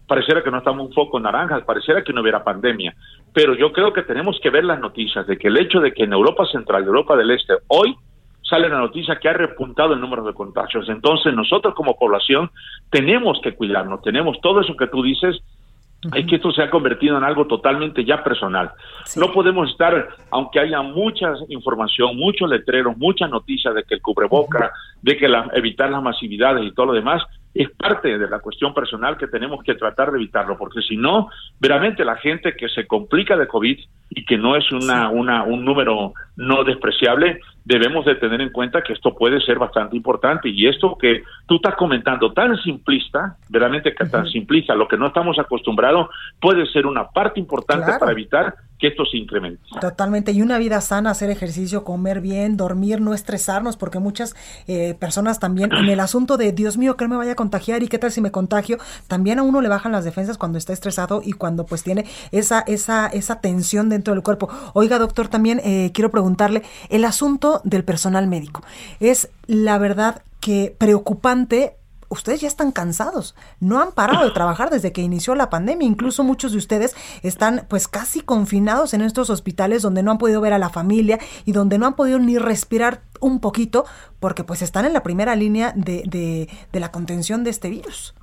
pareciera 0.08 0.44
que 0.44 0.52
no 0.52 0.60
estamos 0.60 0.88
un 0.88 0.94
foco 0.94 1.20
naranja, 1.20 1.60
pareciera 1.66 2.04
que 2.04 2.14
no 2.14 2.22
hubiera 2.22 2.44
pandemia, 2.44 2.96
pero 3.34 3.56
yo 3.56 3.72
creo 3.72 3.92
que 3.92 4.04
tenemos 4.04 4.40
que 4.42 4.50
ver 4.50 4.66
las 4.66 4.80
noticias 4.80 5.26
de 5.26 5.38
que 5.38 5.48
el 5.48 5.58
hecho 5.58 5.80
de 5.80 5.92
que 5.92 6.04
en 6.04 6.14
Europa 6.14 6.46
Central, 6.52 6.84
Europa 6.84 7.16
del 7.16 7.32
Este, 7.32 7.56
hoy 7.68 7.96
sale 8.50 8.68
la 8.70 8.80
noticia 8.80 9.18
que 9.18 9.30
ha 9.30 9.34
repuntado 9.34 9.94
el 9.94 10.02
número 10.02 10.24
de 10.24 10.34
contagios. 10.34 10.90
Entonces 10.90 11.34
nosotros 11.34 11.74
como 11.76 11.98
población 11.98 12.50
tenemos 12.90 13.40
que 13.44 13.54
cuidarnos, 13.54 14.02
tenemos 14.02 14.40
todo 14.42 14.62
eso 14.62 14.76
que 14.76 14.88
tú 14.88 15.04
dices, 15.04 15.42
es 16.16 16.26
que 16.28 16.38
esto 16.38 16.52
se 16.52 16.62
ha 16.62 16.70
convertido 16.70 17.18
en 17.18 17.26
algo 17.26 17.46
totalmente 17.46 18.06
ya 18.06 18.24
personal. 18.24 18.72
No 19.18 19.34
podemos 19.34 19.70
estar, 19.70 20.08
aunque 20.32 20.60
haya 20.60 20.82
mucha 20.82 21.34
información, 21.50 22.16
muchos 22.16 22.50
letreros, 22.50 22.98
muchas 22.98 23.30
noticias 23.30 23.76
de 23.76 23.84
que 23.84 23.96
el 23.96 24.02
cubreboca, 24.02 24.72
de 25.02 25.18
que 25.18 25.28
la, 25.28 25.50
evitar 25.54 25.90
las 25.92 26.02
masividades 26.02 26.64
y 26.66 26.72
todo 26.72 26.88
lo 26.88 26.94
demás, 26.94 27.22
es 27.54 27.70
parte 27.72 28.18
de 28.18 28.30
la 28.30 28.40
cuestión 28.40 28.74
personal 28.74 29.18
que 29.18 29.28
tenemos 29.28 29.62
que 29.64 29.76
tratar 29.76 30.12
de 30.12 30.20
evitarlo, 30.20 30.58
porque 30.58 30.82
si 30.82 30.96
no, 30.96 31.30
veramente 31.60 32.06
la 32.06 32.16
gente 32.16 32.56
que 32.56 32.70
se 32.70 32.88
complica 32.88 33.36
de 33.36 33.48
COVID 33.48 33.80
y 34.12 34.26
que 34.26 34.38
no 34.38 34.56
es 34.56 34.72
una, 34.72 35.10
una, 35.10 35.44
un 35.44 35.66
número 35.66 36.14
no 36.38 36.64
despreciable, 36.64 37.42
debemos 37.70 38.04
de 38.04 38.16
tener 38.16 38.42
en 38.42 38.50
cuenta 38.50 38.82
que 38.82 38.94
esto 38.94 39.16
puede 39.16 39.40
ser 39.42 39.60
bastante 39.60 39.96
importante 39.96 40.50
y 40.50 40.68
esto 40.68 40.98
que 41.00 41.22
tú 41.46 41.58
estás 41.58 41.76
comentando 41.76 42.34
tan 42.34 42.58
simplista, 42.64 43.38
verdaderamente 43.48 43.94
que 43.94 44.06
tan 44.06 44.26
simplista, 44.26 44.74
lo 44.74 44.88
que 44.88 44.98
no 44.98 45.06
estamos 45.06 45.38
acostumbrados, 45.38 46.10
puede 46.42 46.66
ser 46.66 46.88
una 46.88 47.08
parte 47.10 47.40
importante 47.40 47.92
para 48.00 48.12
evitar 48.12 48.56
que 48.80 48.88
esto 48.88 49.06
se 49.06 49.18
incremente. 49.18 49.62
Totalmente, 49.82 50.32
y 50.32 50.42
una 50.42 50.58
vida 50.58 50.80
sana, 50.80 51.12
hacer 51.12 51.30
ejercicio, 51.30 51.84
comer 51.84 52.22
bien, 52.22 52.56
dormir, 52.56 53.02
no 53.02 53.14
estresarnos, 53.14 53.76
porque 53.76 54.00
muchas 54.00 54.36
eh, 54.68 54.96
personas 54.98 55.40
también 55.40 55.74
en 55.74 55.90
el 55.90 56.00
asunto 56.00 56.38
de, 56.38 56.54
Dios 56.54 56.78
mío, 56.78 56.96
que 56.96 57.08
me 57.08 57.18
vaya 57.18 57.34
a 57.34 57.36
contagiar 57.36 57.84
y 57.84 57.90
qué 57.90 57.98
tal 57.98 58.12
si 58.12 58.22
me 58.22 58.32
contagio, 58.32 58.78
también 59.08 59.38
a 59.38 59.44
uno 59.44 59.60
le 59.60 59.68
bajan 59.68 59.92
las 59.92 60.06
defensas 60.06 60.38
cuando 60.38 60.58
está 60.58 60.72
estresado 60.72 61.22
y 61.24 61.34
cuando 61.34 61.66
pues 61.66 61.84
tiene 61.84 62.06
esa, 62.32 62.62
esa, 62.62 63.08
esa 63.08 63.42
tensión 63.42 63.90
dentro 63.90 64.14
del 64.14 64.24
cuerpo. 64.24 64.50
Oiga, 64.74 64.98
doctor, 64.98 65.28
también 65.28 65.60
eh, 65.66 65.92
quiero 65.94 66.10
preguntarle, 66.10 66.64
el 66.90 67.04
asunto 67.04 67.60
del 67.66 67.84
personal 67.84 68.28
médico, 68.28 68.64
es 69.02 69.30
la 69.46 69.78
verdad 69.78 70.22
que 70.40 70.74
preocupante 70.78 71.74
ustedes 72.10 72.42
ya 72.42 72.48
están 72.48 72.72
cansados, 72.72 73.36
no 73.60 73.82
han 73.82 73.94
parado 73.94 74.26
de 74.26 74.32
trabajar 74.32 74.70
desde 74.70 74.92
que 74.92 75.02
inició 75.02 75.36
la 75.36 75.50
pandemia, 75.50 75.88
incluso 75.88 76.24
muchos 76.24 76.52
de 76.52 76.58
ustedes 76.58 76.96
están 77.24 77.62
pues 77.70 77.88
casi 77.88 78.22
confinados 78.22 78.94
en 78.94 79.02
estos 79.02 79.30
hospitales 79.30 79.82
donde 79.82 80.04
no 80.04 80.12
han 80.12 80.18
podido 80.18 80.42
ver 80.42 80.54
a 80.54 80.58
la 80.58 80.70
familia 80.70 81.20
y 81.46 81.54
donde 81.54 81.78
no 81.78 81.86
han 81.86 81.96
podido 81.96 82.20
ni 82.20 82.38
respirar 82.38 83.02
un 83.22 83.40
poquito 83.40 83.86
porque 84.20 84.44
pues 84.44 84.62
están 84.62 84.86
en 84.86 84.94
la 84.94 85.04
primera 85.04 85.36
línea 85.36 85.72
de, 85.76 86.04
de, 86.72 86.80
la 86.80 86.92
contención 86.92 87.44
de 87.44 87.52
este 87.52 87.70
virus. 87.70 88.16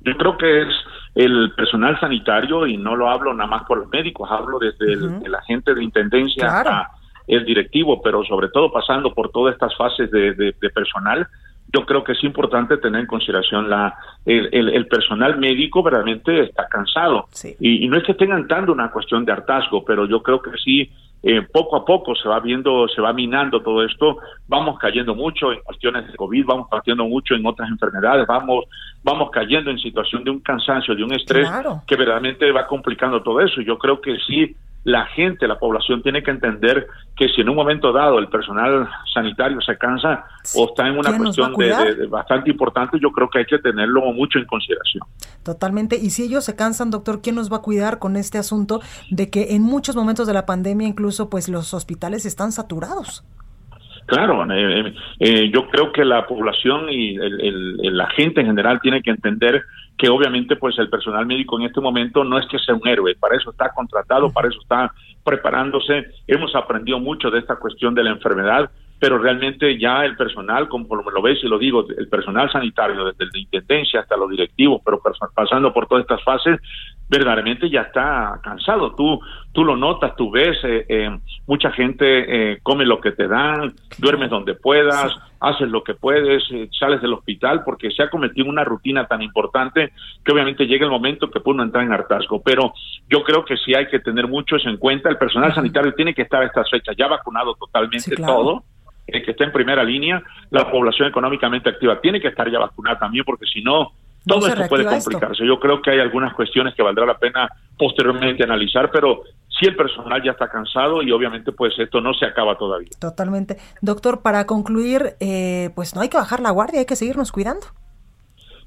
Yo 0.00 0.16
creo 0.16 0.36
que 0.38 0.62
es 0.62 0.68
el 1.14 1.52
personal 1.56 1.98
sanitario 2.00 2.66
y 2.66 2.76
no 2.76 2.96
lo 2.96 3.08
hablo 3.08 3.32
nada 3.34 3.48
más 3.48 3.64
por 3.64 3.78
los 3.78 3.88
médicos, 3.88 4.28
hablo 4.30 4.58
desde 4.58 4.92
el, 4.94 5.34
agente 5.34 5.74
de 5.74 5.84
intendencia 5.84 6.60
a 6.60 6.90
el 7.26 7.44
directivo, 7.44 8.00
pero 8.02 8.24
sobre 8.24 8.48
todo 8.48 8.72
pasando 8.72 9.12
por 9.12 9.30
todas 9.30 9.54
estas 9.54 9.76
fases 9.76 10.10
de, 10.10 10.32
de 10.34 10.70
personal, 10.70 11.26
yo 11.72 11.84
creo 11.84 12.04
que 12.04 12.12
es 12.12 12.24
importante 12.24 12.76
tener 12.78 13.00
en 13.00 13.06
consideración 13.06 13.68
la 13.68 13.94
el, 14.24 14.48
el, 14.52 14.86
personal 14.86 15.38
médico 15.38 15.82
verdaderamente 15.82 16.44
está 16.44 16.66
cansado. 16.68 17.26
Y, 17.60 17.88
no 17.88 17.96
es 17.96 18.04
que 18.04 18.14
tengan 18.14 18.46
tanto 18.46 18.72
una 18.72 18.90
cuestión 18.90 19.24
de 19.24 19.32
hartazgo 19.32 19.84
pero 19.84 20.06
yo 20.06 20.22
creo 20.22 20.40
que 20.40 20.50
sí 20.62 20.90
eh, 21.22 21.42
poco 21.42 21.76
a 21.76 21.84
poco 21.84 22.14
se 22.14 22.28
va 22.28 22.38
viendo, 22.40 22.86
se 22.88 23.00
va 23.00 23.12
minando 23.12 23.60
todo 23.60 23.84
esto, 23.84 24.18
vamos 24.46 24.78
cayendo 24.78 25.14
mucho 25.14 25.52
en 25.52 25.60
cuestiones 25.60 26.06
de 26.06 26.14
COVID, 26.14 26.44
vamos 26.44 26.68
cayendo 26.70 27.04
mucho 27.04 27.34
en 27.34 27.44
otras 27.44 27.68
enfermedades, 27.68 28.26
vamos, 28.28 28.66
vamos 29.02 29.30
cayendo 29.32 29.70
en 29.70 29.78
situación 29.78 30.22
de 30.22 30.30
un 30.30 30.40
cansancio, 30.40 30.94
de 30.94 31.02
un 31.02 31.12
estrés 31.14 31.48
que 31.86 31.96
verdaderamente 31.96 32.52
va 32.52 32.66
complicando 32.66 33.22
todo 33.22 33.40
eso. 33.40 33.60
Yo 33.60 33.76
creo 33.76 34.00
que 34.00 34.16
sí 34.26 34.54
la 34.86 35.04
gente, 35.06 35.48
la 35.48 35.58
población 35.58 36.00
tiene 36.00 36.22
que 36.22 36.30
entender 36.30 36.86
que 37.16 37.28
si 37.28 37.40
en 37.40 37.48
un 37.48 37.56
momento 37.56 37.92
dado 37.92 38.20
el 38.20 38.28
personal 38.28 38.88
sanitario 39.12 39.60
se 39.60 39.76
cansa 39.76 40.24
o 40.54 40.66
está 40.66 40.86
en 40.86 40.96
una 40.96 41.18
cuestión 41.18 41.52
de, 41.54 42.06
bastante 42.06 42.50
importante, 42.50 42.96
yo 43.02 43.10
creo 43.10 43.28
que 43.28 43.40
hay 43.40 43.46
que 43.46 43.58
tenerlo 43.58 44.00
mucho 44.12 44.38
en 44.38 44.44
consideración. 44.44 45.02
Totalmente. 45.42 45.96
Y 45.96 46.10
si 46.10 46.22
ellos 46.22 46.44
se 46.44 46.54
cansan, 46.54 46.92
doctor, 46.92 47.20
¿quién 47.20 47.34
nos 47.34 47.52
va 47.52 47.56
a 47.56 47.62
cuidar 47.62 47.98
con 47.98 48.16
este 48.16 48.38
asunto 48.38 48.80
de 49.10 49.28
que 49.28 49.56
en 49.56 49.62
muchos 49.62 49.96
momentos 49.96 50.28
de 50.28 50.34
la 50.34 50.46
pandemia 50.46 50.86
incluso 50.86 51.28
pues 51.30 51.48
los 51.48 51.74
hospitales 51.74 52.24
están 52.24 52.52
saturados? 52.52 53.24
Claro, 54.06 54.44
eh, 54.52 54.80
eh, 54.80 54.94
eh, 55.18 55.50
yo 55.52 55.68
creo 55.68 55.92
que 55.92 56.04
la 56.04 56.26
población 56.26 56.88
y 56.88 57.16
la 57.16 58.08
gente 58.10 58.40
en 58.40 58.46
general 58.46 58.80
tiene 58.80 59.02
que 59.02 59.10
entender 59.10 59.64
que 59.98 60.08
obviamente 60.08 60.54
pues 60.54 60.78
el 60.78 60.88
personal 60.88 61.26
médico 61.26 61.58
en 61.58 61.66
este 61.66 61.80
momento 61.80 62.22
no 62.22 62.38
es 62.38 62.46
que 62.46 62.58
sea 62.60 62.76
un 62.76 62.86
héroe, 62.86 63.16
para 63.16 63.36
eso 63.36 63.50
está 63.50 63.72
contratado, 63.74 64.32
para 64.32 64.48
eso 64.48 64.60
está 64.60 64.92
preparándose. 65.24 66.06
Hemos 66.28 66.54
aprendido 66.54 67.00
mucho 67.00 67.30
de 67.30 67.40
esta 67.40 67.56
cuestión 67.56 67.94
de 67.94 68.04
la 68.04 68.10
enfermedad, 68.10 68.70
pero 69.00 69.18
realmente 69.18 69.76
ya 69.76 70.04
el 70.04 70.16
personal, 70.16 70.68
como 70.68 70.94
lo 70.94 71.22
ves 71.22 71.42
y 71.42 71.48
lo 71.48 71.58
digo, 71.58 71.84
el 71.98 72.08
personal 72.08 72.50
sanitario, 72.52 73.06
desde 73.06 73.24
la 73.24 73.38
intendencia 73.38 74.00
hasta 74.00 74.16
los 74.16 74.30
directivos, 74.30 74.82
pero 74.84 75.00
pasando 75.34 75.72
por 75.72 75.88
todas 75.88 76.02
estas 76.02 76.22
fases, 76.22 76.60
verdaderamente 77.08 77.70
ya 77.70 77.82
está 77.82 78.40
cansado. 78.42 78.94
Tú, 78.94 79.20
tú 79.52 79.64
lo 79.64 79.76
notas, 79.76 80.16
tú 80.16 80.30
ves, 80.30 80.56
eh, 80.64 80.86
eh, 80.88 81.18
mucha 81.46 81.70
gente 81.70 82.52
eh, 82.52 82.58
come 82.62 82.84
lo 82.84 83.00
que 83.00 83.12
te 83.12 83.28
dan, 83.28 83.74
duermes 83.98 84.30
donde 84.30 84.54
puedas, 84.54 85.14
haces 85.40 85.68
lo 85.68 85.84
que 85.84 85.94
puedes, 85.94 86.42
sales 86.78 87.00
del 87.00 87.12
hospital 87.12 87.62
porque 87.64 87.90
se 87.90 88.02
ha 88.02 88.10
cometido 88.10 88.48
una 88.48 88.64
rutina 88.64 89.06
tan 89.06 89.22
importante 89.22 89.92
que 90.24 90.32
obviamente 90.32 90.66
llega 90.66 90.84
el 90.84 90.90
momento 90.90 91.30
que 91.30 91.40
uno 91.44 91.62
entrar 91.62 91.84
en 91.84 91.92
hartazgo. 91.92 92.42
Pero 92.42 92.72
yo 93.08 93.22
creo 93.22 93.44
que 93.44 93.56
sí 93.56 93.74
hay 93.74 93.86
que 93.86 94.00
tener 94.00 94.26
mucho 94.26 94.56
eso 94.56 94.68
en 94.68 94.78
cuenta. 94.78 95.08
El 95.08 95.18
personal 95.18 95.54
sanitario 95.54 95.94
tiene 95.94 96.14
que 96.14 96.22
estar 96.22 96.42
a 96.42 96.46
estas 96.46 96.68
fechas 96.70 96.96
ya 96.96 97.06
vacunado 97.06 97.54
totalmente 97.54 98.16
todo 98.16 98.64
el 99.06 99.24
que 99.24 99.30
está 99.30 99.44
en 99.44 99.52
primera 99.52 99.84
línea, 99.84 100.22
la 100.50 100.70
población 100.70 101.08
económicamente 101.08 101.70
activa 101.70 102.00
tiene 102.00 102.20
que 102.20 102.28
estar 102.28 102.50
ya 102.50 102.58
vacunada 102.58 102.98
también, 102.98 103.24
porque 103.24 103.46
si 103.46 103.62
no, 103.62 103.92
todo 104.26 104.48
esto 104.48 104.68
puede 104.68 104.84
complicarse. 104.84 105.46
Yo 105.46 105.58
creo 105.60 105.80
que 105.80 105.90
hay 105.90 106.00
algunas 106.00 106.34
cuestiones 106.34 106.74
que 106.74 106.82
valdrá 106.82 107.06
la 107.06 107.18
pena 107.18 107.48
posteriormente 107.78 108.42
analizar, 108.42 108.90
pero 108.90 109.22
si 109.48 109.66
el 109.66 109.76
personal 109.76 110.22
ya 110.22 110.32
está 110.32 110.48
cansado 110.48 111.02
y 111.02 111.12
obviamente 111.12 111.52
pues 111.52 111.78
esto 111.78 112.00
no 112.00 112.12
se 112.14 112.26
acaba 112.26 112.56
todavía. 112.56 112.90
Totalmente. 113.00 113.56
Doctor, 113.80 114.22
para 114.22 114.46
concluir, 114.46 115.14
eh, 115.20 115.70
pues 115.74 115.94
no 115.94 116.00
hay 116.00 116.08
que 116.08 116.16
bajar 116.16 116.40
la 116.40 116.50
guardia, 116.50 116.80
hay 116.80 116.86
que 116.86 116.96
seguirnos 116.96 117.32
cuidando. 117.32 117.66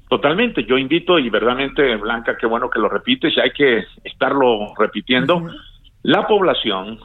Totalmente, 0.08 0.64
yo 0.64 0.76
invito 0.76 1.18
y 1.20 1.30
verdaderamente, 1.30 1.94
Blanca, 1.96 2.36
qué 2.36 2.46
bueno 2.46 2.68
que 2.68 2.80
lo 2.80 2.88
repites 2.88 3.36
y 3.36 3.40
hay 3.40 3.52
que 3.52 3.84
estarlo 4.02 4.74
repitiendo. 4.76 5.46
La 6.02 6.26
población 6.26 6.98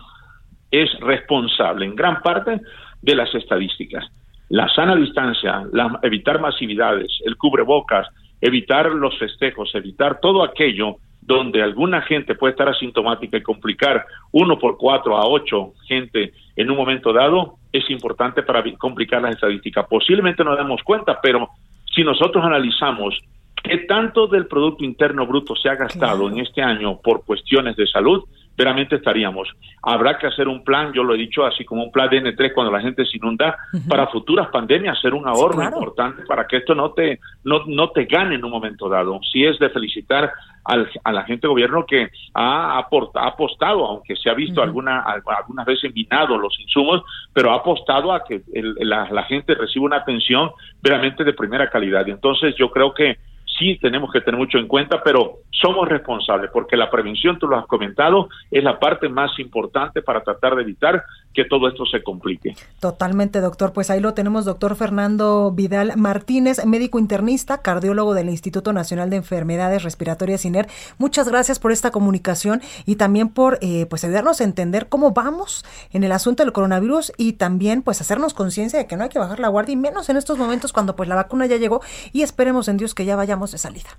es 0.71 0.89
responsable 1.01 1.85
en 1.85 1.95
gran 1.95 2.21
parte 2.21 2.61
de 3.01 3.15
las 3.15 3.33
estadísticas. 3.35 4.05
La 4.49 4.67
sana 4.69 4.95
distancia, 4.95 5.65
la, 5.71 5.99
evitar 6.01 6.39
masividades, 6.39 7.19
el 7.25 7.37
cubrebocas, 7.37 8.07
evitar 8.41 8.91
los 8.91 9.17
festejos, 9.17 9.73
evitar 9.75 10.19
todo 10.19 10.43
aquello 10.43 10.97
donde 11.21 11.61
alguna 11.61 12.01
gente 12.01 12.35
puede 12.35 12.51
estar 12.51 12.69
asintomática 12.69 13.37
y 13.37 13.41
complicar 13.41 14.05
uno 14.31 14.59
por 14.59 14.77
cuatro 14.77 15.17
a 15.17 15.27
ocho 15.27 15.73
gente 15.87 16.33
en 16.55 16.69
un 16.69 16.77
momento 16.77 17.11
dado, 17.11 17.55
es 17.71 17.89
importante 17.89 18.43
para 18.43 18.63
complicar 18.77 19.21
las 19.21 19.35
estadísticas. 19.35 19.87
Posiblemente 19.89 20.43
no 20.43 20.55
damos 20.55 20.83
cuenta, 20.83 21.19
pero 21.21 21.49
si 21.93 22.03
nosotros 22.03 22.43
analizamos 22.45 23.19
qué 23.63 23.79
tanto 23.79 24.27
del 24.27 24.45
Producto 24.45 24.83
Interno 24.83 25.25
Bruto 25.25 25.55
se 25.55 25.69
ha 25.69 25.75
gastado 25.75 26.29
en 26.29 26.39
este 26.39 26.61
año 26.61 26.99
por 27.01 27.25
cuestiones 27.25 27.75
de 27.75 27.87
salud, 27.87 28.23
veramente 28.57 28.95
estaríamos. 28.95 29.49
Habrá 29.81 30.17
que 30.17 30.27
hacer 30.27 30.47
un 30.47 30.63
plan, 30.63 30.93
yo 30.93 31.03
lo 31.03 31.13
he 31.13 31.17
dicho, 31.17 31.45
así 31.45 31.65
como 31.65 31.83
un 31.83 31.91
plan 31.91 32.09
de 32.09 32.21
N3 32.23 32.53
cuando 32.53 32.71
la 32.71 32.81
gente 32.81 33.05
se 33.05 33.17
inunda, 33.17 33.57
para 33.87 34.07
futuras 34.07 34.47
pandemias, 34.49 34.97
hacer 34.97 35.13
un 35.13 35.27
ahorro 35.27 35.63
importante 35.63 36.23
para 36.25 36.47
que 36.47 36.57
esto 36.57 36.73
no 36.73 36.91
te, 36.91 37.19
no, 37.43 37.63
no 37.67 37.89
te 37.91 38.05
gane 38.05 38.35
en 38.35 38.45
un 38.45 38.51
momento 38.51 38.89
dado. 38.89 39.19
Sí 39.31 39.45
es 39.45 39.59
de 39.59 39.69
felicitar 39.69 40.31
al, 40.63 40.89
a 41.03 41.11
la 41.11 41.23
gente 41.23 41.47
de 41.47 41.49
gobierno 41.49 41.85
que 41.85 42.09
ha, 42.33 42.77
ha 42.77 43.27
apostado, 43.27 43.85
aunque 43.85 44.15
se 44.15 44.29
ha 44.29 44.33
visto 44.33 44.61
alguna, 44.61 45.01
algunas 45.01 45.65
veces 45.65 45.93
minado 45.93 46.37
los 46.37 46.59
insumos, 46.59 47.03
pero 47.33 47.51
ha 47.51 47.57
apostado 47.57 48.11
a 48.13 48.23
que 48.23 48.41
la, 48.53 49.09
la 49.11 49.23
gente 49.23 49.53
reciba 49.53 49.85
una 49.85 49.97
atención 49.97 50.51
veramente 50.81 51.23
de 51.23 51.33
primera 51.33 51.69
calidad. 51.69 52.05
Y 52.07 52.11
entonces 52.11 52.55
yo 52.57 52.71
creo 52.71 52.93
que 52.93 53.17
sí 53.57 53.77
tenemos 53.81 54.11
que 54.11 54.21
tener 54.21 54.37
mucho 54.37 54.57
en 54.57 54.67
cuenta, 54.67 55.01
pero 55.03 55.39
somos 55.51 55.87
responsables 55.87 56.51
porque 56.51 56.77
la 56.77 56.89
prevención, 56.89 57.39
tú 57.39 57.47
lo 57.47 57.57
has 57.57 57.65
comentado, 57.67 58.29
es 58.51 58.63
la 58.63 58.79
parte 58.79 59.09
más 59.09 59.37
importante 59.39 60.01
para 60.01 60.21
tratar 60.21 60.55
de 60.55 60.63
evitar 60.63 61.03
que 61.35 61.45
todo 61.45 61.67
esto 61.67 61.85
se 61.85 62.01
complique. 62.01 62.55
Totalmente, 62.79 63.41
doctor. 63.41 63.73
Pues 63.73 63.89
ahí 63.89 63.99
lo 63.99 64.13
tenemos, 64.13 64.45
doctor 64.45 64.75
Fernando 64.75 65.51
Vidal 65.51 65.97
Martínez, 65.97 66.65
médico 66.65 66.97
internista, 66.97 67.61
cardiólogo 67.61 68.13
del 68.13 68.29
Instituto 68.29 68.71
Nacional 68.73 69.09
de 69.09 69.17
Enfermedades 69.17 69.83
Respiratorias 69.83 70.45
INER. 70.45 70.67
Muchas 70.97 71.29
gracias 71.29 71.59
por 71.59 71.71
esta 71.71 71.91
comunicación 71.91 72.61
y 72.85 72.95
también 72.95 73.29
por 73.29 73.59
eh, 73.61 73.85
pues 73.89 74.05
ayudarnos 74.05 74.39
a 74.39 74.45
entender 74.45 74.87
cómo 74.87 75.11
vamos 75.11 75.65
en 75.91 76.03
el 76.03 76.13
asunto 76.13 76.43
del 76.43 76.53
coronavirus 76.53 77.11
y 77.17 77.33
también 77.33 77.81
pues 77.81 77.99
hacernos 77.99 78.33
conciencia 78.33 78.79
de 78.79 78.87
que 78.87 78.95
no 78.95 79.03
hay 79.03 79.09
que 79.09 79.19
bajar 79.19 79.39
la 79.39 79.49
guardia 79.49 79.73
y 79.73 79.77
menos 79.77 80.09
en 80.09 80.15
estos 80.15 80.37
momentos 80.37 80.71
cuando 80.71 80.95
pues 80.95 81.09
la 81.09 81.15
vacuna 81.15 81.45
ya 81.45 81.57
llegó 81.57 81.81
y 82.13 82.21
esperemos 82.21 82.69
en 82.69 82.77
Dios 82.77 82.95
que 82.95 83.03
ya 83.03 83.17
vayamos 83.17 83.51
de 83.51 83.57
salida. 83.57 83.89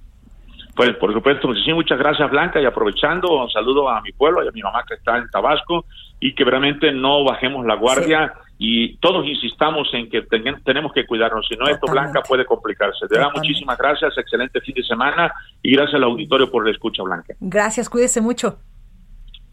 Pues 0.75 0.95
por 0.97 1.13
supuesto, 1.13 1.49
muchas 1.75 1.99
gracias 1.99 2.31
Blanca 2.31 2.61
y 2.61 2.67
aprovechando, 2.67 3.45
un 3.45 3.51
saludo 3.51 3.89
a 3.89 4.01
mi 4.03 4.13
pueblo 4.13 4.45
y 4.45 4.49
a 4.49 4.53
mi 4.53 4.61
mamá 4.63 4.85
que 4.87 4.95
está 4.95 5.17
en 5.17 5.29
Tabasco 5.31 5.87
y 6.21 6.35
que 6.35 6.45
realmente 6.45 6.93
no 6.93 7.25
bajemos 7.25 7.67
la 7.67 7.75
guardia 7.75 8.33
y 8.59 8.97
todos 8.99 9.27
insistamos 9.27 9.89
en 9.93 10.09
que 10.09 10.23
tenemos 10.23 10.93
que 10.93 11.07
cuidarnos, 11.07 11.47
si 11.47 11.57
no 11.57 11.69
esto 11.69 11.87
Blanca 11.91 12.23
puede 12.23 12.47
complicarse. 12.47 13.07
Te 13.07 13.19
da 13.19 13.31
muchísimas 13.35 13.77
gracias, 13.77 14.17
excelente 14.17 14.61
fin 14.61 14.75
de 14.75 14.83
semana 14.83 15.33
y 15.63 15.73
gracias 15.73 15.97
al 15.97 16.05
auditorio 16.05 16.51
por 16.51 16.65
la 16.65 16.73
escucha 16.73 17.03
Blanca. 17.03 17.35
Gracias, 17.41 17.91
cuídese 17.91 18.21
mucho. 18.21 18.59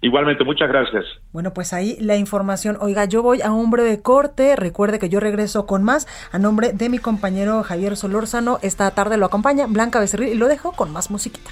Igualmente, 0.03 0.43
muchas 0.43 0.67
gracias. 0.67 1.05
Bueno, 1.31 1.53
pues 1.53 1.71
ahí 1.71 1.95
la 2.01 2.17
información. 2.17 2.77
Oiga, 2.81 3.05
yo 3.05 3.23
voy 3.23 3.41
a 3.41 3.53
un 3.53 3.71
breve 3.71 4.01
corte. 4.01 4.57
Recuerde 4.57 4.99
que 4.99 5.07
yo 5.07 5.21
regreso 5.21 5.65
con 5.65 5.81
más 5.81 6.07
a 6.33 6.39
nombre 6.39 6.73
de 6.73 6.89
mi 6.89 6.97
compañero 6.97 7.63
Javier 7.63 7.95
Solórzano. 7.95 8.59
Esta 8.61 8.91
tarde 8.91 9.17
lo 9.17 9.25
acompaña 9.25 9.65
Blanca 9.65 10.01
Becerril 10.01 10.33
y 10.33 10.37
lo 10.37 10.49
dejo 10.49 10.73
con 10.73 10.91
más 10.91 11.09
musiquita. 11.09 11.51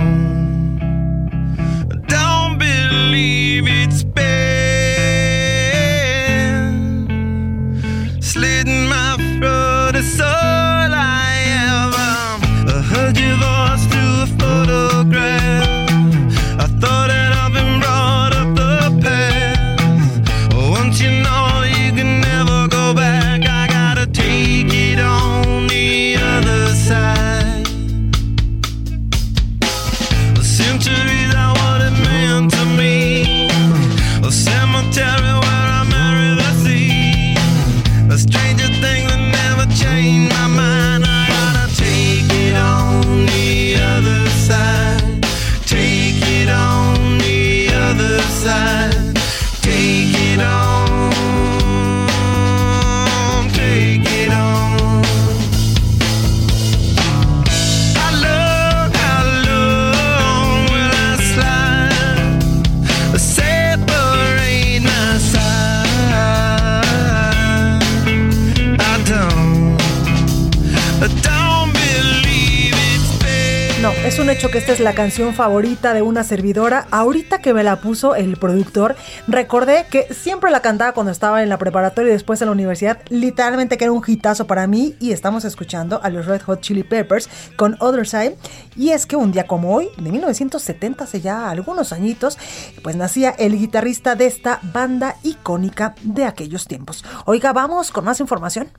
Que 74.51 74.57
esta 74.57 74.73
es 74.73 74.81
la 74.81 74.93
canción 74.93 75.33
favorita 75.33 75.93
de 75.93 76.01
una 76.01 76.25
servidora. 76.25 76.85
Ahorita 76.91 77.39
que 77.39 77.53
me 77.53 77.63
la 77.63 77.79
puso 77.79 78.15
el 78.15 78.35
productor, 78.35 78.97
recordé 79.27 79.85
que 79.89 80.13
siempre 80.13 80.51
la 80.51 80.61
cantaba 80.61 80.91
cuando 80.91 81.11
estaba 81.13 81.41
en 81.41 81.47
la 81.47 81.57
preparatoria 81.57 82.09
y 82.09 82.13
después 82.13 82.41
en 82.41 82.47
la 82.47 82.51
universidad. 82.51 82.99
Literalmente 83.07 83.77
que 83.77 83.85
era 83.85 83.93
un 83.93 84.03
hitazo 84.05 84.47
para 84.47 84.67
mí 84.67 84.95
y 84.99 85.13
estamos 85.13 85.45
escuchando 85.45 86.01
a 86.03 86.09
los 86.09 86.25
Red 86.25 86.41
Hot 86.41 86.59
Chili 86.59 86.83
Peppers 86.83 87.29
con 87.55 87.77
Other 87.79 88.05
Side. 88.05 88.35
Y 88.75 88.89
es 88.89 89.05
que 89.05 89.15
un 89.15 89.31
día 89.31 89.47
como 89.47 89.73
hoy, 89.73 89.87
de 89.97 90.11
1970, 90.11 91.05
hace 91.05 91.21
ya 91.21 91.49
algunos 91.49 91.93
añitos, 91.93 92.37
pues 92.83 92.97
nacía 92.97 93.29
el 93.29 93.57
guitarrista 93.57 94.15
de 94.15 94.25
esta 94.25 94.59
banda 94.63 95.15
icónica 95.23 95.95
de 96.01 96.25
aquellos 96.25 96.67
tiempos. 96.67 97.05
Oiga, 97.25 97.53
vamos 97.53 97.91
con 97.91 98.03
más 98.03 98.19
información. 98.19 98.69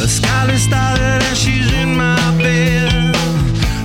A 0.00 0.06
skyline 0.06 0.58
started 0.58 1.22
and 1.24 1.36
she's 1.36 1.72
in. 1.72 3.07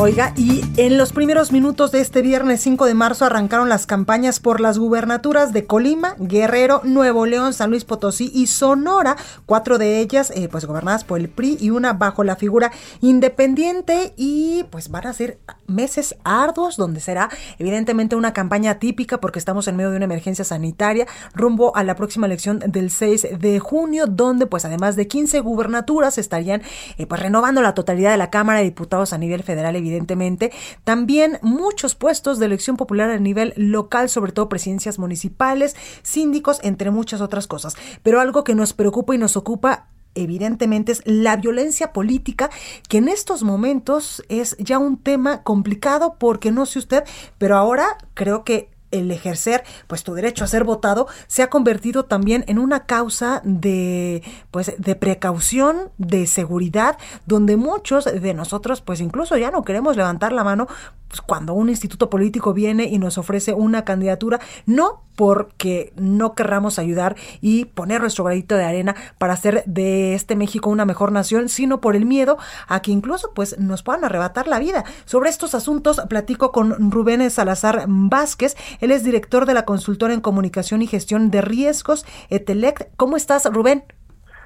Oiga, 0.00 0.32
y 0.36 0.62
en 0.76 0.96
los 0.96 1.12
primeros 1.12 1.50
minutos 1.50 1.90
de 1.90 2.00
este 2.00 2.22
viernes 2.22 2.60
5 2.60 2.86
de 2.86 2.94
marzo 2.94 3.24
arrancaron 3.24 3.68
las 3.68 3.84
campañas 3.84 4.38
por 4.38 4.60
las 4.60 4.78
gubernaturas 4.78 5.52
de 5.52 5.66
Colima, 5.66 6.14
Guerrero, 6.20 6.82
Nuevo 6.84 7.26
León, 7.26 7.52
San 7.52 7.70
Luis 7.70 7.84
Potosí 7.84 8.30
y 8.32 8.46
Sonora, 8.46 9.16
cuatro 9.44 9.76
de 9.76 9.98
ellas 9.98 10.32
eh, 10.36 10.48
pues 10.48 10.66
gobernadas 10.66 11.02
por 11.02 11.18
el 11.18 11.28
PRI 11.28 11.58
y 11.60 11.70
una 11.70 11.94
bajo 11.94 12.22
la 12.22 12.36
figura 12.36 12.70
independiente 13.00 14.14
y 14.16 14.62
pues 14.70 14.88
van 14.88 15.08
a 15.08 15.12
ser 15.12 15.40
meses 15.66 16.14
arduos 16.22 16.76
donde 16.76 17.00
será 17.00 17.28
evidentemente 17.58 18.14
una 18.14 18.32
campaña 18.32 18.78
típica 18.78 19.18
porque 19.18 19.40
estamos 19.40 19.66
en 19.66 19.74
medio 19.74 19.90
de 19.90 19.96
una 19.96 20.04
emergencia 20.04 20.44
sanitaria 20.44 21.08
rumbo 21.34 21.74
a 21.74 21.82
la 21.82 21.96
próxima 21.96 22.26
elección 22.26 22.60
del 22.60 22.90
6 22.90 23.40
de 23.40 23.58
junio 23.58 24.06
donde 24.06 24.46
pues 24.46 24.64
además 24.64 24.94
de 24.94 25.08
15 25.08 25.40
gubernaturas 25.40 26.18
estarían 26.18 26.62
eh, 26.98 27.06
pues 27.08 27.20
renovando 27.20 27.62
la 27.62 27.74
totalidad 27.74 28.12
de 28.12 28.16
la 28.16 28.30
Cámara 28.30 28.60
de 28.60 28.66
Diputados 28.66 29.12
a 29.12 29.18
nivel 29.18 29.42
federal 29.42 29.74
evidentemente. 29.88 30.52
También 30.84 31.38
muchos 31.42 31.94
puestos 31.94 32.38
de 32.38 32.46
elección 32.46 32.76
popular 32.76 33.10
a 33.10 33.18
nivel 33.18 33.52
local, 33.56 34.08
sobre 34.08 34.32
todo 34.32 34.48
presidencias 34.48 34.98
municipales, 34.98 35.76
síndicos, 36.02 36.60
entre 36.62 36.90
muchas 36.90 37.20
otras 37.20 37.46
cosas. 37.46 37.76
Pero 38.02 38.20
algo 38.20 38.44
que 38.44 38.54
nos 38.54 38.72
preocupa 38.72 39.14
y 39.14 39.18
nos 39.18 39.36
ocupa 39.36 39.88
evidentemente 40.14 40.92
es 40.92 41.02
la 41.04 41.36
violencia 41.36 41.92
política, 41.92 42.50
que 42.88 42.98
en 42.98 43.08
estos 43.08 43.42
momentos 43.42 44.22
es 44.28 44.56
ya 44.58 44.78
un 44.78 44.96
tema 44.96 45.42
complicado 45.42 46.16
porque 46.18 46.50
no 46.50 46.66
sé 46.66 46.80
usted, 46.80 47.04
pero 47.38 47.56
ahora 47.56 47.98
creo 48.14 48.44
que 48.44 48.70
el 48.90 49.10
ejercer 49.10 49.64
pues 49.86 50.02
tu 50.02 50.14
derecho 50.14 50.44
a 50.44 50.48
ser 50.48 50.64
votado 50.64 51.06
se 51.26 51.42
ha 51.42 51.50
convertido 51.50 52.04
también 52.04 52.44
en 52.48 52.58
una 52.58 52.86
causa 52.86 53.40
de 53.44 54.22
pues 54.50 54.74
de 54.78 54.94
precaución 54.94 55.90
de 55.98 56.26
seguridad 56.26 56.98
donde 57.26 57.56
muchos 57.56 58.04
de 58.04 58.34
nosotros 58.34 58.80
pues 58.80 59.00
incluso 59.00 59.36
ya 59.36 59.50
no 59.50 59.62
queremos 59.62 59.96
levantar 59.96 60.32
la 60.32 60.44
mano 60.44 60.68
pues, 61.08 61.20
cuando 61.22 61.54
un 61.54 61.70
instituto 61.70 62.10
político 62.10 62.52
viene 62.52 62.84
y 62.84 62.98
nos 62.98 63.18
ofrece 63.18 63.54
una 63.54 63.84
candidatura 63.84 64.40
no 64.66 65.02
porque 65.18 65.92
no 65.96 66.36
querramos 66.36 66.78
ayudar 66.78 67.16
y 67.40 67.64
poner 67.64 68.00
nuestro 68.00 68.22
granito 68.22 68.54
de 68.54 68.64
arena 68.64 68.94
para 69.18 69.32
hacer 69.32 69.64
de 69.66 70.14
este 70.14 70.36
México 70.36 70.70
una 70.70 70.84
mejor 70.84 71.10
nación, 71.10 71.48
sino 71.48 71.80
por 71.80 71.96
el 71.96 72.06
miedo 72.06 72.38
a 72.68 72.82
que 72.82 72.92
incluso 72.92 73.32
pues 73.34 73.58
nos 73.58 73.82
puedan 73.82 74.04
arrebatar 74.04 74.46
la 74.46 74.60
vida. 74.60 74.84
Sobre 75.06 75.28
estos 75.28 75.56
asuntos 75.56 76.00
platico 76.08 76.52
con 76.52 76.92
Rubén 76.92 77.28
Salazar 77.32 77.86
Vázquez, 77.88 78.56
él 78.80 78.90
es 78.90 79.04
director 79.04 79.46
de 79.46 79.54
la 79.54 79.64
consultora 79.64 80.14
en 80.14 80.20
comunicación 80.20 80.82
y 80.82 80.86
gestión 80.86 81.30
de 81.30 81.40
riesgos 81.40 82.06
Etelect. 82.30 82.94
¿Cómo 82.96 83.16
estás, 83.16 83.52
Rubén? 83.52 83.84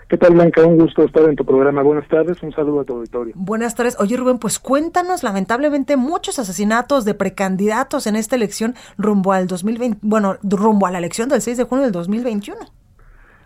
¿Qué 0.09 0.19
tal, 0.19 0.35
Blanca? 0.35 0.63
Un 0.67 0.77
gusto 0.77 1.05
estar 1.05 1.27
en 1.27 1.37
tu 1.37 1.45
programa. 1.47 1.83
Buenas 1.83 2.07
tardes, 2.07 2.43
un 2.43 2.53
saludo 2.53 2.81
a 2.81 2.85
tu 2.85 2.95
auditorio. 2.97 3.33
Buenas 3.35 3.75
tardes. 3.75 3.99
Oye, 3.99 4.17
Rubén, 4.19 4.39
pues 4.39 4.59
cuéntanos, 4.59 5.23
lamentablemente, 5.23 5.97
muchos 5.97 6.39
asesinatos 6.39 7.07
de 7.07 7.15
precandidatos 7.15 8.07
en 8.07 8.17
esta 8.17 8.37
elección 8.37 8.75
rumbo 8.99 9.33
al 9.33 9.47
2020, 9.47 10.01
bueno, 10.03 10.37
rumbo 10.43 10.87
a 10.87 10.91
la 10.91 10.99
elección 10.99 11.31
del 11.31 11.41
6 11.41 11.57
de 11.57 11.65
junio 11.65 11.85
del 11.85 11.93
2021. 11.93 12.61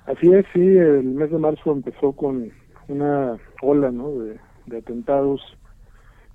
Así 0.07 0.33
es, 0.33 0.45
sí, 0.53 0.61
el 0.61 1.05
mes 1.05 1.31
de 1.31 1.39
marzo 1.39 1.71
empezó 1.71 2.11
con 2.13 2.51
una 2.89 3.37
ola, 3.63 3.93
¿no?, 3.93 4.11
de, 4.11 4.41
de 4.67 4.79
atentados 4.79 5.41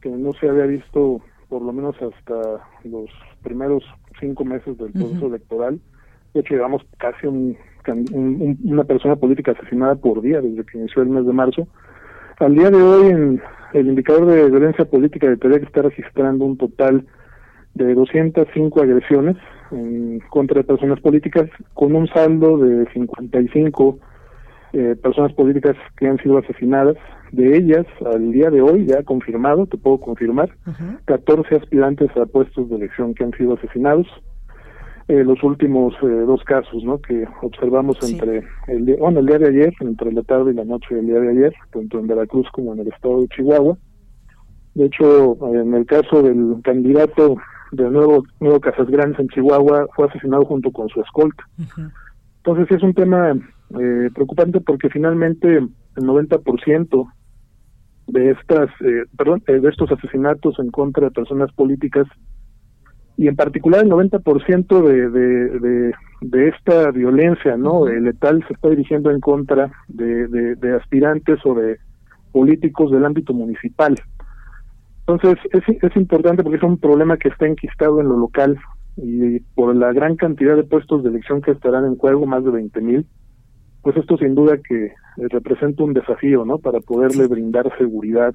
que 0.02 0.10
no 0.10 0.32
se 0.34 0.50
había 0.50 0.66
visto 0.66 1.22
por 1.50 1.62
lo 1.62 1.74
menos 1.74 1.96
hasta 2.02 2.66
los 2.86 3.10
primeros 3.44 3.84
cinco 4.22 4.46
meses 4.46 4.78
del 4.78 4.94
proceso 4.94 5.28
electoral. 5.28 5.80
De 6.34 6.40
hecho, 6.40 6.54
llevamos 6.54 6.82
casi 6.98 7.28
un, 7.28 7.58
un- 8.14 8.58
una 8.64 8.86
persona 8.86 9.18
política 9.18 9.52
asesinada 9.52 9.96
por 9.96 10.22
día 10.22 10.40
desde 10.40 10.64
que 10.64 10.78
inició 10.78 11.02
el 11.02 11.10
mes 11.10 11.26
de 11.26 11.34
marzo. 11.34 11.68
Al 12.40 12.56
día 12.56 12.70
de 12.72 12.82
hoy, 12.82 13.08
en 13.08 13.42
el 13.74 13.88
indicador 13.88 14.26
de 14.28 14.50
violencia 14.50 14.86
política 14.86 15.28
de 15.28 15.36
TEDx 15.38 15.64
está 15.64 15.82
registrando 15.82 16.46
un 16.46 16.58
total 16.58 17.06
de 17.74 17.94
205 17.94 18.82
agresiones 18.82 19.36
en 19.72 20.20
contra 20.30 20.58
de 20.60 20.64
personas 20.66 21.00
políticas, 21.02 21.50
con 21.74 21.96
un 21.96 22.08
saldo 22.08 22.58
de 22.58 22.86
55 22.94 24.00
eh, 24.74 24.96
personas 25.02 25.34
políticas 25.34 25.76
que 25.98 26.08
han 26.08 26.18
sido 26.20 26.38
asesinadas. 26.38 26.96
De 27.32 27.58
ellas, 27.58 27.86
al 28.06 28.32
día 28.32 28.50
de 28.50 28.62
hoy, 28.62 28.86
ya 28.86 29.04
confirmado, 29.04 29.66
te 29.66 29.78
puedo 29.78 30.00
confirmar, 30.00 30.50
14 31.06 31.56
aspirantes 31.56 32.10
a 32.18 32.26
puestos 32.26 32.70
de 32.70 32.76
elección 32.76 33.14
que 33.14 33.24
han 33.24 33.32
sido 33.32 33.54
asesinados. 33.54 34.08
Eh, 35.08 35.24
los 35.24 35.42
últimos 35.44 35.94
eh, 36.04 36.06
dos 36.06 36.44
casos 36.44 36.84
¿no? 36.84 37.00
que 37.02 37.26
observamos 37.42 37.98
entre 38.10 38.44
el 38.68 38.86
día, 38.86 38.96
bueno, 39.00 39.20
el 39.20 39.26
día 39.26 39.40
de 39.40 39.48
ayer, 39.48 39.74
entre 39.80 40.12
la 40.14 40.22
tarde 40.24 40.52
y 40.52 40.56
la 40.56 40.64
noche 40.64 40.96
del 40.96 41.08
día 41.08 41.20
de 41.20 41.30
ayer, 41.32 41.54
tanto 41.72 42.00
en 42.00 42.08
Veracruz 42.08 42.48
como 42.54 42.74
en 42.74 42.80
el 42.80 42.88
estado 42.88 43.22
de 43.22 43.28
Chihuahua. 43.30 43.78
De 44.76 44.86
hecho, 44.86 45.38
en 45.54 45.74
el 45.74 45.86
caso 45.86 46.22
del 46.22 46.62
candidato 46.64 47.36
de 47.72 47.90
nuevo, 47.90 48.24
nuevo 48.40 48.60
Casas 48.60 48.88
Grandes 48.90 49.20
en 49.20 49.28
Chihuahua, 49.30 49.88
fue 49.96 50.08
asesinado 50.08 50.46
junto 50.46 50.72
con 50.72 50.88
su 50.90 51.02
escolta. 51.02 51.44
Entonces 52.38 52.68
sí 52.70 52.76
es 52.76 52.84
un 52.84 52.94
tema 52.94 53.34
eh, 53.80 54.10
preocupante 54.14 54.60
porque 54.62 54.90
finalmente 54.90 55.58
el 55.58 55.70
90% 56.04 57.12
de 58.12 58.32
estas, 58.32 58.70
eh, 58.82 59.06
perdón, 59.18 59.42
eh, 59.48 59.60
de 59.60 59.70
estos 59.70 59.92
asesinatos 59.92 60.60
en 60.60 60.70
contra 60.70 61.06
de 61.06 61.12
personas 61.12 61.52
políticas 61.54 62.08
y 63.18 63.28
en 63.28 63.36
particular 63.36 63.84
el 63.84 63.92
90% 63.92 64.82
de, 64.82 65.10
de, 65.10 65.60
de, 65.60 65.94
de 66.22 66.48
esta 66.50 66.92
violencia 66.92 67.56
no 67.56 67.86
letal 67.86 68.44
se 68.48 68.54
está 68.54 68.70
dirigiendo 68.70 69.12
en 69.12 69.20
contra 69.20 69.72
de, 69.88 70.28
de, 70.28 70.56
de 70.56 70.76
aspirantes 70.76 71.40
o 71.46 71.54
de 71.54 71.78
políticos 72.32 72.92
del 72.92 73.06
ámbito 73.06 73.34
municipal. 73.34 73.96
Entonces 75.08 75.38
es, 75.52 75.64
es 75.82 75.96
importante 75.96 76.44
porque 76.44 76.58
es 76.58 76.64
un 76.64 76.78
problema 76.78 77.18
que 77.18 77.30
está 77.30 77.48
enquistado 77.48 78.02
en 78.02 78.10
lo 78.10 78.18
local 78.18 78.58
y 78.98 79.40
por 79.56 79.76
la 79.76 79.94
gran 79.94 80.16
cantidad 80.16 80.56
de 80.56 80.64
puestos 80.64 81.04
de 81.04 81.10
elección 81.10 81.42
que 81.42 81.52
estarán 81.52 81.86
en 81.86 81.96
juego, 81.96 82.26
más 82.26 82.44
de 82.44 82.52
20 82.52 82.82
mil, 82.82 83.08
pues 83.82 83.98
esto 83.98 84.18
sin 84.18 84.36
duda 84.36 84.58
que 84.58 84.86
eh, 84.86 84.92
representa 85.30 85.84
un 85.84 85.94
desafío, 85.94 86.46
¿no? 86.46 86.58
Para 86.60 86.80
poderle 86.80 87.28
brindar 87.28 87.72
seguridad 87.78 88.34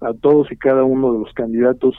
a 0.00 0.12
todos 0.14 0.50
y 0.52 0.56
cada 0.56 0.84
uno 0.84 1.12
de 1.12 1.18
los 1.20 1.32
candidatos 1.34 1.94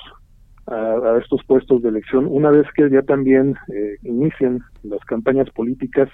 a, 0.68 0.76
a 0.76 1.20
estos 1.20 1.44
puestos 1.46 1.82
de 1.82 1.90
elección, 1.90 2.28
una 2.30 2.50
vez 2.50 2.66
que 2.76 2.90
ya 2.90 3.02
también 3.02 3.56
eh, 3.74 3.96
inicien 4.04 4.62
las 4.84 5.04
campañas 5.06 5.50
políticas 5.52 6.10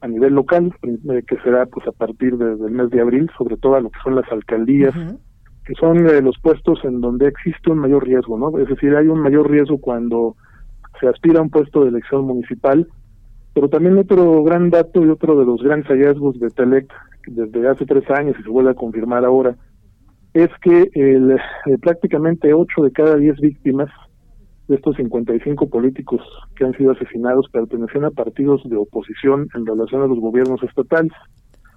a 0.00 0.08
nivel 0.08 0.34
local, 0.34 0.74
eh, 0.82 1.22
que 1.26 1.36
será 1.44 1.66
pues 1.66 1.86
a 1.86 1.92
partir 1.92 2.36
de- 2.36 2.56
del 2.56 2.72
mes 2.72 2.90
de 2.90 3.00
abril, 3.00 3.30
sobre 3.38 3.56
todo 3.56 3.76
a 3.76 3.80
lo 3.80 3.90
que 3.90 4.00
son 4.02 4.16
las 4.16 4.30
alcaldías, 4.32 4.94
que 5.64 5.74
son 5.74 6.06
eh, 6.08 6.20
los 6.20 6.36
puestos 6.40 6.80
en 6.84 7.00
donde 7.00 7.28
existe 7.28 7.70
un 7.70 7.78
mayor 7.78 8.04
riesgo, 8.04 8.36
¿no? 8.36 8.58
Es 8.58 8.68
decir, 8.68 8.96
hay 8.96 9.06
un 9.06 9.20
mayor 9.20 9.48
riesgo 9.48 9.78
cuando 9.78 10.34
se 11.00 11.06
aspira 11.06 11.38
a 11.38 11.42
un 11.42 11.50
puesto 11.50 11.82
de 11.84 11.90
elección 11.90 12.24
municipal, 12.24 12.88
pero 13.54 13.68
también 13.68 13.98
otro 13.98 14.42
gran 14.44 14.70
dato 14.70 15.04
y 15.04 15.08
otro 15.08 15.38
de 15.38 15.44
los 15.44 15.62
grandes 15.62 15.88
hallazgos 15.88 16.38
de 16.40 16.50
Telec 16.50 16.92
desde 17.26 17.68
hace 17.68 17.84
tres 17.86 18.08
años 18.10 18.36
y 18.38 18.42
se 18.42 18.48
vuelve 18.48 18.70
a 18.70 18.74
confirmar 18.74 19.24
ahora, 19.24 19.56
es 20.34 20.48
que 20.62 20.90
el, 20.94 21.32
eh, 21.32 21.78
prácticamente 21.80 22.54
8 22.54 22.82
de 22.82 22.92
cada 22.92 23.16
10 23.16 23.40
víctimas 23.40 23.90
de 24.68 24.76
estos 24.76 24.96
55 24.96 25.68
políticos 25.68 26.22
que 26.56 26.64
han 26.64 26.74
sido 26.76 26.92
asesinados 26.92 27.48
pertenecían 27.50 28.06
a 28.06 28.10
partidos 28.10 28.62
de 28.64 28.76
oposición 28.76 29.48
en 29.54 29.66
relación 29.66 30.02
a 30.02 30.06
los 30.06 30.18
gobiernos 30.18 30.62
estatales. 30.62 31.12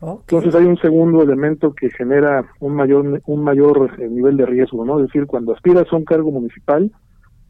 Entonces 0.01 0.53
hay 0.53 0.65
un 0.65 0.77
segundo 0.77 1.23
elemento 1.23 1.73
que 1.73 1.89
genera 1.89 2.45
un 2.59 2.75
mayor 2.75 3.21
un 3.25 3.43
mayor 3.43 3.91
eh, 3.97 4.07
nivel 4.07 4.37
de 4.37 4.45
riesgo, 4.45 4.85
¿no? 4.85 4.99
Es 4.99 5.07
decir, 5.07 5.25
cuando 5.25 5.53
aspiras 5.53 5.91
a 5.91 5.95
un 5.95 6.05
cargo 6.05 6.31
municipal 6.31 6.91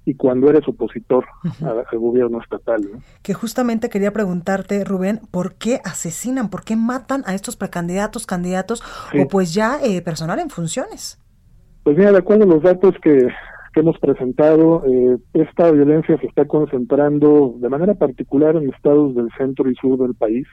y 0.06 0.16
cuando 0.16 0.50
eres 0.50 0.68
opositor 0.68 1.26
al 1.62 2.00
gobierno 2.00 2.40
estatal. 2.42 2.82
¿no? 2.82 3.00
Que 3.24 3.34
justamente 3.34 3.90
quería 3.90 4.14
preguntarte, 4.14 4.84
Rubén, 4.84 5.22
¿por 5.32 5.56
qué 5.56 5.82
asesinan, 5.84 6.50
por 6.50 6.64
qué 6.64 6.76
matan 6.76 7.24
a 7.26 7.34
estos 7.34 7.58
precandidatos, 7.58 8.26
candidatos 8.26 8.84
o 9.20 9.28
pues 9.28 9.54
ya 9.54 9.80
eh, 9.84 10.02
personal 10.02 10.40
en 10.40 10.50
funciones? 10.50 11.20
Pues 11.84 11.98
mira, 11.98 12.12
de 12.12 12.20
acuerdo 12.20 12.44
a 12.44 12.48
los 12.48 12.64
datos 12.64 12.96
que, 13.02 13.28
que 13.74 13.80
hemos 13.80 13.98
presentado, 14.00 14.84
eh, 14.86 15.18
esta 15.34 15.72
violencia 15.72 16.18
se 16.20 16.28
está 16.28 16.46
concentrando 16.46 17.56
de 17.60 17.70
manera 17.70 17.94
particular 17.96 18.56
en 18.56 18.70
estados 18.70 19.16
del 19.16 19.30
centro 19.38 19.70
y 19.70 19.76
sur 19.76 20.00
del 20.00 20.16
país. 20.16 20.48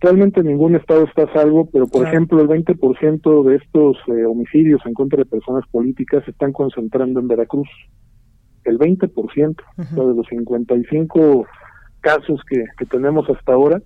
Realmente 0.00 0.42
ningún 0.42 0.76
estado 0.76 1.04
está 1.04 1.22
a 1.22 1.32
salvo, 1.32 1.70
pero 1.72 1.86
por 1.86 2.06
ejemplo 2.06 2.42
el 2.42 2.48
20% 2.48 3.42
de 3.44 3.56
estos 3.56 3.96
eh, 4.08 4.26
homicidios 4.26 4.82
en 4.84 4.92
contra 4.92 5.16
de 5.16 5.24
personas 5.24 5.64
políticas 5.70 6.24
se 6.24 6.32
están 6.32 6.52
concentrando 6.52 7.20
en 7.20 7.28
Veracruz. 7.28 7.68
El 8.70 8.78
20%, 8.78 9.56
de 9.76 10.14
los 10.14 10.26
55 10.28 11.46
casos 12.00 12.40
que, 12.48 12.64
que 12.78 12.86
tenemos 12.86 13.28
hasta 13.28 13.52
ahora, 13.52 13.80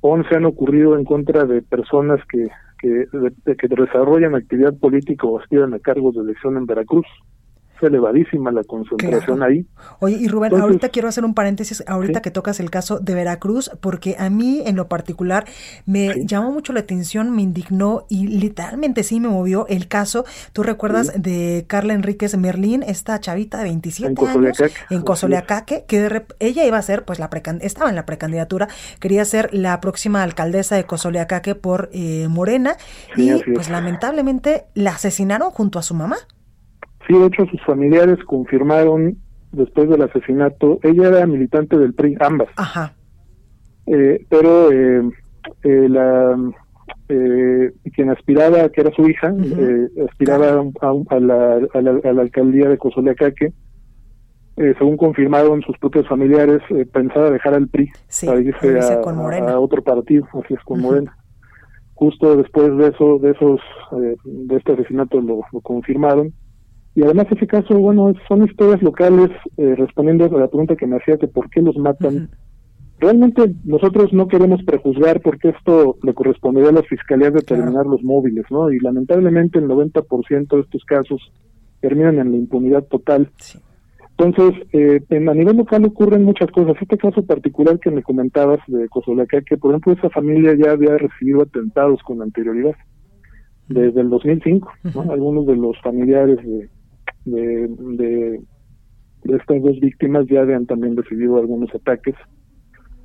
11 0.00 0.34
han 0.34 0.44
ocurrido 0.46 0.96
en 0.96 1.04
contra 1.04 1.44
de 1.44 1.62
personas 1.62 2.20
que, 2.26 2.48
que, 2.78 3.06
que 3.56 3.68
desarrollan 3.68 4.34
actividad 4.34 4.74
política 4.74 5.26
o 5.26 5.38
aspiran 5.38 5.74
a 5.74 5.78
cargos 5.78 6.14
de 6.14 6.22
elección 6.22 6.56
en 6.56 6.66
Veracruz 6.66 7.06
elevadísima 7.86 8.50
la 8.50 8.64
concentración 8.64 9.42
ahí. 9.42 9.66
Oye, 10.00 10.16
y 10.20 10.28
Rubén, 10.28 10.54
ahorita 10.54 10.88
quiero 10.88 11.08
hacer 11.08 11.24
un 11.24 11.34
paréntesis, 11.34 11.82
ahorita 11.86 12.22
que 12.22 12.30
tocas 12.30 12.60
el 12.60 12.70
caso 12.70 12.98
de 12.98 13.14
Veracruz, 13.14 13.70
porque 13.80 14.16
a 14.18 14.30
mí 14.30 14.62
en 14.64 14.76
lo 14.76 14.88
particular 14.88 15.44
me 15.86 16.24
llamó 16.24 16.52
mucho 16.52 16.72
la 16.72 16.80
atención, 16.80 17.34
me 17.34 17.42
indignó 17.42 18.06
y 18.08 18.26
literalmente 18.26 19.02
sí 19.02 19.20
me 19.20 19.28
movió 19.28 19.66
el 19.68 19.88
caso. 19.88 20.24
¿Tú 20.52 20.62
recuerdas 20.62 21.12
de 21.20 21.64
Carla 21.66 21.94
Enríquez 21.94 22.36
Merlín, 22.36 22.82
esta 22.82 23.20
chavita 23.20 23.58
de 23.58 23.64
27 23.64 24.14
años 24.26 24.58
en 24.90 25.02
Cozoleacaque, 25.02 25.84
que 25.86 26.00
de 26.00 26.22
ella 26.38 26.64
iba 26.64 26.78
a 26.78 26.82
ser, 26.82 27.04
pues 27.04 27.18
la 27.18 27.28
estaba 27.60 27.90
en 27.90 27.96
la 27.96 28.06
precandidatura, 28.06 28.68
quería 29.00 29.24
ser 29.24 29.52
la 29.52 29.80
próxima 29.80 30.22
alcaldesa 30.22 30.76
de 30.76 30.84
Cozoleacaque 30.84 31.54
por 31.54 31.90
eh, 31.92 32.26
Morena 32.28 32.76
y 33.16 33.32
pues 33.52 33.70
lamentablemente 33.70 34.64
la 34.74 34.90
asesinaron 34.90 35.50
junto 35.50 35.78
a 35.78 35.82
su 35.82 35.94
mamá. 35.94 36.16
Sí, 37.06 37.18
de 37.18 37.26
hecho 37.26 37.46
sus 37.46 37.62
familiares 37.64 38.18
confirmaron 38.24 39.16
después 39.52 39.88
del 39.88 40.02
asesinato, 40.02 40.78
ella 40.82 41.08
era 41.08 41.26
militante 41.26 41.78
del 41.78 41.94
PRI, 41.94 42.16
ambas. 42.20 42.48
Ajá. 42.56 42.94
Eh, 43.86 44.24
pero 44.28 44.72
eh, 44.72 45.02
eh, 45.64 45.88
la 45.88 46.36
eh, 47.08 47.72
quien 47.94 48.10
aspiraba, 48.10 48.68
que 48.70 48.80
era 48.80 48.90
su 48.92 49.06
hija, 49.08 49.34
eh, 49.38 49.88
aspiraba 50.08 50.64
a, 50.80 51.20
la, 51.20 51.60
a, 51.74 51.80
la, 51.80 52.22
alcaldía 52.22 52.68
de 52.68 52.78
Cozoleacaque, 52.78 53.52
según 54.56 54.96
confirmaron 54.96 55.62
sus 55.62 55.76
propios 55.78 56.06
familiares, 56.06 56.62
pensaba 56.92 57.30
dejar 57.30 57.54
al 57.54 57.68
PRI 57.68 57.90
para 58.24 58.40
irse 58.40 58.78
a, 58.78 59.58
otro 59.58 59.82
partido, 59.82 60.26
así 60.42 60.54
es, 60.54 60.60
con 60.60 60.80
Morena. 60.80 61.16
Justo 61.94 62.36
después 62.36 62.76
de 62.76 62.88
eso, 62.88 63.18
de 63.18 63.30
esos, 63.30 63.60
de 64.24 64.56
este 64.56 64.72
asesinato 64.72 65.20
lo 65.20 65.42
confirmaron 65.62 66.32
y 66.94 67.02
además 67.02 67.26
ese 67.30 67.46
caso, 67.46 67.78
bueno, 67.78 68.12
son 68.28 68.44
historias 68.44 68.82
locales, 68.82 69.30
eh, 69.56 69.74
respondiendo 69.76 70.26
a 70.26 70.40
la 70.40 70.48
pregunta 70.48 70.76
que 70.76 70.86
me 70.86 70.96
hacía 70.96 71.16
de 71.16 71.28
por 71.28 71.48
qué 71.48 71.62
los 71.62 71.76
matan. 71.76 72.28
Realmente 72.98 73.54
nosotros 73.64 74.12
no 74.12 74.28
queremos 74.28 74.62
prejuzgar 74.62 75.20
porque 75.22 75.48
esto 75.48 75.96
le 76.02 76.12
correspondería 76.12 76.68
a 76.68 76.74
las 76.74 76.86
fiscalías 76.86 77.32
determinar 77.32 77.86
los 77.86 78.02
móviles, 78.02 78.44
¿no? 78.50 78.70
Y 78.70 78.78
lamentablemente 78.78 79.58
el 79.58 79.68
90% 79.68 80.54
de 80.54 80.60
estos 80.60 80.84
casos 80.84 81.32
terminan 81.80 82.18
en 82.18 82.30
la 82.30 82.36
impunidad 82.36 82.84
total. 82.84 83.30
Entonces, 84.18 84.54
eh, 84.72 85.00
en, 85.08 85.28
a 85.30 85.34
nivel 85.34 85.56
local 85.56 85.84
ocurren 85.86 86.24
muchas 86.24 86.50
cosas. 86.50 86.76
Este 86.80 86.98
caso 86.98 87.24
particular 87.24 87.80
que 87.80 87.90
me 87.90 88.02
comentabas 88.02 88.60
de 88.68 88.86
que 89.46 89.56
por 89.56 89.70
ejemplo, 89.70 89.94
esa 89.94 90.10
familia 90.10 90.54
ya 90.54 90.72
había 90.72 90.96
recibido 90.98 91.42
atentados 91.42 92.02
con 92.02 92.20
anterioridad, 92.20 92.76
desde 93.68 94.00
el 94.02 94.10
2005, 94.10 94.70
¿no? 94.94 95.10
Algunos 95.10 95.46
de 95.46 95.56
los 95.56 95.80
familiares 95.80 96.36
de, 96.36 96.68
de, 97.24 97.68
de, 97.68 98.40
estas 99.24 99.62
dos 99.62 99.78
víctimas 99.80 100.26
ya 100.28 100.40
habían 100.40 100.66
también 100.66 100.96
recibido 100.96 101.38
algunos 101.38 101.74
ataques. 101.74 102.14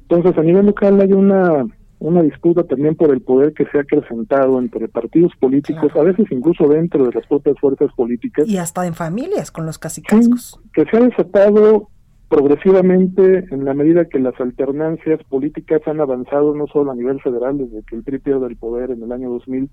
Entonces, 0.10 0.38
a 0.38 0.44
nivel 0.44 0.65
local 0.65 0.99
hay 1.02 1.14
una, 1.14 1.65
una 1.99 2.22
disputa 2.22 2.64
también 2.64 2.95
por 2.95 3.11
el 3.11 3.22
poder 3.22 3.53
que 3.53 3.65
se 3.65 3.77
ha 3.77 3.81
acrecentado 3.81 4.60
entre 4.60 4.88
partidos 4.88 5.34
políticos, 5.39 5.91
a 5.95 6.03
veces 6.03 6.26
incluso 6.31 6.68
dentro 6.68 7.06
de 7.06 7.14
las 7.14 7.27
propias 7.27 7.57
fuerzas 7.60 7.91
políticas. 7.95 8.48
Y 8.48 8.57
hasta 8.57 8.85
en 8.85 8.94
familias 8.94 9.52
con 9.52 9.65
los 9.65 9.77
casicascos. 9.77 10.60
que 10.73 10.85
se 10.85 10.98
ha 10.98 11.02
desatado 11.02 11.89
progresivamente 12.30 13.45
en 13.52 13.64
la 13.64 13.73
medida 13.73 14.06
que 14.06 14.19
las 14.19 14.39
alternancias 14.39 15.23
políticas 15.30 15.81
han 15.85 16.02
avanzado 16.02 16.53
no 16.53 16.68
solo 16.68 16.91
a 16.91 16.95
nivel 16.95 17.22
federal, 17.22 17.57
desde 17.57 17.84
que 17.84 17.95
el 17.95 18.03
PRI 18.03 18.19
pierde 18.19 18.48
el 18.48 18.57
poder 18.57 18.91
en 18.91 19.02
el 19.02 19.11
año 19.11 19.30
2000, 19.30 19.69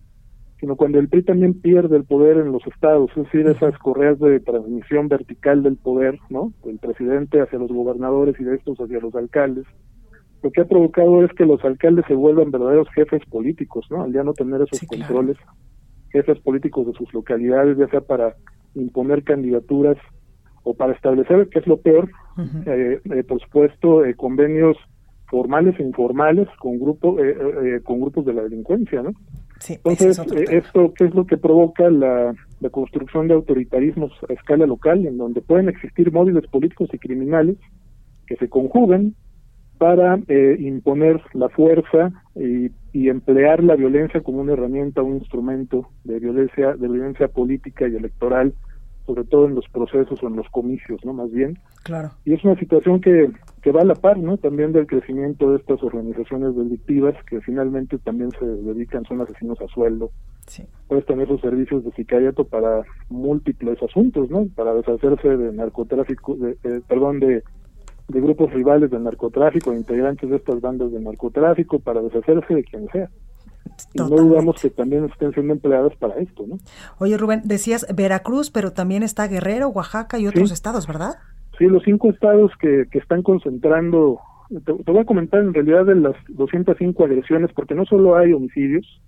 sino 0.61 0.77
cuando 0.77 0.99
el 0.99 1.09
PRI 1.09 1.23
también 1.25 1.61
pierde 1.61 1.97
el 1.97 2.05
poder 2.05 2.39
en 2.39 2.53
los 2.53 2.67
estados, 2.67 3.11
es 3.17 3.25
decir, 3.25 3.47
esas 3.47 3.77
correas 3.79 4.19
de 4.19 4.41
transmisión 4.41 5.09
vertical 5.09 5.63
del 5.63 5.77
poder, 5.77 6.19
¿no? 6.31 6.53
Del 6.65 6.79
presidente 6.79 7.41
hacia 7.41 7.59
los 7.59 7.71
gobernadores 7.71 8.39
y 8.39 8.45
de 8.45 8.57
estos 8.57 8.79
hacia 8.79 9.01
los 9.01 9.15
alcaldes. 9.15 9.67
Lo 10.43 10.51
que 10.51 10.61
ha 10.61 10.67
provocado 10.67 11.25
es 11.25 11.33
que 11.33 11.47
los 11.47 11.65
alcaldes 11.65 12.05
se 12.07 12.15
vuelvan 12.15 12.51
verdaderos 12.51 12.89
jefes 12.95 13.23
políticos, 13.27 13.87
¿no? 13.91 14.03
Al 14.03 14.13
ya 14.13 14.23
no 14.23 14.33
tener 14.35 14.61
esos 14.63 14.81
controles, 14.87 15.37
jefes 16.11 16.39
políticos 16.41 16.87
de 16.87 16.93
sus 16.93 17.13
localidades, 17.13 17.77
ya 17.77 17.89
sea 17.89 18.01
para 18.01 18.35
imponer 18.75 19.25
candidaturas 19.25 19.97
o 20.63 20.75
para 20.75 20.93
establecer, 20.93 21.49
que 21.49 21.59
es 21.61 21.67
lo 21.67 21.79
peor, 21.79 22.11
eh, 22.67 23.01
eh, 23.05 23.25
por 23.25 23.41
supuesto, 23.41 24.05
eh, 24.05 24.15
convenios 24.15 24.77
formales 25.29 25.79
e 25.79 25.83
informales 25.83 26.49
con 26.59 26.79
grupo, 26.79 27.17
con 27.83 28.01
grupos 28.01 28.25
de 28.25 28.35
la 28.35 28.43
delincuencia, 28.43 29.03
¿no? 29.03 29.13
Entonces, 29.69 30.19
eh, 30.19 30.45
¿esto 30.51 30.93
qué 30.95 31.05
es 31.05 31.15
lo 31.15 31.27
que 31.27 31.37
provoca 31.37 31.89
la, 31.91 32.35
construcción 32.71 33.29
de 33.29 33.35
autoritarismos 33.35 34.11
a 34.29 34.33
escala 34.33 34.67
local, 34.67 35.07
en 35.07 35.19
donde 35.19 35.43
pueden 35.43 35.69
existir 35.69 36.11
móviles 36.11 36.47
políticos 36.47 36.89
y 36.95 36.99
criminales 36.99 37.59
que 38.27 38.37
se 38.37 38.49
conjuguen 38.49 39.15
para 39.77 40.19
eh, 40.29 40.57
imponer 40.59 41.21
la 41.35 41.51
fuerza 41.51 42.11
y, 42.35 42.71
y, 42.95 43.11
emplear 43.11 43.63
la 43.63 43.77
violencia 43.77 44.23
como 44.23 44.41
una 44.41 44.55
herramienta, 44.55 45.03
un 45.03 45.17
instrumento 45.17 45.91
de 46.05 46.21
violencia, 46.21 46.73
de 46.73 46.89
violencia 46.89 47.29
política 47.29 47.87
y 47.87 47.97
electoral 47.97 48.55
sobre 49.07 49.25
todo 49.25 49.47
en 49.47 49.55
los 49.55 49.69
procesos 49.69 50.23
o 50.23 50.29
en 50.29 50.37
los 50.37 50.49
comicios, 50.49 51.05
¿no? 51.05 51.13
Más 51.13 51.31
bien. 51.31 51.59
Claro. 51.83 52.13
Y 52.25 52.33
es 52.33 52.43
una 52.45 52.59
situación 52.59 53.01
que, 53.01 53.31
que 53.63 53.73
va 53.73 53.83
a 53.83 53.85
la 53.85 53.95
par, 53.95 54.19
¿no? 54.19 54.39
También 54.39 54.73
del 54.73 54.87
crecimiento 54.87 55.51
de 55.51 55.59
estas 55.59 55.83
organizaciones 55.83 56.57
delictivas 56.57 57.15
que 57.25 57.41
finalmente 57.43 57.99
también 57.99 58.31
se 58.39 58.47
dedican, 58.47 59.05
son 59.05 59.21
asesinos 59.21 59.61
a 59.61 59.69
sueldo. 59.69 60.11
Sí. 60.47 60.65
tener 61.07 61.27
sus 61.29 61.41
servicios 61.41 61.85
de 61.85 61.93
sicariato 61.93 62.45
para 62.45 62.83
múltiples 63.09 63.83
asuntos, 63.83 64.31
¿no? 64.31 64.47
Para 64.55 64.75
deshacerse 64.75 65.37
de 65.37 65.53
narcotráfico, 65.53 66.37
de, 66.37 66.57
perdón, 66.87 67.21
de, 67.21 67.43
de 68.09 68.21
grupos 68.21 68.53
rivales 68.53 68.91
del 68.91 69.05
narcotráfico, 69.05 69.73
integrantes 69.73 70.29
de 70.31 70.37
estas 70.37 70.61
bandas 70.61 70.93
de 70.93 71.01
narcotráfico, 71.01 71.79
para 71.79 72.03
deshacerse 72.03 72.55
de 72.55 72.65
quien 72.65 72.89
sea. 72.89 73.11
Y 73.93 73.99
no 73.99 74.09
dudamos 74.09 74.61
que 74.61 74.71
también 74.71 75.05
estén 75.05 75.33
siendo 75.33 75.53
empleadas 75.53 75.95
para 75.97 76.17
esto, 76.17 76.47
¿no? 76.47 76.59
Oye, 76.99 77.17
Rubén, 77.17 77.43
decías 77.45 77.87
Veracruz, 77.95 78.51
pero 78.51 78.73
también 78.73 79.03
está 79.03 79.27
Guerrero, 79.27 79.69
Oaxaca 79.69 80.19
y 80.19 80.27
otros 80.27 80.51
estados, 80.51 80.87
¿verdad? 80.87 81.15
Sí, 81.59 81.67
los 81.67 81.83
cinco 81.85 82.11
estados 82.11 82.51
que, 82.61 82.87
que 82.91 82.99
están 82.99 83.23
concentrando, 83.23 84.21
te, 84.65 84.73
voy 84.73 84.99
a 84.99 85.05
comentar 85.05 85.41
en 85.41 85.55
realidad 85.55 85.87
de 85.87 85.95
las 85.95 86.17
205 86.29 87.05
agresiones, 87.05 87.51
porque 87.55 87.75
no 87.75 87.85
solo 87.85 88.17
hay 88.17 88.33
homicidios, 88.33 89.01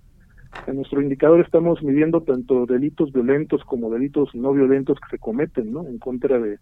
en 0.66 0.76
nuestro 0.76 1.02
indicador 1.02 1.40
estamos 1.40 1.82
midiendo 1.82 2.22
tanto 2.22 2.66
delitos 2.66 3.12
violentos 3.12 3.62
como 3.64 3.90
delitos 3.90 4.34
no 4.34 4.52
violentos 4.52 4.98
que 5.00 5.16
se 5.16 5.18
cometen, 5.18 5.72
¿no? 5.72 5.86
En 5.86 5.98
contra 5.98 6.38
de 6.38 6.58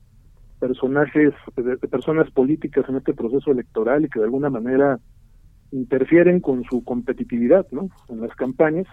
personajes, 0.59 1.33
de 1.57 1.77
personas 1.89 2.31
políticas 2.31 2.89
en 2.89 2.97
este 2.97 3.13
proceso 3.13 3.51
electoral 3.51 4.05
y 4.05 4.09
que 4.09 4.19
de 4.19 4.25
alguna 4.25 4.51
manera 4.51 4.99
interfieren 5.71 6.41
con 6.41 6.65
su 6.65 6.85
competitividad 6.85 7.67
¿no? 7.71 7.89
en 8.09 8.21
las 8.21 8.35
campañas. 8.37 8.87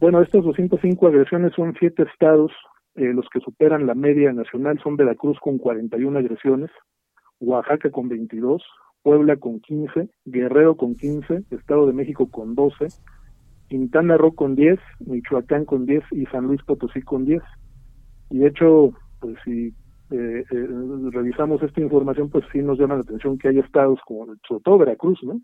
Bueno, 0.00 0.22
estas 0.22 0.44
205 0.44 1.06
agresiones 1.06 1.52
son 1.54 1.74
siete 1.78 2.04
estados, 2.04 2.52
eh, 2.94 3.12
los 3.12 3.26
que 3.32 3.40
superan 3.40 3.86
la 3.86 3.94
media 3.94 4.32
nacional 4.32 4.80
son 4.82 4.96
Veracruz 4.96 5.38
con 5.40 5.58
41 5.58 6.18
agresiones, 6.18 6.70
Oaxaca 7.38 7.90
con 7.90 8.08
22, 8.08 8.62
Puebla 9.02 9.36
con 9.36 9.60
15, 9.60 10.08
Guerrero 10.24 10.76
con 10.76 10.94
15, 10.94 11.44
Estado 11.50 11.86
de 11.86 11.92
México 11.92 12.30
con 12.30 12.54
12, 12.54 12.88
Quintana 13.68 14.16
Roo 14.16 14.34
con 14.34 14.56
10, 14.56 14.78
Michoacán 15.06 15.64
con 15.64 15.86
10 15.86 16.02
y 16.12 16.26
San 16.26 16.46
Luis 16.46 16.62
Potosí 16.64 17.02
con 17.02 17.24
10. 17.24 17.42
Y 18.30 18.38
de 18.38 18.48
hecho, 18.48 18.92
pues 19.20 19.36
si 19.44 19.68
eh, 20.10 20.44
eh, 20.50 20.68
revisamos 21.12 21.62
esta 21.62 21.80
información, 21.80 22.30
pues 22.30 22.44
sí 22.52 22.58
nos 22.58 22.78
llama 22.78 22.96
la 22.96 23.02
atención 23.02 23.38
que 23.38 23.48
hay 23.48 23.58
estados 23.58 24.00
como 24.06 24.26
sobre 24.48 24.62
todo 24.62 24.78
Veracruz, 24.78 25.20
¿no? 25.22 25.40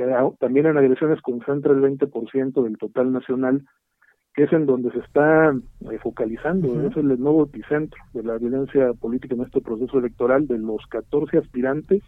Que 0.00 0.34
también 0.38 0.64
en 0.64 0.78
agresiones 0.78 1.20
concentra 1.20 1.72
el 1.72 1.82
20% 1.82 2.62
del 2.62 2.78
total 2.78 3.12
nacional, 3.12 3.66
que 4.34 4.44
es 4.44 4.52
en 4.54 4.64
donde 4.64 4.90
se 4.92 5.00
está 5.00 5.50
eh, 5.52 5.98
focalizando, 6.02 6.86
es 6.86 6.96
el 6.96 7.20
nuevo 7.20 7.44
epicentro 7.44 8.00
de 8.14 8.22
la 8.22 8.38
violencia 8.38 8.94
política 8.94 9.34
en 9.34 9.42
este 9.42 9.60
proceso 9.60 9.98
electoral 9.98 10.46
de 10.46 10.56
los 10.56 10.86
14 10.86 11.36
aspirantes 11.36 12.02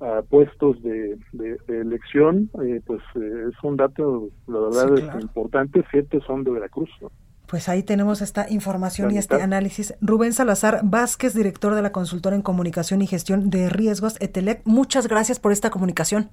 a 0.00 0.22
puestos 0.22 0.82
de, 0.82 1.18
de, 1.32 1.58
elección, 1.68 2.50
pues 2.86 3.02
es 3.14 3.62
un 3.62 3.76
dato, 3.76 4.30
la 4.46 4.60
verdad, 4.60 4.98
es 4.98 5.22
importante, 5.22 5.84
siete 5.90 6.20
son 6.26 6.44
de 6.44 6.50
Veracruz. 6.52 6.88
¿no? 7.02 7.10
Pues 7.46 7.68
ahí 7.68 7.82
tenemos 7.82 8.22
esta 8.22 8.46
información 8.50 9.10
y 9.10 9.18
este 9.18 9.42
análisis. 9.42 9.94
Rubén 10.00 10.32
Salazar 10.32 10.80
Vázquez, 10.82 11.34
director 11.34 11.74
de 11.74 11.82
la 11.82 11.92
consultora 11.92 12.36
en 12.36 12.42
comunicación 12.42 13.02
y 13.02 13.06
gestión 13.06 13.50
de 13.50 13.68
riesgos 13.68 14.16
ETELEC. 14.20 14.62
Muchas 14.64 15.08
gracias 15.08 15.40
por 15.40 15.52
esta 15.52 15.70
comunicación. 15.70 16.30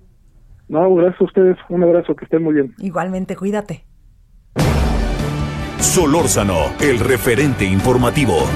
No, 0.68 0.94
gracias 0.96 1.22
a 1.22 1.26
ustedes. 1.26 1.58
Un 1.70 1.84
abrazo, 1.84 2.16
que 2.16 2.26
estén 2.26 2.44
muy 2.44 2.56
bien. 2.56 2.74
Igualmente, 2.80 3.36
cuídate. 3.36 3.86
Solórzano, 5.80 6.74
el 6.82 7.00
referente 7.00 7.66
informativo. 7.66 8.48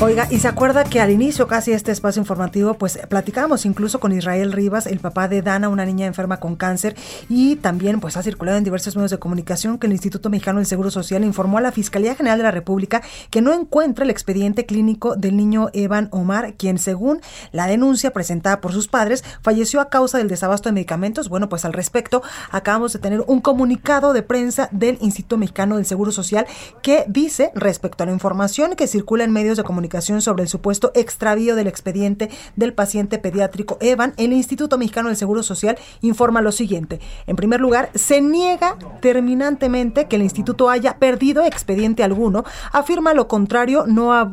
Oiga, 0.00 0.26
y 0.28 0.40
se 0.40 0.48
acuerda 0.48 0.84
que 0.84 1.00
al 1.00 1.12
inicio 1.12 1.46
casi 1.46 1.72
este 1.72 1.92
espacio 1.92 2.20
informativo, 2.20 2.74
pues 2.74 2.98
platicamos 3.08 3.64
incluso 3.64 4.00
con 4.00 4.12
Israel 4.12 4.52
Rivas, 4.52 4.86
el 4.86 4.98
papá 4.98 5.28
de 5.28 5.40
Dana, 5.40 5.68
una 5.68 5.86
niña 5.86 6.06
enferma 6.06 6.40
con 6.40 6.56
cáncer, 6.56 6.96
y 7.28 7.56
también 7.56 8.00
pues 8.00 8.16
ha 8.16 8.22
circulado 8.22 8.58
en 8.58 8.64
diversos 8.64 8.96
medios 8.96 9.12
de 9.12 9.18
comunicación 9.18 9.78
que 9.78 9.86
el 9.86 9.92
Instituto 9.92 10.28
Mexicano 10.28 10.58
del 10.58 10.66
Seguro 10.66 10.90
Social 10.90 11.24
informó 11.24 11.58
a 11.58 11.62
la 11.62 11.72
Fiscalía 11.72 12.16
General 12.16 12.38
de 12.38 12.44
la 12.44 12.50
República 12.50 13.02
que 13.30 13.40
no 13.40 13.54
encuentra 13.54 14.04
el 14.04 14.10
expediente 14.10 14.66
clínico 14.66 15.14
del 15.14 15.36
niño 15.36 15.70
Evan 15.72 16.08
Omar, 16.10 16.54
quien 16.54 16.78
según 16.78 17.20
la 17.52 17.66
denuncia 17.66 18.12
presentada 18.12 18.60
por 18.60 18.72
sus 18.72 18.88
padres, 18.88 19.24
falleció 19.42 19.80
a 19.80 19.88
causa 19.88 20.18
del 20.18 20.28
desabasto 20.28 20.68
de 20.68 20.74
medicamentos. 20.74 21.28
Bueno, 21.28 21.48
pues 21.48 21.64
al 21.64 21.72
respecto, 21.72 22.22
acabamos 22.50 22.92
de 22.92 22.98
tener 22.98 23.22
un 23.26 23.40
comunicado 23.40 24.12
de 24.12 24.22
prensa 24.22 24.68
del 24.70 24.98
Instituto 25.00 25.38
Mexicano 25.38 25.76
del 25.76 25.86
Seguro 25.86 26.12
Social 26.12 26.46
que 26.82 27.04
dice 27.08 27.52
respecto 27.54 28.02
a 28.02 28.06
la 28.06 28.12
información 28.12 28.76
que 28.76 28.86
circula 28.86 29.24
en 29.24 29.32
medios 29.32 29.56
de 29.56 29.62
comunicación 29.62 29.93
sobre 30.00 30.42
el 30.42 30.48
supuesto 30.48 30.92
extravío 30.94 31.56
del 31.56 31.66
expediente 31.66 32.30
del 32.56 32.72
paciente 32.72 33.18
pediátrico 33.18 33.78
Evan, 33.80 34.14
el 34.16 34.32
Instituto 34.32 34.78
Mexicano 34.78 35.08
del 35.08 35.16
Seguro 35.16 35.42
Social 35.42 35.78
informa 36.02 36.42
lo 36.42 36.52
siguiente. 36.52 37.00
En 37.26 37.36
primer 37.36 37.60
lugar, 37.60 37.90
se 37.94 38.20
niega 38.20 38.76
terminantemente 39.00 40.06
que 40.06 40.16
el 40.16 40.22
instituto 40.22 40.70
haya 40.70 40.98
perdido 40.98 41.44
expediente 41.44 42.02
alguno. 42.02 42.44
Afirma 42.72 43.14
lo 43.14 43.28
contrario, 43.28 43.84
no 43.86 44.12
a 44.12 44.32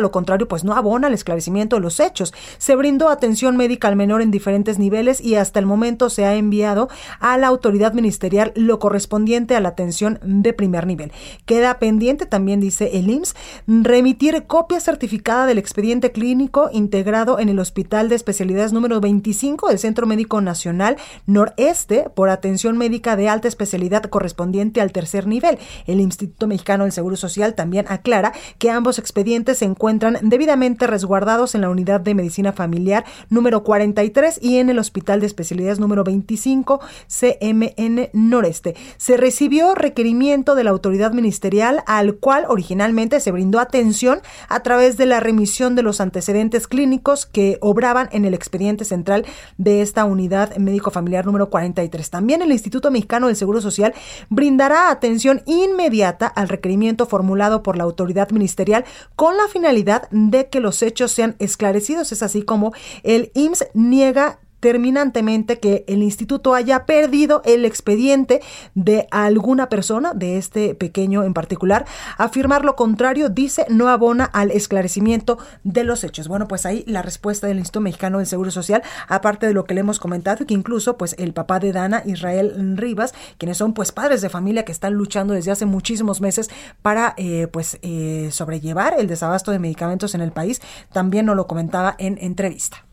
lo 0.00 0.10
contrario, 0.10 0.48
pues 0.48 0.64
no 0.64 0.74
abona 0.74 1.08
el 1.08 1.14
esclarecimiento 1.14 1.76
de 1.76 1.82
los 1.82 2.00
hechos. 2.00 2.32
Se 2.58 2.76
brindó 2.76 3.08
atención 3.08 3.56
médica 3.56 3.88
al 3.88 3.96
menor 3.96 4.22
en 4.22 4.30
diferentes 4.30 4.78
niveles 4.78 5.20
y 5.20 5.34
hasta 5.36 5.58
el 5.58 5.66
momento 5.66 6.10
se 6.10 6.24
ha 6.24 6.34
enviado 6.34 6.88
a 7.20 7.36
la 7.38 7.48
autoridad 7.48 7.92
ministerial 7.92 8.52
lo 8.54 8.78
correspondiente 8.78 9.56
a 9.56 9.60
la 9.60 9.70
atención 9.70 10.18
de 10.22 10.52
primer 10.52 10.86
nivel. 10.86 11.12
Queda 11.44 11.78
pendiente, 11.78 12.26
también 12.26 12.60
dice 12.60 12.90
el 12.94 13.10
IMSS, 13.10 13.34
remitir 13.66 14.44
copias 14.46 14.83
certificada 14.84 15.46
del 15.46 15.56
expediente 15.56 16.12
clínico 16.12 16.68
integrado 16.70 17.38
en 17.38 17.48
el 17.48 17.58
Hospital 17.58 18.10
de 18.10 18.16
Especialidades 18.16 18.74
número 18.74 19.00
25 19.00 19.68
del 19.68 19.78
Centro 19.78 20.06
Médico 20.06 20.42
Nacional 20.42 20.98
Noreste 21.26 22.10
por 22.14 22.28
atención 22.28 22.76
médica 22.76 23.16
de 23.16 23.30
alta 23.30 23.48
especialidad 23.48 24.02
correspondiente 24.04 24.82
al 24.82 24.92
tercer 24.92 25.26
nivel. 25.26 25.58
El 25.86 26.00
Instituto 26.00 26.46
Mexicano 26.46 26.84
del 26.84 26.92
Seguro 26.92 27.16
Social 27.16 27.54
también 27.54 27.86
aclara 27.88 28.34
que 28.58 28.70
ambos 28.70 28.98
expedientes 28.98 29.58
se 29.58 29.64
encuentran 29.64 30.18
debidamente 30.20 30.86
resguardados 30.86 31.54
en 31.54 31.62
la 31.62 31.70
Unidad 31.70 32.02
de 32.02 32.14
Medicina 32.14 32.52
Familiar 32.52 33.06
número 33.30 33.64
43 33.64 34.38
y 34.42 34.58
en 34.58 34.68
el 34.68 34.78
Hospital 34.78 35.20
de 35.20 35.26
Especialidades 35.26 35.80
número 35.80 36.04
25 36.04 36.80
CMN 37.08 38.10
Noreste. 38.12 38.76
Se 38.98 39.16
recibió 39.16 39.74
requerimiento 39.74 40.54
de 40.54 40.64
la 40.64 40.70
autoridad 40.70 41.12
ministerial 41.12 41.82
al 41.86 42.16
cual 42.16 42.44
originalmente 42.48 43.18
se 43.20 43.32
brindó 43.32 43.60
atención 43.60 44.20
a 44.50 44.60
través 44.60 44.73
de 44.74 45.06
la 45.06 45.20
remisión 45.20 45.76
de 45.76 45.82
los 45.82 46.00
antecedentes 46.00 46.66
clínicos 46.66 47.26
que 47.26 47.58
obraban 47.60 48.08
en 48.10 48.24
el 48.24 48.34
expediente 48.34 48.84
central 48.84 49.24
de 49.56 49.82
esta 49.82 50.04
unidad 50.04 50.56
médico 50.56 50.90
familiar 50.90 51.24
número 51.24 51.48
43. 51.48 52.10
También 52.10 52.42
el 52.42 52.50
Instituto 52.50 52.90
Mexicano 52.90 53.28
del 53.28 53.36
Seguro 53.36 53.60
Social 53.60 53.94
brindará 54.30 54.90
atención 54.90 55.42
inmediata 55.46 56.26
al 56.26 56.48
requerimiento 56.48 57.06
formulado 57.06 57.62
por 57.62 57.76
la 57.76 57.84
autoridad 57.84 58.30
ministerial 58.30 58.84
con 59.14 59.36
la 59.36 59.46
finalidad 59.46 60.08
de 60.10 60.48
que 60.48 60.58
los 60.58 60.82
hechos 60.82 61.12
sean 61.12 61.36
esclarecidos. 61.38 62.10
Es 62.10 62.24
así 62.24 62.42
como 62.42 62.72
el 63.04 63.30
IMSS 63.34 63.68
niega 63.74 64.40
terminantemente 64.64 65.60
que 65.60 65.84
el 65.88 66.02
instituto 66.02 66.54
haya 66.54 66.86
perdido 66.86 67.42
el 67.44 67.66
expediente 67.66 68.40
de 68.74 69.06
alguna 69.10 69.68
persona, 69.68 70.14
de 70.14 70.38
este 70.38 70.74
pequeño 70.74 71.22
en 71.22 71.34
particular. 71.34 71.84
Afirmar 72.16 72.64
lo 72.64 72.74
contrario, 72.74 73.28
dice, 73.28 73.66
no 73.68 73.88
abona 73.90 74.24
al 74.24 74.50
esclarecimiento 74.50 75.36
de 75.64 75.84
los 75.84 76.02
hechos. 76.02 76.28
Bueno, 76.28 76.48
pues 76.48 76.64
ahí 76.64 76.82
la 76.86 77.02
respuesta 77.02 77.46
del 77.46 77.58
Instituto 77.58 77.82
Mexicano 77.82 78.16
del 78.16 78.26
Seguro 78.26 78.50
Social, 78.50 78.82
aparte 79.06 79.46
de 79.46 79.52
lo 79.52 79.66
que 79.66 79.74
le 79.74 79.80
hemos 79.80 80.00
comentado, 80.00 80.46
que 80.46 80.54
incluso 80.54 80.96
pues 80.96 81.14
el 81.18 81.34
papá 81.34 81.60
de 81.60 81.72
Dana, 81.72 82.02
Israel 82.06 82.78
Rivas, 82.78 83.12
quienes 83.36 83.58
son 83.58 83.74
pues 83.74 83.92
padres 83.92 84.22
de 84.22 84.30
familia 84.30 84.64
que 84.64 84.72
están 84.72 84.94
luchando 84.94 85.34
desde 85.34 85.50
hace 85.50 85.66
muchísimos 85.66 86.22
meses 86.22 86.48
para 86.80 87.12
eh, 87.18 87.48
pues 87.52 87.78
eh, 87.82 88.30
sobrellevar 88.32 88.94
el 88.98 89.08
desabasto 89.08 89.50
de 89.50 89.58
medicamentos 89.58 90.14
en 90.14 90.22
el 90.22 90.32
país, 90.32 90.62
también 90.90 91.26
nos 91.26 91.36
lo 91.36 91.46
comentaba 91.46 91.96
en 91.98 92.16
entrevista. 92.18 92.86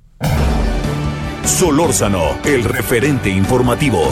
Solórzano, 1.45 2.38
el 2.45 2.63
referente 2.63 3.30
informativo. 3.30 4.09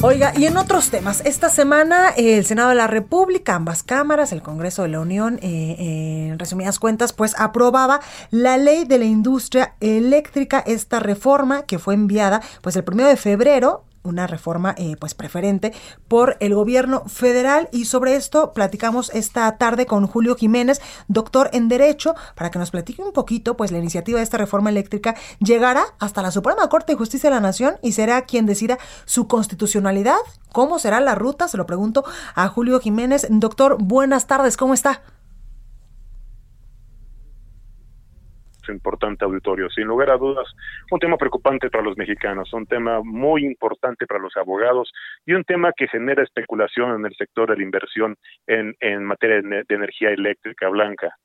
Oiga, 0.00 0.32
y 0.36 0.46
en 0.46 0.56
otros 0.56 0.90
temas, 0.90 1.22
esta 1.26 1.48
semana 1.48 2.10
el 2.16 2.44
Senado 2.44 2.68
de 2.68 2.76
la 2.76 2.86
República, 2.86 3.56
ambas 3.56 3.82
cámaras, 3.82 4.30
el 4.30 4.42
Congreso 4.42 4.82
de 4.82 4.88
la 4.90 5.00
Unión, 5.00 5.40
eh, 5.42 6.28
en 6.30 6.38
resumidas 6.38 6.78
cuentas, 6.78 7.12
pues 7.12 7.34
aprobaba 7.36 7.98
la 8.30 8.58
ley 8.58 8.84
de 8.84 8.98
la 8.98 9.04
industria 9.04 9.74
eléctrica, 9.80 10.60
esta 10.64 11.00
reforma 11.00 11.62
que 11.62 11.80
fue 11.80 11.94
enviada 11.94 12.40
pues 12.62 12.76
el 12.76 12.84
primero 12.84 13.08
de 13.08 13.16
febrero 13.16 13.87
una 14.08 14.26
reforma 14.26 14.74
eh, 14.78 14.96
pues 14.98 15.14
preferente 15.14 15.72
por 16.08 16.36
el 16.40 16.54
gobierno 16.54 17.04
federal 17.06 17.68
y 17.72 17.84
sobre 17.84 18.16
esto 18.16 18.52
platicamos 18.52 19.10
esta 19.14 19.56
tarde 19.56 19.86
con 19.86 20.06
Julio 20.06 20.34
Jiménez, 20.34 20.80
doctor 21.08 21.50
en 21.52 21.68
Derecho, 21.68 22.14
para 22.34 22.50
que 22.50 22.58
nos 22.58 22.70
platique 22.70 23.02
un 23.02 23.12
poquito 23.12 23.56
pues 23.56 23.70
la 23.70 23.78
iniciativa 23.78 24.18
de 24.18 24.24
esta 24.24 24.38
reforma 24.38 24.70
eléctrica 24.70 25.14
llegará 25.38 25.84
hasta 25.98 26.22
la 26.22 26.30
Suprema 26.30 26.68
Corte 26.68 26.92
de 26.92 26.98
Justicia 26.98 27.30
de 27.30 27.36
la 27.36 27.40
Nación 27.40 27.76
y 27.82 27.92
será 27.92 28.22
quien 28.22 28.46
decida 28.46 28.78
su 29.04 29.28
constitucionalidad. 29.28 30.16
¿Cómo 30.52 30.78
será 30.78 31.00
la 31.00 31.14
ruta? 31.14 31.48
Se 31.48 31.56
lo 31.56 31.66
pregunto 31.66 32.04
a 32.34 32.48
Julio 32.48 32.80
Jiménez. 32.80 33.26
Doctor, 33.30 33.76
buenas 33.78 34.26
tardes, 34.26 34.56
¿cómo 34.56 34.74
está? 34.74 35.02
Importante 38.72 39.24
auditorio. 39.24 39.70
Sin 39.70 39.86
lugar 39.86 40.10
a 40.10 40.16
dudas, 40.16 40.46
un 40.90 40.98
tema 40.98 41.16
preocupante 41.16 41.70
para 41.70 41.84
los 41.84 41.96
mexicanos, 41.96 42.52
un 42.52 42.66
tema 42.66 43.00
muy 43.02 43.44
importante 43.44 44.06
para 44.06 44.20
los 44.20 44.36
abogados 44.36 44.92
y 45.26 45.34
un 45.34 45.44
tema 45.44 45.72
que 45.76 45.88
genera 45.88 46.22
especulación 46.22 46.94
en 47.00 47.06
el 47.06 47.14
sector 47.16 47.50
de 47.50 47.56
la 47.56 47.62
inversión 47.62 48.16
en, 48.46 48.74
en 48.80 49.04
materia 49.04 49.40
de 49.42 49.74
energía 49.74 50.10
eléctrica 50.10 50.68
blanca. 50.68 51.16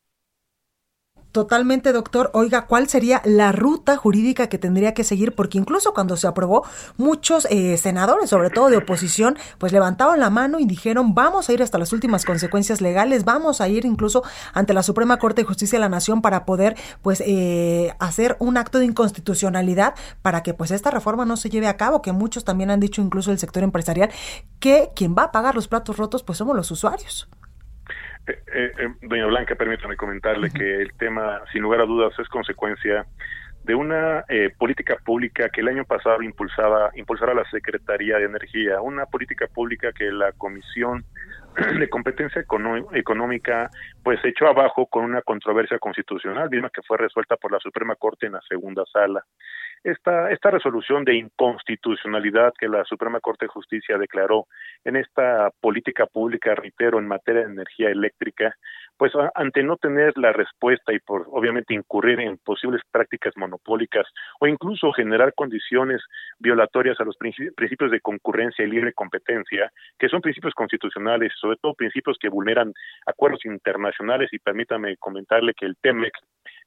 Totalmente, 1.33 1.93
doctor. 1.93 2.29
Oiga, 2.35 2.67
¿cuál 2.67 2.87
sería 2.87 3.19
la 3.25 3.51
ruta 3.51 3.97
jurídica 3.97 4.49
que 4.49 4.59
tendría 4.59 4.93
que 4.93 5.03
seguir? 5.03 5.33
Porque 5.33 5.57
incluso 5.57 5.91
cuando 5.91 6.15
se 6.15 6.27
aprobó, 6.27 6.63
muchos 6.97 7.47
eh, 7.49 7.75
senadores, 7.77 8.29
sobre 8.29 8.51
todo 8.51 8.69
de 8.69 8.77
oposición, 8.77 9.35
pues 9.57 9.71
levantaron 9.71 10.19
la 10.19 10.29
mano 10.29 10.59
y 10.59 10.65
dijeron, 10.65 11.15
vamos 11.15 11.49
a 11.49 11.53
ir 11.53 11.63
hasta 11.63 11.79
las 11.79 11.91
últimas 11.91 12.23
consecuencias 12.23 12.81
legales, 12.81 13.25
vamos 13.25 13.61
a 13.61 13.67
ir 13.67 13.83
incluso 13.83 14.21
ante 14.53 14.75
la 14.75 14.83
Suprema 14.83 15.17
Corte 15.17 15.41
de 15.41 15.47
Justicia 15.47 15.79
de 15.79 15.81
la 15.81 15.89
Nación 15.89 16.21
para 16.21 16.45
poder, 16.45 16.77
pues, 17.01 17.23
eh, 17.25 17.95
hacer 17.97 18.37
un 18.37 18.55
acto 18.55 18.77
de 18.77 18.85
inconstitucionalidad 18.85 19.95
para 20.21 20.43
que, 20.43 20.53
pues, 20.53 20.69
esta 20.69 20.91
reforma 20.91 21.25
no 21.25 21.35
se 21.35 21.49
lleve 21.49 21.65
a 21.67 21.77
cabo, 21.77 22.03
que 22.03 22.11
muchos 22.11 22.45
también 22.45 22.69
han 22.69 22.79
dicho, 22.79 23.01
incluso 23.01 23.31
el 23.31 23.39
sector 23.39 23.63
empresarial, 23.63 24.11
que 24.59 24.91
quien 24.95 25.15
va 25.17 25.23
a 25.23 25.31
pagar 25.31 25.55
los 25.55 25.67
platos 25.67 25.97
rotos, 25.97 26.21
pues, 26.21 26.37
somos 26.37 26.55
los 26.55 26.69
usuarios. 26.69 27.27
Eh, 28.25 28.39
eh, 28.53 28.71
eh, 28.77 28.87
doña 29.01 29.25
Blanca, 29.25 29.55
permítame 29.55 29.97
comentarle 29.97 30.49
que 30.49 30.81
el 30.81 30.93
tema, 30.93 31.41
sin 31.51 31.61
lugar 31.61 31.81
a 31.81 31.85
dudas, 31.85 32.13
es 32.17 32.27
consecuencia 32.29 33.05
de 33.63 33.75
una 33.75 34.25
política 34.57 34.97
pública 35.05 35.47
que 35.47 35.61
el 35.61 35.69
año 35.69 35.85
pasado 35.85 36.21
impulsaba 36.21 36.91
impulsara 36.95 37.33
la 37.33 37.49
Secretaría 37.49 38.17
de 38.17 38.25
Energía, 38.25 38.81
una 38.81 39.05
política 39.05 39.47
pública 39.47 39.93
que 39.93 40.11
la 40.11 40.33
Comisión 40.33 41.05
de 41.79 41.87
competencia 41.89 42.43
económica 42.93 43.69
pues 44.03 44.19
echó 44.25 44.47
abajo 44.47 44.87
con 44.87 45.05
una 45.05 45.21
controversia 45.21 45.79
constitucional, 45.79 46.49
misma 46.49 46.71
que 46.71 46.81
fue 46.81 46.97
resuelta 46.97 47.37
por 47.37 47.53
la 47.53 47.59
Suprema 47.59 47.95
Corte 47.95 48.25
en 48.25 48.33
la 48.33 48.41
segunda 48.49 48.83
sala. 48.91 49.23
Esta, 49.83 50.31
esta 50.31 50.49
resolución 50.49 51.03
de 51.03 51.15
inconstitucionalidad 51.15 52.53
que 52.57 52.69
la 52.69 52.85
Suprema 52.85 53.19
Corte 53.19 53.45
de 53.45 53.49
Justicia 53.51 53.97
declaró 53.97 54.47
en 54.85 54.95
esta 54.95 55.51
política 55.59 56.05
pública, 56.05 56.55
reitero, 56.55 56.99
en 56.99 57.07
materia 57.07 57.41
de 57.41 57.51
energía 57.51 57.89
eléctrica, 57.89 58.55
pues 58.95 59.11
ante 59.35 59.61
no 59.61 59.75
tener 59.75 60.17
la 60.17 60.31
respuesta 60.31 60.93
y 60.93 60.99
por 60.99 61.27
obviamente 61.31 61.73
incurrir 61.73 62.21
en 62.21 62.37
posibles 62.37 62.81
prácticas 62.91 63.33
monopólicas 63.35 64.05
o 64.39 64.47
incluso 64.47 64.93
generar 64.93 65.33
condiciones 65.33 66.01
violatorias 66.39 66.97
a 67.01 67.03
los 67.03 67.17
principios 67.17 67.91
de 67.91 67.99
concurrencia 67.99 68.63
y 68.63 68.69
libre 68.69 68.93
competencia, 68.93 69.69
que 69.99 70.07
son 70.07 70.21
principios 70.21 70.53
constitucionales, 70.53 71.33
sobre 71.41 71.57
todo 71.57 71.73
principios 71.73 72.17
que 72.19 72.29
vulneran 72.29 72.73
acuerdos 73.05 73.43
internacionales 73.43 74.29
y 74.31 74.39
permítame 74.39 74.95
comentarle 74.95 75.53
que 75.53 75.65
el 75.65 75.75
TEMEC 75.75 76.13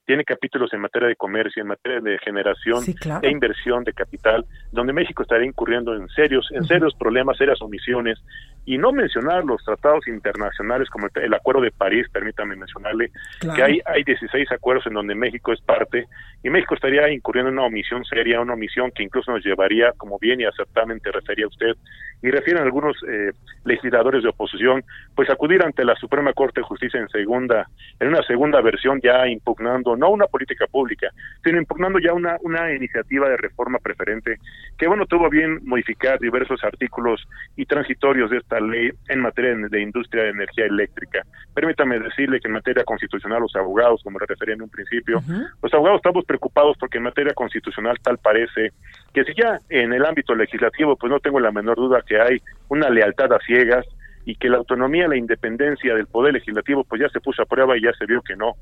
tiene 0.07 0.25
capítulos 0.25 0.73
en 0.73 0.81
materia 0.81 1.09
de 1.09 1.17
comercio, 1.17 1.61
en 1.61 1.69
materia 1.69 2.01
de 2.01 2.19
generación 2.19 2.85
e 3.23 3.31
inversión 3.31 3.83
de 3.85 3.93
capital, 3.93 4.47
donde 4.71 4.93
México 4.93 5.23
estaría 5.23 5.47
incurriendo 5.47 5.95
en 5.95 6.09
serios, 6.09 6.49
en 6.53 6.65
serios 6.65 6.95
problemas, 6.95 7.37
serias 7.37 7.61
omisiones, 7.61 8.19
y 8.67 8.79
no 8.79 8.93
mencionar 8.93 9.45
los 9.45 9.65
tratados 9.65 10.07
internacionales 10.09 10.91
como 10.91 11.07
el, 11.15 11.35
Acuerdo 11.35 11.61
de 11.63 11.71
París, 11.71 12.07
permítame 12.13 12.57
mencionarle, 12.57 13.11
que 13.55 13.63
hay, 13.63 13.81
hay 13.87 14.03
16 14.03 14.51
acuerdos 14.51 14.87
en 14.89 14.95
donde 14.95 15.15
México 15.15 15.53
es 15.53 15.61
parte, 15.61 16.07
y 16.43 16.51
México 16.51 16.75
estaría 16.75 17.11
incurriendo 17.11 17.49
en 17.51 17.59
una 17.59 17.67
omisión 17.67 18.05
seria, 18.05 18.41
una 18.41 18.55
omisión 18.55 18.91
que 18.91 19.05
incluso 19.05 19.31
nos 19.31 19.45
llevaría, 19.45 19.93
como 19.97 20.19
bien 20.19 20.41
y 20.41 20.45
acertadamente 20.45 21.13
refería 21.13 21.47
usted, 21.47 21.77
y 22.23 22.31
refieren 22.31 22.63
algunos 22.63 22.97
eh, 23.09 23.33
legisladores 23.65 24.23
de 24.23 24.31
oposición, 24.31 24.83
pues 25.15 25.31
acudir 25.31 25.63
ante 25.63 25.85
la 25.85 25.95
Suprema 25.97 26.33
Corte 26.33 26.61
de 26.61 26.67
Justicia 26.67 26.99
en 26.99 27.09
segunda, 27.09 27.69
en 28.01 28.09
una 28.09 28.23
segunda 28.23 28.61
versión 28.61 29.01
ya 29.03 29.27
impugnando 29.29 29.97
no 29.97 30.11
una 30.11 30.27
política 30.27 30.67
pública, 30.67 31.09
sino 31.45 31.59
impugnando 31.59 31.99
ya 31.99 32.13
una, 32.13 32.37
una 32.43 32.73
iniciativa 32.73 33.29
de 33.29 33.37
reforma 33.37 33.79
preferente 33.79 34.39
que 34.79 34.89
bueno 34.89 35.07
tuvo 35.07 35.29
bien 35.29 35.61
modificar 35.65 36.19
diversos 36.19 36.63
artículos 36.65 37.27
y 37.57 37.67
transitorios 37.67 38.31
de 38.31 38.39
esta 38.39 38.56
ley 38.61 38.91
en 39.09 39.21
materia 39.21 39.55
de, 39.55 39.81
industria 39.81 40.25
de 40.25 40.31
energía 40.31 40.67
eléctrica. 40.67 41.23
Permítame 41.55 41.99
decirle 41.99 42.41
que 42.41 42.49
en 42.49 42.55
materia 42.55 42.85
constitucional 42.85 43.41
los 43.41 43.55
abogados, 43.57 44.03
como 44.03 44.19
le 44.19 44.27
refería 44.27 44.55
en 44.55 44.63
un 44.63 44.69
principio, 44.69 45.23
los 45.63 45.75
abogados 45.75 45.99
estamos 45.99 46.25
preocupados 46.25 46.77
porque 46.79 46.99
en 46.99 47.05
materia 47.05 47.35
constitucional 47.35 47.99
tal 48.03 48.19
parece 48.19 48.73
que 49.13 49.25
si 49.25 49.35
ya 49.35 49.61
en 49.69 49.93
el 49.93 50.05
ámbito 50.05 50.35
legislativo, 50.35 50.97
pues 50.97 51.11
no 51.11 51.21
tengo 51.21 51.41
la 51.41 51.53
menor 51.53 51.77
duda 51.77 52.03
que 52.07 52.21
hay 52.21 52.41
una 52.69 52.91
lealtad 52.91 53.33
a 53.33 53.39
ciegas 53.41 53.87
y 54.27 54.35
que 54.35 54.49
la 54.49 54.57
autonomía, 54.57 55.07
la 55.07 55.17
independencia 55.17 55.95
del 55.95 56.07
poder 56.09 56.35
legislativo, 56.35 56.85
pues 56.85 57.01
ya 57.01 57.09
se 57.09 57.21
puso 57.21 57.43
a 57.43 57.47
prueba 57.47 57.77
y 57.79 57.83
ya 57.83 57.93
se 57.93 58.07
vio 58.07 58.21
que 58.23 58.35
no, 58.35 58.55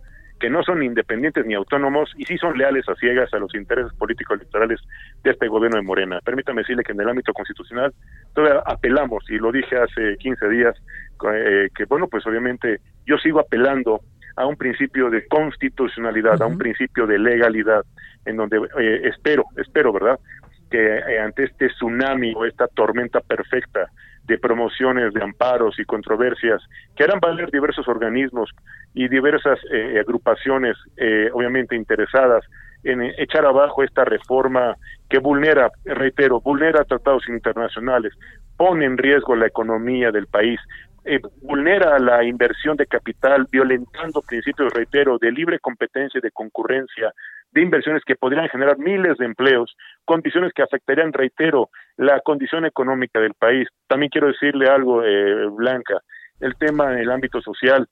que 0.44 0.50
no 0.50 0.62
son 0.62 0.82
independientes 0.82 1.46
ni 1.46 1.54
autónomos 1.54 2.12
y 2.18 2.26
sí 2.26 2.36
son 2.36 2.58
leales 2.58 2.86
a 2.86 2.94
ciegas 2.96 3.32
a 3.32 3.38
los 3.38 3.54
intereses 3.54 3.94
políticos 3.94 4.36
electorales 4.36 4.78
de 5.22 5.30
este 5.30 5.48
gobierno 5.48 5.78
de 5.78 5.82
Morena. 5.82 6.20
Permítame 6.22 6.60
decirle 6.60 6.82
que 6.82 6.92
en 6.92 7.00
el 7.00 7.08
ámbito 7.08 7.32
constitucional 7.32 7.94
todavía 8.34 8.62
apelamos, 8.66 9.24
y 9.30 9.38
lo 9.38 9.50
dije 9.50 9.74
hace 9.78 10.18
15 10.18 10.48
días, 10.50 10.74
eh, 11.32 11.70
que 11.74 11.86
bueno, 11.86 12.08
pues 12.08 12.26
obviamente 12.26 12.80
yo 13.06 13.16
sigo 13.16 13.40
apelando 13.40 14.02
a 14.36 14.44
un 14.44 14.56
principio 14.56 15.08
de 15.08 15.26
constitucionalidad, 15.28 16.42
a 16.42 16.46
un 16.46 16.58
principio 16.58 17.06
de 17.06 17.18
legalidad, 17.18 17.82
en 18.26 18.36
donde 18.36 18.58
eh, 18.78 19.00
espero, 19.04 19.44
espero, 19.56 19.94
¿verdad?, 19.94 20.20
que 20.70 20.96
eh, 20.98 21.20
ante 21.20 21.44
este 21.44 21.68
tsunami 21.68 22.34
o 22.36 22.44
esta 22.44 22.66
tormenta 22.66 23.20
perfecta 23.20 23.88
de 24.26 24.38
promociones, 24.38 25.12
de 25.12 25.22
amparos 25.22 25.78
y 25.78 25.84
controversias 25.84 26.62
que 26.96 27.04
harán 27.04 27.20
valer 27.20 27.50
diversos 27.50 27.86
organismos 27.88 28.50
y 28.94 29.08
diversas 29.08 29.58
eh, 29.70 30.00
agrupaciones, 30.00 30.76
eh, 30.96 31.30
obviamente 31.32 31.76
interesadas 31.76 32.44
en 32.84 33.02
echar 33.18 33.44
abajo 33.46 33.82
esta 33.82 34.04
reforma 34.04 34.76
que 35.08 35.18
vulnera, 35.18 35.70
reitero, 35.84 36.40
vulnera 36.40 36.84
tratados 36.84 37.28
internacionales, 37.28 38.12
pone 38.56 38.84
en 38.84 38.98
riesgo 38.98 39.34
la 39.36 39.46
economía 39.46 40.10
del 40.10 40.26
país, 40.26 40.60
eh, 41.04 41.20
vulnera 41.42 41.98
la 41.98 42.24
inversión 42.24 42.76
de 42.76 42.86
capital, 42.86 43.46
violentando 43.50 44.22
principios, 44.22 44.72
reitero, 44.72 45.18
de 45.18 45.32
libre 45.32 45.58
competencia 45.58 46.18
y 46.18 46.22
de 46.22 46.30
concurrencia, 46.30 47.12
de 47.54 47.62
inversiones 47.62 48.02
que 48.04 48.16
podrían 48.16 48.48
generar 48.48 48.78
miles 48.78 49.16
de 49.16 49.24
empleos, 49.24 49.76
condiciones 50.04 50.52
que 50.52 50.62
afectarían, 50.62 51.12
reitero, 51.12 51.70
la 51.96 52.20
condición 52.20 52.66
económica 52.66 53.20
del 53.20 53.34
país. 53.34 53.68
También 53.86 54.10
quiero 54.10 54.26
decirle 54.26 54.66
algo, 54.68 55.04
eh, 55.04 55.46
Blanca, 55.52 56.00
el 56.40 56.56
tema 56.56 56.92
en 56.92 56.98
el 56.98 57.10
ámbito 57.10 57.40
social, 57.40 57.86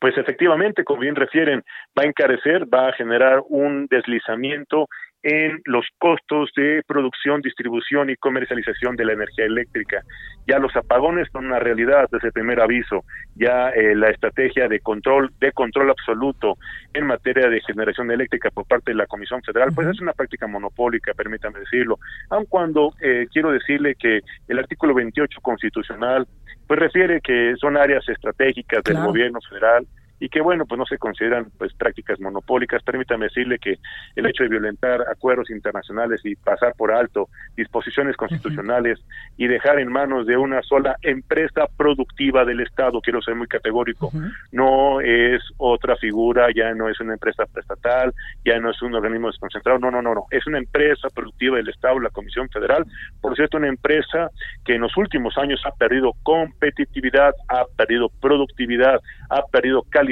pues 0.00 0.16
efectivamente, 0.18 0.82
como 0.84 1.00
bien 1.00 1.14
refieren, 1.14 1.62
va 1.96 2.02
a 2.02 2.06
encarecer, 2.06 2.64
va 2.72 2.88
a 2.88 2.92
generar 2.92 3.42
un 3.48 3.86
deslizamiento 3.86 4.88
en 5.22 5.60
los 5.64 5.86
costos 5.98 6.50
de 6.56 6.82
producción, 6.86 7.42
distribución 7.42 8.10
y 8.10 8.16
comercialización 8.16 8.96
de 8.96 9.04
la 9.04 9.12
energía 9.12 9.44
eléctrica. 9.44 10.02
Ya 10.46 10.58
los 10.58 10.74
apagones 10.74 11.28
son 11.32 11.46
una 11.46 11.58
realidad 11.58 12.08
desde 12.10 12.28
el 12.28 12.32
primer 12.32 12.60
aviso. 12.60 13.04
Ya 13.34 13.70
eh, 13.70 13.94
la 13.94 14.10
estrategia 14.10 14.68
de 14.68 14.80
control, 14.80 15.30
de 15.38 15.52
control 15.52 15.90
absoluto 15.90 16.56
en 16.94 17.06
materia 17.06 17.48
de 17.48 17.60
generación 17.60 18.10
eléctrica 18.10 18.50
por 18.50 18.66
parte 18.66 18.92
de 18.92 18.96
la 18.96 19.06
Comisión 19.06 19.42
Federal, 19.42 19.70
pues 19.74 19.88
es 19.88 20.00
una 20.00 20.12
práctica 20.12 20.46
monopólica, 20.46 21.12
permítame 21.14 21.60
decirlo. 21.60 21.98
Aun 22.30 22.46
cuando 22.46 22.94
eh, 23.00 23.26
quiero 23.32 23.52
decirle 23.52 23.94
que 23.96 24.20
el 24.48 24.58
artículo 24.58 24.94
28 24.94 25.40
constitucional, 25.42 26.26
pues 26.66 26.80
refiere 26.80 27.20
que 27.20 27.54
son 27.60 27.76
áreas 27.76 28.08
estratégicas 28.08 28.82
del 28.84 28.96
gobierno 28.96 29.40
federal 29.48 29.86
y 30.20 30.28
que 30.28 30.42
bueno, 30.42 30.66
pues 30.66 30.78
no 30.78 30.84
se 30.84 30.98
consideran 30.98 31.46
pues 31.58 31.72
prácticas 31.72 32.20
monopólicas. 32.20 32.82
Permítame 32.82 33.24
decirle 33.24 33.58
que 33.58 33.78
el 34.14 34.26
hecho 34.26 34.42
de 34.42 34.50
violentar 34.50 35.00
acuerdos 35.10 35.50
internacionales 35.50 36.20
y 36.24 36.36
pasar 36.36 36.74
por 36.76 36.92
alto 36.92 37.30
disposiciones 37.56 38.16
constitucionales 38.16 39.00
y 39.38 39.46
dejar 39.46 39.80
en 39.80 39.90
manos 39.90 40.26
de 40.26 40.36
una 40.36 40.62
sola 40.62 40.96
empresa 41.00 41.66
productiva 41.76 42.44
del 42.44 42.60
Estado, 42.60 43.00
quiero 43.00 43.22
ser 43.22 43.34
muy 43.34 43.46
categórico, 43.46 44.12
no 44.52 45.00
es 45.00 45.42
otra 45.56 45.96
figura, 45.96 46.48
ya 46.54 46.74
no 46.74 46.88
es 46.88 47.00
una 47.00 47.14
empresa 47.14 47.46
prestatal, 47.46 48.12
ya 48.44 48.58
no 48.60 48.70
es 48.70 48.82
un 48.82 48.94
organismo 48.94 49.28
desconcentrado, 49.28 49.78
no, 49.78 49.90
no, 49.90 50.02
no, 50.02 50.14
no, 50.14 50.26
es 50.30 50.46
una 50.46 50.58
empresa 50.58 51.08
productiva 51.14 51.56
del 51.56 51.68
Estado, 51.68 51.98
la 51.98 52.10
Comisión 52.10 52.48
Federal, 52.50 52.84
por 53.22 53.34
cierto, 53.36 53.56
una 53.56 53.68
empresa 53.68 54.30
que 54.64 54.74
en 54.74 54.82
los 54.82 54.94
últimos 54.98 55.38
años 55.38 55.62
ha 55.64 55.72
perdido 55.72 56.12
competitividad, 56.22 57.32
ha 57.48 57.64
perdido 57.76 58.10
productividad, 58.20 59.00
ha 59.30 59.46
perdido 59.46 59.82
calidad 59.88 60.09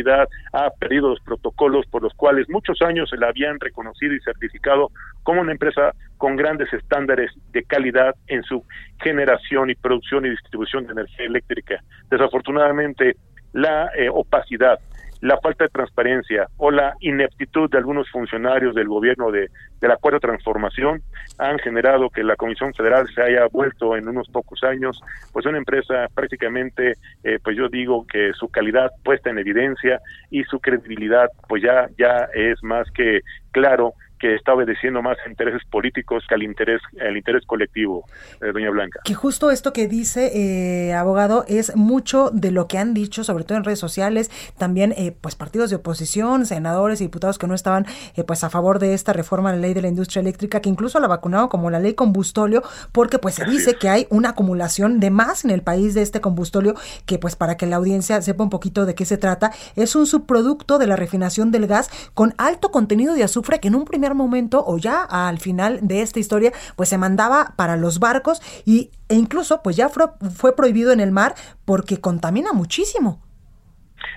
ha 0.52 0.70
perdido 0.78 1.10
los 1.10 1.20
protocolos 1.20 1.86
por 1.86 2.02
los 2.02 2.14
cuales 2.14 2.48
muchos 2.48 2.80
años 2.82 3.10
se 3.10 3.16
la 3.16 3.28
habían 3.28 3.58
reconocido 3.60 4.14
y 4.14 4.20
certificado 4.20 4.90
como 5.22 5.40
una 5.40 5.52
empresa 5.52 5.92
con 6.16 6.36
grandes 6.36 6.72
estándares 6.72 7.30
de 7.52 7.62
calidad 7.64 8.14
en 8.26 8.42
su 8.42 8.64
generación 9.02 9.70
y 9.70 9.74
producción 9.74 10.26
y 10.26 10.30
distribución 10.30 10.86
de 10.86 10.92
energía 10.92 11.26
eléctrica. 11.26 11.82
Desafortunadamente, 12.10 13.16
la 13.52 13.90
eh, 13.96 14.08
opacidad, 14.12 14.78
la 15.20 15.38
falta 15.38 15.64
de 15.64 15.70
transparencia 15.70 16.46
o 16.56 16.70
la 16.70 16.94
ineptitud 17.00 17.70
de 17.70 17.78
algunos 17.78 18.08
funcionarios 18.10 18.74
del 18.74 18.88
gobierno 18.88 19.30
de, 19.30 19.50
de 19.80 19.88
la 19.88 19.96
Cuarta 19.96 20.20
Transformación 20.20 21.02
han 21.38 21.58
generado 21.58 22.10
que 22.10 22.22
la 22.22 22.36
Comisión 22.36 22.72
Federal 22.74 23.08
se 23.14 23.22
haya 23.22 23.46
vuelto 23.50 23.96
en 23.96 24.08
unos 24.08 24.28
pocos 24.28 24.62
años 24.64 25.00
pues 25.32 25.46
una 25.46 25.58
empresa 25.58 26.06
prácticamente 26.14 26.94
eh, 27.24 27.38
pues 27.42 27.56
yo 27.56 27.68
digo 27.68 28.06
que 28.06 28.32
su 28.34 28.48
calidad 28.48 28.90
puesta 29.04 29.30
en 29.30 29.38
evidencia 29.38 30.00
y 30.30 30.44
su 30.44 30.60
credibilidad 30.60 31.28
pues 31.48 31.62
ya 31.62 31.88
ya 31.98 32.28
es 32.34 32.62
más 32.62 32.90
que 32.92 33.20
claro 33.52 33.94
que 34.18 34.34
está 34.34 34.54
obedeciendo 34.54 35.02
más 35.02 35.16
a 35.24 35.28
intereses 35.28 35.62
políticos 35.70 36.24
que 36.28 36.34
al 36.34 36.42
interés, 36.42 36.80
al 37.00 37.16
interés 37.16 37.44
colectivo, 37.46 38.04
eh, 38.40 38.52
doña 38.52 38.70
Blanca. 38.70 39.00
Que 39.04 39.14
justo 39.14 39.50
esto 39.50 39.72
que 39.72 39.88
dice, 39.88 40.32
eh, 40.34 40.94
abogado, 40.94 41.44
es 41.48 41.74
mucho 41.76 42.30
de 42.32 42.50
lo 42.50 42.68
que 42.68 42.78
han 42.78 42.94
dicho, 42.94 43.24
sobre 43.24 43.44
todo 43.44 43.58
en 43.58 43.64
redes 43.64 43.78
sociales, 43.78 44.30
también 44.56 44.92
eh, 44.96 45.12
pues 45.20 45.34
partidos 45.34 45.70
de 45.70 45.76
oposición, 45.76 46.46
senadores 46.46 47.00
y 47.00 47.04
diputados 47.04 47.38
que 47.38 47.46
no 47.46 47.54
estaban 47.54 47.86
pues 48.26 48.44
a 48.44 48.50
favor 48.50 48.78
de 48.78 48.94
esta 48.94 49.12
reforma 49.12 49.50
a 49.50 49.52
la 49.52 49.58
ley 49.58 49.74
de 49.74 49.82
la 49.82 49.88
industria 49.88 50.20
eléctrica, 50.20 50.60
que 50.60 50.68
incluso 50.68 50.98
la 51.00 51.08
vacunado 51.08 51.48
como 51.48 51.70
la 51.70 51.78
ley 51.78 51.94
combustolio, 51.94 52.62
porque 52.92 53.18
pues 53.18 53.36
se 53.36 53.44
dice 53.44 53.74
que 53.74 53.88
hay 53.88 54.06
una 54.10 54.30
acumulación 54.30 55.00
de 55.00 55.10
más 55.10 55.44
en 55.44 55.50
el 55.50 55.62
país 55.62 55.94
de 55.94 56.02
este 56.02 56.20
combustolio, 56.20 56.74
que 57.06 57.18
pues 57.18 57.36
para 57.36 57.56
que 57.56 57.66
la 57.66 57.76
audiencia 57.76 58.20
sepa 58.22 58.44
un 58.44 58.50
poquito 58.50 58.86
de 58.86 58.94
qué 58.94 59.04
se 59.04 59.18
trata, 59.18 59.52
es 59.76 59.94
un 59.96 60.06
subproducto 60.06 60.78
de 60.78 60.86
la 60.86 60.96
refinación 60.96 61.50
del 61.50 61.66
gas 61.66 61.90
con 62.14 62.34
alto 62.38 62.70
contenido 62.70 63.14
de 63.14 63.24
azufre 63.24 63.60
que 63.60 63.68
en 63.68 63.74
un 63.74 63.84
primer 63.84 64.07
momento 64.14 64.64
o 64.66 64.78
ya 64.78 65.02
al 65.02 65.38
final 65.38 65.80
de 65.82 66.02
esta 66.02 66.20
historia 66.20 66.52
pues 66.76 66.88
se 66.88 66.98
mandaba 66.98 67.54
para 67.56 67.76
los 67.76 67.98
barcos 67.98 68.40
y, 68.64 68.90
e 69.08 69.14
incluso 69.14 69.62
pues 69.62 69.76
ya 69.76 69.88
fue, 69.88 70.06
fue 70.34 70.54
prohibido 70.54 70.92
en 70.92 71.00
el 71.00 71.12
mar 71.12 71.34
porque 71.64 72.00
contamina 72.00 72.52
muchísimo. 72.52 73.22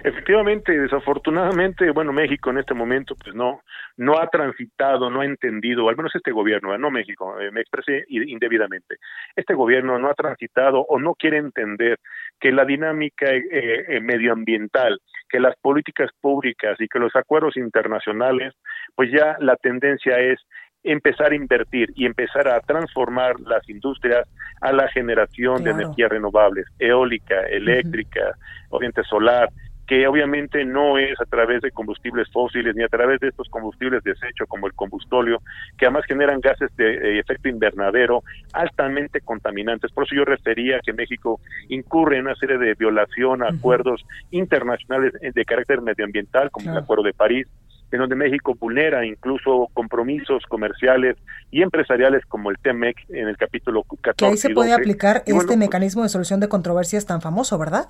Efectivamente, 0.03 0.77
desafortunadamente, 0.77 1.91
bueno, 1.91 2.13
México 2.13 2.49
en 2.49 2.59
este 2.59 2.73
momento 2.73 3.15
pues 3.15 3.35
no 3.35 3.61
no 3.97 4.19
ha 4.19 4.27
transitado, 4.27 5.09
no 5.09 5.21
ha 5.21 5.25
entendido, 5.25 5.87
al 5.87 5.95
menos 5.95 6.15
este 6.15 6.31
gobierno, 6.31 6.75
no 6.77 6.89
México, 6.89 7.39
eh, 7.39 7.51
me 7.51 7.61
expresé 7.61 8.05
indebidamente. 8.09 8.95
Este 9.35 9.53
gobierno 9.53 9.99
no 9.99 10.09
ha 10.09 10.13
transitado 10.13 10.81
o 10.81 10.99
no 10.99 11.13
quiere 11.13 11.37
entender 11.37 11.99
que 12.41 12.51
la 12.51 12.65
dinámica 12.65 13.27
eh, 13.29 13.85
eh, 13.87 14.01
medioambiental, 14.01 14.99
que 15.29 15.39
las 15.39 15.55
políticas 15.61 16.09
públicas 16.19 16.75
y 16.81 16.87
que 16.87 16.99
los 16.99 17.15
acuerdos 17.15 17.55
internacionales, 17.55 18.53
pues 18.95 19.11
ya 19.11 19.37
la 19.39 19.55
tendencia 19.55 20.19
es 20.19 20.39
empezar 20.83 21.31
a 21.31 21.35
invertir 21.35 21.91
y 21.95 22.07
empezar 22.07 22.47
a 22.47 22.59
transformar 22.61 23.39
las 23.41 23.69
industrias 23.69 24.27
a 24.59 24.73
la 24.73 24.87
generación 24.89 25.63
de 25.63 25.69
energías 25.69 26.09
renovables, 26.09 26.65
eólica, 26.79 27.41
eléctrica, 27.43 28.35
oriente 28.69 29.03
solar, 29.03 29.49
que 29.91 30.07
obviamente 30.07 30.63
no 30.63 30.97
es 30.97 31.19
a 31.19 31.25
través 31.25 31.61
de 31.61 31.69
combustibles 31.69 32.31
fósiles 32.31 32.73
ni 32.77 32.81
a 32.81 32.87
través 32.87 33.19
de 33.19 33.27
estos 33.27 33.49
combustibles 33.49 34.01
desecho 34.05 34.47
como 34.47 34.67
el 34.67 34.73
combustóleo, 34.73 35.41
que 35.77 35.85
además 35.85 36.05
generan 36.07 36.39
gases 36.39 36.73
de 36.77 36.93
eh, 36.93 37.19
efecto 37.19 37.49
invernadero 37.49 38.23
altamente 38.53 39.19
contaminantes. 39.19 39.91
Por 39.91 40.05
eso 40.05 40.15
yo 40.15 40.23
refería 40.23 40.79
que 40.79 40.93
México 40.93 41.41
incurre 41.67 42.15
en 42.15 42.27
una 42.27 42.35
serie 42.35 42.57
de 42.57 42.73
violación 42.75 43.43
a 43.43 43.49
acuerdos 43.49 44.05
internacionales 44.29 45.11
de 45.21 45.43
carácter 45.43 45.81
medioambiental, 45.81 46.51
como 46.51 46.71
el 46.71 46.77
Acuerdo 46.77 47.03
de 47.03 47.13
París, 47.13 47.47
en 47.91 47.99
donde 47.99 48.15
México 48.15 48.55
vulnera 48.57 49.05
incluso 49.05 49.67
compromisos 49.73 50.45
comerciales 50.47 51.17
y 51.51 51.63
empresariales 51.63 52.25
como 52.27 52.49
el 52.49 52.57
TEMEC 52.59 52.95
en 53.09 53.27
el 53.27 53.35
capítulo 53.35 53.83
14. 53.83 54.15
Que 54.15 54.25
ahí 54.25 54.37
se 54.37 54.51
puede 54.51 54.71
aplicar 54.71 55.23
este 55.25 55.57
mecanismo 55.57 56.03
de 56.03 56.07
solución 56.07 56.39
de 56.39 56.47
controversias 56.47 57.05
tan 57.05 57.19
famoso, 57.19 57.57
¿verdad? 57.57 57.89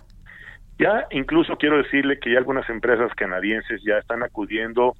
Ya 0.81 1.05
incluso 1.11 1.57
quiero 1.57 1.77
decirle 1.77 2.17
que 2.17 2.31
ya 2.31 2.39
algunas 2.39 2.67
empresas 2.67 3.13
canadienses 3.15 3.83
ya 3.83 3.99
están 3.99 4.23
acudiendo 4.23 4.95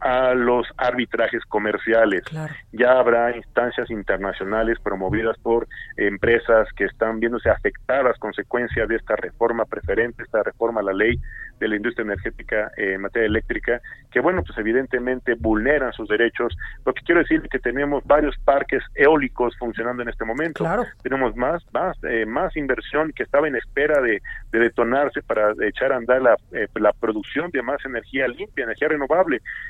a 0.00 0.34
los 0.34 0.66
arbitrajes 0.76 1.44
comerciales. 1.46 2.22
Ya 2.72 2.92
habrá 2.92 3.36
instancias 3.36 3.90
internacionales 3.90 4.78
promovidas 4.82 5.36
por 5.38 5.68
empresas 5.96 6.68
que 6.76 6.84
están 6.84 7.20
viéndose 7.20 7.50
afectadas 7.50 8.18
consecuencias 8.18 8.88
de 8.88 8.96
esta 8.96 9.16
reforma 9.16 9.64
preferente, 9.64 10.22
esta 10.22 10.42
reforma 10.42 10.80
a 10.80 10.84
la 10.84 10.92
ley 10.92 11.18
de 11.58 11.68
la 11.68 11.76
industria 11.76 12.04
energética 12.04 12.70
en 12.76 13.00
materia 13.00 13.26
eléctrica, 13.26 13.80
que 14.10 14.20
bueno, 14.20 14.42
pues 14.44 14.56
evidentemente 14.58 15.34
vulneran 15.34 15.92
sus 15.92 16.08
derechos. 16.08 16.56
Lo 16.84 16.92
que 16.92 17.02
quiero 17.02 17.22
decir 17.22 17.40
es 17.42 17.50
que 17.50 17.58
tenemos 17.58 18.04
varios 18.04 18.36
parques 18.44 18.82
eólicos 18.94 19.56
funcionando 19.58 20.02
en 20.02 20.10
este 20.10 20.24
momento. 20.24 20.64
Tenemos 21.02 21.34
más, 21.34 21.64
más, 21.72 21.96
eh, 22.04 22.26
más 22.26 22.56
inversión 22.56 23.12
que 23.12 23.22
estaba 23.22 23.48
en 23.48 23.56
espera 23.56 24.00
de, 24.00 24.20
detonarse 24.52 25.20
para 25.22 25.52
echar 25.66 25.92
a 25.92 25.96
andar 25.96 26.22
la, 26.22 26.34
eh, 26.52 26.66
la 26.76 26.92
producción 26.94 27.50
de 27.50 27.60
más 27.60 27.84
energía 27.84 28.26
limpia, 28.26 28.64
energía 28.64 28.88
renovable 28.88 29.25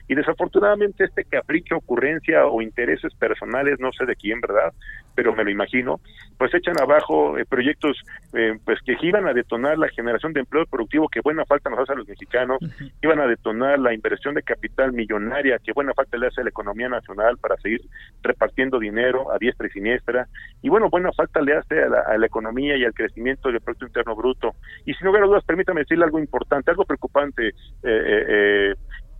y 0.08 0.14
desafortunadamente 0.14 1.04
este 1.04 1.24
capricho, 1.24 1.76
ocurrencia 1.76 2.46
o 2.46 2.62
intereses 2.62 3.14
personales, 3.14 3.78
no 3.80 3.92
sé 3.92 4.06
de 4.06 4.16
quién, 4.16 4.40
¿verdad? 4.40 4.72
Pero 5.14 5.34
me 5.34 5.44
lo 5.44 5.50
imagino, 5.50 6.00
pues 6.38 6.54
echan 6.54 6.80
abajo 6.80 7.38
eh, 7.38 7.44
proyectos 7.44 7.96
eh, 8.34 8.58
pues 8.64 8.78
que 8.84 8.96
iban 9.02 9.26
a 9.26 9.32
detonar 9.32 9.78
la 9.78 9.88
generación 9.88 10.32
de 10.32 10.40
empleo 10.40 10.66
productivo 10.66 11.08
que 11.08 11.20
buena 11.20 11.44
falta 11.44 11.70
nos 11.70 11.80
hace 11.80 11.92
a 11.92 11.96
los 11.96 12.08
mexicanos, 12.08 12.58
iban 13.02 13.20
a 13.20 13.26
detonar 13.26 13.78
la 13.78 13.94
inversión 13.94 14.34
de 14.34 14.42
capital 14.42 14.92
millonaria 14.92 15.58
que 15.58 15.72
buena 15.72 15.94
falta 15.94 16.18
le 16.18 16.26
hace 16.28 16.40
a 16.40 16.44
la 16.44 16.50
economía 16.50 16.88
nacional 16.88 17.38
para 17.38 17.56
seguir 17.56 17.80
repartiendo 18.22 18.78
dinero 18.78 19.32
a 19.32 19.38
diestra 19.38 19.66
y 19.66 19.70
siniestra, 19.70 20.28
y 20.62 20.68
bueno, 20.68 20.90
buena 20.90 21.12
falta 21.12 21.40
le 21.40 21.54
hace 21.54 21.82
a 21.82 21.88
la, 22.18 22.26
economía 22.26 22.76
y 22.76 22.84
al 22.84 22.92
crecimiento 22.92 23.50
del 23.50 23.60
Producto 23.60 23.86
Interno 23.86 24.16
Bruto. 24.16 24.54
Y 24.84 24.94
si 24.94 25.04
no 25.04 25.10
hubiera 25.10 25.26
dudas, 25.26 25.44
permítame 25.44 25.80
decirle 25.80 26.04
algo 26.04 26.18
importante, 26.18 26.70
algo 26.70 26.84
preocupante, 26.84 27.52
eh, 27.82 28.74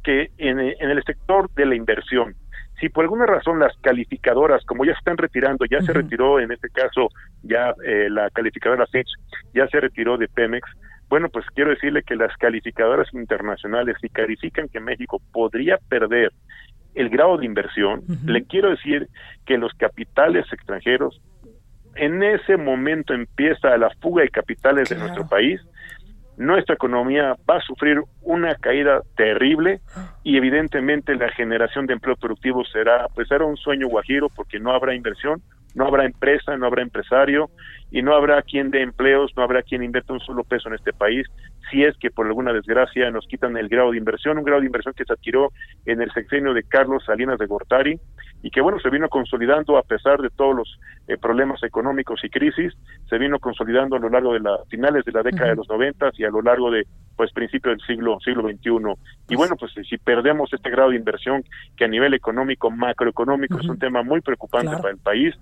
que 0.06 0.30
en, 0.38 0.60
el 0.60 1.02
sector 1.02 1.50
de 1.56 1.66
la 1.66 1.74
inversión, 1.74 2.36
si 2.80 2.88
por 2.88 3.02
alguna 3.02 3.26
razón 3.26 3.58
las 3.58 3.76
calificadoras, 3.78 4.64
como 4.64 4.84
ya 4.84 4.92
se 4.92 4.98
están 4.98 5.16
retirando, 5.16 5.64
ya 5.64 5.80
se 5.82 5.92
retiró 5.92 6.38
en 6.38 6.52
este 6.52 6.70
caso 6.70 7.08
ya 7.42 7.74
eh, 7.84 8.08
la 8.08 8.30
calificadora 8.30 8.86
Fitch, 8.86 9.08
ya 9.52 9.66
se 9.66 9.80
retiró 9.80 10.16
de 10.16 10.28
Pemex, 10.28 10.68
bueno, 11.08 11.28
pues 11.28 11.44
quiero 11.56 11.70
decirle 11.70 12.04
que 12.04 12.14
las 12.14 12.36
calificadoras 12.36 13.12
internacionales, 13.14 13.96
si 14.00 14.08
califican 14.08 14.68
que 14.68 14.78
México 14.78 15.20
podría 15.32 15.78
perder 15.88 16.30
el 16.94 17.08
grado 17.08 17.36
de 17.38 17.46
inversión, 17.46 18.02
le 18.26 18.44
quiero 18.44 18.70
decir 18.70 19.08
que 19.44 19.58
los 19.58 19.72
capitales 19.74 20.46
extranjeros, 20.52 21.20
en 21.96 22.22
ese 22.22 22.56
momento 22.56 23.12
empieza 23.12 23.76
la 23.76 23.90
fuga 24.00 24.22
de 24.22 24.28
capitales 24.28 24.88
de 24.88 24.96
nuestro 24.96 25.28
país, 25.28 25.60
nuestra 26.36 26.74
economía 26.74 27.34
va 27.48 27.56
a 27.56 27.60
sufrir 27.62 28.00
una 28.22 28.54
caída 28.56 29.00
terrible 29.16 29.80
y 30.22 30.36
evidentemente 30.36 31.14
la 31.14 31.30
generación 31.30 31.86
de 31.86 31.94
empleo 31.94 32.16
productivo 32.16 32.64
será 32.64 33.06
pues 33.14 33.28
será 33.28 33.44
un 33.44 33.56
sueño 33.56 33.88
guajiro 33.88 34.28
porque 34.28 34.60
no 34.60 34.72
habrá 34.72 34.94
inversión, 34.94 35.42
no 35.74 35.86
habrá 35.86 36.04
empresa, 36.04 36.56
no 36.56 36.66
habrá 36.66 36.82
empresario 36.82 37.50
y 37.90 38.02
no 38.02 38.14
habrá 38.14 38.42
quien 38.42 38.70
dé 38.70 38.82
empleos, 38.82 39.32
no 39.36 39.42
habrá 39.42 39.62
quien 39.62 39.82
invierta 39.82 40.12
un 40.12 40.20
solo 40.20 40.44
peso 40.44 40.68
en 40.68 40.74
este 40.74 40.92
país 40.92 41.26
si 41.70 41.82
es 41.82 41.96
que 41.98 42.10
por 42.10 42.26
alguna 42.26 42.52
desgracia 42.52 43.10
nos 43.10 43.26
quitan 43.26 43.56
el 43.56 43.68
grado 43.68 43.90
de 43.90 43.98
inversión, 43.98 44.38
un 44.38 44.44
grado 44.44 44.60
de 44.60 44.66
inversión 44.66 44.94
que 44.94 45.04
se 45.04 45.12
adquirió 45.12 45.50
en 45.84 46.00
el 46.00 46.12
sexenio 46.12 46.54
de 46.54 46.62
Carlos 46.62 47.04
Salinas 47.04 47.38
de 47.38 47.46
Gortari 47.46 47.98
y 48.42 48.50
que 48.50 48.60
bueno, 48.60 48.78
se 48.78 48.90
vino 48.90 49.08
consolidando 49.08 49.76
a 49.76 49.82
pesar 49.82 50.20
de 50.20 50.30
todos 50.30 50.54
los 50.54 50.78
eh, 51.08 51.16
problemas 51.16 51.62
económicos 51.62 52.22
y 52.22 52.28
crisis, 52.28 52.74
se 53.08 53.18
vino 53.18 53.38
consolidando 53.38 53.96
a 53.96 53.98
lo 53.98 54.08
largo 54.08 54.34
de 54.34 54.40
las 54.40 54.60
finales 54.68 55.04
de 55.04 55.12
la 55.12 55.22
década 55.22 55.50
de 55.50 55.56
los 55.56 55.68
noventas 55.68 56.18
y 56.18 56.24
a 56.24 56.30
lo 56.30 56.42
largo 56.42 56.70
de 56.70 56.86
pues 57.16 57.32
principio 57.32 57.70
del 57.70 57.80
siglo 57.80 58.18
siglo 58.20 58.42
XXI. 58.42 58.70
Y 59.30 59.36
bueno, 59.36 59.56
pues 59.56 59.72
si 59.88 59.96
perdemos 59.98 60.52
este 60.52 60.70
grado 60.70 60.90
de 60.90 60.96
inversión 60.96 61.42
que 61.76 61.86
a 61.86 61.88
nivel 61.88 62.14
económico, 62.14 62.70
macroeconómico 62.70 63.58
es 63.58 63.66
un 63.66 63.78
tema 63.78 64.02
muy 64.02 64.20
preocupante 64.20 64.76
para 64.76 64.90
el 64.90 64.98
país, 64.98 65.34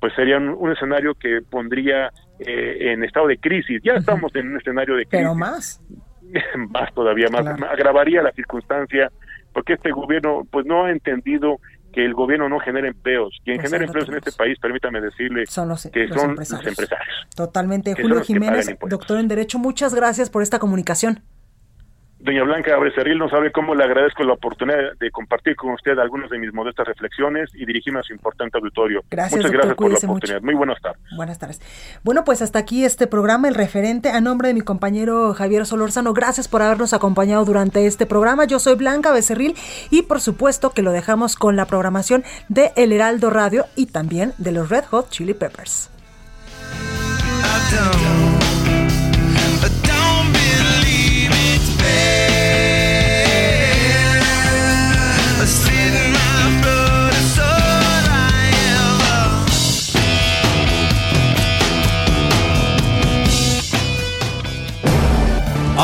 pues 0.00 0.12
sería 0.14 0.38
un, 0.38 0.72
escenario 0.72 1.14
que 1.14 1.40
pondría 1.48 2.10
eh, 2.38 2.92
en 2.92 3.04
estado 3.04 3.28
de 3.28 3.38
crisis. 3.38 3.80
Ya 3.82 3.94
estamos 3.94 4.34
en 4.34 4.48
un 4.48 4.56
escenario 4.58 4.96
de 4.96 5.06
crisis. 5.06 5.24
Pero 5.24 5.34
más. 5.34 5.80
más 6.70 6.92
todavía 6.94 7.28
más. 7.28 7.46
Agravaría 7.62 8.22
la 8.22 8.32
circunstancia 8.32 9.10
porque 9.52 9.74
este 9.74 9.92
gobierno 9.92 10.42
pues 10.50 10.66
no 10.66 10.84
ha 10.84 10.90
entendido 10.90 11.58
que 11.92 12.04
el 12.04 12.12
gobierno 12.12 12.48
no 12.48 12.58
genera 12.58 12.88
empleos. 12.88 13.40
Quien 13.44 13.60
genera 13.60 13.84
empleos 13.84 14.08
en 14.08 14.16
este 14.16 14.32
país, 14.32 14.58
permítame 14.58 15.00
decirle 15.00 15.46
son 15.46 15.68
los, 15.68 15.88
que 15.92 16.08
son 16.08 16.30
empresarios. 16.30 16.64
los 16.64 16.66
empresarios. 16.66 17.28
Totalmente. 17.36 17.94
Julio 17.94 18.20
Jiménez, 18.22 18.76
doctor 18.88 19.20
en 19.20 19.28
Derecho, 19.28 19.58
muchas 19.58 19.94
gracias 19.94 20.28
por 20.28 20.42
esta 20.42 20.58
comunicación. 20.58 21.22
Doña 22.24 22.42
Blanca 22.42 22.74
Abrecerril 22.74 23.18
no 23.18 23.28
sabe 23.28 23.52
cómo 23.52 23.74
le 23.74 23.84
agradezco 23.84 24.24
la 24.24 24.32
oportunidad 24.32 24.96
de 24.98 25.10
compartir 25.10 25.56
con 25.56 25.72
usted 25.72 25.98
algunas 25.98 26.30
de 26.30 26.38
mis 26.38 26.54
modestas 26.54 26.86
reflexiones 26.86 27.50
y 27.52 27.66
dirigirme 27.66 28.00
a 28.00 28.02
su 28.02 28.14
importante 28.14 28.56
auditorio. 28.56 29.02
Gracias, 29.10 29.36
Muchas 29.36 29.52
gracias 29.52 29.74
por 29.74 29.90
la 29.90 29.98
oportunidad. 29.98 30.40
Muy 30.40 30.54
buenas 30.54 30.80
tardes. 30.80 31.02
Buenas 31.14 31.38
tardes. 31.38 31.60
Bueno, 32.02 32.24
pues 32.24 32.40
hasta 32.40 32.58
aquí 32.58 32.82
este 32.82 33.06
programa, 33.06 33.46
el 33.48 33.54
referente, 33.54 34.08
a 34.08 34.22
nombre 34.22 34.48
de 34.48 34.54
mi 34.54 34.62
compañero 34.62 35.34
Javier 35.34 35.66
Solórzano. 35.66 36.14
Gracias 36.14 36.48
por 36.48 36.62
habernos 36.62 36.94
acompañado 36.94 37.44
durante 37.44 37.86
este 37.86 38.06
programa. 38.06 38.46
Yo 38.46 38.58
soy 38.58 38.76
Blanca 38.76 39.12
Becerril 39.12 39.54
y 39.90 40.00
por 40.00 40.18
supuesto 40.22 40.70
que 40.70 40.80
lo 40.80 40.92
dejamos 40.92 41.36
con 41.36 41.56
la 41.56 41.66
programación 41.66 42.24
de 42.48 42.72
El 42.76 42.92
Heraldo 42.92 43.28
Radio 43.28 43.66
y 43.76 43.84
también 43.84 44.32
de 44.38 44.52
los 44.52 44.70
Red 44.70 44.84
Hot 44.86 45.10
Chili 45.10 45.34
Peppers. 45.34 45.90